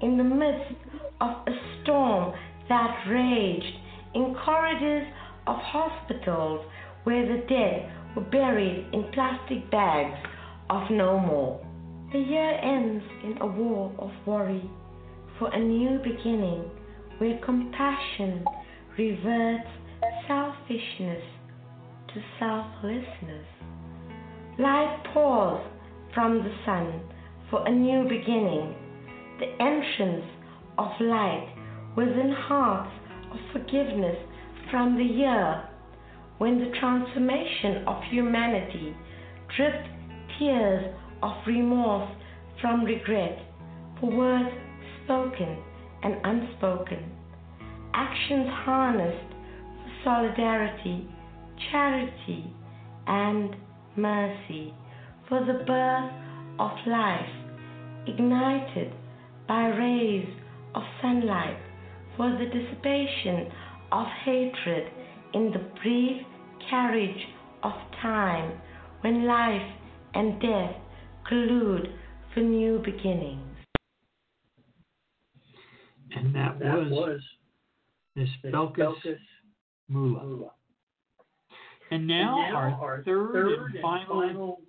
in 0.00 0.18
the 0.18 0.24
midst 0.24 0.74
of 1.20 1.30
a 1.46 1.52
storm 1.82 2.34
that 2.68 3.04
raged 3.08 3.76
in 4.14 4.34
corridors 4.44 5.06
of 5.46 5.56
hospitals 5.56 6.66
where 7.04 7.26
the 7.26 7.42
dead 7.48 7.90
were 8.14 8.22
buried 8.22 8.86
in 8.92 9.04
plastic 9.12 9.70
bags 9.70 10.18
of 10.70 10.90
no 10.90 11.18
more. 11.18 11.64
The 12.12 12.18
year 12.18 12.58
ends 12.62 13.04
in 13.24 13.38
a 13.40 13.46
war 13.46 13.92
of 13.98 14.10
worry 14.26 14.68
for 15.38 15.48
a 15.52 15.58
new 15.58 15.98
beginning 15.98 16.70
where 17.18 17.38
compassion 17.38 18.44
reverts 18.98 19.68
selfishness 20.26 21.22
to 22.14 22.20
selflessness. 22.38 23.46
Light 24.58 25.02
pours 25.12 25.64
from 26.14 26.38
the 26.38 26.54
sun 26.66 27.00
for 27.50 27.66
a 27.66 27.70
new 27.70 28.04
beginning, 28.08 28.74
the 29.40 29.50
entrance 29.62 30.26
of 30.78 30.88
light 31.00 31.54
within 31.96 32.34
hearts 32.36 32.92
of 33.30 33.38
forgiveness 33.52 34.16
from 34.70 34.96
the 34.96 35.04
year. 35.04 35.64
When 36.38 36.58
the 36.58 36.76
transformation 36.80 37.84
of 37.86 38.02
humanity 38.10 38.96
dripped 39.56 39.88
tears 40.38 40.94
of 41.22 41.32
remorse 41.46 42.10
from 42.60 42.84
regret 42.84 43.38
for 44.00 44.10
words 44.10 44.50
spoken 45.04 45.62
and 46.02 46.16
unspoken, 46.24 47.12
actions 47.94 48.48
harnessed 48.64 49.30
for 49.30 49.90
solidarity 50.04 51.08
charity, 51.70 52.52
and 53.06 53.54
mercy 53.96 54.74
for 55.28 55.40
the 55.40 55.64
birth 55.64 56.12
of 56.58 56.70
life, 56.86 57.28
ignited 58.06 58.92
by 59.48 59.66
rays 59.68 60.28
of 60.74 60.82
sunlight 61.00 61.58
for 62.16 62.30
the 62.30 62.46
dissipation 62.46 63.50
of 63.90 64.06
hatred 64.24 64.90
in 65.34 65.50
the 65.52 65.64
brief 65.82 66.22
carriage 66.70 67.26
of 67.62 67.72
time 68.00 68.60
when 69.00 69.26
life 69.26 69.76
and 70.14 70.40
death 70.40 70.74
collude 71.28 71.92
for 72.32 72.40
new 72.40 72.78
beginnings. 72.84 73.42
And 76.14 76.34
that, 76.34 76.58
that 76.58 76.76
was, 76.76 76.90
was 76.90 77.20
Miss 78.16 78.28
Bilkis 78.44 79.16
Moola. 79.90 80.50
And 81.92 82.06
now, 82.06 82.40
and 82.40 82.52
now 82.52 82.56
our, 82.56 82.68
our, 82.70 83.02
third, 83.04 83.32
third 83.32 83.52
and, 83.52 83.74
and 83.74 83.82
final, 83.82 84.06
final 84.06 84.60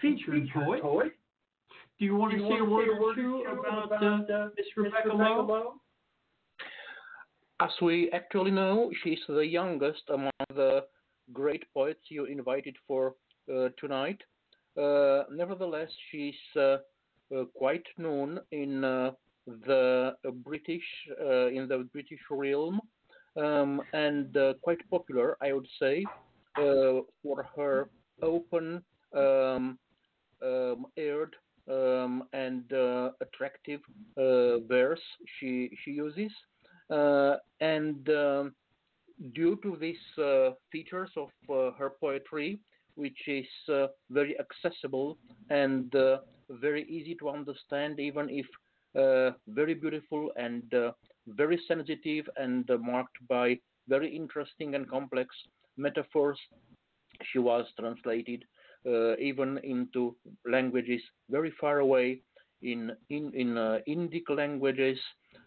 featured 0.00 0.48
poet. 0.52 0.82
poet. 0.82 1.12
Do 2.00 2.04
you 2.04 2.16
want 2.16 2.32
to 2.32 2.40
say 2.40 2.58
a 2.58 2.64
word 2.64 2.88
or 2.88 3.14
two 3.14 3.44
about, 3.48 3.86
about 3.86 4.02
uh, 4.02 4.32
uh 4.32 4.48
Miss 4.56 4.66
Rebecca, 4.76 5.10
Rebecca 5.10 5.42
Lowe? 5.42 5.74
As 7.60 7.70
we 7.80 8.10
actually 8.10 8.50
know, 8.50 8.90
she's 9.04 9.20
the 9.28 9.46
youngest 9.46 10.02
among 10.12 10.32
the 10.54 10.80
great 11.32 11.62
poets 11.72 12.00
you 12.08 12.24
invited 12.24 12.76
for 12.88 13.14
uh, 13.48 13.68
tonight. 13.78 14.20
Uh, 14.76 15.22
nevertheless, 15.30 15.88
she's 16.10 16.34
uh, 16.56 16.78
uh 17.34 17.44
quite 17.54 17.86
known 17.96 18.40
in 18.50 18.80
the 19.46 20.14
British 20.44 20.88
in 21.20 21.66
the 21.68 21.88
British 21.92 22.20
realm 22.28 22.80
um, 23.36 23.80
and 23.92 24.36
quite 24.62 24.78
popular, 24.90 25.36
I 25.40 25.52
would 25.52 25.68
say. 25.78 26.04
Uh, 26.58 27.02
for 27.22 27.46
her 27.54 27.90
open, 28.22 28.82
um, 29.14 29.78
um, 30.42 30.86
aired, 30.96 31.36
um, 31.70 32.24
and 32.32 32.72
uh, 32.72 33.10
attractive 33.20 33.80
uh, 34.16 34.58
verse 34.60 35.02
she 35.38 35.70
she 35.84 35.90
uses, 35.90 36.32
and 37.60 38.08
um, 38.08 38.54
due 39.34 39.56
to 39.62 39.76
these 39.76 40.04
features 40.72 41.10
of 41.16 41.28
her 41.76 41.90
poetry, 42.00 42.58
which 42.94 43.28
is 43.28 43.46
uh, 43.68 43.88
very 44.10 44.34
accessible 44.40 45.18
and 45.50 45.94
uh, 45.94 46.18
very 46.48 46.84
easy 46.88 47.14
to 47.16 47.28
understand, 47.28 48.00
even 48.00 48.28
if 48.30 48.46
uh, 48.98 49.36
very 49.48 49.74
beautiful 49.74 50.32
and 50.36 50.62
very 51.26 51.60
sensitive 51.68 52.24
and 52.36 52.68
marked 52.80 53.18
by 53.28 53.58
very 53.88 54.08
interesting 54.08 54.74
and 54.74 54.88
complex 54.88 55.28
metaphors. 55.76 56.38
She 57.32 57.38
was 57.38 57.66
translated 57.78 58.44
uh, 58.86 59.16
even 59.16 59.58
into 59.64 60.16
languages 60.44 61.00
very 61.30 61.52
far 61.60 61.80
away, 61.80 62.22
in 62.62 62.92
in 63.10 63.32
in 63.34 63.58
uh, 63.58 63.78
Indic 63.88 64.28
languages, 64.28 64.98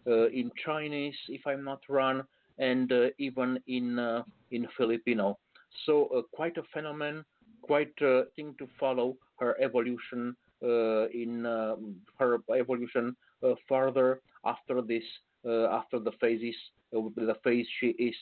uh, 0.06 0.28
in 0.28 0.50
Chinese, 0.64 1.16
if 1.28 1.46
I'm 1.46 1.64
not 1.64 1.80
wrong, 1.88 2.22
and 2.58 2.92
uh, 2.92 3.08
even 3.18 3.58
in 3.66 3.98
uh, 3.98 4.22
in 4.50 4.66
Filipino. 4.76 5.38
So 5.86 6.06
uh, 6.06 6.22
quite 6.32 6.56
a 6.58 6.62
phenomenon, 6.72 7.24
quite 7.62 7.94
a 8.00 8.24
thing 8.36 8.54
to 8.58 8.68
follow 8.78 9.16
her 9.38 9.56
evolution 9.60 10.36
in 10.62 11.44
her 12.18 12.38
evolution 12.54 13.16
further 13.66 14.20
after 14.44 14.82
this 14.82 15.04
after 15.46 15.98
the 15.98 16.12
phases 16.20 16.54
the 16.92 17.36
phase 17.42 17.66
she 17.78 17.88
is 17.98 18.14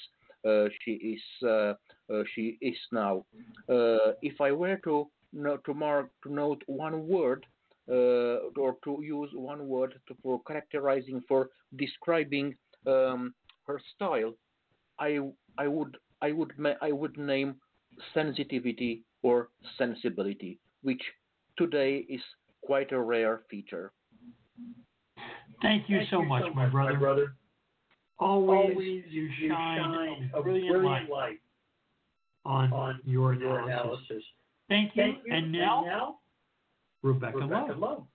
she 0.83 0.93
is 0.93 1.23
uh, 1.47 1.75
uh, 2.13 2.23
she 2.35 2.59
is 2.61 2.77
now. 2.93 3.25
if 4.23 4.41
I 4.41 4.53
were 4.53 4.77
to 4.85 5.09
to 5.65 5.75
mark 5.75 6.11
to 6.23 6.33
note 6.33 6.63
one 6.67 7.07
word 7.07 7.47
or 7.89 8.77
to 8.85 8.99
use 9.03 9.31
one 9.35 9.67
word 9.69 9.95
to, 10.09 10.15
for 10.23 10.41
characterizing 10.47 11.23
for 11.29 11.51
describing 11.77 12.55
um, 12.87 13.35
her 13.67 13.81
style, 13.95 14.33
I 14.99 15.19
I 15.59 15.69
would 15.69 15.97
I 16.23 16.33
would 16.33 16.53
I 16.81 16.93
would 16.93 17.17
name 17.19 17.57
sensitivity 18.15 19.05
or 19.23 19.49
sensibility, 19.77 20.59
which 20.83 21.03
today 21.57 22.07
is 22.09 22.21
quite 22.63 22.93
a 22.93 23.01
rare 23.01 23.43
feature. 23.51 23.93
Thank 25.63 25.89
you, 25.89 25.99
Thank 25.99 26.11
so, 26.11 26.23
you 26.23 26.29
much, 26.29 26.43
so, 26.43 26.49
much, 26.49 26.57
my 26.57 26.69
brother. 26.69 26.93
My 26.93 26.99
brother. 26.99 27.35
Always, 28.21 28.71
Always 28.71 29.05
you, 29.09 29.23
you 29.23 29.49
shine, 29.49 29.79
shine 29.79 30.31
a 30.35 30.43
brilliant, 30.43 30.71
brilliant 30.71 30.85
light, 30.85 31.11
light 31.11 31.39
on, 32.45 32.73
on 32.73 33.01
your, 33.05 33.35
your 33.35 33.61
analysis. 33.61 34.07
analysis. 34.09 34.25
Thank 34.69 34.97
you. 34.97 35.03
Thank 35.03 35.19
you. 35.25 35.35
And, 35.35 35.53
now, 35.53 35.79
and 35.79 35.87
now, 35.87 36.19
Rebecca, 37.03 37.39
Rebecca 37.39 37.73
Lowe. 37.79 37.87
Lowe. 37.87 38.07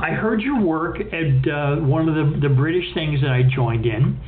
I 0.00 0.10
heard 0.10 0.40
your 0.40 0.60
work 0.60 0.98
at 1.00 1.50
uh, 1.52 1.76
one 1.80 2.08
of 2.08 2.14
the, 2.14 2.48
the 2.48 2.54
British 2.54 2.84
things 2.94 3.20
that 3.20 3.30
I 3.30 3.42
joined 3.42 3.84
in, 3.84 4.18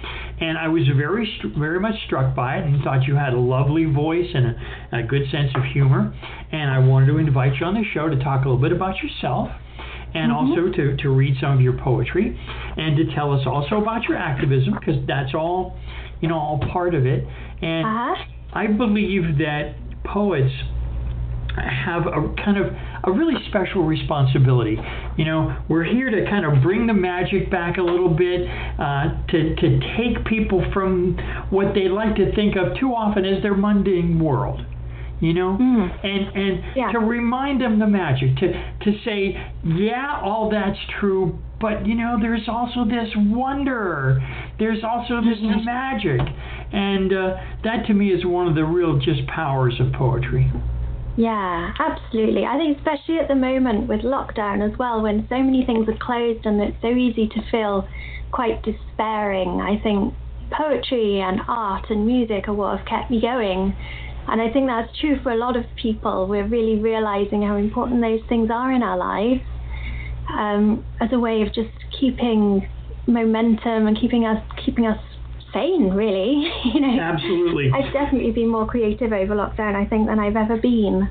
and 0.41 0.59
I 0.59 0.67
was 0.67 0.83
very 0.97 1.29
very 1.57 1.79
much 1.79 1.95
struck 2.07 2.35
by 2.35 2.57
it 2.57 2.65
and 2.65 2.83
thought 2.83 3.05
you 3.05 3.15
had 3.15 3.35
a 3.35 3.39
lovely 3.39 3.85
voice 3.85 4.27
and 4.35 4.47
a, 4.47 4.99
a 4.99 5.03
good 5.05 5.23
sense 5.31 5.51
of 5.55 5.63
humor. 5.73 6.13
And 6.51 6.71
I 6.71 6.79
wanted 6.81 7.07
to 7.07 7.19
invite 7.19 7.55
you 7.61 7.67
on 7.67 7.75
the 7.75 7.85
show 7.95 8.09
to 8.09 8.17
talk 8.17 8.45
a 8.45 8.49
little 8.49 8.61
bit 8.61 8.73
about 8.73 8.97
yourself 9.01 9.49
and 10.15 10.32
mm-hmm. 10.32 10.51
also 10.51 10.73
to, 10.77 10.97
to 10.97 11.09
read 11.11 11.35
some 11.41 11.53
of 11.53 11.61
your 11.61 11.78
poetry 11.78 12.39
and 12.77 12.97
to 12.97 13.15
tell 13.15 13.32
us 13.32 13.47
also 13.47 13.77
about 13.77 14.05
your 14.05 14.19
activism 14.19 14.74
because 14.78 14.97
that's 15.07 15.35
all, 15.35 15.77
you 16.20 16.28
know, 16.28 16.39
all 16.39 16.61
part 16.73 16.95
of 16.95 17.07
it. 17.07 17.24
And 17.62 17.87
uh-huh. 17.87 18.24
I 18.53 18.66
believe 18.66 19.39
that 19.39 19.74
poets 20.05 20.53
have 21.57 22.07
a 22.07 22.35
kind 22.43 22.57
of 22.57 22.73
a 23.05 23.12
really 23.12 23.35
special 23.49 23.85
responsibility. 23.85 24.77
You 25.16 25.24
know, 25.24 25.57
we're 25.69 25.85
here 25.85 26.11
to 26.11 26.24
kind 26.31 26.45
of 26.45 26.62
bring 26.62 26.87
the 26.87 26.95
magic 26.95 27.51
back 27.51 27.77
a 27.78 27.82
little 27.82 28.09
bit, 28.09 28.49
uh, 28.78 29.27
to 29.28 29.55
to 29.57 29.81
take 29.97 30.24
people 30.27 30.65
from 30.73 31.19
what 31.51 31.74
they 31.74 31.89
like 31.89 32.16
to 32.16 32.35
think 32.35 32.57
of 32.57 32.78
too 32.78 32.91
often 32.91 33.24
as 33.24 33.43
their 33.43 33.55
mundane 33.55 34.19
world 34.23 34.61
you 35.21 35.35
know 35.35 35.57
mm. 35.61 36.05
and 36.05 36.37
and 36.37 36.77
yeah. 36.77 36.93
to 36.93 36.99
remind 36.99 37.61
them 37.61 37.79
the 37.79 37.87
magic 37.87 38.37
to 38.37 38.53
to 38.83 38.93
say 39.05 39.37
yeah 39.65 40.21
all 40.23 40.51
that's 40.51 40.79
true 40.99 41.39
but 41.61 41.87
you 41.87 41.95
know 41.95 42.17
there's 42.21 42.49
also 42.49 42.85
this 42.85 43.09
wonder 43.17 44.21
there's 44.59 44.83
also 44.83 45.21
this 45.21 45.39
mm-hmm. 45.39 45.65
magic 45.65 46.21
and 46.73 47.13
uh, 47.13 47.37
that 47.65 47.87
to 47.87 47.95
me 47.95 48.11
is 48.11 48.25
one 48.25 48.49
of 48.49 48.55
the 48.55 48.65
real 48.65 48.99
just 48.99 49.27
powers 49.27 49.75
of 49.81 49.93
poetry 49.93 50.51
yeah, 51.17 51.75
absolutely. 51.79 52.47
I 52.47 52.57
think 52.57 52.79
especially 52.79 53.19
at 53.19 53.29
the 53.29 53.35
moment 53.35 53.89
with 53.89 54.01
lockdown 54.01 54.67
as 54.67 54.79
well, 54.79 55.03
when 55.03 55.27
so 55.29 55.43
many 55.43 55.67
things 55.67 55.87
are 55.89 55.99
closed 56.01 56.47
and 56.47 56.63
it's 56.63 56.81
so 56.81 56.89
easy 56.89 57.29
to 57.29 57.43
feel 57.51 57.87
quite 58.33 58.63
despairing. 58.63 59.61
I 59.61 59.79
think 59.83 60.15
poetry 60.51 61.21
and 61.21 61.41
art 61.47 61.91
and 61.91 62.07
music 62.07 62.49
are 62.49 62.55
what 62.55 62.79
have 62.79 62.87
kept 62.87 63.11
me 63.11 63.21
going. 63.21 63.77
And 64.31 64.40
I 64.40 64.52
think 64.52 64.69
that's 64.69 64.97
true 65.01 65.19
for 65.23 65.32
a 65.32 65.36
lot 65.36 65.57
of 65.57 65.65
people. 65.74 66.28
We're 66.28 66.47
really 66.47 66.77
realizing 66.77 67.43
how 67.43 67.57
important 67.57 68.01
those 68.01 68.20
things 68.28 68.48
are 68.51 68.70
in 68.70 68.82
our 68.82 68.97
lives 68.97 69.40
um, 70.32 70.85
as 71.01 71.11
a 71.12 71.19
way 71.19 71.43
of 71.43 71.52
just 71.52 71.70
keeping 71.98 72.69
momentum 73.07 73.89
and 73.89 73.98
keeping 73.98 74.24
us 74.24 74.40
keeping 74.65 74.86
us 74.86 75.01
sane, 75.52 75.90
really. 75.90 76.51
you 76.74 76.81
know, 76.81 77.01
absolutely. 77.01 77.70
I've 77.72 77.93
definitely 77.93 78.32
been 78.32 78.48
more 78.48 78.66
creative 78.66 79.12
over 79.12 79.35
lockdown, 79.35 79.74
I 79.74 79.86
think, 79.86 80.06
than 80.06 80.18
I've 80.18 80.36
ever 80.36 80.56
been. 80.56 81.09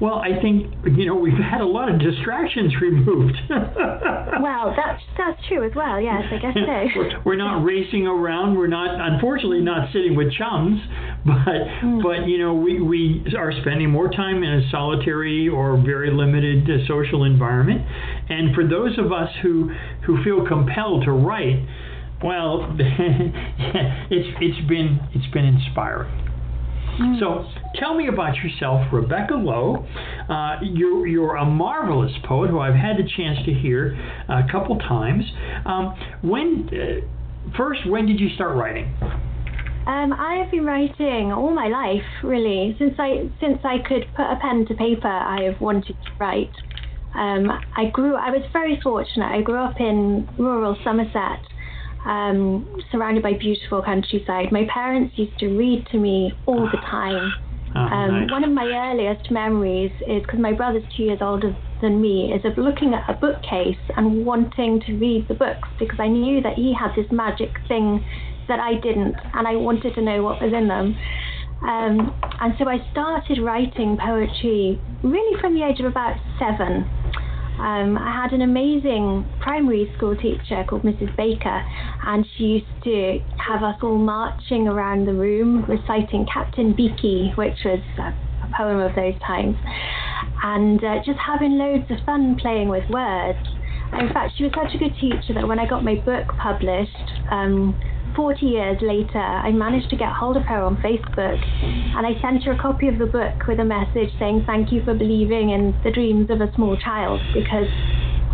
Well, 0.00 0.16
I 0.16 0.40
think 0.40 0.72
you 0.96 1.06
know 1.06 1.14
we've 1.14 1.38
had 1.38 1.60
a 1.60 1.66
lot 1.66 1.88
of 1.88 2.00
distractions 2.00 2.74
removed. 2.80 3.36
well, 3.48 4.74
that's 4.76 5.02
that's 5.16 5.40
true 5.46 5.64
as 5.64 5.72
well. 5.76 6.00
Yes, 6.00 6.24
I 6.32 6.38
guess 6.38 6.54
so. 6.54 7.20
we're, 7.24 7.36
not 7.36 7.64
racing 7.64 8.06
around. 8.06 8.56
We're 8.56 8.66
not, 8.66 8.90
unfortunately, 9.12 9.60
not 9.60 9.92
sitting 9.92 10.16
with 10.16 10.32
chums. 10.32 10.80
But 11.24 11.62
mm. 11.84 12.02
but 12.02 12.26
you 12.26 12.38
know 12.38 12.54
we 12.54 12.80
we 12.80 13.24
are 13.38 13.52
spending 13.60 13.90
more 13.90 14.10
time 14.10 14.42
in 14.42 14.50
a 14.50 14.70
solitary 14.70 15.48
or 15.48 15.80
very 15.80 16.10
limited 16.10 16.68
uh, 16.68 16.86
social 16.88 17.22
environment. 17.24 17.82
And 18.28 18.54
for 18.54 18.66
those 18.66 18.98
of 18.98 19.12
us 19.12 19.30
who 19.42 19.70
who 20.04 20.22
feel 20.24 20.44
compelled 20.46 21.04
to 21.04 21.12
write 21.12 21.64
well, 22.22 22.74
it's 22.78 24.36
it's 24.40 24.68
been 24.68 25.00
it's 25.14 25.32
been 25.32 25.44
inspiring. 25.44 26.22
Mm. 27.00 27.18
So 27.18 27.46
tell 27.78 27.94
me 27.94 28.08
about 28.08 28.36
yourself, 28.36 28.92
Rebecca 28.92 29.34
Lowe. 29.34 29.86
Uh, 30.28 30.56
you're, 30.62 31.06
you're 31.06 31.36
a 31.36 31.44
marvelous 31.44 32.12
poet 32.24 32.50
who 32.50 32.58
I've 32.58 32.74
had 32.74 32.96
the 32.98 33.08
chance 33.16 33.38
to 33.46 33.52
hear 33.52 33.94
a 34.28 34.42
couple 34.50 34.78
times. 34.78 35.24
Um, 35.64 35.94
when 36.22 36.68
uh, 36.68 37.56
first, 37.56 37.88
when 37.88 38.06
did 38.06 38.20
you 38.20 38.28
start 38.34 38.56
writing? 38.56 38.94
Um, 39.86 40.12
I 40.12 40.40
have 40.42 40.50
been 40.50 40.64
writing 40.64 41.32
all 41.32 41.50
my 41.50 41.66
life, 41.66 42.06
really. 42.22 42.76
Since 42.78 42.94
I 42.98 43.28
since 43.40 43.58
I 43.64 43.78
could 43.78 44.06
put 44.14 44.26
a 44.26 44.38
pen 44.40 44.64
to 44.66 44.74
paper, 44.74 45.08
I 45.08 45.42
have 45.42 45.60
wanted 45.60 45.96
to 46.04 46.10
write. 46.20 46.52
Um, 47.14 47.50
I 47.76 47.86
grew. 47.92 48.14
I 48.14 48.30
was 48.30 48.42
very 48.52 48.78
fortunate. 48.80 49.26
I 49.26 49.42
grew 49.42 49.58
up 49.58 49.80
in 49.80 50.28
rural 50.38 50.76
Somerset, 50.84 51.40
um, 52.04 52.80
surrounded 52.90 53.22
by 53.22 53.34
beautiful 53.34 53.82
countryside. 53.82 54.52
My 54.52 54.66
parents 54.72 55.14
used 55.16 55.38
to 55.38 55.48
read 55.48 55.86
to 55.92 55.98
me 55.98 56.32
all 56.46 56.68
the 56.70 56.78
time. 56.78 57.32
Oh, 57.74 57.80
um, 57.80 58.26
nice. 58.26 58.30
One 58.30 58.44
of 58.44 58.50
my 58.50 58.66
earliest 58.66 59.30
memories 59.30 59.92
is 60.06 60.20
because 60.20 60.38
my 60.38 60.52
brother's 60.52 60.84
two 60.94 61.04
years 61.04 61.20
older 61.22 61.56
than 61.80 62.02
me, 62.02 62.32
is 62.32 62.44
of 62.44 62.58
looking 62.58 62.92
at 62.92 63.08
a 63.08 63.14
bookcase 63.14 63.80
and 63.96 64.26
wanting 64.26 64.80
to 64.86 64.92
read 64.98 65.26
the 65.26 65.32
books 65.32 65.68
because 65.78 65.98
I 65.98 66.08
knew 66.08 66.42
that 66.42 66.54
he 66.54 66.74
had 66.78 66.94
this 66.94 67.10
magic 67.10 67.48
thing 67.68 68.04
that 68.48 68.60
I 68.60 68.74
didn't, 68.74 69.16
and 69.34 69.48
I 69.48 69.56
wanted 69.56 69.94
to 69.94 70.02
know 70.02 70.22
what 70.22 70.40
was 70.40 70.52
in 70.52 70.68
them. 70.68 70.96
Um, 71.62 72.12
and 72.40 72.54
so 72.58 72.68
I 72.68 72.78
started 72.90 73.38
writing 73.40 73.96
poetry 73.96 74.80
really 75.02 75.40
from 75.40 75.54
the 75.54 75.64
age 75.64 75.80
of 75.80 75.86
about 75.86 76.16
seven. 76.38 76.88
Um, 77.62 77.96
I 77.96 78.10
had 78.10 78.32
an 78.32 78.42
amazing 78.42 79.24
primary 79.38 79.92
school 79.96 80.16
teacher 80.16 80.64
called 80.68 80.82
Mrs. 80.82 81.16
Baker, 81.16 81.62
and 82.04 82.26
she 82.36 82.44
used 82.44 82.84
to 82.84 83.20
have 83.38 83.62
us 83.62 83.76
all 83.82 83.98
marching 83.98 84.66
around 84.66 85.06
the 85.06 85.14
room 85.14 85.64
reciting 85.66 86.26
Captain 86.26 86.74
Beaky, 86.74 87.30
which 87.36 87.58
was 87.64 87.78
a, 87.98 88.02
a 88.02 88.50
poem 88.56 88.80
of 88.80 88.96
those 88.96 89.14
times, 89.24 89.54
and 90.42 90.82
uh, 90.82 90.96
just 91.06 91.20
having 91.24 91.56
loads 91.56 91.88
of 91.88 91.98
fun 92.04 92.34
playing 92.42 92.68
with 92.68 92.82
words. 92.90 93.38
In 93.92 94.08
fact, 94.12 94.32
she 94.36 94.42
was 94.42 94.52
such 94.56 94.74
a 94.74 94.78
good 94.78 94.96
teacher 95.00 95.32
that 95.34 95.46
when 95.46 95.60
I 95.60 95.68
got 95.68 95.84
my 95.84 95.94
book 95.94 96.26
published, 96.42 97.12
um, 97.30 97.78
40 98.14 98.46
years 98.46 98.78
later, 98.82 99.18
I 99.18 99.50
managed 99.50 99.90
to 99.90 99.96
get 99.96 100.12
hold 100.12 100.36
of 100.36 100.44
her 100.44 100.62
on 100.62 100.76
Facebook 100.76 101.40
and 101.96 102.06
I 102.06 102.20
sent 102.20 102.44
her 102.44 102.52
a 102.52 102.58
copy 102.58 102.88
of 102.88 102.98
the 102.98 103.06
book 103.06 103.46
with 103.46 103.60
a 103.60 103.64
message 103.64 104.10
saying 104.18 104.44
thank 104.46 104.72
you 104.72 104.84
for 104.84 104.94
believing 104.94 105.50
in 105.50 105.74
the 105.84 105.90
dreams 105.90 106.30
of 106.30 106.40
a 106.40 106.52
small 106.54 106.76
child 106.76 107.20
because 107.34 107.68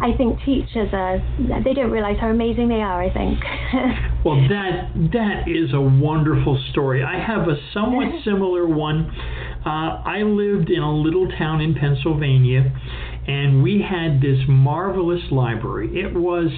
I 0.01 0.17
think 0.17 0.39
teachers 0.45 0.91
are, 0.93 1.19
they 1.65 1.75
don't 1.75 1.91
realize 1.91 2.17
how 2.21 2.29
amazing 2.29 2.69
they 2.69 2.83
are, 2.83 3.03
I 3.03 3.13
think. 3.13 3.39
well, 4.25 4.37
that 4.49 4.95
that 5.13 5.49
is 5.49 5.75
a 5.75 5.81
wonderful 5.81 6.63
story. 6.71 7.03
I 7.03 7.19
have 7.19 7.49
a 7.49 7.57
somewhat 7.75 8.07
similar 8.25 8.67
one. 8.67 9.11
Uh, 9.67 10.01
I 10.07 10.23
lived 10.23 10.71
in 10.71 10.83
a 10.83 10.93
little 10.93 11.29
town 11.37 11.61
in 11.61 11.75
Pennsylvania 11.75 12.73
and 13.27 13.63
we 13.63 13.83
had 13.83 14.23
this 14.23 14.39
marvelous 14.49 15.21
library. 15.31 16.01
It 16.01 16.15
was 16.15 16.51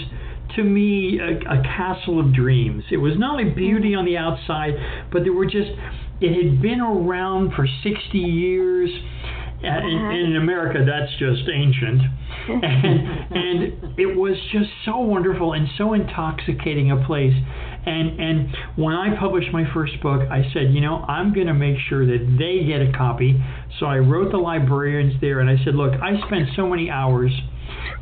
to 0.56 0.64
me 0.64 1.18
a, 1.20 1.36
a 1.38 1.62
castle 1.62 2.20
of 2.20 2.34
dreams. 2.34 2.84
It 2.90 2.98
was 2.98 3.14
not 3.18 3.32
only 3.32 3.44
mm-hmm. 3.44 3.58
beauty 3.58 3.94
on 3.94 4.04
the 4.04 4.16
outside, 4.16 4.74
but 5.12 5.22
there 5.24 5.32
were 5.32 5.46
just 5.46 5.70
it 6.20 6.36
had 6.36 6.60
been 6.60 6.80
around 6.80 7.54
for 7.54 7.66
60 7.82 8.18
years 8.18 8.90
And 9.62 9.88
in, 9.90 9.98
uh-huh. 9.98 10.10
in 10.10 10.36
America, 10.36 10.84
that's 10.84 11.12
just 11.18 11.48
ancient. 11.48 12.02
And, 12.48 13.36
and 13.36 13.98
it 13.98 14.16
was 14.16 14.34
just 14.50 14.70
so 14.84 14.98
wonderful 14.98 15.52
and 15.52 15.68
so 15.76 15.92
intoxicating 15.92 16.90
a 16.90 17.04
place. 17.06 17.34
And 17.86 18.18
and 18.18 18.56
when 18.76 18.94
I 18.94 19.16
published 19.18 19.52
my 19.52 19.64
first 19.72 20.00
book, 20.02 20.22
I 20.30 20.42
said, 20.52 20.72
you 20.72 20.80
know, 20.80 20.96
I'm 21.06 21.32
going 21.32 21.46
to 21.46 21.54
make 21.54 21.76
sure 21.88 22.04
that 22.06 22.36
they 22.38 22.66
get 22.66 22.80
a 22.80 22.92
copy. 22.96 23.40
So 23.78 23.86
I 23.86 23.98
wrote 23.98 24.32
the 24.32 24.38
librarians 24.38 25.20
there, 25.20 25.40
and 25.40 25.48
I 25.48 25.62
said, 25.64 25.74
look, 25.74 25.92
I 26.00 26.20
spent 26.26 26.48
so 26.56 26.66
many 26.66 26.90
hours 26.90 27.30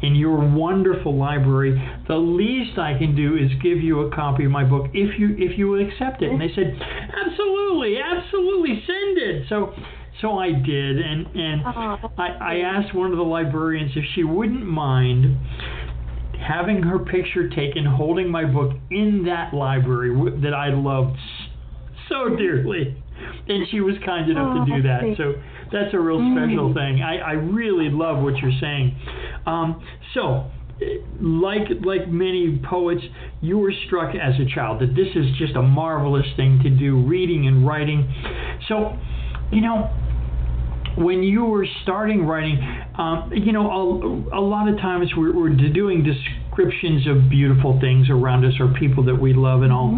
in 0.03 0.15
your 0.15 0.39
wonderful 0.39 1.17
library. 1.17 1.81
The 2.07 2.17
least 2.17 2.79
I 2.79 2.97
can 2.99 3.15
do 3.17 3.37
is 3.37 3.51
give 3.63 3.79
you 3.83 4.01
a 4.01 4.15
copy 4.15 4.45
of 4.45 4.51
my 4.51 4.65
book 4.65 4.87
if 4.95 5.19
you 5.19 5.35
if 5.39 5.59
you 5.59 5.69
will 5.69 5.87
accept 5.87 6.23
it. 6.23 6.31
And 6.31 6.41
they 6.41 6.51
said, 6.55 6.79
absolutely, 7.27 7.97
absolutely, 8.03 8.83
send 8.87 9.19
it. 9.19 9.47
So. 9.49 9.75
So 10.21 10.37
I 10.37 10.51
did, 10.51 10.99
and 10.99 11.27
and 11.29 11.63
Oh, 11.65 12.11
I, 12.19 12.29
I 12.41 12.55
asked 12.65 12.93
one 12.93 13.13
of 13.13 13.19
the 13.19 13.23
librarians 13.23 13.93
if 13.95 14.05
she 14.17 14.25
wouldn't 14.25 14.67
mind 14.67 15.37
having 16.41 16.83
her 16.83 16.99
picture 16.99 17.49
taken 17.49 17.85
holding 17.85 18.29
my 18.29 18.45
book 18.45 18.73
in 18.91 19.25
that 19.27 19.55
library 19.55 20.13
w- 20.13 20.41
that 20.41 20.55
I 20.55 20.71
loved 20.71 21.17
so 22.09 22.35
dearly. 22.37 23.01
And 23.49 23.67
she 23.71 23.81
was 23.81 23.95
kind 24.05 24.31
enough 24.31 24.57
Oh, 24.57 24.65
to 24.65 24.77
do 24.77 24.83
that. 24.83 25.03
So 25.17 25.35
that's 25.73 25.95
a 25.95 25.99
real 25.99 26.19
special 26.33 26.73
thing. 26.75 27.03
I, 27.03 27.19
I 27.19 27.33
really 27.33 27.91
love 27.91 28.23
what 28.23 28.37
you're 28.39 28.59
saying. 28.61 28.97
Um, 29.47 29.83
so, 30.15 30.51
like 31.21 31.69
like 31.85 32.09
many 32.09 32.61
poets, 32.69 33.03
you 33.41 33.59
were 33.59 33.73
struck 33.87 34.15
as 34.15 34.35
a 34.41 34.55
child 34.55 34.81
that 34.81 34.95
this 34.95 35.09
is 35.15 35.27
just 35.39 35.57
a 35.57 35.63
marvelous 35.63 36.27
thing 36.37 36.61
to 36.63 36.71
do, 36.71 37.05
reading 37.07 37.47
and 37.47 37.67
writing. 37.67 38.13
So, 38.69 38.97
you 39.51 39.61
know, 39.61 39.91
when 40.97 41.23
you 41.23 41.45
were 41.45 41.67
starting 41.83 42.25
writing, 42.25 42.59
um, 42.97 43.31
you 43.35 43.53
know, 43.53 43.71
a, 44.33 44.39
a 44.39 44.41
lot 44.41 44.69
of 44.69 44.77
times 44.79 45.11
we're, 45.17 45.35
we're 45.35 45.73
doing 45.73 46.05
descriptions 46.59 47.07
of 47.07 47.31
beautiful 47.31 47.79
things 47.81 48.09
around 48.11 48.45
us 48.45 48.55
or 48.59 48.69
people 48.79 49.05
that 49.05 49.15
we 49.15 49.33
love 49.33 49.63
and 49.63 49.73
all. 49.73 49.91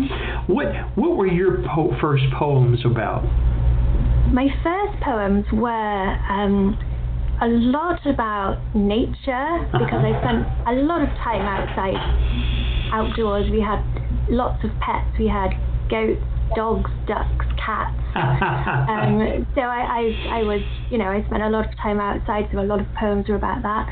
What 0.46 0.66
what 0.94 1.16
were 1.16 1.26
your 1.26 1.62
po- 1.74 1.96
first 2.00 2.24
poems 2.38 2.80
about? 2.84 3.24
My 4.32 4.48
first 4.62 5.02
poems 5.02 5.44
were 5.52 6.16
um, 6.30 6.78
a 7.40 7.48
lot 7.48 8.06
about 8.06 8.60
nature 8.74 9.68
because 9.72 10.04
I 10.04 10.12
spent 10.20 10.46
a 10.68 10.82
lot 10.84 11.02
of 11.02 11.08
time 11.24 11.42
outside, 11.42 11.96
outdoors. 12.92 13.50
We 13.50 13.60
had 13.60 13.82
lots 14.28 14.62
of 14.62 14.70
pets. 14.80 15.18
We 15.18 15.28
had 15.28 15.50
goats, 15.90 16.22
dogs, 16.56 16.90
ducks, 17.06 17.46
cats. 17.64 17.96
Um, 18.90 19.46
so 19.54 19.60
I, 19.60 20.02
I, 20.30 20.40
I 20.40 20.42
was, 20.42 20.60
you 20.90 20.98
know, 20.98 21.04
I 21.06 21.22
spent 21.26 21.42
a 21.42 21.48
lot 21.48 21.64
of 21.68 21.76
time 21.80 22.00
outside, 22.00 22.48
so 22.52 22.58
a 22.58 22.66
lot 22.66 22.80
of 22.80 22.86
poems 22.98 23.28
were 23.28 23.36
about 23.36 23.62
that. 23.62 23.86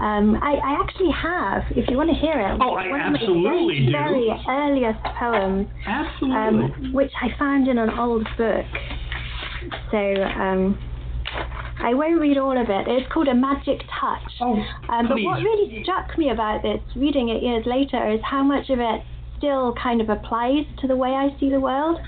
Um, 0.00 0.36
I, 0.42 0.54
I 0.62 0.80
actually 0.80 1.10
have, 1.10 1.62
if 1.70 1.90
you 1.90 1.96
want 1.96 2.10
to 2.10 2.16
hear 2.16 2.38
it, 2.38 2.56
Oh, 2.60 2.72
one 2.74 2.86
of 2.86 2.92
my 2.92 2.98
absolutely 3.18 3.90
very, 3.90 4.30
earliest 4.48 5.02
poems 5.18 5.66
Absolutely. 5.86 6.36
um, 6.38 6.92
which 6.92 7.10
I 7.20 7.36
found 7.36 7.66
in 7.66 7.78
an 7.78 7.90
old 7.98 8.28
book. 8.38 8.66
So 9.90 9.98
um, 9.98 10.78
I 11.82 11.94
won't 11.94 12.20
read 12.20 12.38
all 12.38 12.56
of 12.56 12.70
it. 12.70 12.86
It's 12.86 13.10
called 13.12 13.26
A 13.28 13.34
Magic 13.34 13.80
Touch. 14.00 14.32
oh, 14.40 14.54
Um, 14.88 15.08
but 15.08 15.18
what 15.20 15.42
really 15.42 15.82
struck 15.82 16.16
me 16.16 16.30
about 16.30 16.62
this, 16.62 16.78
reading 16.94 17.28
it 17.30 17.42
years 17.42 17.64
later, 17.66 18.08
is 18.10 18.20
how 18.22 18.44
much 18.44 18.70
of 18.70 18.78
it 18.78 19.02
still 19.44 19.74
kind 19.74 20.00
of 20.00 20.08
applies 20.08 20.64
to 20.80 20.86
the 20.86 20.96
way 20.96 21.10
I 21.10 21.28
see 21.38 21.50
the 21.50 21.60
world. 21.60 21.98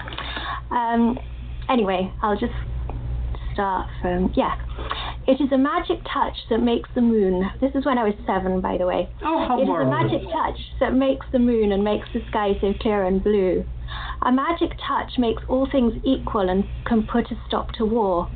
Um, 0.70 1.18
anyway, 1.68 2.10
I'll 2.22 2.38
just 2.38 2.54
start 3.52 3.88
from 4.00 4.32
yeah. 4.34 4.56
It 5.26 5.40
is 5.40 5.52
a 5.52 5.58
magic 5.58 5.98
touch 6.12 6.36
that 6.50 6.58
makes 6.58 6.88
the 6.94 7.00
moon. 7.00 7.50
This 7.60 7.72
is 7.74 7.84
when 7.84 7.98
I 7.98 8.04
was 8.04 8.14
seven, 8.26 8.60
by 8.60 8.78
the 8.78 8.86
way. 8.86 9.08
oh, 9.22 9.46
how 9.46 9.58
It 9.58 9.64
is 9.64 9.68
a 9.68 9.84
magic 9.84 10.22
touch 10.30 10.58
that 10.80 10.94
makes 10.94 11.26
the 11.32 11.38
moon 11.38 11.72
and 11.72 11.82
makes 11.84 12.08
the 12.14 12.20
sky 12.28 12.52
so 12.60 12.72
clear 12.80 13.04
and 13.04 13.22
blue. 13.22 13.64
A 14.22 14.32
magic 14.32 14.70
touch 14.86 15.18
makes 15.18 15.42
all 15.48 15.68
things 15.70 15.94
equal 16.04 16.48
and 16.48 16.64
can 16.86 17.06
put 17.06 17.30
a 17.30 17.36
stop 17.46 17.72
to 17.72 17.84
war. 17.84 18.30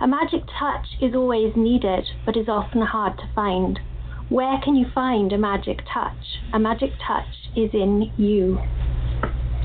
A 0.00 0.06
magic 0.06 0.42
touch 0.58 0.86
is 1.02 1.14
always 1.14 1.52
needed, 1.56 2.08
but 2.24 2.36
is 2.36 2.48
often 2.48 2.82
hard 2.82 3.18
to 3.18 3.28
find. 3.34 3.80
Where 4.30 4.60
can 4.62 4.76
you 4.76 4.86
find 4.94 5.32
a 5.32 5.38
magic 5.38 5.80
touch? 5.92 6.38
A 6.54 6.58
magic 6.58 6.90
touch 7.06 7.26
is 7.56 7.70
in 7.74 8.12
you. 8.16 8.58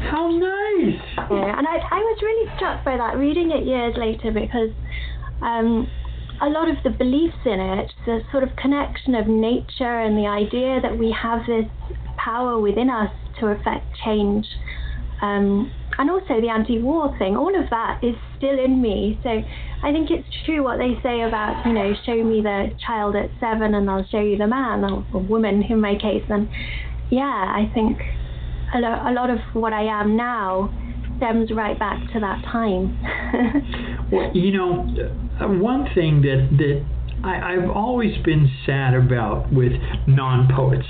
How 0.10 0.28
nice. 0.28 1.02
Yeah, 1.30 1.58
and 1.58 1.68
I, 1.68 1.78
I 1.78 2.00
was 2.00 2.20
really 2.22 2.52
struck 2.58 2.84
by 2.84 2.98
that 2.98 3.16
reading 3.16 3.52
it 3.52 3.66
years 3.66 3.96
later 3.96 4.32
because 4.32 4.72
um, 5.42 5.88
a 6.42 6.50
lot 6.50 6.68
of 6.68 6.78
the 6.84 6.90
beliefs 6.90 7.38
in 7.46 7.60
it, 7.60 7.92
the 8.08 8.22
sort 8.32 8.44
of 8.44 8.56
connection 8.56 9.14
of 9.14 9.28
nature 9.28 10.00
and 10.02 10.18
the 10.18 10.28
idea 10.28 10.82
that 10.82 10.98
we 10.98 11.16
have 11.22 11.46
this 11.46 11.66
power 12.18 12.60
within 12.60 12.90
us 12.90 13.12
to 13.40 13.48
affect 13.48 13.86
change, 14.04 14.48
um, 15.22 15.72
and 15.98 16.10
also 16.10 16.42
the 16.42 16.50
anti-war 16.50 17.16
thing, 17.18 17.36
all 17.36 17.54
of 17.58 17.70
that 17.70 18.00
is 18.04 18.16
still 18.38 18.58
in 18.58 18.82
me. 18.82 19.20
So 19.24 19.30
I 19.30 19.92
think 19.92 20.12
it's 20.12 20.28
true 20.46 20.64
what 20.64 20.78
they 20.78 20.94
say 21.02 21.22
about, 21.22 21.66
you 21.66 21.74
know, 21.74 21.94
show 22.06 22.16
me 22.24 22.42
the 22.42 22.72
child 22.86 23.16
at 23.16 23.30
seven 23.40 23.76
and 23.76 23.90
I'll 23.90 24.06
show 24.12 24.20
you 24.22 24.38
the 24.38 24.48
man, 24.48 24.84
or, 24.84 25.06
or 25.14 25.22
woman 25.22 25.64
in 25.70 25.80
my 25.80 25.96
case. 25.96 26.24
And 26.30 26.50
yeah, 27.10 27.24
I 27.24 27.72
think 27.74 27.98
a, 28.74 28.80
lo- 28.80 29.04
a 29.08 29.14
lot 29.14 29.30
of 29.30 29.40
what 29.54 29.74
I 29.74 29.84
am 29.84 30.18
now 30.18 30.74
stems 31.18 31.50
right 31.52 31.78
back 31.80 32.00
to 32.14 32.20
that 32.20 32.44
time. 32.52 32.98
Well, 34.12 34.30
you 34.36 34.52
know, 34.52 34.86
uh, 35.42 35.48
one 35.48 35.88
thing 35.96 36.22
that 36.22 36.48
that 36.58 36.86
I, 37.26 37.54
I've 37.54 37.70
always 37.70 38.16
been 38.24 38.50
sad 38.66 38.94
about 38.94 39.52
with 39.52 39.74
non-poets 40.08 40.86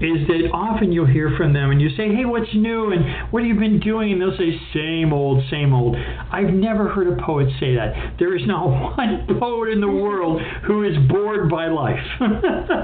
is 0.00 0.26
that 0.28 0.50
often 0.52 0.92
you'll 0.92 1.06
hear 1.06 1.32
from 1.38 1.54
them 1.54 1.70
and 1.70 1.80
you 1.80 1.88
say, 1.96 2.14
"Hey, 2.14 2.26
what's 2.26 2.52
new?" 2.54 2.92
and 2.92 3.32
"What 3.32 3.42
have 3.42 3.48
you 3.48 3.58
been 3.58 3.80
doing?" 3.80 4.12
and 4.12 4.20
they'll 4.20 4.36
say, 4.36 4.52
"Same 4.74 5.12
old, 5.14 5.42
same 5.50 5.72
old." 5.72 5.96
I've 6.30 6.52
never 6.52 6.88
heard 6.88 7.08
a 7.08 7.22
poet 7.24 7.48
say 7.58 7.74
that. 7.74 8.18
There 8.18 8.36
is 8.36 8.46
not 8.46 8.68
one 8.98 9.26
poet 9.40 9.70
in 9.70 9.80
the 9.80 9.88
world 9.88 10.42
who 10.64 10.84
is 10.84 10.96
bored 11.08 11.48
by 11.48 11.68
life. 11.68 12.04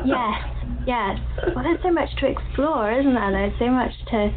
yes, 0.06 0.40
yes. 0.86 1.20
Well, 1.54 1.64
there's 1.64 1.82
so 1.82 1.92
much 1.92 2.08
to 2.20 2.26
explore, 2.26 2.90
isn't 2.90 3.14
there? 3.14 3.32
There's 3.32 3.58
so 3.58 3.68
much 3.68 3.92
to 4.12 4.32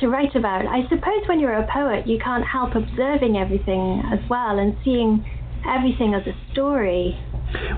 to 0.00 0.08
write 0.08 0.34
about. 0.34 0.66
I 0.66 0.88
suppose 0.88 1.28
when 1.28 1.38
you're 1.38 1.54
a 1.54 1.68
poet, 1.70 2.06
you 2.06 2.18
can't 2.18 2.44
help 2.44 2.74
observing 2.74 3.36
everything 3.36 4.02
as 4.10 4.18
well 4.30 4.58
and 4.58 4.76
seeing 4.82 5.24
everything 5.68 6.14
as 6.14 6.26
a 6.26 6.34
story. 6.52 7.18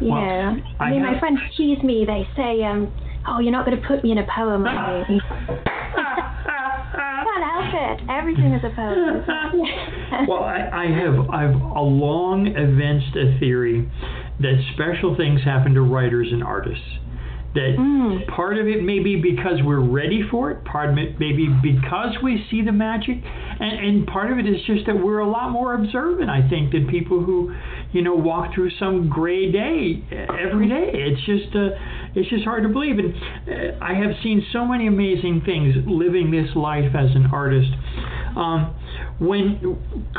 You 0.01 0.09
Well, 0.13 0.21
know, 0.21 0.57
I, 0.81 0.91
mean, 0.91 1.03
have- 1.03 1.13
my 1.15 1.19
friends 1.21 1.41
tease 1.57 1.83
me. 1.83 2.05
They 2.07 2.27
say, 2.37 2.63
um, 2.65 2.93
"Oh, 3.29 3.39
you're 3.41 3.53
not 3.53 3.67
going 3.67 3.81
to 3.81 3.87
put 3.87 4.03
me 4.05 4.13
in 4.13 4.19
a 4.19 4.27
poem, 4.35 4.67
are 4.67 5.05
you?" 5.09 5.21
can't 7.37 7.73
help 7.73 8.01
it. 8.01 8.11
Everything 8.11 8.53
is 8.55 8.65
a 8.65 8.71
poem. 8.75 9.25
well, 10.29 10.45
I, 10.45 10.69
I 10.73 10.87
have 10.87 11.31
I've 11.31 11.55
a 11.61 11.81
long 11.83 12.47
evinced 12.47 13.17
a 13.17 13.39
theory 13.39 13.91
that 14.41 14.55
special 14.75 15.17
things 15.17 15.43
happen 15.45 15.75
to 15.75 15.81
writers 15.83 16.29
and 16.31 16.43
artists. 16.43 16.85
That 17.57 17.77
Mm. 17.79 18.27
part 18.29 18.59
of 18.59 18.69
it 18.69 18.85
may 18.85 18.99
be 19.01 19.17
because 19.17 19.63
we're 19.63 19.81
ready 19.81 20.23
for 20.31 20.51
it, 20.51 20.63
part 20.65 20.91
of 20.91 20.99
it 20.99 21.19
may 21.19 21.33
be 21.33 21.49
because 21.63 22.13
we 22.23 22.45
see 22.51 22.61
the 22.61 22.73
magic, 22.73 23.17
and, 23.61 23.73
and 23.87 24.07
part 24.07 24.31
of 24.31 24.39
it 24.39 24.47
is 24.47 24.61
just 24.67 24.85
that 24.87 24.97
we're 25.03 25.21
a 25.21 25.29
lot 25.29 25.51
more 25.51 25.73
observant, 25.75 26.29
I 26.29 26.47
think, 26.49 26.73
than 26.73 26.87
people 26.87 27.19
who, 27.23 27.55
you 27.93 28.03
know, 28.03 28.15
walk 28.15 28.53
through 28.55 28.71
some 28.79 29.09
gray 29.09 29.51
day 29.51 30.03
every 30.47 30.69
day. 30.69 30.91
It's 30.93 31.23
just 31.25 31.57
uh, 31.57 31.71
it's 32.15 32.29
just 32.29 32.45
hard 32.45 32.63
to 32.65 32.69
believe. 32.69 32.99
And 32.99 33.15
uh, 33.15 33.85
I 33.85 33.95
have 33.95 34.13
seen 34.23 34.45
so 34.53 34.67
many 34.67 34.87
amazing 34.87 35.43
things 35.47 35.75
living 35.87 36.31
this 36.31 36.55
life 36.55 36.95
as 36.95 37.11
an 37.17 37.27
artist. 37.33 37.73
Um, 38.37 38.75
when 39.19 39.79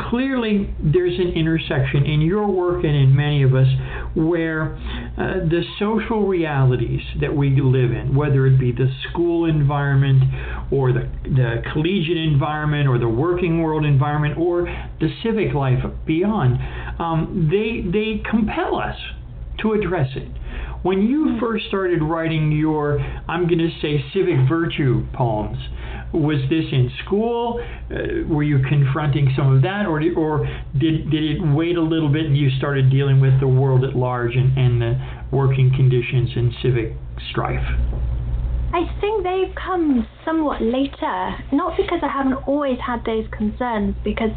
clearly 0.09 0.73
there's 0.81 1.19
an 1.19 1.29
intersection 1.35 2.05
in 2.05 2.21
your 2.21 2.47
work 2.47 2.83
and 2.83 2.95
in 2.95 3.15
many 3.15 3.43
of 3.43 3.53
us 3.53 3.67
where 4.15 4.75
uh, 5.17 5.45
the 5.47 5.61
social 5.79 6.27
realities 6.27 7.01
that 7.21 7.35
we 7.35 7.49
live 7.49 7.91
in, 7.91 8.15
whether 8.15 8.47
it 8.47 8.59
be 8.59 8.71
the 8.71 8.89
school 9.09 9.45
environment 9.45 10.23
or 10.71 10.91
the, 10.91 11.09
the 11.23 11.61
collegiate 11.73 12.17
environment 12.17 12.87
or 12.87 12.97
the 12.97 13.07
working 13.07 13.61
world 13.61 13.85
environment 13.85 14.37
or 14.37 14.63
the 14.99 15.09
civic 15.23 15.53
life 15.53 15.83
beyond, 16.05 16.57
um, 16.99 17.49
they, 17.51 17.87
they 17.91 18.23
compel 18.29 18.77
us 18.77 18.97
to 19.61 19.73
address 19.73 20.09
it. 20.15 20.27
When 20.83 21.01
you 21.01 21.37
first 21.39 21.65
started 21.67 22.01
writing 22.01 22.51
your, 22.51 22.99
I'm 23.27 23.47
going 23.47 23.59
to 23.59 23.71
say, 23.81 24.03
civic 24.13 24.47
virtue 24.47 25.05
poems, 25.13 25.57
was 26.13 26.39
this 26.49 26.65
in 26.71 26.89
school? 27.05 27.59
Uh, 27.91 28.27
were 28.27 28.43
you 28.43 28.59
confronting 28.69 29.33
some 29.35 29.55
of 29.55 29.61
that, 29.63 29.85
or 29.85 29.99
did, 29.99 30.15
or 30.15 30.47
did 30.77 31.09
did 31.11 31.23
it 31.23 31.41
wait 31.41 31.75
a 31.75 31.81
little 31.81 32.09
bit 32.09 32.25
and 32.25 32.37
you 32.37 32.49
started 32.57 32.89
dealing 32.89 33.19
with 33.19 33.37
the 33.39 33.47
world 33.47 33.83
at 33.83 33.95
large 33.95 34.35
and, 34.35 34.57
and 34.57 34.81
the 34.81 34.95
working 35.31 35.71
conditions 35.75 36.29
and 36.35 36.53
civic 36.61 36.93
strife? 37.31 37.65
I 38.73 38.85
think 39.01 39.23
they've 39.23 39.53
come 39.55 40.07
somewhat 40.23 40.61
later, 40.61 41.35
not 41.51 41.75
because 41.75 41.99
I 42.03 42.07
haven't 42.07 42.47
always 42.47 42.77
had 42.85 43.03
those 43.05 43.25
concerns, 43.31 43.95
because 44.03 44.31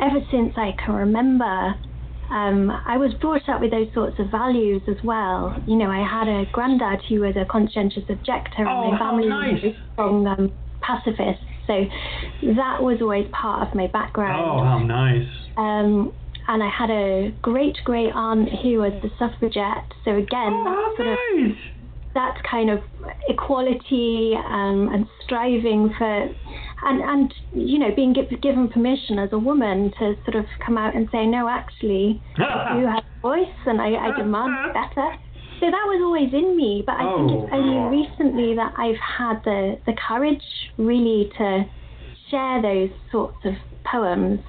ever 0.00 0.20
since 0.30 0.54
I 0.56 0.72
can 0.82 0.94
remember, 0.94 1.74
um, 2.30 2.70
I 2.86 2.96
was 2.96 3.12
brought 3.20 3.48
up 3.48 3.60
with 3.60 3.70
those 3.70 3.88
sorts 3.94 4.18
of 4.18 4.30
values 4.30 4.82
as 4.88 4.96
well. 5.04 5.54
You 5.66 5.76
know, 5.76 5.90
I 5.90 6.06
had 6.06 6.28
a 6.28 6.44
granddad 6.52 7.00
who 7.08 7.20
was 7.20 7.34
a 7.36 7.44
conscientious 7.44 8.04
objector, 8.08 8.66
Oh, 8.66 8.82
and 8.82 8.92
my 8.92 8.98
family 8.98 9.28
nice. 9.28 9.62
was 9.62 9.74
strong 9.92 10.26
um, 10.26 10.52
pacifists. 10.82 11.44
So 11.66 11.84
that 12.56 12.82
was 12.82 12.98
always 13.00 13.26
part 13.32 13.66
of 13.66 13.74
my 13.74 13.86
background. 13.86 14.60
Oh, 14.60 14.64
how 14.64 14.78
nice. 14.78 15.26
Um, 15.56 16.12
and 16.46 16.62
I 16.62 16.68
had 16.68 16.90
a 16.90 17.32
great 17.40 17.78
great 17.84 18.12
aunt 18.14 18.48
who 18.62 18.78
was 18.78 18.92
the 19.02 19.10
suffragette. 19.18 19.88
So 20.04 20.10
again, 20.16 20.52
Oh, 20.52 20.64
that 20.64 20.96
sort 20.96 21.08
of 21.08 21.18
nice. 21.48 21.58
That 22.14 22.36
kind 22.48 22.70
of 22.70 22.78
equality 23.28 24.34
um, 24.36 24.88
and 24.92 25.06
striving 25.24 25.92
for, 25.98 26.28
and 26.84 27.00
and 27.02 27.34
you 27.52 27.78
know 27.78 27.90
being 27.94 28.14
gi- 28.14 28.36
given 28.42 28.68
permission 28.68 29.18
as 29.18 29.30
a 29.32 29.38
woman 29.38 29.92
to 29.98 30.14
sort 30.24 30.36
of 30.36 30.44
come 30.64 30.78
out 30.78 30.94
and 30.94 31.08
say 31.12 31.26
no, 31.26 31.48
actually, 31.48 32.22
do 32.36 32.42
have 32.86 33.04
a 33.04 33.20
voice 33.22 33.56
and 33.66 33.80
I, 33.80 33.94
I 33.94 34.16
demand 34.16 34.72
better. 34.74 35.08
So 35.60 35.66
that 35.70 35.84
was 35.86 36.00
always 36.02 36.32
in 36.32 36.56
me, 36.56 36.82
but 36.84 36.96
I 36.96 37.04
think 37.16 37.30
it's 37.32 37.50
Oh. 37.52 37.56
only 37.56 37.96
recently 38.02 38.54
that 38.56 38.72
I've 38.76 38.98
had 39.18 39.42
the 39.44 39.78
the 39.86 39.94
courage 40.08 40.42
really 40.78 41.30
to 41.38 41.64
share 42.30 42.60
those 42.60 42.90
sorts 43.12 43.38
of 43.44 43.54
poems. 43.90 44.40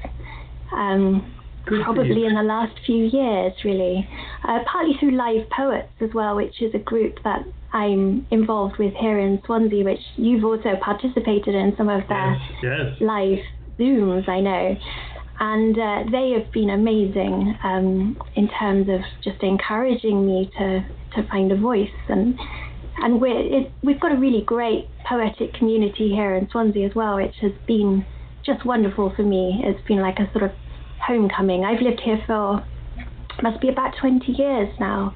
Um, 0.75 1.31
Good 1.65 1.83
probably 1.83 2.25
in 2.25 2.35
the 2.35 2.43
last 2.43 2.73
few 2.85 3.05
years, 3.05 3.53
really. 3.63 4.07
Uh, 4.47 4.59
partly 4.71 4.93
through 4.99 5.11
Live 5.11 5.49
Poets 5.49 5.89
as 6.01 6.09
well, 6.13 6.35
which 6.35 6.61
is 6.61 6.73
a 6.75 6.79
group 6.79 7.17
that 7.23 7.43
I'm 7.73 8.25
involved 8.31 8.77
with 8.77 8.93
here 8.93 9.19
in 9.19 9.41
Swansea, 9.45 9.83
which 9.83 9.99
you've 10.15 10.43
also 10.43 10.75
participated 10.81 11.55
in 11.55 11.73
some 11.77 11.89
of 11.89 12.07
their 12.07 12.33
Yes, 12.33 12.63
yes. 12.63 13.01
live 13.01 13.39
Zooms, 13.79 14.29
I 14.29 14.39
know. 14.39 14.77
And 15.39 15.77
uh, 15.77 16.03
they 16.11 16.31
have 16.31 16.51
been 16.53 16.69
amazing 16.69 17.57
um, 17.63 18.17
in 18.35 18.47
terms 18.47 18.87
of 18.87 19.01
just 19.23 19.43
encouraging 19.43 20.25
me 20.25 20.49
to, 20.57 20.85
to 21.15 21.27
find 21.27 21.51
a 21.51 21.57
voice. 21.57 21.89
And 22.07 22.39
and 22.97 23.19
we're, 23.19 23.37
it, 23.37 23.71
we've 23.83 23.99
got 23.99 24.13
a 24.13 24.15
really 24.15 24.41
great 24.41 24.87
poetic 25.05 25.53
community 25.53 26.13
here 26.13 26.33
in 26.35 26.49
Swansea 26.49 26.87
as 26.87 26.95
well, 26.95 27.17
which 27.17 27.35
has 27.41 27.51
been 27.67 28.05
just 28.45 28.65
wonderful 28.65 29.11
for 29.15 29.23
me. 29.23 29.61
It's 29.65 29.85
been 29.85 29.99
like 29.99 30.19
a 30.19 30.31
sort 30.31 30.45
of 30.45 30.51
homecoming. 31.05 31.63
I've 31.65 31.81
lived 31.81 32.01
here 32.03 32.21
for 32.25 32.63
must 33.41 33.59
be 33.61 33.69
about 33.69 33.93
20 33.99 34.31
years 34.31 34.69
now, 34.79 35.13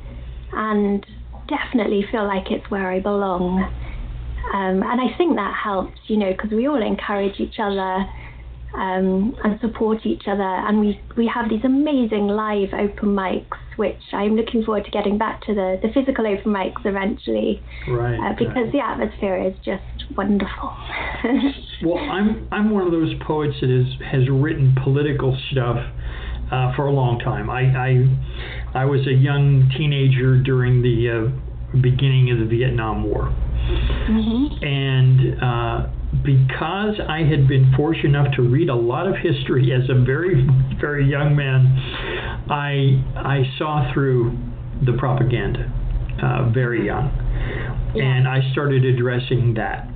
and 0.53 1.05
definitely 1.47 2.05
feel 2.11 2.27
like 2.27 2.51
it's 2.51 2.69
where 2.69 2.91
I 2.91 2.99
belong. 2.99 3.63
Um, 4.53 4.83
and 4.83 4.99
I 5.01 5.15
think 5.17 5.35
that 5.35 5.53
helps, 5.55 5.97
you 6.07 6.17
know, 6.17 6.31
because 6.31 6.51
we 6.51 6.67
all 6.67 6.81
encourage 6.81 7.39
each 7.39 7.55
other 7.59 8.05
um, 8.75 9.35
and 9.43 9.59
support 9.61 10.05
each 10.05 10.23
other. 10.27 10.43
And 10.43 10.79
we, 10.79 10.99
we 11.17 11.27
have 11.33 11.49
these 11.49 11.63
amazing 11.63 12.27
live 12.27 12.73
open 12.73 13.09
mics, 13.09 13.57
which 13.77 14.01
I'm 14.11 14.35
looking 14.35 14.63
forward 14.63 14.85
to 14.85 14.91
getting 14.91 15.17
back 15.17 15.41
to 15.45 15.53
the, 15.53 15.79
the 15.81 15.89
physical 15.93 16.25
open 16.27 16.51
mics 16.51 16.85
eventually, 16.85 17.63
Right. 17.87 18.19
uh, 18.19 18.33
because 18.37 18.71
the 18.71 18.79
atmosphere 18.79 19.37
is 19.37 19.53
just 19.63 19.98
wonderful. 20.15 20.73
Well, 21.81 21.97
I'm 21.97 22.45
I'm 22.51 22.71
one 22.71 22.83
of 22.83 22.91
those 22.91 23.13
poets 23.25 23.55
that 23.61 23.69
has 23.69 24.11
has 24.11 24.29
written 24.29 24.75
political 24.83 25.37
stuff 25.49 25.77
uh, 26.51 26.75
for 26.75 26.87
a 26.87 26.91
long 26.91 27.19
time. 27.19 27.49
I, 27.49 27.61
I 27.61 28.81
I 28.81 28.85
was 28.85 29.07
a 29.07 29.13
young 29.13 29.71
teenager 29.77 30.41
during 30.41 30.81
the 30.81 31.07
uh, 31.07 31.79
beginning 31.79 32.31
of 32.31 32.39
the 32.39 32.45
Vietnam 32.45 33.03
War, 33.05 33.27
hmm 33.31 34.47
and 34.61 35.41
uh, 35.41 35.87
because 36.25 36.99
I 37.07 37.19
had 37.19 37.47
been 37.47 37.71
fortunate 37.77 38.09
enough 38.09 38.35
to 38.35 38.41
read 38.41 38.69
a 38.69 38.75
lot 38.75 39.07
of 39.07 39.15
history 39.15 39.71
as 39.71 39.89
a 39.89 40.03
very 40.03 40.45
very 40.81 41.09
young 41.09 41.35
man, 41.35 41.65
I 42.49 43.01
I 43.15 43.43
saw 43.57 43.89
through 43.93 44.37
the 44.85 44.93
propaganda 44.97 45.71
uh, 46.21 46.49
very 46.49 46.85
young, 46.85 47.07
and 47.95 48.27
I 48.27 48.51
started 48.51 48.83
addressing 48.83 49.53
that. 49.55 49.87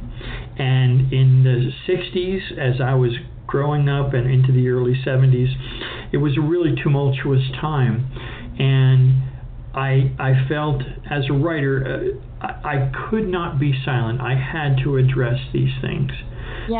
And 0.57 1.11
in 1.11 1.43
the 1.43 1.71
60s, 1.91 2.57
as 2.57 2.81
I 2.81 2.93
was 2.93 3.11
growing 3.47 3.89
up 3.89 4.13
and 4.13 4.29
into 4.29 4.51
the 4.51 4.67
early 4.69 4.93
70s, 5.05 5.53
it 6.11 6.17
was 6.17 6.37
a 6.37 6.41
really 6.41 6.75
tumultuous 6.81 7.43
time. 7.59 8.09
And 8.59 9.23
I, 9.75 10.11
I 10.19 10.47
felt 10.47 10.81
as 11.09 11.25
a 11.29 11.33
writer, 11.33 12.17
uh, 12.41 12.45
I, 12.45 12.75
I 12.75 12.91
could 13.09 13.27
not 13.27 13.59
be 13.59 13.73
silent. 13.83 14.21
I 14.21 14.35
had 14.35 14.77
to 14.83 14.97
address 14.97 15.39
these 15.51 15.73
things. 15.81 16.11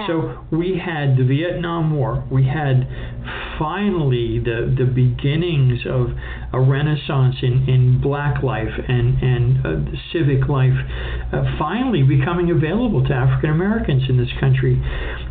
So 0.08 0.46
we 0.52 0.80
had 0.84 1.18
the 1.18 1.24
Vietnam 1.24 1.96
War. 1.96 2.24
We 2.32 2.46
had 2.46 2.88
finally 3.60 4.40
the 4.40 4.74
the 4.78 4.86
beginnings 4.86 5.86
of 5.86 6.12
a 6.54 6.60
renaissance 6.60 7.36
in, 7.42 7.68
in 7.68 8.02
black 8.02 8.44
life 8.44 8.72
and 8.88 9.22
and 9.22 9.66
uh, 9.66 9.92
civic 10.12 10.48
life, 10.48 10.74
uh, 11.32 11.44
finally 11.60 12.04
becoming 12.04 12.52
available 12.52 13.06
to 13.06 13.14
African 13.14 13.50
Americans 13.50 14.04
in 14.10 14.18
this 14.18 14.32
country. 14.40 14.82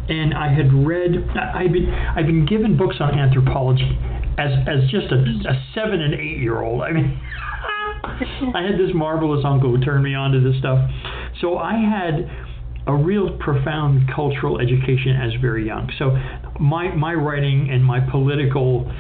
And 0.09 0.35
I 0.35 0.53
had 0.53 0.73
read. 0.73 1.13
I've 1.37 1.73
been 1.73 1.91
I've 1.91 2.27
been 2.27 2.47
given 2.47 2.77
books 2.77 2.97
on 3.01 3.19
anthropology 3.19 3.99
as 4.39 4.53
as 4.67 4.91
just 4.91 5.13
a, 5.13 5.19
a 5.49 5.65
seven 5.75 6.01
and 6.01 6.15
eight 6.15 6.39
year 6.39 6.61
old. 6.63 6.83
I 6.83 6.93
mean. 6.93 7.21
I 8.55 8.63
had 8.63 8.79
this 8.79 8.91
marvelous 8.95 9.45
uncle 9.45 9.71
who 9.71 9.81
turned 9.81 10.03
me 10.03 10.15
on 10.15 10.33
to 10.33 10.41
this 10.41 10.59
stuff. 10.59 10.91
So 11.41 11.59
I 11.59 11.75
had 11.75 12.29
a 12.87 12.95
real 12.95 13.37
profound 13.39 14.11
cultural 14.15 14.61
education 14.61 15.17
as 15.17 15.33
very 15.41 15.67
young. 15.67 15.91
So 15.99 16.17
my 16.61 16.95
my 16.95 17.15
writing 17.15 17.71
and 17.71 17.85
my 17.85 18.01
political 18.11 18.91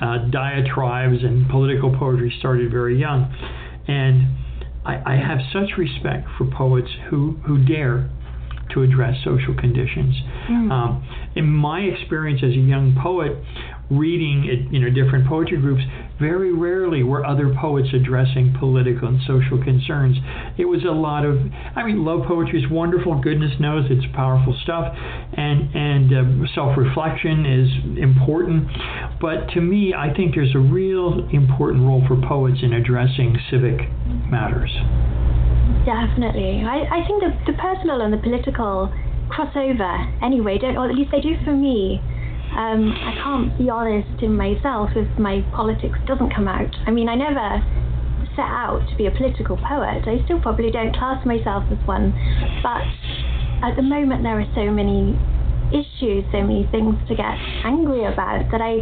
uh, 0.00 0.28
diatribes 0.30 1.22
and 1.22 1.48
political 1.48 1.96
poetry 1.96 2.34
started 2.38 2.70
very 2.70 2.98
young, 2.98 3.32
and 3.88 4.28
I, 4.84 5.14
I 5.14 5.16
have 5.16 5.38
such 5.52 5.76
respect 5.78 6.28
for 6.38 6.46
poets 6.46 6.88
who 7.10 7.38
who 7.46 7.64
dare 7.64 8.10
to 8.74 8.82
address 8.82 9.16
social 9.24 9.54
conditions. 9.54 10.14
Um, 10.72 11.08
in 11.36 11.46
my 11.46 11.80
experience 11.80 12.40
as 12.42 12.50
a 12.50 12.60
young 12.60 12.98
poet, 13.00 13.32
reading 13.90 14.48
at 14.50 14.72
you 14.72 14.80
know 14.80 14.90
different 14.90 15.28
poetry 15.28 15.58
groups, 15.58 15.82
very 16.18 16.52
rarely 16.52 17.02
were 17.02 17.24
other 17.24 17.54
poets 17.60 17.88
addressing 17.94 18.54
political 18.58 19.08
and 19.08 19.20
social 19.26 19.62
concerns. 19.62 20.16
It 20.56 20.64
was 20.64 20.84
a 20.84 20.92
lot 20.92 21.24
of, 21.24 21.38
I 21.76 21.84
mean, 21.84 22.04
love 22.04 22.26
poetry 22.26 22.62
is 22.62 22.70
wonderful. 22.70 23.20
Goodness 23.20 23.52
knows 23.60 23.84
it's 23.90 24.06
powerful 24.14 24.56
stuff, 24.62 24.94
and 24.96 25.74
and 25.74 26.12
um, 26.16 26.48
self-reflection 26.54 27.44
is 27.44 27.68
important. 27.98 28.68
But 29.20 29.48
to 29.54 29.60
me, 29.60 29.94
I 29.94 30.12
think 30.14 30.34
there's 30.34 30.54
a 30.54 30.58
real 30.58 31.28
important 31.32 31.84
role 31.84 32.02
for 32.08 32.16
poets 32.16 32.58
in 32.62 32.72
addressing 32.72 33.36
civic 33.50 33.80
matters. 34.30 34.72
Definitely. 35.84 36.64
I, 36.64 36.82
I 36.90 37.06
think 37.06 37.22
the, 37.22 37.52
the 37.52 37.58
personal 37.58 38.00
and 38.00 38.12
the 38.12 38.18
political 38.18 38.92
crossover. 39.28 40.22
anyway, 40.22 40.58
don't, 40.58 40.76
or 40.76 40.88
at 40.88 40.94
least 40.94 41.10
they 41.10 41.20
do 41.20 41.36
for 41.44 41.52
me. 41.52 42.00
Um, 42.56 42.88
I 42.92 43.12
can't 43.22 43.58
be 43.58 43.68
honest 43.68 44.22
in 44.22 44.34
myself 44.34 44.90
if 44.96 45.06
my 45.18 45.44
politics 45.54 45.98
doesn't 46.06 46.32
come 46.34 46.48
out. 46.48 46.72
I 46.86 46.90
mean, 46.90 47.08
I 47.08 47.14
never 47.14 47.60
set 48.32 48.48
out 48.48 48.80
to 48.88 48.96
be 48.96 49.06
a 49.06 49.10
political 49.10 49.56
poet. 49.56 50.08
I 50.08 50.24
still 50.24 50.40
probably 50.40 50.70
don't 50.70 50.96
class 50.96 51.24
myself 51.26 51.64
as 51.70 51.78
one. 51.86 52.16
But 52.62 52.84
at 53.60 53.76
the 53.76 53.82
moment, 53.82 54.22
there 54.22 54.40
are 54.40 54.48
so 54.54 54.70
many 54.70 55.12
issues, 55.68 56.24
so 56.32 56.40
many 56.40 56.68
things 56.70 56.96
to 57.08 57.14
get 57.16 57.36
angry 57.64 58.04
about 58.04 58.48
that 58.52 58.60
I, 58.64 58.80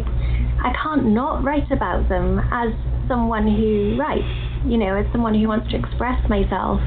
I 0.63 0.71
can't 0.81 1.11
not 1.11 1.43
write 1.43 1.71
about 1.71 2.07
them 2.07 2.39
as 2.51 2.71
someone 3.07 3.47
who 3.47 3.97
writes. 3.99 4.23
You 4.63 4.77
know, 4.77 4.95
as 4.95 5.05
someone 5.11 5.35
who 5.35 5.47
wants 5.47 5.69
to 5.71 5.77
express 5.77 6.17
myself. 6.29 6.79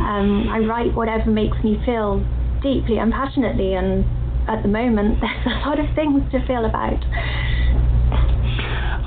Um, 0.00 0.48
I 0.50 0.58
write 0.66 0.94
whatever 0.94 1.30
makes 1.30 1.56
me 1.62 1.80
feel 1.84 2.24
deeply 2.62 2.98
and 2.98 3.12
passionately, 3.12 3.74
and 3.74 4.04
at 4.50 4.62
the 4.62 4.68
moment, 4.68 5.18
there's 5.20 5.46
a 5.46 5.68
lot 5.68 5.78
of 5.78 5.86
things 5.94 6.22
to 6.32 6.44
feel 6.46 6.64
about. 6.64 6.98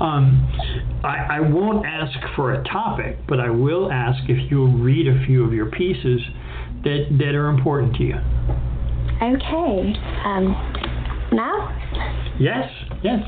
Um, 0.00 0.50
I, 1.04 1.36
I 1.36 1.40
won't 1.40 1.84
ask 1.86 2.18
for 2.34 2.54
a 2.54 2.64
topic, 2.64 3.18
but 3.28 3.40
I 3.40 3.50
will 3.50 3.92
ask 3.92 4.18
if 4.28 4.50
you'll 4.50 4.72
read 4.72 5.06
a 5.06 5.24
few 5.26 5.44
of 5.44 5.52
your 5.52 5.66
pieces 5.70 6.20
that, 6.82 7.06
that 7.18 7.34
are 7.34 7.48
important 7.48 7.94
to 7.96 8.02
you. 8.02 8.16
Okay. 9.22 9.92
Um, 10.24 10.56
now? 11.32 11.70
Yes, 12.40 12.70
yes. 13.02 13.20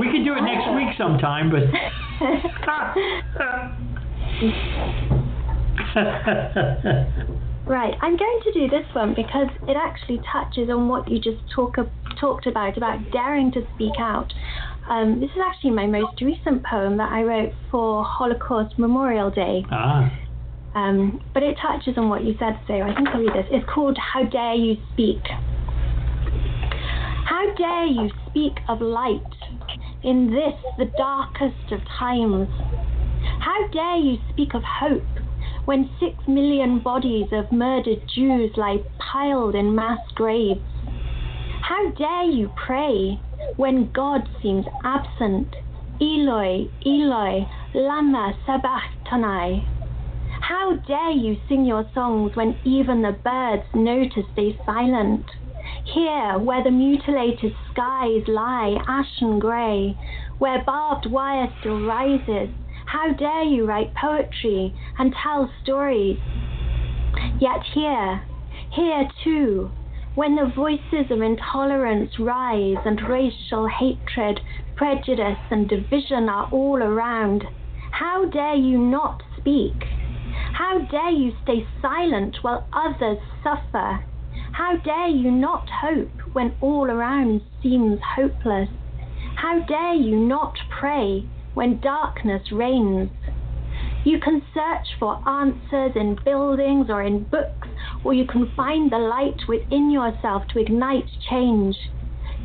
We 0.00 0.06
could 0.10 0.24
do 0.24 0.34
it 0.34 0.42
next 0.42 0.72
week 0.74 0.96
sometime, 0.96 1.50
but. 1.50 1.64
Right, 7.66 7.94
I'm 8.00 8.16
going 8.16 8.40
to 8.44 8.52
do 8.52 8.68
this 8.68 8.86
one 8.94 9.14
because 9.14 9.48
it 9.66 9.76
actually 9.76 10.20
touches 10.30 10.70
on 10.70 10.88
what 10.88 11.10
you 11.10 11.18
just 11.18 11.42
talk, 11.52 11.74
talked 12.20 12.46
about, 12.46 12.76
about 12.76 13.10
daring 13.10 13.50
to 13.52 13.62
speak 13.74 13.94
out. 13.98 14.32
Um, 14.88 15.18
this 15.20 15.30
is 15.30 15.42
actually 15.44 15.70
my 15.70 15.86
most 15.86 16.20
recent 16.22 16.64
poem 16.64 16.96
that 16.98 17.10
I 17.10 17.22
wrote 17.22 17.52
for 17.70 18.04
Holocaust 18.04 18.78
Memorial 18.78 19.30
Day. 19.30 19.64
ah, 19.72 20.12
Um, 20.76 21.20
but 21.34 21.42
it 21.42 21.56
touches 21.60 21.98
on 21.98 22.08
what 22.08 22.22
you 22.22 22.34
said, 22.38 22.60
so 22.68 22.74
I 22.74 22.94
think 22.94 23.08
I'll 23.08 23.20
read 23.20 23.34
this. 23.34 23.46
It's 23.50 23.68
called 23.68 23.98
How 23.98 24.22
Dare 24.22 24.54
You 24.54 24.76
Speak. 24.92 25.22
How 27.24 27.52
dare 27.56 27.86
you 27.86 28.10
speak 28.28 28.58
of 28.68 28.80
light? 28.80 29.20
in 30.06 30.30
this, 30.30 30.54
the 30.78 30.90
darkest 30.96 31.72
of 31.72 31.80
times. 31.98 32.48
How 33.40 33.68
dare 33.72 33.96
you 33.96 34.18
speak 34.30 34.54
of 34.54 34.62
hope 34.62 35.02
when 35.66 35.90
six 36.00 36.16
million 36.28 36.78
bodies 36.78 37.26
of 37.32 37.50
murdered 37.50 38.00
Jews 38.14 38.52
lie 38.56 38.78
piled 38.98 39.56
in 39.56 39.74
mass 39.74 39.98
graves? 40.14 40.60
How 41.60 41.90
dare 41.90 42.30
you 42.30 42.50
pray 42.56 43.20
when 43.56 43.90
God 43.92 44.28
seems 44.40 44.64
absent? 44.84 45.54
Eloi, 46.00 46.68
Eloi, 46.86 47.48
lama 47.74 48.34
sabachthani. 48.46 49.66
How 50.40 50.76
dare 50.86 51.10
you 51.10 51.36
sing 51.48 51.64
your 51.64 51.84
songs 51.92 52.36
when 52.36 52.56
even 52.64 53.02
the 53.02 53.18
birds 53.24 53.64
notice 53.74 54.30
they 54.36 54.56
silent? 54.64 55.24
Here, 55.92 56.38
where 56.38 56.62
the 56.62 56.70
mutilated 56.70 57.52
skies 57.72 58.22
lie 58.28 58.78
ashen 58.86 59.40
grey, 59.40 59.98
where 60.38 60.62
barbed 60.64 61.10
wire 61.10 61.52
still 61.58 61.84
rises, 61.84 62.50
how 62.86 63.12
dare 63.12 63.42
you 63.42 63.66
write 63.66 63.94
poetry 63.94 64.72
and 64.98 65.12
tell 65.22 65.50
stories? 65.62 66.18
Yet 67.40 67.62
here, 67.74 68.22
here 68.70 69.08
too, 69.24 69.70
when 70.14 70.36
the 70.36 70.52
voices 70.54 71.10
of 71.10 71.20
intolerance 71.20 72.18
rise 72.18 72.78
and 72.86 73.02
racial 73.02 73.66
hatred, 73.66 74.40
prejudice, 74.76 75.38
and 75.50 75.68
division 75.68 76.28
are 76.28 76.48
all 76.52 76.82
around, 76.82 77.44
how 77.90 78.24
dare 78.26 78.54
you 78.54 78.78
not 78.78 79.22
speak? 79.36 79.74
How 80.52 80.78
dare 80.78 81.10
you 81.10 81.32
stay 81.42 81.66
silent 81.82 82.38
while 82.42 82.68
others 82.72 83.18
suffer? 83.42 84.04
How 84.52 84.76
dare 84.76 85.08
you 85.08 85.30
not 85.30 85.68
hope 85.68 86.12
when 86.32 86.54
all 86.60 86.90
around 86.90 87.42
seems 87.62 87.98
hopeless? 88.14 88.68
How 89.34 89.58
dare 89.66 89.94
you 89.94 90.16
not 90.16 90.54
pray 90.70 91.26
when 91.56 91.80
darkness 91.80 92.42
reigns? 92.52 93.08
You 94.04 94.20
can 94.20 94.42
search 94.52 94.86
for 95.00 95.26
answers 95.26 95.92
in 95.96 96.18
buildings 96.22 96.88
or 96.90 97.02
in 97.02 97.24
books, 97.24 97.68
or 98.04 98.12
you 98.12 98.26
can 98.26 98.52
find 98.54 98.92
the 98.92 98.98
light 98.98 99.40
within 99.48 99.90
yourself 99.90 100.42
to 100.52 100.60
ignite 100.60 101.08
change. 101.30 101.74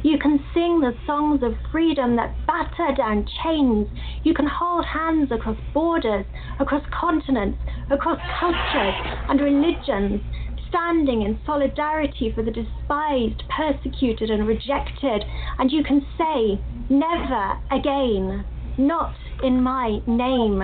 You 0.02 0.18
can 0.18 0.40
sing 0.54 0.80
the 0.80 0.94
songs 1.06 1.44
of 1.44 1.54
freedom 1.74 2.16
that 2.16 2.34
batter 2.48 2.96
down 2.96 3.28
chains. 3.44 3.88
You 4.24 4.34
can 4.34 4.48
hold 4.48 4.86
hands 4.86 5.30
across 5.30 5.58
borders, 5.74 6.26
across 6.62 6.84
continents, 6.98 7.60
across 7.92 8.20
cultures 8.40 8.96
and 9.28 9.42
religions, 9.42 10.22
standing 10.70 11.24
in 11.24 11.38
solidarity 11.46 12.32
for 12.34 12.44
the 12.44 12.52
despised, 12.52 13.44
persecuted, 13.56 14.30
and 14.30 14.48
rejected. 14.48 15.26
And 15.60 15.70
you 15.70 15.84
can 15.84 16.02
say, 16.18 16.64
Never 16.90 17.60
again. 17.70 18.46
Not 18.78 19.14
in 19.44 19.62
my 19.62 20.00
name. 20.08 20.60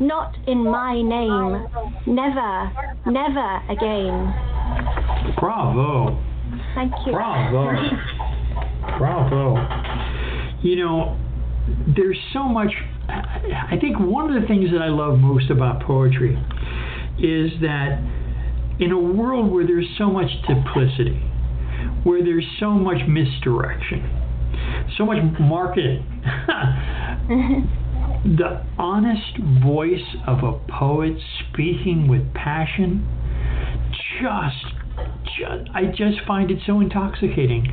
Not 0.00 0.36
in 0.46 0.64
my 0.64 1.00
name. 1.00 1.66
Never, 2.06 2.72
never 3.06 3.62
again. 3.70 4.34
Bravo. 5.38 6.22
Thank 6.74 6.92
you. 7.06 7.12
Bravo. 7.12 7.72
Bravo. 8.98 9.56
You 10.62 10.76
know, 10.76 11.18
there's 11.94 12.18
so 12.32 12.44
much. 12.44 12.72
I 13.08 13.76
think 13.80 13.98
one 13.98 14.34
of 14.34 14.40
the 14.40 14.46
things 14.48 14.70
that 14.72 14.82
I 14.82 14.88
love 14.88 15.18
most 15.18 15.50
about 15.50 15.82
poetry 15.82 16.34
is 17.18 17.50
that 17.60 18.00
in 18.80 18.92
a 18.92 18.98
world 18.98 19.50
where 19.50 19.66
there's 19.66 19.88
so 19.96 20.10
much 20.10 20.28
duplicity, 20.46 21.22
where 22.04 22.22
there's 22.22 22.46
so 22.60 22.70
much 22.70 22.98
misdirection, 23.08 24.02
so 24.98 25.06
much 25.06 25.18
marketing, 25.40 26.15
the 28.24 28.64
honest 28.78 29.38
voice 29.62 30.16
of 30.26 30.38
a 30.42 30.58
poet 30.78 31.16
speaking 31.50 32.08
with 32.08 32.32
passion 32.34 33.06
just 34.20 34.76
just, 35.24 35.70
I 35.74 35.86
just 35.86 36.18
find 36.26 36.50
it 36.50 36.58
so 36.66 36.80
intoxicating. 36.80 37.64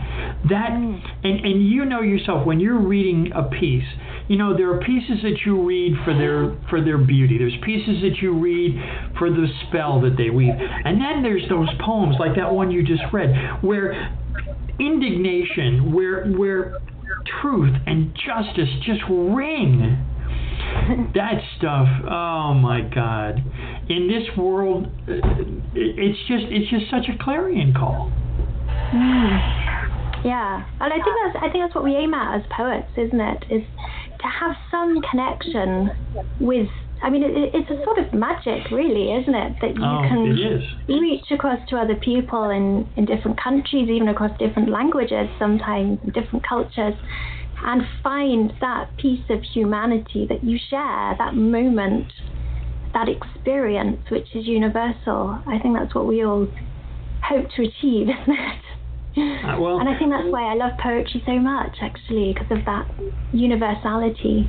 That 0.49 0.71
mm. 0.71 1.01
and 1.23 1.39
and 1.45 1.67
you 1.67 1.85
know 1.85 2.01
yourself 2.01 2.45
when 2.45 2.59
you're 2.59 2.79
reading 2.79 3.31
a 3.33 3.43
piece, 3.43 3.85
you 4.27 4.37
know 4.37 4.55
there 4.55 4.73
are 4.73 4.79
pieces 4.79 5.21
that 5.23 5.39
you 5.45 5.65
read 5.65 5.93
for 6.03 6.13
their 6.13 6.57
for 6.69 6.83
their 6.83 6.97
beauty. 6.97 7.37
There's 7.37 7.57
pieces 7.63 8.01
that 8.01 8.21
you 8.21 8.37
read 8.37 8.75
for 9.17 9.29
the 9.29 9.47
spell 9.67 10.01
that 10.01 10.17
they 10.17 10.29
weave, 10.29 10.53
and 10.53 10.99
then 10.99 11.23
there's 11.23 11.47
those 11.49 11.69
poems 11.85 12.17
like 12.19 12.35
that 12.35 12.51
one 12.51 12.71
you 12.71 12.83
just 12.83 13.03
read, 13.11 13.63
where 13.63 14.17
indignation, 14.79 15.93
where 15.93 16.25
where 16.27 16.75
truth 17.41 17.75
and 17.85 18.13
justice 18.15 18.69
just 18.85 19.01
ring. 19.09 19.97
That 21.13 21.41
stuff 21.57 21.87
oh 22.09 22.53
my 22.53 22.81
god. 22.81 23.43
In 23.89 24.07
this 24.07 24.35
world 24.37 24.87
it's 25.07 26.19
just 26.27 26.45
it's 26.49 26.69
just 26.69 26.89
such 26.89 27.07
a 27.13 27.23
clarion 27.23 27.73
call. 27.73 28.11
Mm. 28.93 30.23
yeah 30.25 30.65
and 30.79 30.93
i 30.93 30.95
think 30.95 31.15
that's 31.23 31.43
i 31.43 31.49
think 31.51 31.63
that's 31.65 31.75
what 31.75 31.83
we 31.83 31.95
aim 31.95 32.13
at 32.13 32.39
as 32.39 32.45
poets 32.55 32.87
isn't 32.97 33.19
it? 33.19 33.43
Is 33.49 33.63
to 34.19 34.27
have 34.27 34.55
some 34.71 35.01
connection 35.11 35.91
with 36.39 36.69
I 37.03 37.09
mean, 37.09 37.21
it, 37.21 37.51
it's 37.53 37.69
a 37.69 37.83
sort 37.83 37.99
of 37.99 38.13
magic, 38.13 38.71
really, 38.71 39.11
isn't 39.11 39.35
it? 39.35 39.53
That 39.59 39.75
you 39.75 39.83
oh, 39.83 40.07
can 40.07 40.23
reach 40.87 41.25
across 41.31 41.59
to 41.69 41.75
other 41.75 41.95
people 41.95 42.49
in, 42.49 42.87
in 42.95 43.03
different 43.05 43.39
countries, 43.41 43.89
even 43.89 44.07
across 44.07 44.31
different 44.39 44.69
languages, 44.69 45.27
sometimes, 45.37 45.99
different 46.13 46.47
cultures, 46.47 46.93
and 47.65 47.81
find 48.01 48.53
that 48.61 48.95
piece 48.97 49.25
of 49.29 49.43
humanity 49.43 50.25
that 50.29 50.45
you 50.45 50.57
share, 50.69 51.15
that 51.17 51.35
moment, 51.35 52.07
that 52.93 53.09
experience, 53.09 53.99
which 54.09 54.27
is 54.33 54.47
universal. 54.47 55.43
I 55.45 55.59
think 55.59 55.77
that's 55.77 55.93
what 55.93 56.07
we 56.07 56.23
all 56.23 56.47
hope 57.21 57.47
to 57.57 57.63
achieve, 57.63 58.07
isn't 58.15 58.39
it? 58.39 58.63
Uh, 59.15 59.59
well, 59.59 59.79
and 59.79 59.89
I 59.89 59.99
think 59.99 60.09
that's 60.09 60.31
why 60.31 60.49
I 60.51 60.55
love 60.55 60.71
poetry 60.81 61.21
so 61.25 61.37
much, 61.37 61.75
actually, 61.81 62.33
because 62.33 62.49
of 62.57 62.63
that 62.65 62.89
universality. 63.33 64.47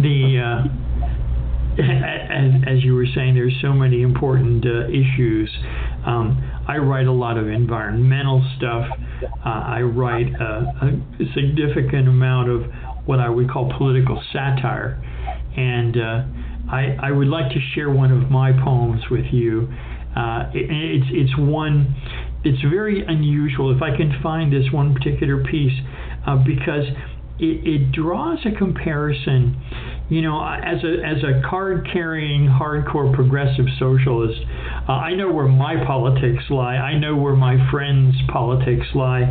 The 0.00 0.40
uh, 0.40 0.82
as, 1.78 2.50
as, 2.66 2.84
you 2.84 2.94
were 2.94 3.06
saying, 3.14 3.34
there's 3.34 3.56
so 3.62 3.72
many 3.72 4.02
important 4.02 4.64
uh, 4.66 4.88
issues. 4.88 5.50
Um, 6.04 6.36
I 6.68 6.76
write 6.76 7.06
a 7.06 7.12
lot 7.12 7.38
of 7.38 7.48
environmental 7.48 8.46
stuff. 8.58 8.86
Uh, 9.24 9.48
I 9.48 9.80
write 9.80 10.28
a, 10.38 10.92
a, 11.18 11.24
significant 11.34 12.08
amount 12.08 12.50
of 12.50 12.62
what 13.06 13.20
I 13.20 13.30
would 13.30 13.50
call 13.50 13.72
political 13.78 14.22
satire. 14.32 15.00
And 15.56 15.96
uh, 15.96 16.24
I, 16.70 16.96
I, 17.02 17.10
would 17.10 17.28
like 17.28 17.50
to 17.52 17.60
share 17.74 17.90
one 17.90 18.12
of 18.12 18.30
my 18.30 18.52
poems 18.52 19.02
with 19.10 19.26
you. 19.32 19.72
Uh, 20.14 20.50
it, 20.52 20.68
it's, 20.68 21.06
it's 21.10 21.38
one, 21.38 21.94
it's 22.44 22.60
very 22.62 23.02
unusual 23.06 23.74
if 23.74 23.80
I 23.80 23.96
can 23.96 24.20
find 24.22 24.52
this 24.52 24.70
one 24.72 24.92
particular 24.92 25.42
piece 25.42 25.78
uh, 26.26 26.36
because 26.36 26.84
it, 27.42 27.66
it 27.66 27.92
draws 27.92 28.38
a 28.46 28.56
comparison 28.56 29.60
you 30.12 30.20
know, 30.20 30.44
as 30.44 30.84
a 30.84 30.92
as 31.02 31.24
a 31.24 31.40
card 31.48 31.88
carrying 31.90 32.46
hardcore 32.46 33.14
progressive 33.14 33.64
socialist, 33.78 34.38
uh, 34.86 34.92
I 34.92 35.14
know 35.14 35.32
where 35.32 35.48
my 35.48 35.82
politics 35.86 36.44
lie. 36.50 36.76
I 36.76 36.98
know 36.98 37.16
where 37.16 37.34
my 37.34 37.56
friends' 37.70 38.16
politics 38.28 38.86
lie, 38.94 39.24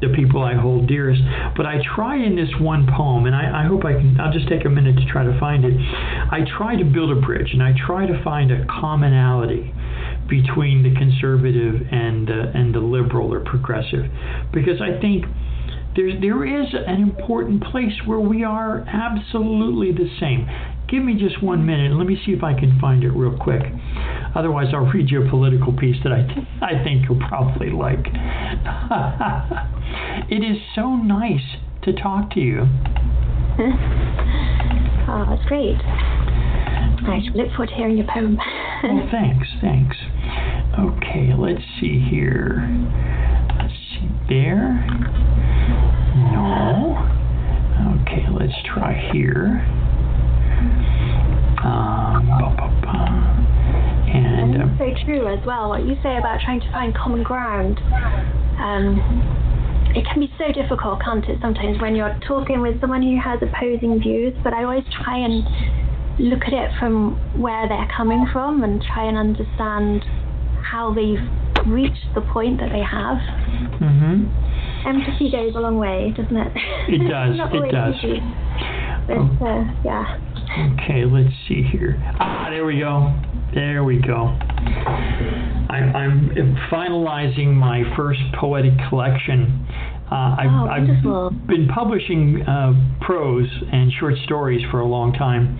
the 0.00 0.08
people 0.08 0.42
I 0.42 0.54
hold 0.54 0.88
dearest. 0.88 1.22
But 1.56 1.66
I 1.66 1.78
try 1.94 2.16
in 2.16 2.34
this 2.34 2.48
one 2.58 2.88
poem, 2.96 3.26
and 3.26 3.36
I, 3.36 3.62
I 3.62 3.68
hope 3.68 3.84
I 3.84 3.92
can. 3.92 4.18
I'll 4.18 4.32
just 4.32 4.48
take 4.48 4.64
a 4.64 4.68
minute 4.68 4.96
to 4.96 5.06
try 5.06 5.22
to 5.22 5.38
find 5.38 5.64
it. 5.64 5.78
I 5.78 6.40
try 6.58 6.74
to 6.74 6.84
build 6.84 7.16
a 7.16 7.20
bridge, 7.20 7.50
and 7.52 7.62
I 7.62 7.72
try 7.86 8.04
to 8.04 8.20
find 8.24 8.50
a 8.50 8.66
commonality 8.66 9.72
between 10.28 10.82
the 10.82 10.98
conservative 10.98 11.86
and 11.92 12.28
uh, 12.28 12.58
and 12.58 12.74
the 12.74 12.80
liberal 12.80 13.32
or 13.32 13.38
progressive, 13.38 14.10
because 14.52 14.80
I 14.80 14.98
think 15.00 15.26
there's, 15.96 16.20
there 16.20 16.44
is 16.44 16.74
an 16.74 17.02
important 17.02 17.62
place 17.64 17.94
where 18.04 18.20
we 18.20 18.44
are 18.44 18.80
absolutely 18.88 19.92
the 19.92 20.08
same. 20.20 20.46
Give 20.88 21.02
me 21.02 21.14
just 21.14 21.42
one 21.42 21.64
minute. 21.64 21.92
Let 21.92 22.06
me 22.06 22.20
see 22.26 22.32
if 22.32 22.42
I 22.42 22.52
can 22.58 22.78
find 22.80 23.04
it 23.04 23.10
real 23.10 23.36
quick. 23.38 23.62
Otherwise, 24.34 24.68
I'll 24.74 24.86
read 24.86 25.10
you 25.10 25.26
a 25.26 25.30
political 25.30 25.72
piece 25.72 25.96
that 26.02 26.12
I, 26.12 26.22
th- 26.22 26.46
I 26.60 26.82
think 26.84 27.08
you'll 27.08 27.26
probably 27.26 27.70
like. 27.70 28.04
it 30.30 30.44
is 30.44 30.58
so 30.74 30.96
nice 30.96 31.56
to 31.84 31.92
talk 31.92 32.30
to 32.32 32.40
you. 32.40 32.62
oh, 35.08 35.24
that's 35.30 35.44
great. 35.46 35.78
I 37.06 37.20
look 37.34 37.48
forward 37.50 37.68
to 37.68 37.74
hearing 37.74 37.98
your 37.98 38.06
poem. 38.06 38.38
well, 38.82 39.08
thanks, 39.10 39.46
thanks. 39.60 39.96
Okay, 40.78 41.32
let's 41.36 41.62
see 41.80 42.00
here. 42.10 42.66
Let's 43.58 43.74
see 43.92 44.08
there. 44.28 44.86
No. 46.14 46.98
Okay, 48.02 48.26
let's 48.30 48.54
try 48.64 49.10
here. 49.12 49.66
Um, 51.64 52.28
and 54.14 54.62
um, 54.62 54.76
so 54.78 55.04
true 55.04 55.26
as 55.26 55.44
well. 55.44 55.70
What 55.70 55.86
you 55.86 55.96
say 56.02 56.16
about 56.16 56.40
trying 56.44 56.60
to 56.60 56.70
find 56.70 56.94
common 56.94 57.22
ground. 57.22 57.80
Um, 58.58 59.00
it 59.96 60.04
can 60.06 60.20
be 60.20 60.32
so 60.38 60.52
difficult, 60.52 61.00
can't 61.02 61.24
it? 61.28 61.38
Sometimes 61.40 61.80
when 61.80 61.94
you're 61.94 62.18
talking 62.26 62.60
with 62.60 62.80
someone 62.80 63.02
who 63.02 63.18
has 63.20 63.40
opposing 63.42 64.00
views, 64.00 64.34
but 64.42 64.52
I 64.52 64.64
always 64.64 64.84
try 65.02 65.18
and 65.18 65.42
look 66.18 66.42
at 66.46 66.52
it 66.52 66.70
from 66.78 67.16
where 67.40 67.68
they're 67.68 67.88
coming 67.96 68.26
from 68.32 68.62
and 68.62 68.82
try 68.82 69.04
and 69.04 69.16
understand 69.16 70.04
how 70.62 70.94
they've 70.94 71.22
reached 71.66 72.06
the 72.14 72.20
point 72.20 72.60
that 72.60 72.70
they 72.70 72.82
have. 72.82 73.18
Mm-hmm. 73.78 74.53
Empathy 74.86 75.30
goes 75.30 75.54
a 75.56 75.60
long 75.60 75.78
way, 75.78 76.12
doesn't 76.16 76.36
it? 76.36 76.52
It 76.88 77.08
does. 77.08 77.36
It 77.52 77.72
does. 77.72 77.94
easy, 78.04 78.20
but 79.06 79.44
uh, 79.44 79.64
yeah. 79.84 80.20
Okay, 80.74 81.04
let's 81.04 81.34
see 81.48 81.62
here. 81.62 81.96
Ah, 82.20 82.48
there 82.50 82.64
we 82.66 82.78
go. 82.78 83.12
There 83.54 83.84
we 83.84 83.98
go. 83.98 84.36
I, 85.68 85.78
I'm 85.94 86.30
finalizing 86.70 87.54
my 87.54 87.82
first 87.96 88.20
poetic 88.38 88.72
collection. 88.88 89.66
Uh, 90.10 90.36
I've, 90.38 90.50
Oh. 91.06 91.30
I've 91.30 91.46
been 91.46 91.66
publishing 91.74 92.42
uh, 92.42 92.72
prose 93.00 93.48
and 93.72 93.90
short 93.98 94.14
stories 94.24 94.62
for 94.70 94.80
a 94.80 94.86
long 94.86 95.12
time. 95.12 95.58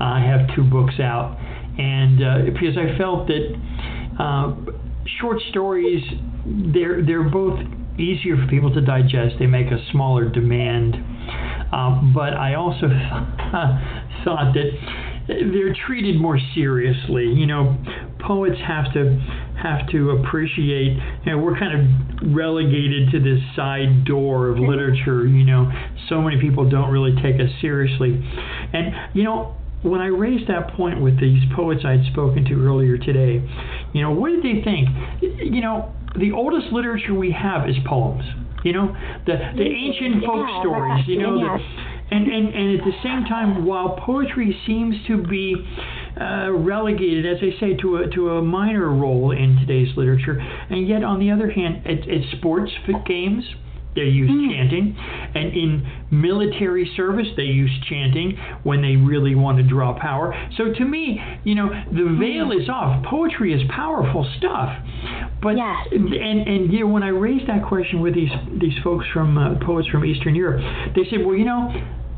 Uh, 0.00 0.04
I 0.04 0.20
have 0.20 0.54
two 0.54 0.62
books 0.64 0.94
out, 1.00 1.36
and 1.78 2.22
uh, 2.22 2.38
because 2.52 2.76
I 2.78 2.96
felt 2.96 3.26
that 3.26 3.54
uh, 4.18 4.54
short 5.20 5.38
stories, 5.50 6.02
they're 6.72 7.04
they're 7.04 7.28
both 7.28 7.58
easier 8.00 8.36
for 8.36 8.46
people 8.48 8.72
to 8.74 8.80
digest. 8.80 9.36
They 9.38 9.46
make 9.46 9.66
a 9.66 9.78
smaller 9.92 10.28
demand, 10.28 10.96
uh, 11.72 12.00
but 12.14 12.34
I 12.34 12.54
also 12.54 12.88
thought 14.24 14.54
that 14.54 14.70
they're 15.28 15.74
treated 15.86 16.20
more 16.20 16.38
seriously. 16.54 17.26
You 17.26 17.46
know, 17.46 17.76
poets 18.18 18.56
have 18.66 18.92
to 18.94 19.18
have 19.62 19.88
to 19.90 20.10
appreciate. 20.10 20.96
You 21.24 21.32
know, 21.32 21.38
we're 21.38 21.58
kind 21.58 21.78
of 21.78 22.34
relegated 22.34 23.10
to 23.12 23.20
this 23.20 23.40
side 23.54 24.04
door 24.04 24.48
of 24.48 24.58
literature. 24.58 25.26
You 25.26 25.44
know, 25.44 25.70
so 26.08 26.20
many 26.20 26.40
people 26.40 26.68
don't 26.68 26.90
really 26.90 27.14
take 27.22 27.36
us 27.36 27.50
seriously, 27.60 28.22
and 28.72 28.94
you 29.14 29.24
know. 29.24 29.56
When 29.82 30.02
I 30.02 30.08
raised 30.08 30.46
that 30.50 30.74
point 30.76 31.00
with 31.00 31.18
these 31.18 31.40
poets 31.56 31.86
I'd 31.86 32.04
spoken 32.12 32.44
to 32.44 32.52
earlier 32.52 32.98
today, 32.98 33.42
you 33.94 34.02
know, 34.02 34.10
what 34.10 34.28
did 34.28 34.42
they 34.42 34.62
think? 34.62 34.90
You 35.22 35.62
know, 35.62 35.94
the 36.18 36.32
oldest 36.32 36.72
literature 36.72 37.14
we 37.14 37.32
have 37.32 37.68
is 37.68 37.76
poems. 37.86 38.24
You 38.64 38.72
know, 38.74 38.96
the 39.26 39.36
the 39.56 39.64
ancient 39.64 40.24
folk 40.24 40.46
Yeah, 40.48 40.60
stories. 40.60 41.04
You 41.06 41.18
know, 41.22 41.36
yes. 41.38 41.60
the, 41.60 42.16
and, 42.16 42.26
and, 42.26 42.54
and 42.54 42.80
at 42.80 42.84
the 42.84 42.92
same 43.02 43.24
time, 43.24 43.64
while 43.64 43.96
poetry 44.04 44.56
seems 44.66 44.96
to 45.06 45.22
be 45.22 45.54
uh, 46.20 46.50
relegated, 46.50 47.24
as 47.24 47.38
I 47.40 47.58
say, 47.60 47.74
to 47.76 47.98
a, 47.98 48.10
to 48.10 48.30
a 48.30 48.42
minor 48.42 48.90
role 48.90 49.30
in 49.30 49.56
today's 49.56 49.96
literature, 49.96 50.38
and 50.40 50.88
yet 50.88 51.04
on 51.04 51.20
the 51.20 51.30
other 51.30 51.50
hand, 51.50 51.86
at, 51.86 52.08
at 52.08 52.22
sports 52.36 52.72
games, 53.06 53.44
they 53.94 54.02
use 54.02 54.30
chanting, 54.52 54.96
and 55.34 55.52
in 55.52 55.86
military 56.10 56.90
service, 56.96 57.26
they 57.36 57.44
use 57.44 57.70
chanting 57.88 58.38
when 58.62 58.82
they 58.82 58.96
really 58.96 59.34
want 59.34 59.58
to 59.58 59.64
draw 59.64 59.98
power. 59.98 60.34
So 60.56 60.72
to 60.72 60.84
me, 60.84 61.20
you 61.44 61.54
know, 61.54 61.68
the 61.90 62.16
veil 62.18 62.52
is 62.52 62.68
off. 62.68 63.04
Poetry 63.06 63.52
is 63.52 63.62
powerful 63.74 64.30
stuff, 64.38 64.70
but 65.42 65.56
Yes. 65.56 65.88
and 65.90 66.12
and 66.14 66.72
you 66.72 66.80
know, 66.80 66.86
when 66.86 67.02
I 67.02 67.08
raised 67.08 67.48
that 67.48 67.64
question 67.66 68.00
with 68.00 68.14
these 68.14 68.30
these 68.60 68.78
folks 68.84 69.06
from 69.12 69.36
uh, 69.36 69.54
poets 69.64 69.88
from 69.88 70.04
Eastern 70.04 70.34
Europe, 70.34 70.60
they 70.94 71.04
said, 71.10 71.24
well, 71.26 71.36
you 71.36 71.44
know, 71.44 71.72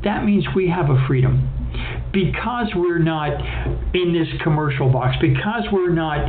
that 0.04 0.24
means 0.24 0.44
we 0.54 0.68
have 0.68 0.90
a 0.90 1.04
freedom 1.06 1.48
because 2.12 2.68
we're 2.76 2.98
not 2.98 3.32
in 3.94 4.12
this 4.12 4.28
commercial 4.42 4.90
box, 4.90 5.16
because 5.20 5.64
we're 5.72 5.90
not, 5.92 6.20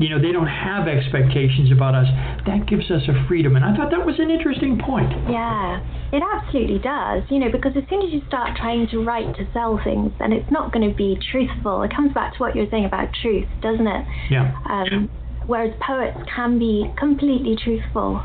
you 0.00 0.08
know, 0.08 0.20
they 0.20 0.32
don't 0.32 0.46
have 0.48 0.88
expectations 0.88 1.70
about 1.72 1.94
us. 1.94 2.06
That 2.46 2.66
gives 2.66 2.90
us 2.90 3.02
a 3.08 3.26
freedom, 3.28 3.56
and 3.56 3.64
I 3.64 3.74
thought 3.76 3.90
that 3.90 4.04
was 4.04 4.16
an 4.18 4.30
interesting 4.30 4.78
point. 4.84 5.10
Yeah, 5.30 5.80
it 6.12 6.22
absolutely 6.22 6.78
does. 6.80 7.22
You 7.30 7.38
know, 7.38 7.50
because 7.52 7.72
as 7.76 7.84
soon 7.88 8.02
as 8.02 8.12
you 8.12 8.22
start 8.26 8.56
trying 8.56 8.88
to 8.88 8.98
write 9.04 9.36
to 9.36 9.46
sell 9.52 9.78
things, 9.82 10.12
then 10.18 10.32
it's 10.32 10.50
not 10.50 10.72
going 10.72 10.88
to 10.88 10.94
be 10.94 11.18
truthful. 11.30 11.82
It 11.82 11.94
comes 11.94 12.12
back 12.12 12.34
to 12.34 12.38
what 12.38 12.56
you 12.56 12.62
were 12.62 12.70
saying 12.70 12.84
about 12.86 13.08
truth, 13.22 13.46
doesn't 13.62 13.86
it? 13.86 14.06
Yeah. 14.30 14.54
Um, 14.68 15.08
whereas 15.46 15.72
poets 15.84 16.18
can 16.34 16.58
be 16.58 16.90
completely 16.98 17.56
truthful. 17.62 18.22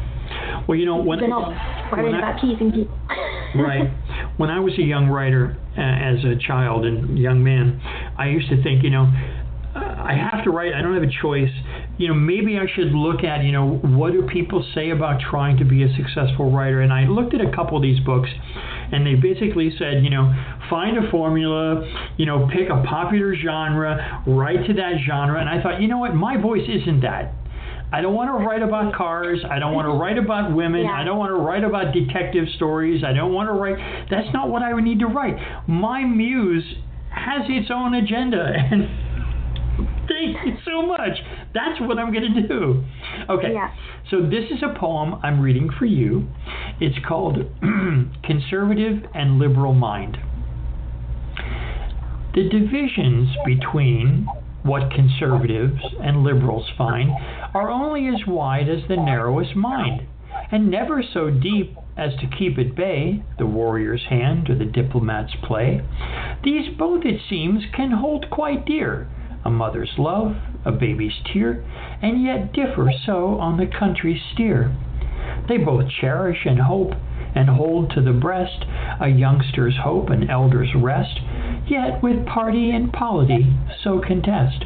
Well, 0.67 0.77
you 0.77 0.85
know, 0.85 0.97
when 0.97 1.19
They're 1.19 1.27
not 1.29 1.49
worried 1.91 2.05
when 2.05 2.15
I- 2.15 2.19
about 2.29 2.39
pleasing 2.39 2.71
people. 2.71 2.97
right. 3.55 3.89
When 4.37 4.49
I 4.49 4.59
was 4.59 4.73
a 4.79 4.81
young 4.81 5.09
writer, 5.09 5.55
uh, 5.77 5.81
as 5.81 6.23
a 6.23 6.35
child 6.35 6.85
and 6.85 7.17
young 7.17 7.43
man, 7.43 7.81
I 8.17 8.29
used 8.29 8.49
to 8.49 8.61
think, 8.61 8.83
you 8.83 8.89
know, 8.89 9.11
uh, 9.75 9.79
I 9.79 10.13
have 10.13 10.43
to 10.43 10.51
write. 10.51 10.73
I 10.73 10.81
don't 10.81 10.93
have 10.93 11.03
a 11.03 11.21
choice. 11.21 11.49
You 11.97 12.09
know, 12.09 12.13
maybe 12.13 12.59
I 12.59 12.65
should 12.75 12.93
look 12.93 13.23
at, 13.23 13.43
you 13.43 13.51
know, 13.51 13.77
what 13.81 14.13
do 14.13 14.27
people 14.31 14.63
say 14.75 14.91
about 14.91 15.19
trying 15.19 15.57
to 15.57 15.65
be 15.65 15.83
a 15.83 15.87
successful 15.95 16.51
writer? 16.51 16.81
And 16.81 16.93
I 16.93 17.05
looked 17.05 17.33
at 17.33 17.41
a 17.41 17.51
couple 17.51 17.77
of 17.77 17.83
these 17.83 17.99
books, 18.01 18.29
and 18.91 19.05
they 19.05 19.15
basically 19.15 19.73
said, 19.79 20.03
you 20.03 20.11
know, 20.11 20.31
find 20.69 20.97
a 20.97 21.09
formula, 21.09 21.81
you 22.17 22.25
know, 22.27 22.47
pick 22.53 22.69
a 22.69 22.83
popular 22.83 23.35
genre, 23.35 24.23
write 24.27 24.65
to 24.67 24.73
that 24.73 24.93
genre. 25.07 25.39
And 25.39 25.49
I 25.49 25.61
thought, 25.61 25.81
you 25.81 25.87
know 25.87 25.97
what, 25.97 26.13
my 26.13 26.37
voice 26.39 26.67
isn't 26.69 27.01
that. 27.01 27.33
I 27.93 28.01
don't 28.01 28.15
want 28.15 28.27
to 28.29 28.43
write 28.43 28.63
about 28.63 28.95
cars. 28.95 29.39
I 29.47 29.59
don't 29.59 29.75
want 29.75 29.85
to 29.85 29.93
write 29.93 30.17
about 30.17 30.51
women. 30.55 30.81
Yeah. 30.81 30.93
I 30.93 31.03
don't 31.03 31.19
want 31.19 31.29
to 31.29 31.35
write 31.35 31.63
about 31.63 31.93
detective 31.93 32.45
stories. 32.55 33.03
I 33.03 33.13
don't 33.13 33.31
want 33.31 33.49
to 33.49 33.53
write. 33.53 33.77
That's 34.09 34.33
not 34.33 34.49
what 34.49 34.63
I 34.63 34.73
would 34.73 34.83
need 34.83 34.99
to 35.01 35.05
write. 35.05 35.35
My 35.67 36.03
muse 36.03 36.65
has 37.11 37.43
its 37.47 37.69
own 37.71 37.93
agenda, 37.93 38.43
and 38.71 38.89
thank 40.07 40.43
you 40.43 40.57
so 40.65 40.81
much. 40.87 41.19
That's 41.53 41.79
what 41.81 41.99
I'm 41.99 42.11
going 42.11 42.33
to 42.33 42.47
do. 42.47 42.83
Okay. 43.29 43.53
Yeah. 43.53 43.69
So 44.09 44.21
this 44.21 44.45
is 44.49 44.63
a 44.63 44.77
poem 44.77 45.19
I'm 45.21 45.39
reading 45.39 45.69
for 45.77 45.85
you. 45.85 46.27
It's 46.81 46.97
called 47.07 47.37
Conservative 48.23 49.03
and 49.13 49.37
Liberal 49.37 49.75
Mind. 49.75 50.17
The 52.33 52.49
divisions 52.49 53.29
between 53.45 54.27
what 54.63 54.89
conservatives 54.91 55.81
and 56.01 56.23
liberals 56.23 56.67
find 56.77 57.11
are 57.53 57.69
only 57.69 58.07
as 58.07 58.27
wide 58.27 58.67
as 58.67 58.87
the 58.87 58.95
narrowest 58.95 59.55
mind, 59.55 60.07
and 60.51 60.69
never 60.69 61.03
so 61.03 61.29
deep 61.29 61.75
as 61.95 62.15
to 62.15 62.27
keep 62.37 62.57
at 62.57 62.75
bay 62.75 63.23
the 63.37 63.45
warrior's 63.45 64.05
hand 64.09 64.49
or 64.49 64.55
the 64.55 64.65
diplomat's 64.65 65.35
play. 65.43 65.81
These 66.43 66.75
both, 66.77 67.05
it 67.05 67.21
seems, 67.29 67.63
can 67.75 67.91
hold 67.91 68.29
quite 68.29 68.65
dear 68.65 69.07
a 69.45 69.49
mother's 69.49 69.91
love, 69.97 70.35
a 70.65 70.71
baby's 70.71 71.19
tear, 71.31 71.63
and 72.01 72.23
yet 72.23 72.53
differ 72.53 72.91
so 73.05 73.37
on 73.39 73.57
the 73.57 73.67
country's 73.67 74.21
steer. 74.33 74.75
They 75.47 75.57
both 75.57 75.89
cherish 75.89 76.45
and 76.45 76.59
hope 76.59 76.93
and 77.35 77.49
hold 77.49 77.91
to 77.91 78.01
the 78.01 78.13
breast 78.13 78.63
a 79.01 79.09
youngster's 79.09 79.77
hope, 79.83 80.09
an 80.09 80.29
elder's 80.29 80.73
rest, 80.75 81.19
yet 81.67 82.01
with 82.01 82.25
party 82.25 82.71
and 82.71 82.93
polity 82.93 83.53
so 83.83 83.99
contest. 83.99 84.65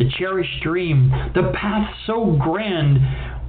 The 0.00 0.08
cherished 0.08 0.62
dream, 0.62 1.10
the 1.34 1.52
path 1.54 1.94
so 2.06 2.32
grand, 2.40 3.00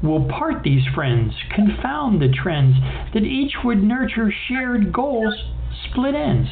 will 0.03 0.26
part 0.26 0.64
these 0.64 0.86
friends, 0.94 1.34
confound 1.56 2.22
the 2.22 2.28
trends, 2.28 2.76
that 3.14 3.23
each 3.23 3.53
would 3.64 3.82
nurture 3.82 4.30
shared 4.49 4.91
goals, 4.91 5.34
split 5.86 6.14
ends. 6.14 6.49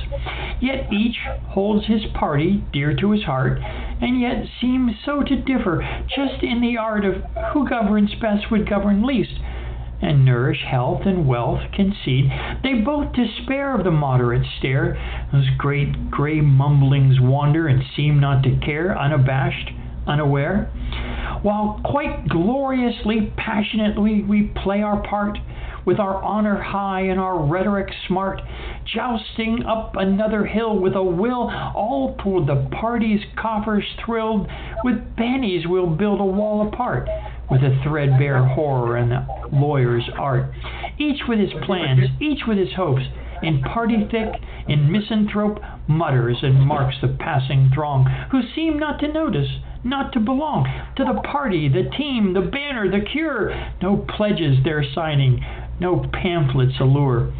Yet 0.62 0.94
each 0.94 1.18
holds 1.50 1.88
his 1.88 2.06
party 2.14 2.64
dear 2.72 2.96
to 2.96 3.12
his 3.12 3.24
heart, 3.24 3.60
and 4.02 4.22
yet 4.22 4.46
seems 4.62 4.94
so 5.04 5.22
to 5.22 5.36
differ 5.36 5.86
just 6.08 6.44
in 6.44 6.62
the 6.62 6.78
art 6.78 7.04
of 7.04 7.16
who 7.52 7.68
governs 7.68 8.16
best 8.16 8.50
would 8.50 8.70
govern 8.70 9.04
least 9.06 9.34
and 10.02 10.24
nourish 10.24 10.64
health 10.64 11.02
and 11.06 11.28
wealth 11.28 11.60
concede. 11.74 12.32
They 12.64 12.76
both 12.76 13.12
despair 13.12 13.76
of 13.76 13.84
the 13.84 13.92
moderate 13.92 14.48
stare. 14.60 14.98
Those 15.34 15.50
great 15.58 16.10
gray 16.10 16.40
mumblings 16.40 17.20
wander 17.20 17.68
and 17.68 17.84
seem 17.98 18.20
not 18.20 18.44
to 18.44 18.56
care, 18.66 18.98
unabashed, 18.98 19.72
unaware. 20.10 20.66
While 21.42 21.80
quite 21.86 22.28
gloriously, 22.28 23.32
passionately 23.38 24.24
we 24.24 24.52
play 24.64 24.82
our 24.82 25.02
part, 25.08 25.38
with 25.86 26.00
our 26.00 26.22
honor 26.22 26.62
high 26.62 27.02
and 27.02 27.20
our 27.20 27.42
rhetoric 27.42 27.88
smart, 28.08 28.42
jousting 28.86 29.64
up 29.66 29.94
another 29.96 30.46
hill 30.46 30.78
with 30.78 30.96
a 30.96 31.04
will, 31.04 31.50
all 31.76 32.18
toward 32.22 32.48
the 32.48 32.70
party's 32.80 33.22
coffers 33.38 33.86
thrilled. 34.06 34.48
With 34.84 35.16
bennies 35.16 35.68
we'll 35.68 35.96
build 35.96 36.20
a 36.20 36.26
wall 36.26 36.68
apart, 36.68 37.08
with 37.50 37.62
a 37.62 37.80
threadbare 37.84 38.44
horror 38.44 38.98
and 38.98 39.12
the 39.12 39.26
lawyer's 39.54 40.10
art. 40.18 40.52
Each 40.98 41.22
with 41.28 41.40
his 41.40 41.54
plans, 41.66 42.02
each 42.20 42.42
with 42.46 42.58
his 42.58 42.74
hopes, 42.76 43.04
in 43.42 43.62
party 43.62 44.06
thick, 44.12 44.42
in 44.68 44.92
misanthrope, 44.92 45.60
mutters 45.88 46.38
and 46.42 46.62
marks 46.62 46.98
the 47.02 47.08
passing 47.08 47.72
throng, 47.74 48.06
who 48.32 48.42
seem 48.54 48.78
not 48.78 49.00
to 49.00 49.08
notice, 49.08 49.48
not 49.84 50.14
to 50.14 50.20
belong 50.20 50.66
to 50.98 51.04
the 51.04 51.22
party, 51.22 51.70
the 51.70 51.90
team, 51.98 52.34
the 52.34 52.42
banner, 52.42 52.90
the 52.90 53.06
cure. 53.06 53.52
No 53.82 54.06
pledges 54.18 54.58
they're 54.64 54.86
signing, 54.94 55.44
no 55.80 56.06
pamphlets 56.12 56.80
allure. 56.80 57.34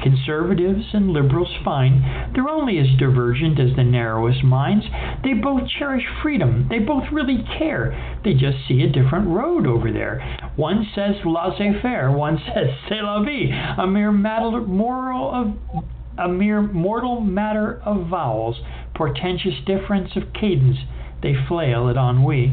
Conservatives 0.00 0.84
and 0.92 1.10
liberals 1.10 1.52
fine. 1.64 2.30
They're 2.32 2.48
only 2.48 2.78
as 2.78 2.86
divergent 2.98 3.58
as 3.58 3.74
the 3.74 3.82
narrowest 3.82 4.44
minds. 4.44 4.86
They 5.24 5.32
both 5.34 5.62
cherish 5.76 6.04
freedom. 6.22 6.68
They 6.70 6.78
both 6.78 7.04
really 7.10 7.44
care. 7.58 8.20
They 8.22 8.34
just 8.34 8.58
see 8.68 8.82
a 8.82 8.88
different 8.88 9.26
road 9.26 9.66
over 9.66 9.90
there. 9.90 10.20
One 10.54 10.86
says 10.94 11.16
laissez 11.24 11.80
faire. 11.82 12.12
One 12.12 12.38
says 12.46 12.68
c'est 12.88 13.02
la 13.02 13.24
vie. 13.24 13.50
A 13.78 13.86
mere 13.88 14.12
matter, 14.12 14.60
moral 14.60 15.30
of 15.32 15.84
a 16.16 16.28
mere 16.28 16.62
mortal 16.62 17.20
matter 17.20 17.80
of 17.84 18.08
vowels, 18.08 18.56
portentous 18.94 19.54
difference 19.66 20.10
of 20.16 20.32
cadence. 20.32 20.78
They 21.22 21.34
flail 21.48 21.88
at 21.88 21.96
ennui. 21.96 22.52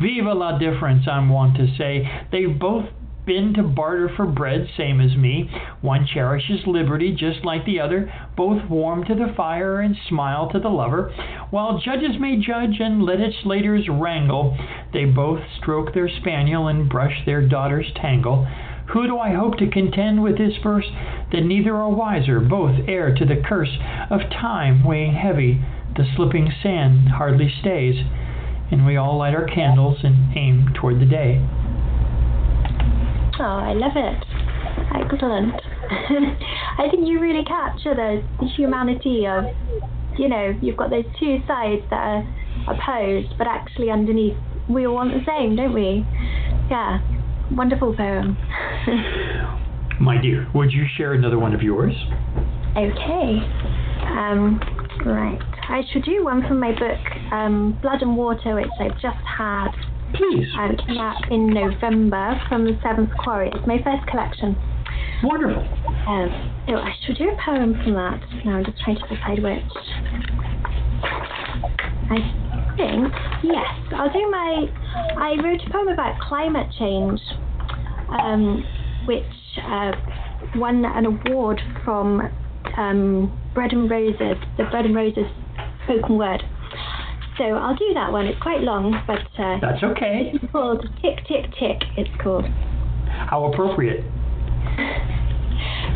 Viva 0.00 0.32
la 0.32 0.58
difference, 0.58 1.08
I'm 1.08 1.28
wont 1.28 1.56
to 1.56 1.66
say. 1.76 2.08
They've 2.30 2.58
both 2.58 2.86
been 3.26 3.52
to 3.52 3.62
barter 3.62 4.08
for 4.16 4.26
bread, 4.26 4.66
same 4.76 5.00
as 5.02 5.14
me. 5.14 5.50
One 5.82 6.06
cherishes 6.06 6.66
liberty 6.66 7.14
just 7.14 7.44
like 7.44 7.66
the 7.66 7.78
other, 7.78 8.10
both 8.36 8.68
warm 8.70 9.04
to 9.04 9.14
the 9.14 9.34
fire 9.36 9.80
and 9.80 9.94
smile 10.08 10.48
to 10.50 10.58
the 10.58 10.70
lover. 10.70 11.12
While 11.50 11.78
judges 11.78 12.18
may 12.18 12.38
judge 12.38 12.80
and 12.80 13.02
legislators 13.02 13.86
wrangle, 13.88 14.56
they 14.94 15.04
both 15.04 15.40
stroke 15.60 15.92
their 15.92 16.08
spaniel 16.08 16.68
and 16.68 16.88
brush 16.88 17.24
their 17.26 17.46
daughter's 17.46 17.92
tangle. 17.96 18.48
Who 18.94 19.06
do 19.06 19.18
I 19.18 19.34
hope 19.34 19.58
to 19.58 19.68
contend 19.68 20.22
with 20.22 20.38
this 20.38 20.54
verse? 20.62 20.86
That 21.30 21.44
neither 21.44 21.74
are 21.76 21.90
wiser, 21.90 22.40
both 22.40 22.88
heir 22.88 23.14
to 23.14 23.24
the 23.26 23.42
curse 23.46 23.76
of 24.08 24.20
time 24.30 24.82
weighing 24.82 25.12
heavy. 25.12 25.62
The 25.96 26.04
slipping 26.16 26.52
sand 26.62 27.08
hardly 27.08 27.52
stays, 27.60 27.96
and 28.70 28.86
we 28.86 28.96
all 28.96 29.18
light 29.18 29.34
our 29.34 29.46
candles 29.46 29.98
and 30.02 30.36
aim 30.36 30.72
toward 30.74 31.00
the 31.00 31.06
day. 31.06 31.44
Oh, 33.40 33.44
I 33.44 33.72
love 33.72 33.92
it. 33.94 34.24
Excellent. 34.94 35.54
I 36.78 36.88
think 36.90 37.06
you 37.06 37.20
really 37.20 37.44
capture 37.44 37.94
the, 37.94 38.22
the 38.40 38.46
humanity 38.46 39.26
of, 39.26 39.44
you 40.18 40.28
know, 40.28 40.54
you've 40.60 40.76
got 40.76 40.90
those 40.90 41.04
two 41.18 41.38
sides 41.46 41.82
that 41.90 41.96
are 41.96 42.34
opposed, 42.68 43.36
but 43.38 43.46
actually 43.46 43.90
underneath 43.90 44.36
we 44.68 44.86
all 44.86 44.94
want 44.94 45.12
the 45.12 45.24
same, 45.26 45.56
don't 45.56 45.72
we? 45.72 46.04
Yeah. 46.70 46.98
Wonderful 47.52 47.96
poem. 47.96 48.36
My 50.00 50.20
dear, 50.20 50.48
would 50.54 50.70
you 50.72 50.84
share 50.96 51.14
another 51.14 51.38
one 51.38 51.54
of 51.54 51.62
yours? 51.62 51.94
Okay. 52.76 53.40
Um, 54.02 54.60
right. 55.04 55.40
I 55.68 55.82
should 55.92 56.04
do 56.04 56.24
one 56.24 56.46
from 56.46 56.60
my 56.60 56.72
book, 56.72 57.32
um, 57.32 57.78
Blood 57.82 58.02
and 58.02 58.16
Water, 58.16 58.54
which 58.54 58.70
I've 58.80 58.98
just 59.00 59.18
had 59.26 59.68
Please. 60.14 60.48
um, 60.58 60.76
came 60.86 60.98
out 60.98 61.30
in 61.30 61.48
November 61.48 62.40
from 62.48 62.64
the 62.64 62.78
Seventh 62.82 63.10
Quarry. 63.18 63.50
It's 63.54 63.66
my 63.66 63.78
first 63.82 64.06
collection. 64.08 64.56
Wonderful. 65.22 65.62
Um, 65.62 66.64
oh, 66.68 66.76
I 66.76 66.94
should 67.04 67.16
do 67.18 67.28
a 67.30 67.36
poem 67.44 67.74
from 67.82 67.94
that. 67.94 68.20
Now 68.44 68.58
I'm 68.58 68.64
just 68.64 68.78
trying 68.80 68.96
to 68.96 69.08
decide 69.08 69.42
which. 69.42 69.62
I 72.10 72.74
think, 72.76 73.12
yes, 73.42 73.66
I'll 73.92 74.12
do 74.12 74.30
my. 74.30 74.66
I 75.18 75.36
wrote 75.42 75.60
a 75.66 75.70
poem 75.70 75.88
about 75.88 76.18
climate 76.20 76.72
change, 76.78 77.20
um, 78.22 78.64
which 79.06 79.24
uh, 79.62 79.92
won 80.56 80.84
an 80.84 81.04
award 81.04 81.60
from 81.84 82.22
um, 82.76 83.36
Bread 83.54 83.72
and 83.72 83.90
Roses, 83.90 84.36
the 84.56 84.64
Bread 84.70 84.84
and 84.86 84.94
Roses 84.94 85.26
spoken 85.84 86.18
word. 86.18 86.42
So 87.38 87.44
I'll 87.44 87.76
do 87.76 87.94
that 87.94 88.10
one. 88.12 88.26
It's 88.26 88.40
quite 88.42 88.60
long, 88.62 89.00
but 89.06 89.20
uh, 89.40 89.58
That's 89.60 89.82
okay. 89.82 90.32
it's 90.34 90.52
called 90.52 90.82
Tick 91.00 91.24
Tick 91.28 91.46
Tick. 91.58 91.82
It's 91.96 92.10
called. 92.20 92.44
How 93.08 93.44
appropriate. 93.52 94.04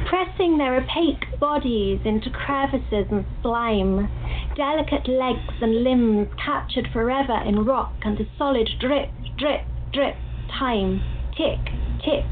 pressing 0.09 0.59
their 0.59 0.77
opaque 0.77 1.39
bodies 1.41 1.99
into 2.05 2.31
crevices 2.31 3.07
and 3.11 3.25
slime, 3.43 4.09
delicate 4.57 5.09
legs 5.09 5.53
and 5.61 5.83
limbs 5.83 6.29
captured 6.45 6.87
forever 6.93 7.41
in 7.47 7.65
rock 7.65 7.93
and 8.03 8.21
a 8.21 8.25
solid 8.39 8.69
drip, 8.81 9.09
drip, 9.39 9.63
drip, 9.93 10.15
time, 10.59 11.01
tick, 11.37 11.59
tick, 12.05 12.25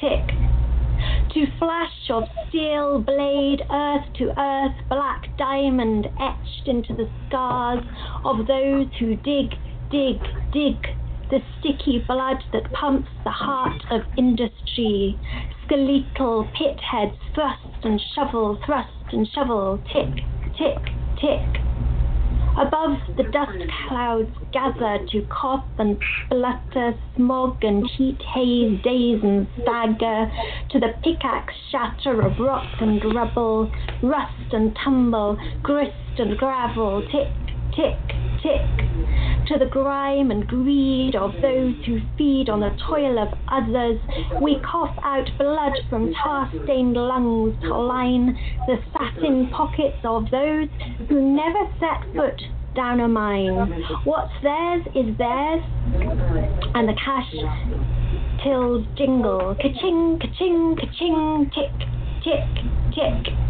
tick. 0.00 0.57
To 1.34 1.46
flash 1.58 2.10
of 2.10 2.24
steel 2.48 3.00
blade, 3.00 3.62
earth 3.70 4.12
to 4.14 4.32
earth, 4.40 4.74
black 4.88 5.36
diamond 5.36 6.08
etched 6.18 6.66
into 6.66 6.94
the 6.94 7.08
scars 7.28 7.84
of 8.24 8.46
those 8.46 8.86
who 8.98 9.16
dig, 9.16 9.54
dig, 9.90 10.20
dig, 10.52 10.76
the 11.30 11.40
sticky 11.58 12.04
blood 12.06 12.42
that 12.52 12.72
pumps 12.72 13.10
the 13.24 13.30
heart 13.30 13.82
of 13.90 14.02
industry. 14.16 15.18
Skeletal 15.64 16.48
pit 16.56 16.80
heads 16.80 17.16
thrust 17.34 17.84
and 17.84 18.00
shovel, 18.14 18.58
thrust 18.64 19.12
and 19.12 19.28
shovel, 19.28 19.78
tick, 19.92 20.24
tick, 20.56 20.82
tick. 21.20 21.62
Above 22.58 22.98
the 23.16 23.22
dust 23.22 23.52
clouds 23.86 24.30
gather 24.52 24.98
to 25.06 25.22
cough 25.30 25.64
and 25.78 25.96
splutter, 26.26 26.92
smog 27.14 27.62
and 27.62 27.88
heat 27.96 28.20
haze 28.34 28.82
daze 28.82 29.22
and 29.22 29.46
stagger, 29.62 30.28
to 30.68 30.80
the 30.80 30.92
pickaxe 31.04 31.54
shatter 31.70 32.20
of 32.20 32.36
rock 32.40 32.66
and 32.80 33.14
rubble, 33.14 33.70
rust 34.02 34.52
and 34.52 34.76
tumble, 34.82 35.38
grist 35.62 36.18
and 36.18 36.36
gravel, 36.36 37.00
tick, 37.12 37.47
tick, 37.78 37.94
tick, 38.42 38.66
to 39.46 39.56
the 39.56 39.70
grime 39.70 40.32
and 40.32 40.48
greed 40.48 41.14
of 41.14 41.30
those 41.40 41.74
who 41.86 42.00
feed 42.18 42.48
on 42.50 42.58
the 42.58 42.76
toil 42.88 43.20
of 43.20 43.28
others. 43.46 44.00
We 44.42 44.58
cough 44.66 44.96
out 45.04 45.28
blood 45.38 45.78
from 45.88 46.12
tar 46.12 46.50
stained 46.64 46.96
lungs 46.96 47.54
to 47.62 47.76
line 47.76 48.36
the 48.66 48.78
satin 48.92 49.48
pockets 49.50 49.98
of 50.02 50.24
those 50.32 50.68
who 51.08 51.22
never 51.22 51.70
set 51.78 52.02
foot 52.16 52.42
down 52.74 52.98
a 52.98 53.06
mine. 53.06 53.54
What's 54.02 54.34
theirs 54.42 54.82
is 54.96 55.16
theirs, 55.16 55.62
and 56.74 56.88
the 56.88 56.98
cash 56.98 57.32
tills 58.42 58.86
jingle, 58.96 59.54
ka-ching, 59.54 60.18
ka-ching, 60.20 60.76
ka-ching, 60.80 61.50
tick, 61.54 61.70
tick, 62.24 62.64
tick 62.92 63.47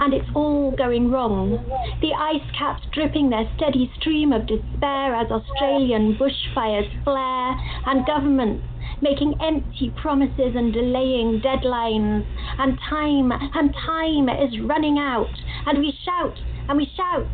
and 0.00 0.14
it's 0.14 0.28
all 0.34 0.74
going 0.76 1.10
wrong. 1.10 1.58
The 2.00 2.12
ice 2.14 2.48
caps 2.56 2.82
dripping 2.92 3.30
their 3.30 3.50
steady 3.56 3.90
stream 4.00 4.32
of 4.32 4.46
despair 4.46 5.14
as 5.14 5.30
Australian 5.30 6.16
bushfires 6.16 6.88
flare, 7.04 7.56
and 7.86 8.06
governments 8.06 8.64
making 9.00 9.34
empty 9.40 9.92
promises 10.00 10.54
and 10.56 10.72
delaying 10.72 11.40
deadlines, 11.40 12.26
and 12.58 12.78
time 12.88 13.30
and 13.32 13.74
time 13.86 14.28
is 14.28 14.60
running 14.60 14.98
out, 14.98 15.30
and 15.66 15.78
we 15.78 15.92
shout 16.04 16.36
and 16.68 16.76
we 16.78 16.90
shout, 16.96 17.26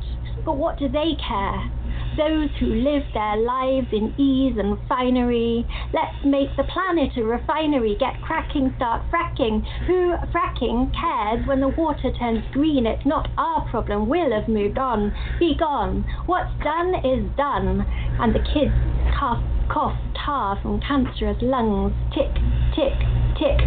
but 0.45 0.57
what 0.57 0.79
do 0.79 0.89
they 0.89 1.17
care? 1.27 1.71
Those 2.17 2.51
who 2.61 2.67
live 2.67 3.03
their 3.13 3.37
lives 3.37 3.89
in 3.93 4.15
ease 4.19 4.57
and 4.59 4.79
finery. 4.89 5.67
Let's 5.93 6.25
make 6.25 6.55
the 6.57 6.65
planet 6.65 7.17
a 7.17 7.23
refinery. 7.23 7.97
Get 7.99 8.21
cracking, 8.23 8.73
start 8.77 9.03
fracking. 9.11 9.65
Who 9.87 10.15
fracking 10.33 10.93
cares 10.95 11.47
when 11.47 11.61
the 11.61 11.69
water 11.69 12.11
turns 12.19 12.45
green? 12.53 12.87
It's 12.87 13.07
not 13.07 13.29
our 13.37 13.69
problem. 13.71 14.09
We'll 14.09 14.33
have 14.33 14.49
moved 14.49 14.79
on. 14.79 15.13
Be 15.39 15.55
gone. 15.59 16.05
What's 16.27 16.53
done 16.63 16.95
is 17.05 17.25
done. 17.37 17.85
And 18.21 18.35
the 18.35 18.41
kids 18.41 18.75
cough, 19.19 19.43
cough 19.69 19.99
tar 20.25 20.59
from 20.63 20.81
cancerous 20.81 21.39
lungs. 21.43 21.93
Tick, 22.15 22.33
tick, 22.75 22.95
tick. 23.39 23.61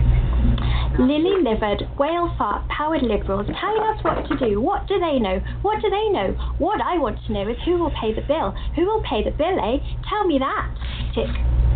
Lily 0.97 1.43
livered, 1.43 1.87
whale 1.99 2.33
fart 2.37 2.67
powered 2.69 3.03
liberals 3.03 3.45
telling 3.61 3.83
us 3.83 4.03
what 4.03 4.27
to 4.27 4.37
do. 4.37 4.59
What 4.59 4.87
do 4.87 4.99
they 4.99 5.19
know? 5.19 5.39
What 5.61 5.79
do 5.81 5.89
they 5.91 6.09
know? 6.09 6.33
What 6.57 6.81
I 6.81 6.97
want 6.97 7.19
to 7.27 7.33
know 7.33 7.47
is 7.47 7.57
who 7.65 7.77
will 7.77 7.91
pay 7.91 8.13
the 8.13 8.25
bill. 8.25 8.51
Who 8.75 8.85
will 8.85 9.03
pay 9.03 9.23
the 9.23 9.29
bill, 9.29 9.59
eh? 9.61 9.77
Tell 10.09 10.25
me 10.25 10.39
that. 10.39 10.73
Tick, 11.13 11.29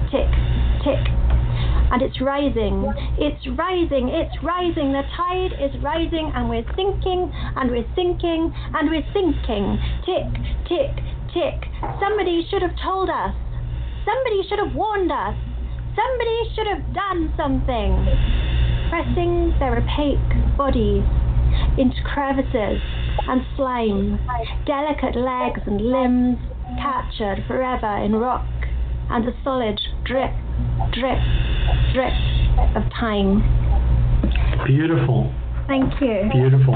tick, 0.10 0.26
tick. 0.81 1.06
And 1.93 2.02
it's 2.02 2.19
rising, 2.19 2.88
it's 3.19 3.45
rising, 3.45 4.10
it's 4.10 4.34
rising. 4.41 4.93
The 4.93 5.03
tide 5.14 5.53
is 5.60 5.76
rising, 5.84 6.31
and 6.34 6.49
we're 6.49 6.65
sinking, 6.73 7.30
and 7.56 7.69
we're 7.69 7.85
sinking, 7.93 8.49
and 8.73 8.89
we're 8.89 9.06
sinking. 9.14 9.77
Tick, 10.02 10.26
tick, 10.65 10.98
tick. 11.30 11.69
Somebody 12.02 12.48
should 12.49 12.64
have 12.64 12.73
told 12.81 13.10
us. 13.10 13.35
Somebody 14.02 14.41
should 14.49 14.57
have 14.57 14.73
warned 14.73 15.11
us. 15.11 15.35
Somebody 15.93 16.56
should 16.56 16.65
have 16.65 16.93
done 16.95 17.34
something. 17.38 18.80
Pressing 18.91 19.55
their 19.57 19.77
opaque 19.77 20.57
bodies 20.57 21.05
into 21.77 21.95
crevices 22.03 22.81
and 23.26 23.41
slime, 23.55 24.19
delicate 24.65 25.15
legs 25.15 25.61
and 25.65 25.80
limbs 25.80 26.38
captured 26.77 27.41
forever 27.47 28.03
in 28.03 28.18
rock, 28.18 28.45
and 29.09 29.26
the 29.26 29.34
solid 29.45 29.80
drip, 30.03 30.34
drip, 30.91 31.19
drip 31.93 32.11
of 32.76 32.84
time. 32.99 33.39
Beautiful. 34.68 35.34
Thank 35.68 35.93
you. 36.01 36.30
Beautiful. 36.34 36.76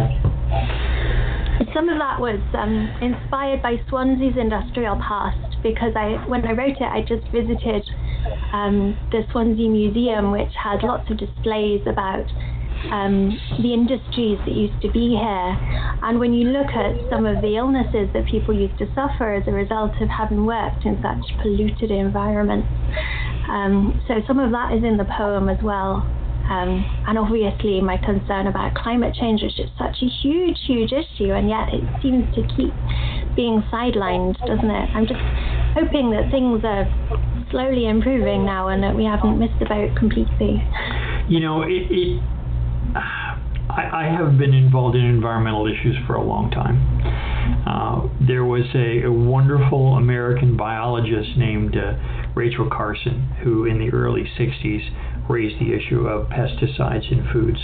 Some 1.74 1.88
of 1.90 1.98
that 2.00 2.20
was 2.20 2.40
um, 2.54 2.92
inspired 3.02 3.62
by 3.62 3.80
Swansea's 3.88 4.36
industrial 4.38 4.96
past 4.98 5.56
because 5.64 5.94
I, 5.96 6.24
when 6.28 6.46
I 6.46 6.52
wrote 6.52 6.78
it, 6.78 6.90
I 6.90 7.02
just 7.02 7.24
visited 7.32 7.84
um, 8.52 8.98
the 9.12 9.24
Swansea 9.32 9.70
Museum, 9.70 10.32
which 10.32 10.52
has 10.62 10.80
lots 10.84 11.10
of 11.10 11.18
displays 11.18 11.82
about 11.88 12.28
um, 12.92 13.32
the 13.62 13.74
industries 13.74 14.38
that 14.46 14.52
used 14.52 14.82
to 14.82 14.92
be 14.92 15.16
here. 15.16 15.52
And 16.04 16.20
when 16.20 16.34
you 16.34 16.52
look 16.52 16.68
at 16.76 16.96
some 17.10 17.26
of 17.26 17.42
the 17.42 17.56
illnesses 17.56 18.10
that 18.14 18.26
people 18.28 18.54
used 18.54 18.78
to 18.80 18.88
suffer 18.94 19.34
as 19.34 19.48
a 19.48 19.52
result 19.52 19.96
of 20.02 20.10
having 20.10 20.46
worked 20.46 20.86
in 20.86 21.02
such 21.02 21.24
polluted 21.42 21.92
environments, 21.92 22.68
um, 23.50 24.02
so 24.08 24.22
some 24.28 24.40
of 24.40 24.52
that 24.52 24.74
is 24.74 24.84
in 24.84 24.98
the 24.98 25.06
poem 25.06 25.50
as 25.50 25.62
well. 25.64 26.04
Um, 26.50 26.86
and 27.08 27.18
obviously, 27.18 27.82
my 27.82 27.98
concern 27.98 28.48
about 28.48 28.76
climate 28.76 29.16
change 29.16 29.42
is 29.42 29.54
such 29.78 29.98
a 30.02 30.10
huge, 30.22 30.58
huge 30.68 30.92
issue, 30.92 31.34
and 31.34 31.50
yet 31.50 31.74
it 31.74 31.84
seems 32.02 32.24
to 32.36 32.42
keep 32.56 32.74
being 33.36 33.64
sidelined, 33.74 34.38
doesn't 34.46 34.70
it? 34.70 34.90
I'm 34.94 35.08
just 35.08 35.22
hoping 35.74 36.12
that 36.12 36.30
things 36.30 36.64
are 36.64 36.86
slowly 37.50 37.88
improving 37.88 38.46
now 38.46 38.70
and 38.70 38.84
that 38.84 38.96
we 38.96 39.06
haven't 39.06 39.40
missed 39.40 39.58
the 39.60 39.66
boat 39.66 39.96
completely. 39.98 40.62
You 41.28 41.40
know, 41.40 41.64
it. 41.64 41.90
it 41.90 42.22
I, 43.76 44.06
I 44.06 44.16
have 44.16 44.38
been 44.38 44.54
involved 44.54 44.96
in 44.96 45.04
environmental 45.04 45.68
issues 45.68 45.98
for 46.08 46.16
a 46.16 46.24
long 46.24 46.50
time. 46.52 46.78
Uh, 47.68 48.08
there 48.26 48.46
was 48.46 48.64
a, 48.74 49.04
a, 49.04 49.12
wonderful 49.12 49.96
American 49.98 50.56
biologist 50.56 51.36
named 51.38 51.76
uh, 51.76 51.94
Rachel 52.36 52.70
Carson 52.72 53.36
who, 53.44 53.66
in 53.66 53.80
the 53.80 53.90
early 53.90 54.24
60s, 54.38 54.82
raised 55.30 55.60
the 55.60 55.74
issue 55.74 56.08
of 56.08 56.28
pesticides 56.30 57.12
in 57.12 57.28
foods. 57.32 57.60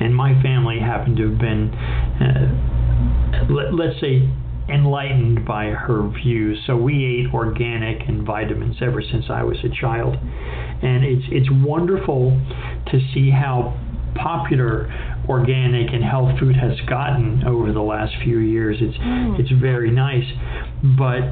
And 0.00 0.14
my 0.14 0.40
family 0.42 0.78
happened 0.78 1.16
to 1.18 1.30
have 1.30 1.38
been, 1.38 1.70
uh, 2.20 3.52
let, 3.52 3.74
let's 3.74 4.00
say, 4.00 4.28
enlightened 4.68 5.44
by 5.44 5.66
her 5.66 6.08
views. 6.08 6.62
So 6.66 6.76
we 6.76 7.04
ate 7.04 7.34
organic 7.34 8.08
and 8.08 8.24
vitamins 8.26 8.76
ever 8.80 9.02
since 9.02 9.26
I 9.28 9.42
was 9.42 9.58
a 9.64 9.68
child. 9.68 10.16
And 10.16 11.04
it's, 11.04 11.26
it's 11.30 11.48
wonderful 11.50 12.40
to 12.90 13.00
see 13.12 13.30
how 13.30 13.78
popular 14.14 14.90
organic 15.28 15.92
and 15.92 16.02
health 16.02 16.38
food 16.38 16.56
has 16.56 16.78
gotten 16.88 17.44
over 17.46 17.72
the 17.72 17.80
last 17.80 18.14
few 18.22 18.38
years. 18.38 18.76
It's 18.80 18.96
mm. 18.96 19.38
it's 19.38 19.50
very 19.60 19.90
nice, 19.90 20.24
but 20.98 21.22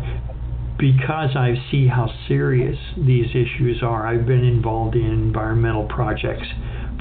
because 0.78 1.30
I 1.34 1.54
see 1.70 1.88
how 1.88 2.08
serious 2.28 2.78
these 2.96 3.26
issues 3.30 3.82
are, 3.82 4.06
I've 4.06 4.26
been 4.26 4.44
involved 4.44 4.94
in 4.94 5.06
environmental 5.06 5.86
projects 5.86 6.46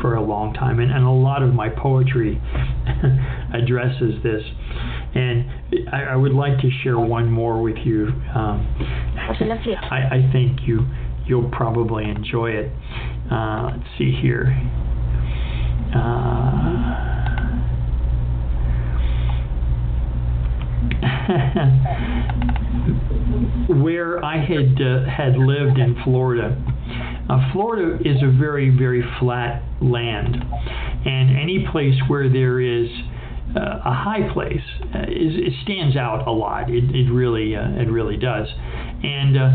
for 0.02 0.16
a 0.16 0.22
long 0.22 0.54
time, 0.54 0.80
and, 0.80 0.91
and 0.91 1.06
a 1.06 1.10
lot 1.10 1.44
of 1.44 1.54
my 1.54 1.70
poetry 1.70 2.41
addresses 3.54 4.22
this. 4.24 4.44
And 5.16 5.49
I, 5.91 6.04
I, 6.12 6.16
would 6.16 6.34
like 6.34 6.60
to 6.60 6.70
share 6.84 6.99
one 6.99 7.30
more 7.32 7.62
with 7.62 7.78
you. 7.84 8.08
Um, 8.36 8.68
I, 9.90 10.18
I, 10.18 10.30
think 10.32 10.60
you 10.68 10.86
you'll 11.26 11.49
probably 11.49 12.06
enjoy 12.06 12.52
it. 12.52 12.72
Uh, 13.32 13.72
let's 13.72 13.90
see 13.98 14.12
here. 14.22 14.54
Uh, 15.95 16.77
where 23.70 24.24
I 24.24 24.38
had 24.38 24.82
uh, 24.82 25.06
had 25.06 25.38
lived 25.38 25.78
in 25.78 25.96
Florida. 26.04 26.56
Uh, 27.30 27.52
Florida 27.52 27.98
is 28.08 28.24
a 28.24 28.32
very 28.40 28.70
very 28.70 29.04
flat 29.20 29.64
land, 29.82 30.36
and 31.06 31.38
any 31.38 31.66
place 31.72 31.96
where 32.08 32.30
there 32.30 32.62
is 32.62 32.88
uh, 33.56 33.80
a 33.86 33.94
high 33.94 34.30
place 34.34 34.64
uh, 34.94 35.04
is, 35.04 35.36
it 35.36 35.54
stands 35.64 35.96
out 35.96 36.28
a 36.28 36.32
lot. 36.32 36.70
It, 36.70 36.84
it 36.96 37.12
really 37.12 37.56
uh, 37.56 37.82
it 37.82 37.90
really 37.90 38.18
does, 38.18 38.48
and 39.04 39.38
uh, 39.38 39.50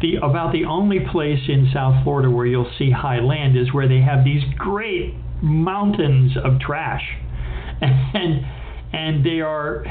the 0.00 0.16
about 0.22 0.52
the 0.52 0.64
only 0.64 1.00
place 1.10 1.40
in 1.48 1.70
South 1.72 2.02
Florida 2.04 2.30
where 2.30 2.46
you'll 2.46 2.72
see 2.78 2.90
high 2.90 3.20
land 3.20 3.56
is 3.56 3.72
where 3.72 3.88
they 3.88 4.00
have 4.00 4.24
these 4.24 4.42
great 4.58 5.14
mountains 5.42 6.36
of 6.36 6.60
trash, 6.60 7.02
and 7.80 8.44
and 8.92 9.24
they 9.24 9.40
are 9.40 9.84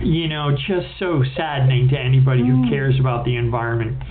you 0.00 0.28
know 0.28 0.52
just 0.52 0.86
so 0.98 1.22
saddening 1.36 1.88
to 1.88 1.98
anybody 1.98 2.40
who 2.40 2.64
mm. 2.64 2.70
cares 2.70 2.98
about 3.00 3.24
the 3.24 3.36
environment. 3.36 4.02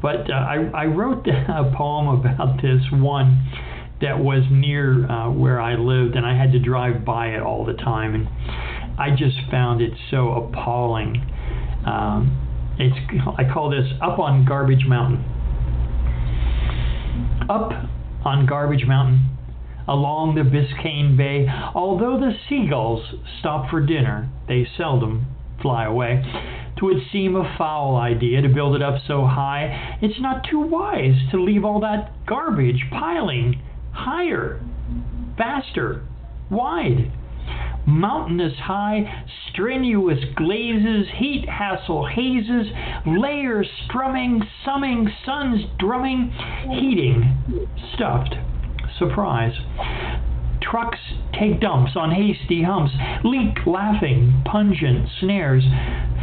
But 0.00 0.30
uh, 0.30 0.34
I, 0.34 0.70
I 0.74 0.84
wrote 0.86 1.26
a 1.28 1.72
poem 1.76 2.08
about 2.20 2.60
this 2.62 2.82
one 2.92 3.50
that 4.00 4.18
was 4.18 4.42
near 4.50 5.08
uh, 5.08 5.30
where 5.30 5.60
I 5.60 5.74
lived 5.74 6.16
and 6.16 6.26
I 6.26 6.36
had 6.36 6.52
to 6.52 6.58
drive 6.58 7.04
by 7.04 7.28
it 7.28 7.40
all 7.40 7.64
the 7.64 7.74
time 7.74 8.14
and 8.14 8.28
I 8.98 9.10
just 9.16 9.36
found 9.50 9.80
it 9.80 9.92
so 10.10 10.32
appalling. 10.32 11.16
Um, 11.86 12.38
it's 12.78 12.96
I 13.38 13.44
call 13.52 13.70
this 13.70 13.86
up 14.02 14.18
on 14.18 14.44
garbage 14.44 14.86
mountain. 14.86 15.24
Up 17.48 17.72
on 18.24 18.46
garbage 18.46 18.86
mountain 18.86 19.31
along 19.88 20.34
the 20.34 20.42
Biscayne 20.42 21.16
Bay. 21.16 21.46
Although 21.74 22.18
the 22.18 22.36
seagulls 22.48 23.14
stop 23.40 23.70
for 23.70 23.80
dinner, 23.80 24.28
they 24.48 24.66
seldom 24.76 25.26
fly 25.60 25.84
away. 25.84 26.22
Twould 26.76 26.98
seem 27.12 27.36
a 27.36 27.54
foul 27.56 27.96
idea 27.96 28.42
to 28.42 28.48
build 28.48 28.74
it 28.74 28.82
up 28.82 29.00
so 29.06 29.24
high. 29.24 29.98
It's 30.02 30.20
not 30.20 30.44
too 30.50 30.60
wise 30.60 31.16
to 31.30 31.42
leave 31.42 31.64
all 31.64 31.80
that 31.80 32.26
garbage 32.26 32.84
piling 32.90 33.62
higher, 33.92 34.60
faster, 35.36 36.02
wide. 36.50 37.12
Mountainous 37.84 38.54
high, 38.60 39.24
strenuous 39.50 40.20
glazes, 40.36 41.06
heat 41.16 41.48
hassle 41.48 42.06
hazes, 42.06 42.68
layers 43.04 43.68
strumming, 43.84 44.40
summing, 44.64 45.10
suns 45.26 45.62
drumming, 45.78 46.32
heating, 46.70 47.68
stuffed 47.94 48.36
surprise. 49.02 49.54
Trucks 50.60 50.98
take 51.38 51.60
dumps 51.60 51.92
on 51.96 52.10
hasty 52.10 52.62
humps, 52.62 52.92
leak 53.24 53.66
laughing, 53.66 54.42
pungent 54.44 55.08
snares, 55.20 55.64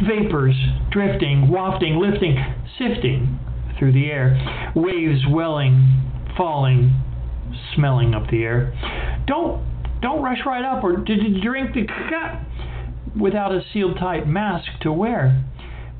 vapors 0.06 0.56
drifting, 0.90 1.48
wafting, 1.48 1.98
lifting, 1.98 2.36
sifting 2.78 3.38
through 3.78 3.92
the 3.92 4.06
air, 4.06 4.72
waves 4.74 5.20
welling, 5.28 6.02
falling, 6.36 7.02
smelling 7.74 8.14
up 8.14 8.28
the 8.30 8.42
air. 8.42 8.72
Don't 9.26 9.62
don't 10.00 10.22
rush 10.22 10.38
right 10.46 10.64
up 10.64 10.82
or 10.82 11.04
you 11.06 11.40
drink 11.42 11.74
the 11.74 11.86
cut 11.86 13.20
without 13.20 13.52
a 13.52 13.60
sealed 13.72 13.98
tight 13.98 14.26
mask 14.26 14.66
to 14.80 14.90
wear. 14.90 15.44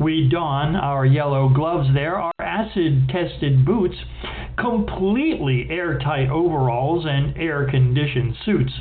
We 0.01 0.31
don 0.31 0.77
our 0.77 1.05
yellow 1.05 1.51
gloves 1.51 1.89
there, 1.93 2.17
our 2.17 2.33
acid 2.41 3.11
tested 3.11 3.67
boots, 3.67 3.97
completely 4.59 5.67
airtight 5.69 6.31
overalls 6.31 7.05
and 7.07 7.37
air 7.37 7.69
conditioned 7.71 8.35
suits 8.47 8.73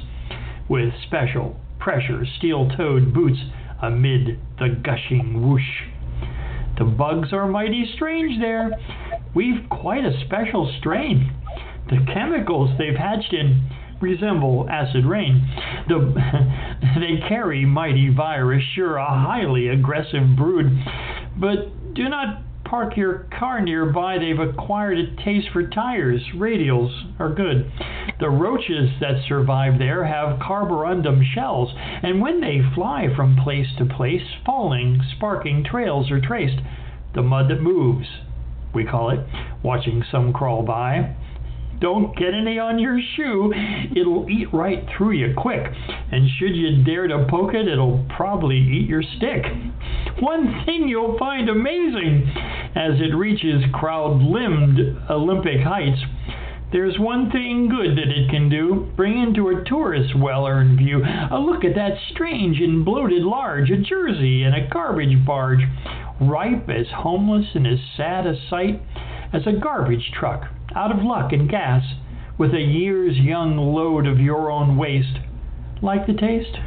with 0.69 0.93
special 1.07 1.59
pressure 1.77 2.25
steel 2.37 2.69
toed 2.77 3.13
boots 3.13 3.39
amid 3.81 4.39
the 4.59 4.69
gushing 4.81 5.45
whoosh. 5.45 5.83
The 6.77 6.85
bugs 6.85 7.33
are 7.33 7.47
mighty 7.49 7.91
strange 7.95 8.39
there. 8.39 8.71
We've 9.35 9.67
quite 9.69 10.05
a 10.05 10.23
special 10.25 10.73
strain. 10.79 11.33
The 11.89 11.99
chemicals 12.13 12.69
they've 12.77 12.95
hatched 12.95 13.33
in 13.33 13.69
resemble 14.01 14.67
acid 14.69 15.05
rain. 15.05 15.47
The, 15.87 16.13
they 16.99 17.27
carry 17.27 17.65
mighty 17.65 18.09
virus, 18.09 18.63
sure, 18.75 18.97
a 18.97 19.05
highly 19.05 19.67
aggressive 19.67 20.35
brood. 20.35 20.67
But 21.37 21.93
do 21.93 22.09
not 22.09 22.43
park 22.69 22.95
your 22.95 23.27
car 23.37 23.59
nearby, 23.59 24.19
they've 24.19 24.39
acquired 24.39 24.99
a 24.99 25.15
taste 25.23 25.47
for 25.51 25.67
tires. 25.67 26.21
Radials 26.35 26.91
are 27.19 27.33
good. 27.33 27.71
The 28.19 28.29
roaches 28.29 28.91
that 29.01 29.23
survive 29.27 29.79
there 29.79 30.05
have 30.05 30.39
carborundum 30.39 31.23
shells, 31.33 31.73
and 31.75 32.21
when 32.21 32.41
they 32.41 32.59
fly 32.75 33.07
from 33.15 33.37
place 33.43 33.67
to 33.79 33.85
place, 33.85 34.21
falling, 34.45 35.01
sparking 35.15 35.63
trails 35.63 36.11
are 36.11 36.21
traced. 36.21 36.61
The 37.15 37.23
mud 37.23 37.49
that 37.49 37.61
moves, 37.61 38.05
we 38.73 38.85
call 38.85 39.09
it, 39.09 39.21
watching 39.63 40.03
some 40.11 40.31
crawl 40.31 40.61
by. 40.61 41.15
Don't 41.79 42.15
get 42.17 42.33
any 42.33 42.59
on 42.59 42.77
your 42.77 42.99
shoe. 43.15 43.53
It'll 43.95 44.29
eat 44.29 44.53
right 44.53 44.85
through 44.97 45.11
you 45.11 45.33
quick. 45.37 45.63
And 46.11 46.29
should 46.37 46.53
you 46.55 46.83
dare 46.83 47.07
to 47.07 47.25
poke 47.29 47.53
it, 47.53 47.69
it'll 47.69 48.05
probably 48.15 48.57
eat 48.57 48.89
your 48.89 49.01
stick. 49.01 49.45
One 50.19 50.65
thing 50.65 50.89
you'll 50.89 51.17
find 51.17 51.47
amazing 51.47 52.29
as 52.75 52.99
it 52.99 53.15
reaches 53.15 53.63
crowd 53.73 54.21
limbed 54.21 54.79
Olympic 55.09 55.61
heights. 55.61 55.99
There's 56.73 56.99
one 56.99 57.31
thing 57.31 57.69
good 57.69 57.97
that 57.97 58.09
it 58.09 58.29
can 58.29 58.49
do 58.49 58.91
bring 58.95 59.17
into 59.17 59.47
a 59.47 59.63
tourist's 59.63 60.13
well 60.15 60.45
earned 60.45 60.77
view 60.77 61.01
a 61.31 61.39
look 61.39 61.63
at 61.63 61.75
that 61.75 61.93
strange 62.11 62.59
and 62.59 62.85
bloated 62.85 63.23
large, 63.23 63.71
a 63.71 63.77
Jersey 63.77 64.43
and 64.43 64.53
a 64.53 64.67
garbage 64.67 65.25
barge, 65.25 65.61
ripe 66.21 66.69
as 66.69 66.85
homeless 66.93 67.45
and 67.55 67.65
as 67.65 67.79
sad 67.95 68.27
a 68.27 68.35
sight 68.49 68.81
as 69.33 69.47
a 69.47 69.53
garbage 69.53 70.11
truck 70.13 70.43
out 70.75 70.91
of 70.91 71.03
luck 71.03 71.31
and 71.31 71.49
gas, 71.49 71.83
with 72.37 72.53
a 72.53 72.59
year's 72.61 73.17
young 73.17 73.57
load 73.57 74.05
of 74.07 74.19
your 74.19 74.51
own 74.51 74.77
waste. 74.77 75.17
Like 75.81 76.05
the 76.07 76.13
taste? 76.13 76.57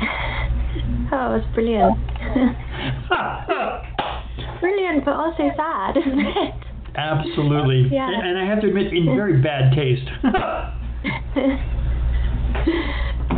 Oh, 1.12 1.34
it's 1.34 1.46
brilliant. 1.54 1.94
brilliant, 4.60 5.04
but 5.04 5.14
also 5.14 5.50
sad, 5.56 5.96
isn't 5.96 6.18
it? 6.18 6.54
Absolutely. 6.96 7.88
Yeah. 7.92 8.08
And, 8.08 8.26
and 8.26 8.38
I 8.38 8.46
have 8.46 8.60
to 8.62 8.68
admit, 8.68 8.92
in 8.92 9.04
very 9.14 9.40
bad 9.40 9.72
taste. 9.74 10.08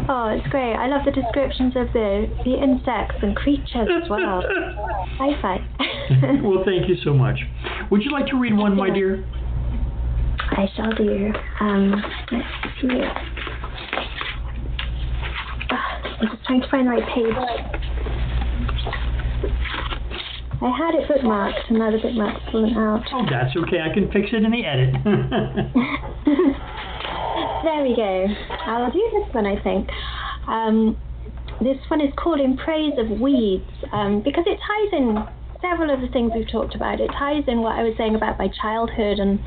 Oh, 0.09 0.29
it's 0.37 0.47
great. 0.49 0.75
I 0.75 0.87
love 0.87 1.05
the 1.05 1.13
descriptions 1.13 1.75
of 1.77 1.93
the, 1.93 2.27
the 2.45 2.55
insects 2.63 3.17
and 3.23 3.35
creatures 3.37 3.89
as 4.03 4.09
well. 4.09 4.43
High 5.19 5.41
five. 5.41 5.61
well, 6.43 6.63
thank 6.65 6.89
you 6.89 6.97
so 7.03 7.15
much. 7.15 7.39
Would 7.91 8.03
you 8.03 8.11
like 8.11 8.27
to 8.29 8.39
read 8.39 8.57
one, 8.57 8.77
my 8.77 8.91
dear? 8.91 9.25
I 10.39 10.67
shall 10.77 10.93
do. 10.95 11.33
Um, 11.61 12.03
let's 12.31 12.49
see. 12.81 13.03
Ah, 15.71 16.19
I'm 16.21 16.29
just 16.29 16.45
trying 16.47 16.61
to 16.61 16.69
find 16.71 16.87
the 16.87 16.91
right 16.91 17.07
page. 17.15 17.35
I 20.63 20.71
had 20.77 20.95
it 20.95 21.09
bookmarked, 21.09 21.69
and 21.69 21.79
now 21.79 21.91
the 21.91 21.99
bookmark's 21.99 22.41
fallen 22.51 22.77
out. 22.77 23.05
Oh, 23.13 23.27
that's 23.29 23.55
okay. 23.57 23.81
I 23.81 23.93
can 23.93 24.11
fix 24.11 24.29
it 24.33 24.43
in 24.43 24.51
the 24.51 24.65
edit. 24.65 24.95
there 27.65 27.83
we 27.83 27.95
go. 27.97 28.27
I'll 28.67 28.91
do 28.91 29.11
this 29.13 29.35
one, 29.35 29.47
I 29.47 29.61
think. 29.63 29.89
Um, 30.49 30.97
this 31.61 31.79
one 31.89 32.01
is 32.01 32.13
called 32.17 32.41
In 32.41 32.57
Praise 32.57 32.95
of 32.99 33.19
Weeds 33.21 33.65
um, 33.93 34.23
because 34.23 34.45
it 34.47 34.59
ties 34.59 34.93
in 34.93 35.17
several 35.61 35.93
of 35.93 36.01
the 36.01 36.09
things 36.09 36.33
we've 36.35 36.51
talked 36.51 36.75
about. 36.75 37.01
It 37.01 37.11
ties 37.19 37.45
in 37.49 37.61
what 37.61 37.79
I 37.79 37.83
was 37.83 37.95
saying 37.97 38.15
about 38.15 38.39
my 38.39 38.49
childhood 38.61 39.19
and 39.19 39.41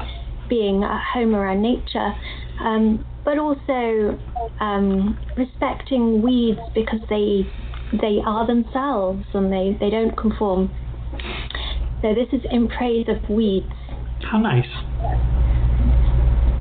being 0.49 0.83
at 0.83 1.01
home 1.13 1.35
around 1.35 1.61
nature, 1.61 2.13
um, 2.61 3.05
but 3.23 3.37
also 3.37 4.19
um, 4.59 5.17
respecting 5.37 6.21
weeds 6.21 6.59
because 6.73 6.99
they 7.09 7.45
they 8.01 8.19
are 8.23 8.45
themselves 8.45 9.25
and 9.33 9.51
they, 9.51 9.75
they 9.79 9.89
don't 9.89 10.15
conform. 10.15 10.71
So 12.01 12.13
this 12.13 12.27
is 12.31 12.41
in 12.51 12.67
praise 12.67 13.07
of 13.09 13.29
weeds. 13.29 13.65
How 14.29 14.37
nice. 14.37 14.65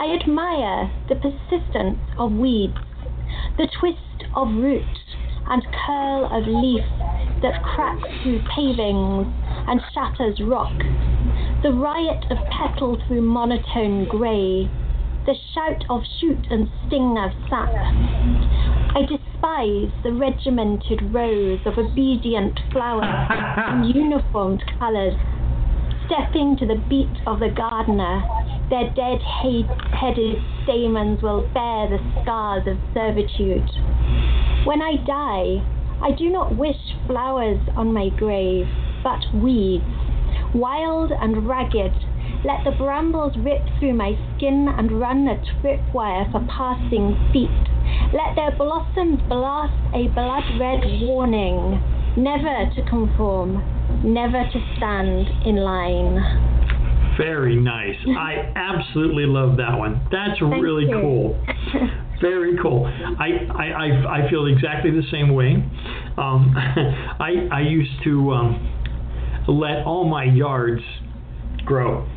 I 0.00 0.14
admire 0.14 0.92
the 1.08 1.16
persistence 1.16 1.98
of 2.18 2.32
weeds, 2.32 2.78
the 3.56 3.66
twist 3.80 4.30
of 4.36 4.46
root 4.48 4.84
and 5.48 5.66
curl 5.86 6.26
of 6.26 6.46
leaf 6.46 6.84
that 7.42 7.62
cracks 7.64 8.08
through 8.22 8.42
pavings 8.54 9.26
and 9.66 9.80
shatters 9.92 10.40
rock, 10.40 10.72
the 11.64 11.72
riot 11.72 12.24
of 12.30 12.38
petal 12.46 12.96
through 13.06 13.22
monotone 13.22 14.06
grey, 14.08 14.70
the 15.26 15.34
shout 15.52 15.84
of 15.90 16.02
shoot 16.20 16.46
and 16.48 16.70
sting 16.86 17.18
of 17.18 17.32
sap. 17.50 17.68
I 17.74 19.02
despise 19.02 19.90
the 20.04 20.12
regimented 20.12 21.12
rows 21.12 21.58
of 21.66 21.76
obedient 21.76 22.60
flowers 22.70 23.28
in 23.72 23.84
uniformed 23.94 24.62
colours, 24.78 25.14
stepping 26.06 26.56
to 26.58 26.66
the 26.66 26.80
beat 26.88 27.18
of 27.26 27.40
the 27.40 27.50
gardener. 27.50 28.37
Their 28.70 28.90
dead 28.90 29.22
headed 29.22 30.42
stamens 30.62 31.22
will 31.22 31.48
bear 31.54 31.88
the 31.88 32.00
scars 32.20 32.66
of 32.66 32.76
servitude. 32.92 33.70
When 34.64 34.82
I 34.82 34.96
die, 34.96 35.62
I 36.02 36.10
do 36.12 36.28
not 36.28 36.54
wish 36.54 36.76
flowers 37.06 37.60
on 37.74 37.94
my 37.94 38.10
grave, 38.10 38.68
but 39.02 39.24
weeds, 39.32 39.84
wild 40.52 41.12
and 41.12 41.48
ragged. 41.48 41.94
Let 42.44 42.64
the 42.64 42.72
brambles 42.72 43.38
rip 43.38 43.62
through 43.78 43.94
my 43.94 44.18
skin 44.36 44.68
and 44.68 45.00
run 45.00 45.26
a 45.26 45.36
tripwire 45.36 46.30
for 46.30 46.44
passing 46.46 47.16
feet. 47.32 47.48
Let 48.12 48.36
their 48.36 48.50
blossoms 48.50 49.20
blast 49.28 49.72
a 49.94 50.08
blood 50.08 50.44
red 50.60 50.84
warning, 51.02 51.82
never 52.18 52.70
to 52.74 52.82
conform, 52.82 53.64
never 54.04 54.44
to 54.44 54.76
stand 54.76 55.28
in 55.46 55.56
line. 55.56 56.57
Very 57.18 57.56
nice. 57.56 57.96
I 58.06 58.52
absolutely 58.54 59.26
love 59.26 59.56
that 59.56 59.76
one. 59.76 60.00
That's 60.10 60.38
Thank 60.40 60.62
really 60.62 60.86
you. 60.86 61.00
cool. 61.00 61.44
Very 62.20 62.56
cool. 62.62 62.86
I, 62.86 63.46
I, 63.50 63.64
I, 63.66 64.26
I 64.26 64.30
feel 64.30 64.46
exactly 64.46 64.90
the 64.90 65.06
same 65.10 65.34
way. 65.34 65.54
Um, 66.16 66.54
I, 66.56 67.48
I 67.52 67.60
used 67.60 68.02
to 68.04 68.32
um, 68.32 69.44
let 69.48 69.84
all 69.84 70.04
my 70.04 70.24
yards 70.24 70.82
grow. 71.64 72.08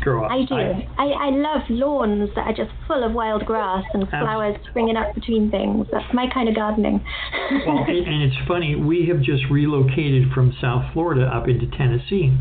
Grow 0.00 0.24
up. 0.24 0.30
I 0.30 0.44
do. 0.44 0.54
I, 0.54 1.04
I 1.04 1.30
love 1.30 1.62
lawns 1.70 2.30
that 2.36 2.42
are 2.42 2.54
just 2.54 2.70
full 2.86 3.02
of 3.02 3.12
wild 3.12 3.44
grass 3.46 3.84
and 3.94 4.08
flowers 4.08 4.56
springing 4.70 4.96
up 4.96 5.12
between 5.14 5.50
things. 5.50 5.86
That's 5.90 6.06
my 6.14 6.26
kind 6.32 6.48
of 6.48 6.54
gardening. 6.54 7.04
well, 7.66 7.78
and 7.88 8.22
it's 8.22 8.36
funny, 8.46 8.76
we 8.76 9.06
have 9.08 9.22
just 9.22 9.42
relocated 9.50 10.32
from 10.32 10.54
South 10.60 10.84
Florida 10.92 11.24
up 11.24 11.48
into 11.48 11.66
Tennessee. 11.76 12.32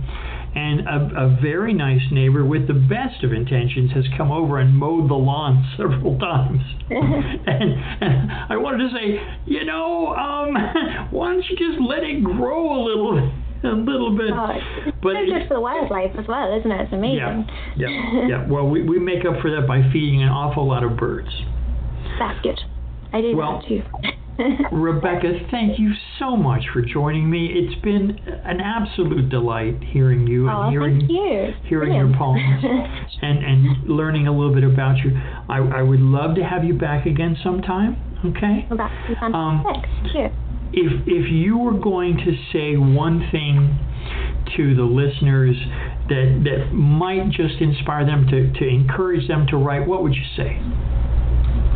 And 0.57 0.81
a, 0.87 1.25
a 1.25 1.37
very 1.39 1.71
nice 1.71 2.01
neighbor 2.11 2.43
with 2.43 2.67
the 2.67 2.73
best 2.73 3.23
of 3.23 3.31
intentions 3.31 3.91
has 3.93 4.05
come 4.17 4.31
over 4.31 4.57
and 4.57 4.75
mowed 4.75 5.07
the 5.07 5.13
lawn 5.13 5.63
several 5.77 6.17
times. 6.17 6.61
and, 6.89 7.73
and 8.01 8.31
I 8.49 8.57
wanted 8.57 8.89
to 8.89 8.95
say, 8.95 9.21
you 9.45 9.65
know, 9.65 10.15
um, 10.15 10.55
why 11.11 11.33
don't 11.33 11.45
you 11.47 11.55
just 11.57 11.79
let 11.79 12.03
it 12.03 12.23
grow 12.23 12.73
a 12.73 12.81
little 12.83 13.31
a 13.63 13.67
little 13.69 14.17
bit. 14.17 14.31
Oh, 14.33 14.49
it's 14.49 14.97
but 15.01 15.13
so 15.13 15.25
good 15.25 15.47
for 15.47 15.55
the 15.55 15.61
wildlife 15.61 16.11
as 16.17 16.27
well, 16.27 16.57
isn't 16.57 16.71
it? 16.71 16.81
It's 16.81 16.93
amazing. 16.93 17.45
Yeah, 17.75 17.89
yeah, 17.89 18.27
yeah. 18.27 18.47
Well, 18.49 18.67
we, 18.67 18.81
we 18.81 18.99
make 18.99 19.25
up 19.25 19.41
for 19.41 19.49
that 19.51 19.67
by 19.67 19.81
feeding 19.93 20.21
an 20.23 20.29
awful 20.29 20.67
lot 20.67 20.83
of 20.83 20.97
birds. 20.97 21.29
That's 22.19 22.39
good. 22.41 22.59
I 23.17 23.21
do 23.21 23.35
Well, 23.35 23.61
that 23.61 23.67
too. 23.67 23.81
Rebecca, 24.71 25.39
thank 25.49 25.79
you 25.79 25.91
so 26.19 26.37
much 26.37 26.61
for 26.71 26.83
joining 26.83 27.27
me. 27.27 27.47
It's 27.47 27.81
been 27.81 28.19
an 28.45 28.61
absolute 28.61 29.29
delight 29.29 29.83
hearing 29.83 30.27
you 30.27 30.47
and 30.47 30.67
oh, 30.67 30.69
hearing 30.69 30.99
thank 30.99 31.11
you. 31.11 31.47
hearing 31.67 31.95
your 31.95 32.15
poems 32.15 32.63
and, 33.23 33.43
and 33.43 33.89
learning 33.89 34.27
a 34.27 34.31
little 34.31 34.53
bit 34.53 34.63
about 34.63 34.97
you. 34.97 35.17
I, 35.49 35.79
I 35.79 35.81
would 35.81 35.99
love 35.99 36.35
to 36.35 36.43
have 36.43 36.63
you 36.63 36.75
back 36.75 37.07
again 37.07 37.35
sometime. 37.43 37.97
Okay. 38.23 38.67
well, 38.69 38.77
that's. 38.77 39.19
Um, 39.33 39.65
Thank. 39.65 40.31
If 40.73 41.07
if 41.07 41.31
you 41.31 41.57
were 41.57 41.79
going 41.79 42.17
to 42.17 42.35
say 42.53 42.77
one 42.77 43.27
thing 43.31 43.79
to 44.57 44.75
the 44.75 44.83
listeners 44.83 45.55
that 46.09 46.43
that 46.43 46.71
might 46.71 47.31
just 47.31 47.59
inspire 47.59 48.05
them 48.05 48.27
to, 48.27 48.53
to 48.53 48.67
encourage 48.67 49.27
them 49.27 49.47
to 49.47 49.57
write, 49.57 49.87
what 49.87 50.03
would 50.03 50.13
you 50.13 50.25
say? 50.35 50.61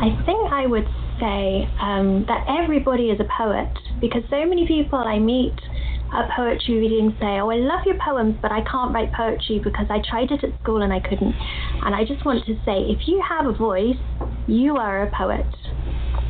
I 0.01 0.09
think 0.25 0.51
I 0.51 0.65
would 0.65 0.87
say 1.21 1.69
um, 1.79 2.25
that 2.27 2.43
everybody 2.49 3.13
is 3.13 3.19
a 3.21 3.29
poet 3.37 3.69
because 4.01 4.23
so 4.29 4.43
many 4.45 4.67
people 4.67 4.97
I 4.97 5.19
meet 5.19 5.55
at 6.13 6.29
poetry 6.35 6.75
readings 6.79 7.13
say, 7.19 7.39
Oh, 7.39 7.49
I 7.49 7.57
love 7.57 7.81
your 7.85 7.97
poems, 8.03 8.35
but 8.41 8.51
I 8.51 8.61
can't 8.69 8.93
write 8.93 9.13
poetry 9.13 9.61
because 9.63 9.85
I 9.89 10.01
tried 10.09 10.31
it 10.31 10.43
at 10.43 10.51
school 10.61 10.81
and 10.81 10.91
I 10.91 10.99
couldn't. 10.99 11.35
And 11.85 11.95
I 11.95 12.03
just 12.03 12.25
want 12.25 12.45
to 12.45 12.55
say, 12.65 12.89
if 12.91 13.07
you 13.07 13.23
have 13.27 13.45
a 13.45 13.53
voice, 13.53 14.01
you 14.47 14.75
are 14.75 15.03
a 15.03 15.11
poet. 15.15 15.45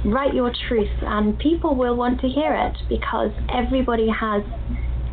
Write 0.06 0.34
your 0.34 0.52
truth, 0.68 0.90
and 1.02 1.38
people 1.38 1.76
will 1.76 1.96
want 1.96 2.22
to 2.22 2.28
hear 2.28 2.54
it 2.54 2.78
because 2.90 3.32
everybody 3.54 4.08
has 4.10 4.42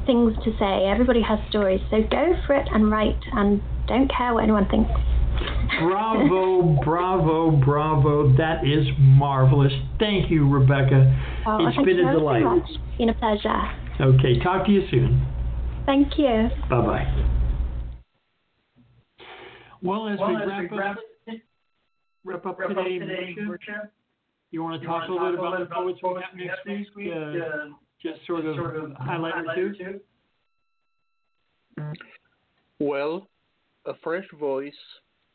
things 0.07 0.33
to 0.45 0.51
say, 0.59 0.89
everybody 0.89 1.21
has 1.23 1.39
stories. 1.51 1.81
So 1.91 1.99
go 2.11 2.33
for 2.47 2.55
it 2.55 2.69
and 2.73 2.91
write, 2.91 3.21
and 3.33 3.63
don't 3.87 4.11
care 4.11 4.33
what 4.33 4.45
anyone 4.45 4.67
thinks. 4.69 4.91
Bravo, 5.81 6.78
bravo, 6.85 7.51
bravo. 7.51 8.36
That 8.36 8.66
is 8.66 8.86
marvelous. 8.98 9.73
Thank 9.98 10.31
you, 10.31 10.48
Rebecca. 10.48 11.15
Oh, 11.47 11.66
it's 11.66 11.77
thank 11.77 11.86
been 11.86 12.01
a 12.01 12.12
delight. 12.12 12.43
much. 12.43 12.62
It's 12.69 12.98
been 12.98 13.09
a 13.10 13.15
pleasure. 13.15 13.62
Okay, 14.01 14.39
talk 14.43 14.66
to 14.66 14.73
you 14.73 14.82
soon. 14.90 15.27
Thank 15.86 16.19
you. 16.19 16.48
Bye 16.69 16.81
bye. 16.81 17.28
Well, 19.82 20.09
as 20.09 20.19
we 20.19 20.35
wrap 20.77 20.97
up, 20.97 20.97
wrap 22.24 22.47
up 22.47 22.59
today, 22.59 22.98
Mircea, 22.98 23.89
you 24.51 24.62
want 24.62 24.81
to 24.81 24.86
talk 24.86 25.09
a 25.09 25.12
little 25.12 25.31
bit 25.31 25.39
about 25.39 25.59
the 25.60 25.66
poets 25.66 26.01
we 26.35 26.47
have 26.47 26.59
next 26.66 26.94
week? 26.97 27.12
Uh, 27.15 27.69
just 28.02 28.27
sort 28.27 28.44
of 28.44 28.93
highlight 28.98 29.35
or 29.56 29.73
two? 29.73 30.01
Well, 32.81 33.28
a 33.86 33.93
fresh 34.02 34.24
voice, 34.39 34.73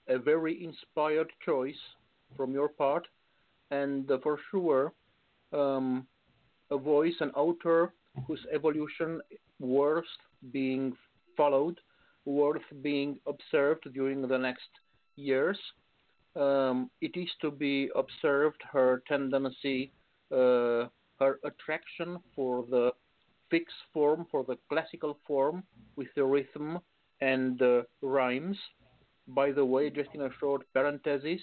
a 0.07 0.17
very 0.17 0.63
inspired 0.63 1.31
choice 1.45 1.80
from 2.35 2.53
your 2.53 2.69
part, 2.69 3.07
and 3.71 4.09
uh, 4.11 4.17
for 4.23 4.38
sure, 4.51 4.93
um, 5.53 6.07
a 6.71 6.77
voice, 6.77 7.13
an 7.19 7.31
author 7.31 7.93
whose 8.27 8.45
evolution 8.53 9.21
worth 9.59 10.05
being 10.51 10.93
followed, 11.38 11.80
worth 12.25 12.63
being 12.81 13.19
observed 13.27 13.88
during 13.93 14.27
the 14.27 14.38
next 14.38 14.69
years. 15.15 15.57
Um, 16.35 16.89
it 17.01 17.15
is 17.15 17.30
to 17.41 17.51
be 17.51 17.89
observed 17.95 18.61
her 18.71 19.03
tendency, 19.07 19.91
uh, 20.31 20.88
her 21.19 21.39
attraction 21.43 22.19
for 22.35 22.65
the 22.69 22.91
fixed 23.49 23.75
form, 23.93 24.25
for 24.31 24.43
the 24.43 24.57
classical 24.69 25.19
form 25.27 25.63
with 25.95 26.07
the 26.15 26.23
rhythm 26.23 26.80
and 27.21 27.61
uh, 27.61 27.84
rhymes. 28.01 28.57
By 29.28 29.52
the 29.52 29.66
way, 29.66 29.90
just 29.90 30.10
in 30.14 30.22
a 30.22 30.30
short 30.40 30.64
parenthesis, 30.74 31.41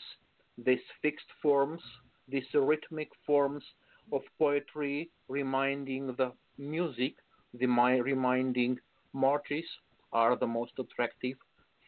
these 0.59 0.85
fixed 1.02 1.31
forms, 1.43 1.81
these 2.28 2.44
rhythmic 2.55 3.09
forms 3.27 3.65
of 4.12 4.23
poetry 4.39 5.11
reminding 5.28 6.09
the 6.19 6.32
music, 6.59 7.15
the 7.55 7.66
mi- 7.66 8.01
reminding 8.01 8.78
marches 9.12 9.65
are 10.12 10.36
the 10.36 10.47
most 10.47 10.73
attractive 10.78 11.36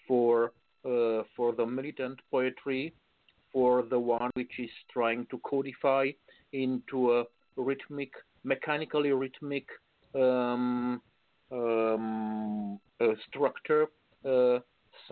for 0.07 0.53
uh, 0.85 1.23
for 1.37 1.53
the 1.57 1.65
militant 1.65 2.19
poetry, 2.31 2.93
for 3.53 3.83
the 3.83 3.99
one 3.99 4.31
which 4.35 4.59
is 4.59 4.71
trying 4.93 5.27
to 5.31 5.39
codify 5.39 6.11
into 6.53 7.13
a 7.19 7.25
rhythmic, 7.57 8.11
mechanically 8.43 9.13
rhythmic 9.13 9.67
um, 10.15 11.01
um, 11.53 12.81
uh, 13.01 13.15
structure, 13.29 13.87
uh, 14.25 14.59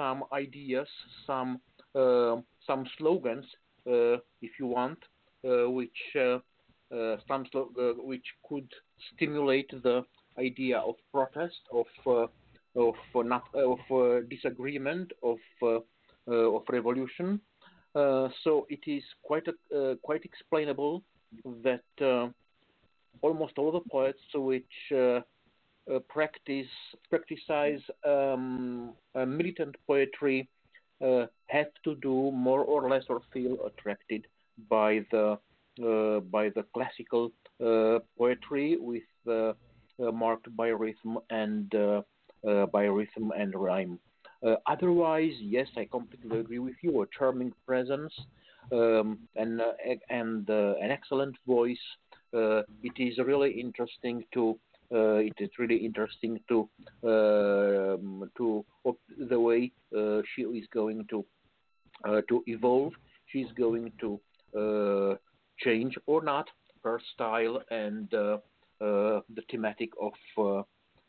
some 0.00 0.24
ideas, 0.32 0.88
some 1.26 1.60
uh, 1.94 2.36
some 2.66 2.86
slogans, 2.96 3.44
uh, 3.86 4.16
if 4.40 4.52
you 4.58 4.66
want, 4.66 4.98
uh, 5.44 5.68
which 5.70 6.00
uh, 6.16 6.38
uh, 6.94 7.16
some 7.28 7.44
uh, 7.54 7.92
which 8.10 8.28
could 8.48 8.68
stimulate 9.12 9.70
the 9.82 10.02
idea 10.38 10.78
of 10.78 10.94
protest, 11.12 11.60
of 11.72 11.86
of 12.76 12.94
not 13.14 13.44
of 13.54 13.78
disagreement, 14.30 15.12
of 15.22 15.40
of 16.26 16.62
revolution. 16.70 17.40
so 18.44 18.52
it 18.76 18.82
is 18.86 19.04
quite 19.22 19.46
a, 19.48 19.96
quite 20.02 20.24
explainable 20.24 21.02
that 21.66 21.84
almost 23.22 23.58
all 23.58 23.72
the 23.72 23.84
poets 23.90 24.24
which 24.34 24.76
practice 26.08 26.68
practice 27.08 27.40
um, 28.06 28.92
militant 29.14 29.74
poetry 29.86 30.48
uh, 31.04 31.26
have 31.46 31.68
to 31.82 31.94
do 31.96 32.30
more 32.32 32.62
or 32.62 32.88
less 32.88 33.04
or 33.08 33.22
feel 33.32 33.56
attracted 33.66 34.26
by 34.68 35.00
the 35.10 35.38
uh, 35.82 36.20
by 36.20 36.50
the 36.50 36.64
classical 36.74 37.32
uh, 37.64 37.98
poetry 38.18 38.76
with 38.78 39.02
marked 40.12 40.54
by 40.56 40.68
rhythm 40.68 41.18
and 41.30 41.72
by 42.72 42.84
rhythm 42.84 43.32
and 43.38 43.54
rhyme. 43.54 43.98
otherwise, 44.66 45.32
yes, 45.38 45.68
I 45.76 45.86
completely 45.86 46.40
agree 46.40 46.58
with 46.58 46.76
you. 46.82 47.02
A 47.02 47.06
charming 47.16 47.52
presence 47.66 48.12
um, 48.72 49.18
and 49.36 49.60
and 50.10 50.48
an 50.48 50.90
excellent 50.90 51.36
voice. 51.46 51.86
it 52.32 52.96
is 52.98 53.18
really 53.18 53.52
interesting 53.58 54.24
to 54.34 54.42
uh, 54.50 54.69
it 54.90 55.34
is 55.38 55.50
really 55.58 55.76
interesting 55.76 56.40
to 56.48 56.68
um, 57.04 58.30
to 58.36 58.64
the 59.28 59.38
way 59.38 59.72
uh, 59.96 60.20
she 60.34 60.42
is 60.42 60.66
going 60.72 61.06
to 61.10 61.24
uh, 62.04 62.20
to 62.28 62.42
evolve. 62.46 62.92
She's 63.26 63.50
going 63.56 63.92
to 64.00 64.20
change 65.58 65.96
or 66.06 66.22
not 66.22 66.48
her 66.82 67.00
style 67.14 67.62
and 67.70 68.08
the 68.10 68.40
thematic 69.50 69.90
of 70.00 70.12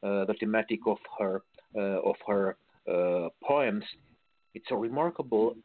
the 0.02 0.36
thematic 0.40 0.80
of 0.86 0.98
her 1.18 1.42
of 1.76 2.16
her 2.28 2.58
poems. 3.44 3.84
It's 4.54 4.70
remarkable 4.70 5.56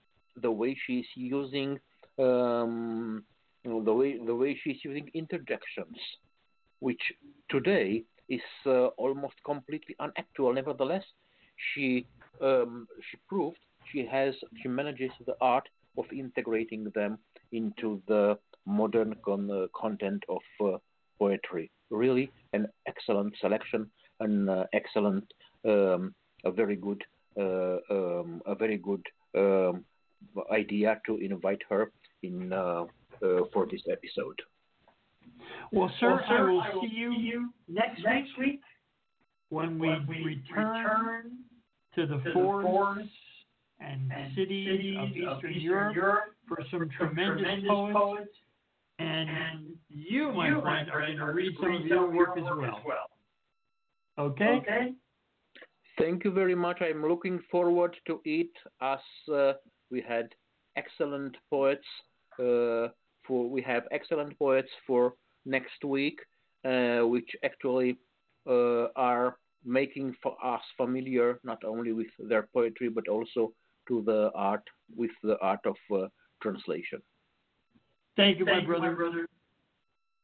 the 0.41 0.51
way 0.51 0.77
she's 0.87 1.07
using 1.15 1.79
um, 2.19 3.25
the 3.65 3.93
way 3.93 4.19
the 4.25 4.35
way 4.35 4.59
she's 4.63 4.79
using 4.85 5.11
interjections 5.13 5.97
which 6.81 7.01
today 7.51 8.05
is 8.29 8.41
uh, 8.67 8.87
almost 8.97 9.35
completely 9.45 9.95
unactual. 10.01 10.53
Nevertheless, 10.53 11.05
she 11.57 12.07
um, 12.41 12.87
she 13.11 13.19
proved 13.29 13.59
she 13.93 14.05
has 14.05 14.35
she 14.63 14.69
manages 14.69 15.11
the 15.27 15.37
art 15.41 15.69
of 15.97 16.05
integrating 16.13 16.91
them 16.95 17.19
into 17.53 18.03
the 18.09 18.39
modern 18.67 19.15
con- 19.25 19.51
uh, 19.51 19.67
content 19.75 20.23
of 20.29 20.43
uh, 20.65 20.79
poetry. 21.19 21.71
Really, 21.91 22.31
an 22.53 22.67
excellent 22.87 23.35
selection, 23.41 23.91
an 24.21 24.49
uh, 24.49 24.65
excellent, 24.73 25.25
um, 25.65 26.15
a 26.45 26.51
very 26.51 26.77
good, 26.77 27.03
uh, 27.39 27.77
um, 27.91 28.43
a 28.45 28.55
very 28.57 28.77
good 28.77 29.05
um, 29.37 29.85
idea 30.53 31.01
to 31.07 31.19
invite 31.19 31.63
her 31.69 31.93
in 32.23 32.53
uh, 32.53 32.85
for 33.53 33.67
this 33.71 33.83
episode. 33.91 34.41
Well, 35.73 35.91
sir, 36.01 36.11
well, 36.11 36.21
sir 36.29 36.49
I, 36.49 36.51
will 36.51 36.61
I 36.61 36.75
will 36.75 36.83
see 36.83 36.95
you, 36.95 37.13
you 37.13 37.51
next, 37.69 38.03
next 38.05 38.39
week, 38.39 38.47
week 38.49 38.61
when 39.49 39.79
we, 39.79 39.89
when 39.89 40.07
we 40.09 40.25
return, 40.25 40.69
return 40.85 41.33
to 41.95 42.07
the, 42.07 42.23
to 42.23 42.33
forests 42.33 43.11
and, 43.81 44.13
and 44.13 44.35
cities, 44.35 44.69
cities, 44.69 44.97
of 44.99 45.09
Eastern, 45.11 45.29
of 45.29 45.39
Eastern 45.39 45.61
Europe, 45.61 45.95
Europe, 45.97 46.25
for 46.49 46.59
some, 46.71 46.81
some 46.81 46.91
tremendous, 46.97 47.43
tremendous 47.43 47.69
poets. 47.69 47.95
poets. 47.95 48.31
And, 48.99 49.29
and 49.29 49.67
you, 49.91 50.33
my 50.33 50.49
you, 50.49 50.61
friend, 50.63 50.91
are 50.91 51.01
going 51.05 51.19
to 51.19 51.25
read 51.27 51.53
some 51.61 51.75
of 51.75 51.85
your 51.85 52.11
work, 52.11 52.31
as, 52.39 52.45
well. 52.45 52.65
as 52.65 52.83
well. 52.87 53.07
Okay? 54.19 54.61
Okay. 54.63 54.93
Thank 55.99 56.25
you 56.25 56.31
very 56.31 56.55
much. 56.55 56.81
I'm 56.81 57.07
looking 57.07 57.41
forward 57.51 57.97
to 58.07 58.21
it 58.25 58.51
as 58.81 58.99
uh, 59.33 59.53
we 59.91 60.03
had 60.07 60.29
excellent 60.77 61.37
poets. 61.51 61.87
Uh, 62.39 62.89
for 63.27 63.49
we 63.49 63.63
have 63.63 63.85
excellent 63.91 64.39
poets 64.39 64.71
for 64.87 65.15
next 65.45 65.85
week, 65.85 66.19
uh, 66.65 67.01
which 67.01 67.31
actually 67.45 67.99
uh, 68.49 68.87
are 68.97 69.37
making 69.65 70.15
for 70.23 70.37
us 70.45 70.61
familiar 70.77 71.41
not 71.43 71.59
only 71.65 71.93
with 71.93 72.07
their 72.19 72.49
poetry 72.55 72.89
but 72.89 73.09
also 73.09 73.53
to 73.89 74.03
the 74.07 74.31
art 74.35 74.63
with 74.97 75.11
the 75.23 75.37
art 75.41 75.61
of 75.65 75.77
uh, 75.95 76.07
translation. 76.43 77.01
Thank 78.17 78.39
you, 78.39 78.45
Thank 78.45 78.63
my, 78.63 78.67
brother. 78.67 78.91
my 78.91 78.95
brother. 78.95 79.27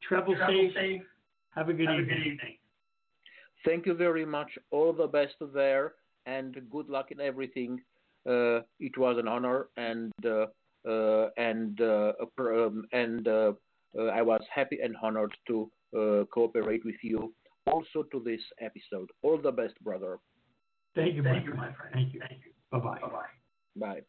Travel, 0.03 0.35
Travel 0.35 0.55
safe. 0.55 0.75
safe. 0.75 1.03
Have 1.55 1.69
a 1.69 1.73
good 1.75 1.89
Have 1.89 2.01
evening. 2.01 2.17
A 2.17 2.21
good 2.21 2.27
evening. 2.27 2.57
Thank 3.65 3.87
you 3.87 3.95
very 3.95 4.25
much. 4.25 4.51
All 4.71 4.93
the 4.93 5.07
best 5.07 5.35
there, 5.55 5.93
and 6.27 6.57
good 6.71 6.89
luck 6.89 7.11
in 7.11 7.21
everything. 7.21 7.81
Uh, 8.29 8.61
it 8.81 8.97
was 8.97 9.19
an 9.19 9.29
honor, 9.29 9.69
and 9.77 10.13
uh, 10.27 10.47
and 10.85 11.81
um, 11.81 12.85
and 12.93 13.29
uh, 13.29 13.53
I 14.13 14.23
was 14.23 14.43
happy 14.55 14.79
and 14.83 14.97
honored 15.03 15.35
to 15.49 15.71
uh, 15.97 16.25
cooperate 16.33 16.85
with 16.85 16.97
you 17.03 17.33
also 17.67 18.03
to 18.11 18.21
this 18.25 18.41
episode. 18.61 19.11
All 19.23 19.39
the 19.41 19.53
best, 19.53 19.75
brother. 19.83 20.19
Thank 20.95 21.15
you, 21.15 21.23
Thank 21.23 21.47
my, 21.47 21.51
you, 21.51 21.57
my 21.57 21.73
friend. 21.73 21.93
Thank 21.93 22.15
you. 22.15 22.21
Thank 22.21 22.43
you. 22.45 22.53
Bye-bye. 22.71 22.99
Bye-bye. 23.01 23.25
Bye. 23.77 24.01